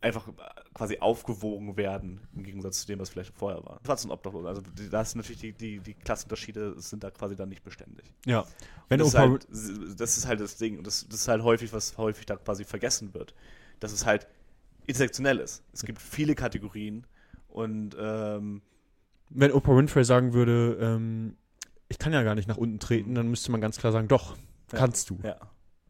einfach 0.07 0.27
äh, 0.27 0.31
quasi 0.73 0.97
aufgewogen 0.99 1.77
werden, 1.77 2.21
im 2.35 2.43
Gegensatz 2.43 2.81
zu 2.81 2.87
dem, 2.87 2.99
was 2.99 3.09
vielleicht 3.09 3.33
vorher 3.37 3.63
war. 3.65 3.79
Schwarz 3.85 4.05
und 4.05 4.11
Obdachlos, 4.11 4.45
also 4.45 4.61
da 4.91 5.01
ist 5.01 5.15
natürlich 5.15 5.41
die, 5.41 5.53
die, 5.53 5.79
die 5.79 5.93
Klassenunterschiede 5.93 6.79
sind 6.79 7.03
da 7.03 7.11
quasi 7.11 7.35
dann 7.35 7.49
nicht 7.49 7.63
beständig. 7.63 8.11
Ja. 8.25 8.45
Wenn 8.89 8.99
das, 8.99 9.09
ist 9.09 9.17
halt, 9.17 9.47
das 9.49 10.17
ist 10.17 10.27
halt 10.27 10.39
das 10.39 10.57
Ding. 10.57 10.77
Und 10.77 10.87
das, 10.87 11.07
das 11.07 11.21
ist 11.21 11.27
halt 11.27 11.43
häufig, 11.43 11.73
was 11.73 11.97
häufig 11.97 12.25
da 12.25 12.35
quasi 12.37 12.63
vergessen 12.63 13.13
wird. 13.13 13.33
Dass 13.79 13.91
es 13.91 14.05
halt 14.05 14.27
intersektionell 14.85 15.39
ist. 15.39 15.63
Es 15.73 15.83
gibt 15.83 16.01
viele 16.01 16.33
Kategorien 16.35 17.05
und 17.49 17.95
ähm, 17.99 18.61
wenn 19.29 19.51
Oprah 19.51 19.75
Winfrey 19.75 20.05
sagen 20.05 20.33
würde, 20.33 20.77
ähm, 20.79 21.35
ich 21.89 21.99
kann 21.99 22.13
ja 22.13 22.23
gar 22.23 22.35
nicht 22.35 22.47
nach 22.47 22.57
unten 22.57 22.79
treten, 22.79 23.13
dann 23.15 23.27
müsste 23.27 23.51
man 23.51 23.59
ganz 23.61 23.77
klar 23.77 23.91
sagen, 23.91 24.07
doch, 24.07 24.37
Ja. 24.71 24.79
kannst 24.79 25.09
du. 25.09 25.19
ja. 25.23 25.35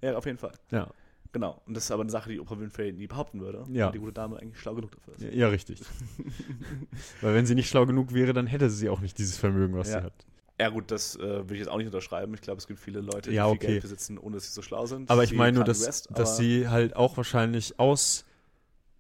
Ja, 0.02 0.16
auf 0.16 0.26
jeden 0.28 0.38
Fall. 0.38 0.54
Ja. 0.72 0.90
Genau. 1.38 1.62
Und 1.68 1.76
das 1.76 1.84
ist 1.86 1.92
aber 1.92 2.02
eine 2.02 2.10
Sache, 2.10 2.32
die 2.32 2.40
Oprah 2.40 2.60
Winfrey 2.60 2.92
nie 2.94 3.06
behaupten 3.06 3.42
würde. 3.42 3.64
Ja. 3.72 3.92
Die 3.92 4.00
gute 4.00 4.12
Dame 4.14 4.38
eigentlich 4.40 4.60
schlau 4.60 4.74
genug 4.74 4.90
dafür 4.96 5.14
ist. 5.14 5.22
Ja, 5.22 5.30
ja, 5.30 5.48
richtig. 5.50 5.82
Weil 7.22 7.36
wenn 7.36 7.46
sie 7.46 7.54
nicht 7.54 7.70
schlau 7.70 7.86
genug 7.86 8.12
wäre, 8.14 8.34
dann 8.34 8.48
hätte 8.48 8.70
sie 8.72 8.90
auch 8.90 9.02
nicht 9.02 9.18
dieses 9.20 9.38
Vermögen, 9.38 9.78
was 9.78 9.90
Ja. 9.92 10.00
sie 10.00 10.06
hat. 10.06 10.14
Ja, 10.60 10.70
gut, 10.70 10.90
das 10.90 11.16
äh, 11.16 11.20
würde 11.22 11.54
ich 11.54 11.60
jetzt 11.60 11.68
auch 11.70 11.78
nicht 11.78 11.86
unterschreiben. 11.86 12.34
Ich 12.34 12.42
glaube, 12.42 12.58
es 12.58 12.66
gibt 12.66 12.80
viele 12.80 13.02
Leute, 13.02 13.30
die 13.30 13.36
Ja, 13.36 13.46
viel 13.46 13.56
okay. 13.58 13.68
Geld 13.68 13.82
besitzen, 13.84 14.18
ohne 14.18 14.38
dass 14.38 14.48
sie 14.48 14.54
so 14.54 14.64
schlau 14.64 14.88
sind. 14.88 15.12
Aber 15.12 15.24
ich 15.24 15.34
meine 15.34 15.58
nur, 15.58 15.64
dass, 15.64 15.86
West, 15.86 16.10
dass 16.16 16.38
sie 16.38 16.68
halt 16.68 16.96
auch 16.96 17.16
wahrscheinlich 17.18 17.80
aus, 17.80 18.26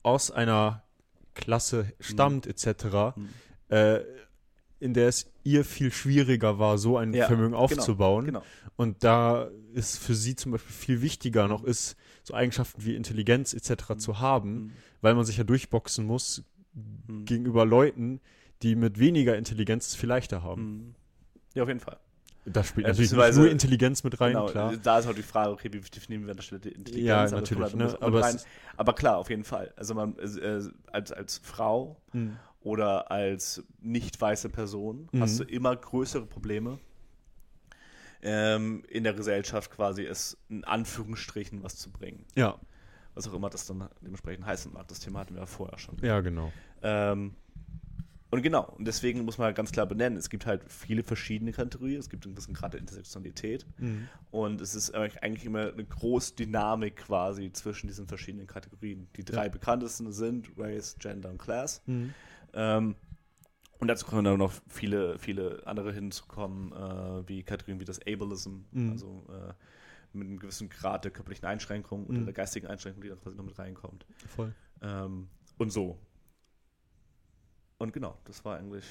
aus 0.03 0.29
einer 0.29 0.83
Klasse 1.33 1.91
stammt, 1.99 2.45
etc., 2.45 3.15
Mhm. 3.15 3.29
äh, 3.69 4.01
in 4.79 4.93
der 4.93 5.07
es 5.07 5.31
ihr 5.43 5.65
viel 5.65 5.91
schwieriger 5.91 6.59
war, 6.59 6.77
so 6.77 6.97
ein 6.97 7.11
Ja, 7.15 7.25
Vermögen 7.25 7.53
genau, 7.53 7.63
aufzubauen. 7.63 8.25
Genau. 8.25 8.43
Und 8.75 9.03
da 9.03 9.49
ist 9.73 9.97
für 9.97 10.13
sie 10.13 10.35
zum 10.35 10.51
Beispiel 10.51 10.71
viel 10.75 11.01
wichtiger 11.01 11.47
noch 11.47 11.63
ist, 11.63 11.95
so 12.27 12.33
Eigenschaften 12.33 12.83
wie 12.85 12.95
Intelligenz 12.95 13.53
etc. 13.53 13.97
zu 13.97 14.19
haben, 14.19 14.53
Mhm. 14.65 14.71
weil 15.01 15.15
man 15.15 15.25
sich 15.25 15.37
ja 15.37 15.43
durchboxen 15.43 16.05
muss 16.05 16.43
Mhm. 16.73 17.25
gegenüber 17.25 17.65
Leuten, 17.65 18.19
die 18.61 18.75
mit 18.75 18.99
weniger 18.99 19.37
Intelligenz 19.37 19.87
es 19.87 19.95
viel 19.95 20.09
leichter 20.09 20.43
haben. 20.43 20.61
Mhm. 20.61 20.95
Ja, 21.55 21.63
auf 21.63 21.69
jeden 21.69 21.79
Fall. 21.79 21.97
Da 22.45 22.63
spielt 22.63 22.87
natürlich 22.87 23.11
nicht 23.11 23.35
nur 23.35 23.49
Intelligenz 23.49 24.03
mit 24.03 24.21
rein, 24.21 24.33
genau, 24.33 24.45
klar. 24.45 24.73
Da 24.77 24.99
ist 24.99 25.05
halt 25.05 25.17
die 25.17 25.23
Frage, 25.23 25.51
okay, 25.51 25.69
wie 25.73 25.79
definieren 25.81 26.23
wir 26.25 26.31
an 26.31 26.37
der 26.37 26.43
Stelle 26.43 26.61
die 26.61 26.69
Intelligenz? 26.69 27.07
Ja, 27.07 27.23
aber 27.23 27.35
natürlich, 27.35 27.63
halt 27.65 27.75
ne? 27.75 27.97
Aber 28.01 28.19
es 28.19 28.25
rein. 28.25 28.35
ist- 28.35 28.47
aber 28.77 28.93
klar, 28.93 29.17
auf 29.17 29.29
jeden 29.29 29.43
Fall. 29.43 29.73
Also 29.75 29.95
man 29.95 30.17
äh, 30.17 30.61
als, 30.91 31.11
als 31.11 31.37
Frau 31.43 31.97
Mhm. 32.13 32.37
oder 32.61 33.11
als 33.11 33.63
nicht 33.81 34.19
weiße 34.21 34.49
Person 34.49 35.09
Mhm. 35.11 35.21
hast 35.21 35.39
du 35.39 35.43
immer 35.43 35.75
größere 35.75 36.25
Probleme 36.25 36.79
ähm, 38.21 38.83
in 38.89 39.03
der 39.03 39.13
Gesellschaft 39.13 39.71
quasi 39.71 40.03
es 40.05 40.37
in 40.49 40.63
Anführungsstrichen 40.63 41.63
was 41.63 41.75
zu 41.77 41.91
bringen. 41.91 42.25
Ja, 42.35 42.59
Was 43.15 43.27
auch 43.27 43.33
immer 43.33 43.49
das 43.49 43.65
dann 43.65 43.87
dementsprechend 44.01 44.45
heißen 44.45 44.71
mag. 44.73 44.87
Das 44.87 44.99
Thema 44.99 45.19
hatten 45.19 45.33
wir 45.35 45.41
ja 45.41 45.45
vorher 45.45 45.77
schon. 45.79 45.97
ja, 46.01 46.19
genau. 46.21 46.51
Ähm, 46.81 47.33
und 48.29 48.41
genau, 48.41 48.65
und 48.77 48.85
deswegen 48.85 49.23
muss 49.23 49.37
man 49.37 49.45
halt 49.45 49.55
ganz 49.55 49.71
klar 49.71 49.85
benennen, 49.85 50.17
es 50.17 50.29
gibt 50.29 50.45
halt 50.45 50.61
viele 50.69 51.01
verschiedene 51.01 51.53
Kategorien, 51.53 51.97
es 51.97 52.09
gibt 52.09 52.25
ein 52.25 52.35
bisschen 52.35 52.53
gerade 52.53 52.77
Intersektionalität 52.77 53.65
Mhm. 53.77 54.09
und 54.31 54.59
es 54.59 54.75
ist 54.75 54.93
eigentlich 54.93 55.45
immer 55.45 55.71
eine 55.71 55.85
große 55.85 56.35
Dynamik 56.35 56.97
quasi 56.97 57.51
zwischen 57.53 57.87
diesen 57.87 58.05
verschiedenen 58.05 58.45
Kategorien. 58.45 59.07
Die 59.15 59.23
drei 59.23 59.45
Ja. 59.45 59.49
bekanntesten 59.49 60.11
sind 60.11 60.49
Race, 60.57 60.97
Gender 60.99 61.29
und 61.29 61.37
Class. 61.37 61.81
Mhm. 61.85 62.13
Ähm, 62.53 62.95
und 63.79 63.87
dazu 63.87 64.05
können 64.05 64.23
dann 64.25 64.37
noch 64.39 64.53
viele, 64.67 65.17
viele 65.19 65.61
andere 65.65 65.91
hinzukommen, 65.93 66.71
äh, 66.73 67.27
wie 67.27 67.43
Kategorien 67.43 67.79
wie 67.79 67.85
das 67.85 67.99
Ableism, 67.99 68.61
Mhm. 68.71 68.91
also 68.91 69.25
äh, 69.29 69.53
mit 70.13 70.27
einem 70.27 70.39
gewissen 70.39 70.69
Grad 70.69 71.03
der 71.03 71.11
körperlichen 71.11 71.45
Einschränkung 71.47 72.05
oder 72.07 72.19
Mhm. 72.19 72.25
der 72.25 72.33
geistigen 72.33 72.67
Einschränkung, 72.67 73.03
die 73.03 73.09
da 73.09 73.15
quasi 73.15 73.35
noch 73.35 73.45
mit 73.45 73.57
reinkommt. 73.59 74.05
Voll. 74.27 74.53
Ähm, 74.81 75.29
und 75.57 75.71
so. 75.71 75.99
Und 77.77 77.93
genau, 77.93 78.17
das 78.25 78.43
war 78.43 78.57
eigentlich 78.57 78.85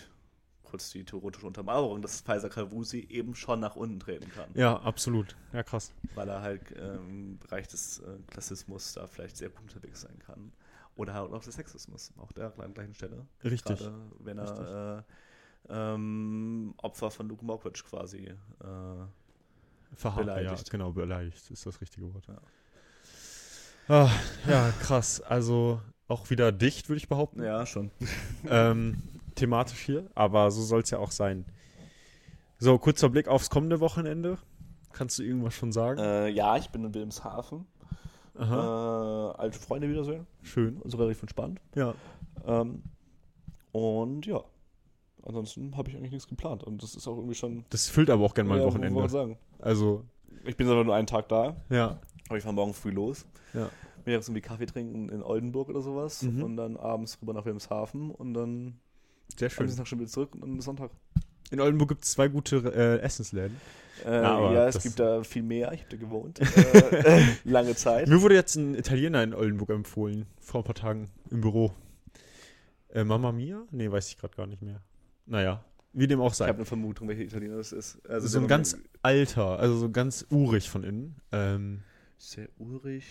kurz 0.62 0.91
die 0.91 1.05
theoretische 1.05 1.47
Untermauerung, 1.47 2.03
dass 2.03 2.20
Pfizer 2.20 2.49
Kavusi 2.49 3.01
eben 3.09 3.34
schon 3.34 3.61
nach 3.61 3.76
unten 3.76 4.01
treten 4.01 4.30
kann. 4.32 4.49
Ja, 4.55 4.76
absolut. 4.80 5.37
Ja, 5.53 5.62
krass. 5.62 5.93
Weil 6.14 6.28
er 6.28 6.43
halt 6.43 6.62
ähm, 6.76 7.09
im 7.09 7.39
Bereich 7.39 7.68
des 7.68 8.01
äh, 8.01 8.18
Klassismus 8.28 8.93
da 8.95 9.07
vielleicht 9.07 9.37
sehr 9.37 9.49
gut 9.49 9.62
unterwegs 9.62 10.01
sein 10.01 10.18
kann. 10.18 10.53
Oder 10.97 11.14
halt 11.14 11.32
auch 11.32 11.44
des 11.44 11.55
Sexismus, 11.55 12.12
auch 12.16 12.32
der 12.32 12.47
an 12.47 12.55
der 12.59 12.68
gleichen 12.70 12.94
Stelle. 12.94 13.26
Richtig. 13.44 13.78
Gerade 13.78 13.94
wenn 14.20 14.38
er 14.38 15.05
äh, 15.68 15.72
ähm, 15.94 16.74
Opfer 16.78 17.11
von 17.11 17.28
Luke 17.28 17.44
Mockridge 17.44 17.82
quasi. 17.88 18.18
Äh, 18.26 18.34
Verharrt, 19.94 20.26
ja, 20.26 20.34
Beleidigt. 20.34 20.70
genau, 20.70 20.92
beleidigt 20.92 21.51
ist 21.51 21.64
das 21.64 21.80
richtige 21.80 22.12
Wort. 22.12 22.26
Ja. 22.26 22.38
Ah, 23.88 24.11
ja, 24.49 24.72
krass. 24.82 25.20
Also 25.20 25.80
auch 26.09 26.28
wieder 26.30 26.53
dicht, 26.53 26.88
würde 26.88 26.99
ich 26.99 27.09
behaupten. 27.09 27.42
ja, 27.42 27.64
schon. 27.66 27.90
ähm, 28.49 29.03
thematisch 29.34 29.80
hier, 29.80 30.11
aber 30.14 30.51
so 30.51 30.62
soll 30.62 30.82
es 30.82 30.90
ja 30.90 30.99
auch 30.99 31.12
sein. 31.12 31.44
So, 32.59 32.78
kurzer 32.78 33.11
Blick 33.11 33.28
aufs 33.28 33.51
kommende 33.51 33.80
Wochenende. 33.80 34.38
Kannst 34.92 35.18
du 35.18 35.22
irgendwas 35.22 35.55
schon 35.55 35.72
sagen? 35.72 36.01
Äh, 36.01 36.28
ja, 36.28 36.57
ich 36.57 36.70
bin 36.70 36.84
in 36.84 36.94
Wilhelmshaven. 36.94 37.66
Äh, 38.39 39.39
alte 39.41 39.59
Freunde 39.59 39.89
wiedersehen. 39.89 40.26
schön. 40.43 40.80
Also 40.84 40.97
relativ 40.99 41.22
entspannt. 41.22 41.61
Ja. 41.74 41.95
Ähm, 42.47 42.82
und 43.72 44.26
ja, 44.26 44.43
ansonsten 45.22 45.76
habe 45.76 45.91
ich 45.91 45.97
eigentlich 45.97 46.12
nichts 46.12 46.28
geplant. 46.28 46.62
Und 46.64 46.82
das 46.82 46.95
ist 46.95 47.07
auch 47.09 47.16
irgendwie 47.16 47.34
schon. 47.34 47.64
Das 47.70 47.89
füllt 47.89 48.11
aber 48.11 48.24
auch 48.24 48.34
gerne 48.34 48.49
mal 48.49 48.57
ein 48.57 48.61
Ja, 48.62 48.66
Wochenende. 48.66 49.05
ich 49.05 49.11
sagen. 49.11 49.39
Also, 49.59 50.05
Ich 50.45 50.57
bin 50.57 50.68
aber 50.68 50.84
nur 50.84 50.95
einen 50.95 51.07
Tag 51.07 51.28
da, 51.28 51.57
ja. 51.70 51.99
aber 52.28 52.37
ich 52.39 52.43
fahre 52.45 52.55
morgen 52.55 52.74
früh 52.74 52.91
los. 52.91 53.26
Ja. 53.55 53.68
Jetzt 54.05 54.28
irgendwie 54.28 54.43
Kaffee 54.43 54.66
trinken 54.66 55.09
in 55.09 55.22
Oldenburg 55.22 55.68
oder 55.68 55.82
sowas 55.82 56.22
Mhm. 56.22 56.43
und 56.45 56.57
dann 56.57 56.76
abends 56.76 57.18
rüber 57.20 57.32
nach 57.32 57.45
Wilhelmshaven 57.45 58.11
und 58.12 58.34
dann 58.34 58.78
Sehr 59.37 59.47
am 59.47 59.51
schön. 59.51 59.64
nächsten 59.66 59.78
Tag 59.80 59.89
schon 59.89 59.99
wieder 59.99 60.11
zurück 60.11 60.34
und 60.34 60.43
dann 60.43 60.59
ist 60.59 60.64
Sonntag. 60.64 60.91
In 61.51 61.61
Oldenburg 61.61 61.89
gibt 61.89 62.05
es 62.05 62.12
zwei 62.12 62.28
gute 62.28 62.59
äh, 62.72 63.01
Essensläden. 63.01 63.57
Äh, 64.05 64.11
Ja, 64.12 64.22
aber 64.36 64.53
ja, 64.53 64.68
es 64.68 64.82
gibt 64.82 64.99
da 64.99 65.22
viel 65.22 65.42
mehr. 65.42 65.72
Ich 65.72 65.80
habe 65.80 65.90
da 65.90 65.97
gewohnt. 65.97 66.40
äh, 66.57 67.22
lange 67.44 67.74
Zeit. 67.74 68.09
Mir 68.09 68.20
wurde 68.22 68.34
jetzt 68.34 68.55
ein 68.57 68.74
Italiener 68.74 69.22
in 69.22 69.34
Oldenburg 69.34 69.70
empfohlen, 69.70 70.26
vor 70.40 70.61
ein 70.61 70.64
paar 70.64 70.74
Tagen 70.74 71.11
im 71.30 71.40
Büro. 71.40 71.72
Äh, 72.88 73.05
Mamma 73.05 73.32
Mia? 73.32 73.62
Nee, 73.70 73.90
weiß 73.90 74.09
ich 74.09 74.18
gerade 74.18 74.36
gar 74.36 74.47
nicht 74.47 74.62
mehr. 74.62 74.80
Naja, 75.26 75.64
wie 75.92 76.07
dem 76.07 76.20
auch 76.20 76.30
Ich 76.32 76.36
sei. 76.36 76.47
habe 76.49 76.59
eine 76.59 76.66
Vermutung, 76.66 77.09
welcher 77.09 77.22
Italiener 77.22 77.57
das 77.57 77.72
ist. 77.72 77.99
Also 78.09 78.28
so 78.28 78.38
ein 78.40 78.49
ganz 78.49 78.76
alter, 79.03 79.59
also 79.59 79.76
so 79.76 79.90
ganz 79.90 80.26
urig 80.30 80.68
von 80.68 80.84
innen. 80.84 81.16
Ähm, 81.32 81.82
Sehr 82.18 82.49
urig. 82.59 83.05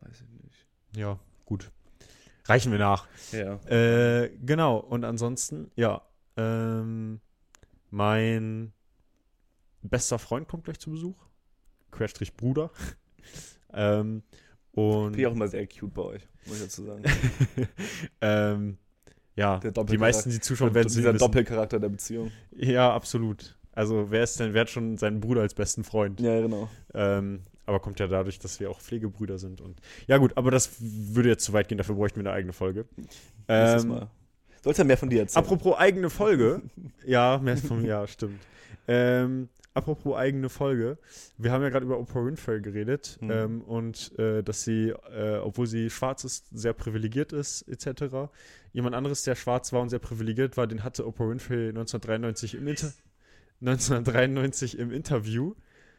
Weiß 0.00 0.20
ich 0.22 0.42
nicht. 0.44 0.66
ja, 0.96 1.18
gut. 1.44 1.70
Reichen 2.46 2.72
wir 2.72 2.78
nach. 2.78 3.06
Ja. 3.32 3.56
Äh, 3.66 4.30
genau, 4.42 4.78
und 4.78 5.04
ansonsten, 5.04 5.70
ja, 5.76 6.00
ähm, 6.36 7.20
mein 7.90 8.72
bester 9.88 10.18
Freund 10.18 10.48
kommt 10.48 10.64
gleich 10.64 10.78
zu 10.78 10.90
Besuch. 10.90 11.16
Querstrich 11.90 12.36
Bruder. 12.36 12.70
ähm, 13.72 14.22
und 14.72 15.04
Finde 15.04 15.20
ich 15.20 15.26
auch 15.26 15.32
immer 15.32 15.48
sehr 15.48 15.66
cute 15.66 15.92
bei 15.92 16.02
euch, 16.02 16.28
muss 16.46 16.56
ich 16.56 16.62
dazu 16.64 16.84
sagen. 16.84 17.02
ähm, 18.20 18.78
ja, 19.34 19.58
die 19.58 19.98
meisten, 19.98 20.30
die 20.30 20.40
zuschauen, 20.40 20.74
werden 20.74 20.88
dieser 20.88 21.14
wissen. 21.14 21.18
Doppelcharakter 21.18 21.78
der 21.78 21.88
Beziehung. 21.88 22.32
Ja, 22.56 22.92
absolut. 22.92 23.56
Also 23.72 24.10
wer 24.10 24.24
ist 24.24 24.40
denn, 24.40 24.54
wer 24.54 24.62
hat 24.62 24.70
schon 24.70 24.98
seinen 24.98 25.20
Bruder 25.20 25.42
als 25.42 25.54
besten 25.54 25.84
Freund? 25.84 26.20
Ja, 26.20 26.40
genau. 26.40 26.68
Ähm, 26.94 27.42
aber 27.64 27.78
kommt 27.78 28.00
ja 28.00 28.08
dadurch, 28.08 28.38
dass 28.40 28.58
wir 28.58 28.70
auch 28.70 28.80
Pflegebrüder 28.80 29.38
sind. 29.38 29.60
Und 29.60 29.80
ja 30.06 30.16
gut, 30.16 30.36
aber 30.36 30.50
das 30.50 30.76
würde 30.80 31.28
jetzt 31.28 31.44
zu 31.44 31.52
weit 31.52 31.68
gehen, 31.68 31.78
dafür 31.78 31.94
bräuchten 31.94 32.16
wir 32.16 32.28
eine 32.28 32.36
eigene 32.36 32.52
Folge. 32.52 32.86
Ähm, 33.46 33.88
Mal. 33.88 34.10
Sollst 34.64 34.78
ja 34.78 34.84
mehr 34.84 34.96
von 34.96 35.10
dir 35.10 35.20
erzählen. 35.20 35.44
Apropos 35.44 35.76
eigene 35.76 36.10
Folge. 36.10 36.62
ja, 37.06 37.38
mehr 37.38 37.56
von 37.56 37.84
ja, 37.84 38.06
stimmt. 38.06 38.40
Ähm, 38.88 39.48
apropos 39.78 40.16
eigene 40.16 40.48
Folge. 40.48 40.98
Wir 41.36 41.52
haben 41.52 41.62
ja 41.62 41.70
gerade 41.70 41.86
über 41.86 41.98
Oprah 41.98 42.24
Winfrey 42.24 42.60
geredet 42.60 43.18
Mhm. 43.20 43.30
ähm, 43.30 43.62
und 43.62 44.18
äh, 44.18 44.42
dass 44.42 44.64
sie, 44.64 44.90
äh, 44.90 45.38
obwohl 45.38 45.66
sie 45.66 45.90
schwarz 45.90 46.24
ist, 46.24 46.46
sehr 46.52 46.72
privilegiert 46.72 47.32
ist, 47.32 47.62
etc. 47.62 48.30
Jemand 48.72 48.94
anderes, 48.94 49.22
der 49.22 49.34
schwarz 49.34 49.72
war 49.72 49.80
und 49.80 49.88
sehr 49.88 49.98
privilegiert 49.98 50.56
war, 50.56 50.66
den 50.66 50.84
hatte 50.84 51.06
Oprah 51.06 51.28
Winfrey 51.28 51.68
1993 51.68 52.54
im, 52.54 52.68
Inter 52.68 52.92
1993 53.60 54.78
im 54.78 54.92
Interview. 54.92 55.54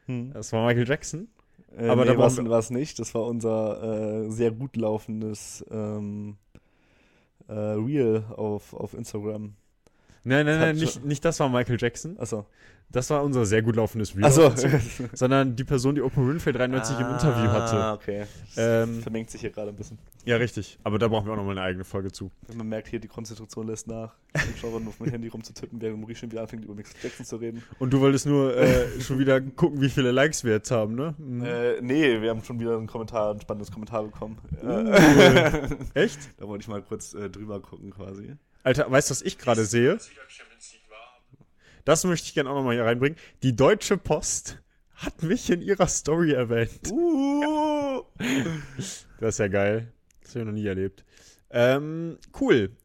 Hm. 0.06 0.32
Das 0.34 0.54
war 0.54 0.66
Michael 0.66 0.88
Jackson. 0.88 1.28
Äh, 1.76 1.84
aber 1.84 1.92
aber 1.94 2.06
da 2.06 2.14
nee, 2.14 2.50
war 2.50 2.60
es 2.60 2.70
nicht. 2.70 3.00
Das 3.00 3.14
war 3.14 3.26
unser 3.26 4.26
äh, 4.26 4.30
sehr 4.32 4.52
gut 4.52 4.76
laufendes 4.76 5.66
ähm, 5.70 6.38
äh, 7.48 7.54
Reel 7.54 8.24
auf, 8.36 8.74
auf 8.74 8.94
Instagram. 8.94 9.56
Nein, 10.24 10.46
nein, 10.46 10.60
nein, 10.60 10.76
nicht, 10.76 11.04
nicht 11.06 11.24
das 11.24 11.40
war 11.40 11.50
Michael 11.50 11.78
Jackson. 11.80 12.20
Achso. 12.20 12.46
Das 12.92 13.10
war 13.12 13.24
unser 13.24 13.46
sehr 13.46 13.62
gut 13.62 13.76
laufendes 13.76 14.16
Reel. 14.16 14.26
Achso. 14.26 14.52
Sondern 15.14 15.56
die 15.56 15.64
Person, 15.64 15.94
die 15.94 16.02
Oprah 16.02 16.28
Winfrey 16.28 16.54
93 16.54 17.00
im 17.00 17.08
Interview 17.08 17.52
hatte. 17.52 17.76
Ah, 17.76 17.94
okay. 17.94 18.26
Ähm, 18.58 19.02
Vermengt 19.02 19.30
sich 19.30 19.42
hier 19.42 19.52
gerade 19.52 19.70
ein 19.70 19.76
bisschen. 19.76 20.00
Ja, 20.26 20.38
richtig. 20.38 20.80
Aber 20.84 20.98
da 20.98 21.08
brauchen 21.08 21.28
wir 21.28 21.34
auch 21.34 21.38
nochmal 21.38 21.58
eine 21.58 21.62
eigene 21.66 21.84
Folge 21.84 22.12
zu. 22.12 22.32
Man 22.56 22.68
merkt 22.68 22.88
hier, 22.88 23.00
die 23.00 23.08
Konzentration 23.08 23.68
lässt 23.68 23.88
nach. 23.88 24.16
Ich 24.36 24.44
bin 24.44 24.58
schon 24.58 24.88
auf 24.88 25.00
mein 25.00 25.12
Handy 25.12 25.28
rumzutippen, 25.28 25.80
während 25.82 26.00
Maurice 26.00 26.20
schon 26.20 26.32
wieder 26.32 26.42
anfängt, 26.42 26.66
über 26.66 26.74
Michael 26.74 26.96
Jackson 27.02 27.26
zu 27.26 27.36
reden. 27.36 27.64
Und 27.78 27.94
du 27.94 28.00
wolltest 28.00 28.26
nur 28.26 28.56
äh, 28.58 29.00
schon 29.02 29.20
wieder 29.20 29.40
gucken, 29.40 29.82
wie 29.82 29.90
viele 29.90 30.12
Likes 30.12 30.44
wir 30.44 30.54
jetzt 30.54 30.72
haben, 30.72 30.96
ne? 30.96 31.14
Mhm. 31.18 31.46
Äh, 31.46 31.82
nee, 31.82 32.22
wir 32.22 32.32
haben 32.32 32.44
schon 32.44 32.60
wieder 32.60 32.76
einen 32.76 32.88
Kommentar, 32.88 33.34
ein 33.34 33.42
spannendes 33.42 33.72
Kommentar 33.72 34.04
bekommen. 34.04 34.38
Uh. 34.64 34.92
Echt? 35.94 36.20
da 36.38 36.48
wollte 36.48 36.64
ich 36.64 36.68
mal 36.68 36.82
kurz 36.82 37.14
äh, 37.14 37.30
drüber 37.30 37.60
gucken 37.60 37.92
quasi. 37.92 38.36
Alter, 38.64 38.90
weißt 38.90 39.10
du, 39.10 39.12
was 39.12 39.22
ich 39.22 39.38
gerade 39.38 39.66
sehe? 39.66 40.00
Das 41.90 42.04
möchte 42.04 42.28
ich 42.28 42.36
gerne 42.36 42.52
auch 42.52 42.54
nochmal 42.54 42.76
hier 42.76 42.86
reinbringen. 42.86 43.18
Die 43.42 43.56
Deutsche 43.56 43.98
Post 43.98 44.62
hat 44.94 45.24
mich 45.24 45.50
in 45.50 45.64
ihrer 45.64 45.88
Story 45.88 46.34
erwähnt. 46.34 46.92
Uh! 46.92 48.04
Das 49.20 49.30
ist 49.30 49.40
ja 49.40 49.48
geil. 49.48 49.92
Das 50.22 50.36
habe 50.36 50.42
ich 50.42 50.46
noch 50.46 50.54
nie 50.54 50.68
erlebt. 50.68 51.04
Ähm, 51.50 52.20
cool. 52.40 52.78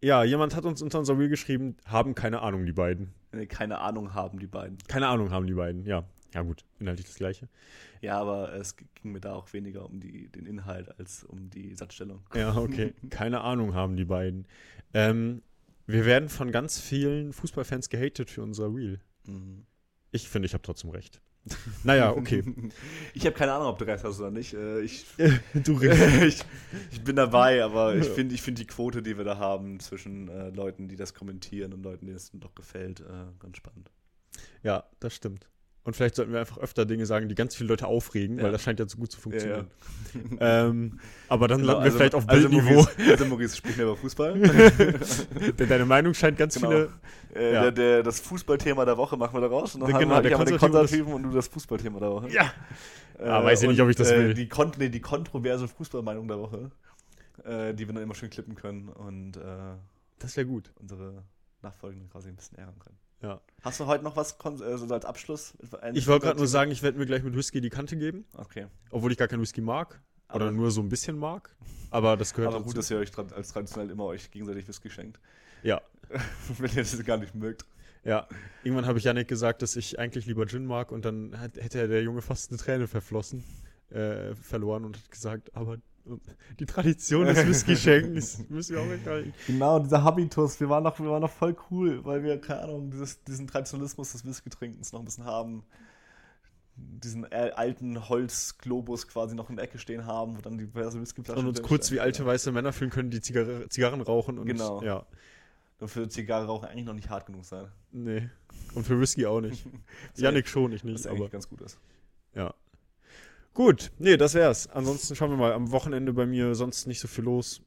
Ja, 0.00 0.24
jemand 0.24 0.56
hat 0.56 0.64
uns 0.64 0.82
unter 0.82 0.98
unser 0.98 1.16
Reel 1.16 1.28
geschrieben, 1.28 1.76
haben 1.84 2.16
keine 2.16 2.42
Ahnung, 2.42 2.66
die 2.66 2.72
beiden. 2.72 3.14
Nee, 3.30 3.46
keine 3.46 3.78
Ahnung 3.78 4.14
haben 4.14 4.40
die 4.40 4.48
beiden. 4.48 4.78
Keine 4.88 5.06
Ahnung 5.06 5.30
haben 5.30 5.46
die 5.46 5.54
beiden, 5.54 5.86
ja. 5.86 6.02
Ja, 6.34 6.42
gut, 6.42 6.64
inhaltlich 6.80 7.06
das 7.06 7.14
Gleiche. 7.14 7.48
Ja, 8.00 8.18
aber 8.18 8.52
es 8.54 8.74
ging 8.74 9.12
mir 9.12 9.20
da 9.20 9.34
auch 9.34 9.52
weniger 9.52 9.86
um 9.86 10.00
die, 10.00 10.26
den 10.26 10.46
Inhalt 10.46 10.98
als 10.98 11.22
um 11.22 11.50
die 11.50 11.72
Satzstellung. 11.76 12.24
Ja, 12.34 12.56
okay. 12.56 12.94
Keine 13.10 13.42
Ahnung 13.42 13.74
haben 13.74 13.94
die 13.96 14.06
beiden. 14.06 14.48
Ähm, 14.92 15.42
wir 15.86 16.06
werden 16.06 16.28
von 16.28 16.52
ganz 16.52 16.80
vielen 16.80 17.32
Fußballfans 17.32 17.88
gehatet 17.88 18.30
für 18.30 18.42
unser 18.42 18.72
Reel. 18.72 19.00
Mhm. 19.26 19.66
Ich 20.10 20.28
finde, 20.28 20.46
ich 20.46 20.54
habe 20.54 20.62
trotzdem 20.62 20.90
recht. 20.90 21.20
Naja, 21.84 22.12
okay. 22.12 22.44
Ich 23.14 23.26
habe 23.26 23.34
keine 23.34 23.52
Ahnung, 23.52 23.68
ob 23.68 23.78
du 23.78 23.84
recht 23.84 24.04
hast 24.04 24.20
oder 24.20 24.30
nicht. 24.30 24.54
Äh, 24.54 24.80
Ich, 24.82 25.06
du 25.54 25.80
ich, 25.82 26.44
ich 26.90 27.02
bin 27.02 27.16
dabei, 27.16 27.64
aber 27.64 27.96
ich 27.96 28.06
finde 28.06 28.34
ich 28.34 28.42
find 28.42 28.58
die 28.58 28.66
Quote, 28.66 29.02
die 29.02 29.16
wir 29.16 29.24
da 29.24 29.38
haben 29.38 29.80
zwischen 29.80 30.28
äh, 30.28 30.50
Leuten, 30.50 30.88
die 30.88 30.96
das 30.96 31.14
kommentieren 31.14 31.72
und 31.72 31.82
Leuten, 31.82 32.06
denen 32.06 32.16
es 32.16 32.30
doch 32.34 32.54
gefällt, 32.54 33.00
äh, 33.00 33.26
ganz 33.40 33.56
spannend. 33.56 33.90
Ja, 34.62 34.84
das 35.00 35.14
stimmt. 35.14 35.48
Und 35.84 35.96
vielleicht 35.96 36.14
sollten 36.14 36.32
wir 36.32 36.38
einfach 36.38 36.58
öfter 36.58 36.86
Dinge 36.86 37.06
sagen, 37.06 37.28
die 37.28 37.34
ganz 37.34 37.56
viele 37.56 37.68
Leute 37.70 37.88
aufregen, 37.88 38.38
Ja. 38.38 38.44
weil 38.44 38.52
das 38.52 38.62
scheint 38.62 38.78
ja 38.78 38.88
so 38.88 38.98
gut 38.98 39.10
zu 39.10 39.20
funktionieren. 39.20 39.66
Ja, 40.38 40.68
Ähm, 40.68 41.00
aber 41.28 41.48
dann 41.48 41.60
Genau, 41.62 41.72
landen 41.72 41.84
wir 41.86 41.92
vielleicht 41.92 42.14
auf 42.14 42.24
Bildniveau. 42.26 42.70
Maurice, 42.82 43.10
also 43.10 43.24
Maurice 43.26 43.56
spricht 43.56 43.76
mehr 43.78 43.86
über 43.86 43.96
Fußball. 43.96 44.34
Denn 45.58 45.68
Deine 45.68 45.84
Meinung 45.84 46.14
scheint 46.14 46.38
ganz 46.38 46.54
Genau. 46.54 46.68
viele. 46.68 46.88
äh, 47.34 47.52
Ja. 47.52 47.62
der, 47.62 47.72
der, 47.72 48.02
das 48.04 48.20
Fußballthema 48.20 48.84
der 48.84 48.96
Woche 48.96 49.16
machen 49.16 49.34
wir 49.34 49.40
da 49.40 49.48
raus. 49.48 49.74
Und 49.74 49.80
dann 49.80 49.88
Genau, 49.98 50.14
haben 50.14 50.22
wir, 50.24 50.30
den 50.30 50.58
Konservativen 50.58 51.12
und 51.12 51.22
du 51.24 51.30
das 51.30 51.48
Fußballthema 51.48 51.98
der 51.98 52.10
Woche. 52.10 52.28
Ja. 52.30 52.52
Äh, 53.18 53.24
Ah, 53.28 53.42
weiß 53.44 53.62
ich 53.62 53.68
nicht, 53.68 53.80
ob 53.80 53.88
ich 53.88 53.96
das 53.96 54.10
äh, 54.12 54.18
will. 54.18 54.34
Die, 54.34 54.48
kon 54.48 54.70
nee, 54.78 54.88
die 54.88 55.00
kontroverse 55.00 55.66
Fußballmeinung 55.68 56.28
der 56.28 56.38
Woche, 56.38 56.70
äh, 57.44 57.74
die 57.74 57.86
wir 57.88 57.94
dann 57.94 58.02
immer 58.04 58.14
schön 58.14 58.30
klippen 58.30 58.54
können 58.54 58.88
und 58.88 59.36
äh, 59.36 59.40
Das 60.20 60.36
wäre 60.36 60.46
gut. 60.46 60.70
unsere 60.80 61.24
Nachfolgenden 61.62 62.08
quasi 62.10 62.28
ein 62.28 62.36
bisschen 62.36 62.58
ärgern 62.58 62.78
können. 62.78 62.96
Ja. 63.22 63.40
Hast 63.62 63.78
du 63.80 63.86
heute 63.86 64.02
noch 64.04 64.16
was 64.16 64.36
kon- 64.38 64.60
äh, 64.60 64.76
so 64.76 64.86
als 64.92 65.04
Abschluss? 65.04 65.54
Ich 65.94 66.06
wollte 66.08 66.26
gerade 66.26 66.38
nur 66.38 66.48
sagen, 66.48 66.70
ich 66.72 66.82
werde 66.82 66.98
mir 66.98 67.06
gleich 67.06 67.22
mit 67.22 67.36
Whisky 67.36 67.60
die 67.60 67.70
Kante 67.70 67.96
geben, 67.96 68.24
Okay. 68.34 68.66
obwohl 68.90 69.12
ich 69.12 69.18
gar 69.18 69.28
keinen 69.28 69.40
Whisky 69.42 69.60
mag. 69.60 70.00
Oder 70.32 70.46
Aber- 70.46 70.52
nur 70.52 70.70
so 70.70 70.80
ein 70.80 70.88
bisschen 70.88 71.16
mag. 71.18 71.54
Aber 71.90 72.16
das 72.16 72.32
gehört 72.34 72.48
Aber 72.48 72.58
dazu. 72.58 72.68
gut, 72.70 72.78
dass 72.78 72.90
ihr 72.90 72.96
euch 72.98 73.10
als 73.16 73.52
traditionell 73.52 73.90
immer 73.90 74.06
euch 74.06 74.30
gegenseitig 74.30 74.66
Whisky 74.66 74.90
schenkt. 74.90 75.20
Ja. 75.62 75.80
Wenn 76.58 76.70
ihr 76.70 76.82
das 76.82 77.04
gar 77.04 77.18
nicht 77.18 77.34
mögt. 77.34 77.64
Ja, 78.04 78.26
irgendwann 78.64 78.86
habe 78.86 78.98
ich 78.98 79.04
Janik 79.04 79.28
gesagt, 79.28 79.62
dass 79.62 79.76
ich 79.76 79.98
eigentlich 80.00 80.26
lieber 80.26 80.46
Gin 80.46 80.66
mag 80.66 80.90
und 80.90 81.04
dann 81.04 81.38
hat, 81.38 81.56
hätte 81.56 81.86
der 81.86 82.02
Junge 82.02 82.20
fast 82.22 82.50
eine 82.50 82.58
Träne 82.58 82.88
verflossen, 82.88 83.44
äh, 83.90 84.34
verloren 84.34 84.84
und 84.84 84.96
hat 84.96 85.08
gesagt, 85.10 85.54
aber 85.54 85.76
die 86.58 86.66
Tradition 86.66 87.26
des 87.26 87.46
Whisky-Schenkens 87.46 88.44
müssen 88.48 88.74
wir 88.74 88.82
auch 88.82 88.90
weghalten. 88.90 89.32
Genau, 89.46 89.78
dieser 89.78 90.02
Habitus, 90.02 90.58
wir 90.60 90.68
waren 90.68 90.82
noch, 90.82 90.98
wir 90.98 91.08
waren 91.10 91.20
noch 91.22 91.30
voll 91.30 91.56
cool, 91.70 92.04
weil 92.04 92.22
wir, 92.24 92.40
keine 92.40 92.62
Ahnung, 92.62 92.90
dieses, 92.90 93.22
diesen 93.24 93.46
Traditionalismus 93.46 94.12
des 94.12 94.24
Whisky-Trinkens 94.24 94.92
noch 94.92 95.00
ein 95.00 95.04
bisschen 95.04 95.24
haben. 95.24 95.62
Diesen 96.74 97.30
alten 97.30 98.08
Holzglobus 98.08 99.06
quasi 99.06 99.34
noch 99.34 99.50
in 99.50 99.56
der 99.56 99.66
Ecke 99.66 99.78
stehen 99.78 100.06
haben, 100.06 100.36
wo 100.36 100.40
dann 100.40 100.56
diverse 100.56 101.00
Whiskyflaschen 101.00 101.42
Und 101.46 101.48
uns 101.50 101.62
kurz 101.62 101.86
stehen. 101.86 101.96
wie 101.96 102.00
alte 102.00 102.24
weiße 102.24 102.50
Männer 102.50 102.72
fühlen 102.72 102.90
können, 102.90 103.10
die 103.10 103.20
Zigarre, 103.20 103.68
Zigarren 103.68 104.00
rauchen 104.00 104.38
und 104.38 104.46
Genau. 104.46 104.82
ja, 104.82 105.04
Und 105.80 105.88
für 105.88 106.08
Zigarre 106.08 106.46
rauchen 106.46 106.64
eigentlich 106.66 106.86
noch 106.86 106.94
nicht 106.94 107.10
hart 107.10 107.26
genug 107.26 107.44
sein. 107.44 107.68
nee. 107.92 108.28
Und 108.74 108.84
für 108.86 108.98
Whisky 108.98 109.26
auch 109.26 109.40
nicht. 109.42 109.66
Was 110.14 110.20
Janik 110.22 110.48
schon, 110.48 110.72
ich 110.72 110.82
Was 110.82 110.84
nicht, 110.84 111.06
eigentlich 111.06 111.20
aber 111.20 111.28
ganz 111.28 111.48
gut 111.48 111.60
ist. 111.60 111.78
ja. 112.34 112.54
Gut, 113.54 113.92
nee, 113.98 114.16
das 114.16 114.34
wär's. 114.34 114.66
Ansonsten 114.68 115.14
schauen 115.14 115.30
wir 115.30 115.36
mal. 115.36 115.52
Am 115.52 115.70
Wochenende 115.72 116.12
bei 116.12 116.24
mir 116.26 116.54
sonst 116.54 116.86
nicht 116.86 117.00
so 117.00 117.08
viel 117.08 117.24
los. 117.24 117.60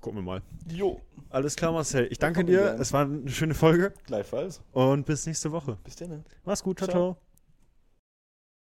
Gucken 0.00 0.18
wir 0.18 0.22
mal. 0.24 0.42
Jo, 0.72 1.00
Alles 1.30 1.56
klar, 1.56 1.72
Marcel. 1.72 2.06
Ich 2.10 2.18
danke 2.18 2.44
dir. 2.44 2.76
Es 2.80 2.92
war 2.92 3.04
eine 3.04 3.28
schöne 3.30 3.54
Folge 3.54 3.92
gleichfalls. 4.06 4.60
und 4.72 5.04
bis 5.06 5.26
nächste 5.26 5.50
Woche. 5.52 5.76
Bis 5.84 5.96
dann. 5.96 6.24
Mach's 6.44 6.62
gut. 6.62 6.78
Ciao, 6.78 6.88
Ciao. 6.88 7.12
ciao. 7.14 7.27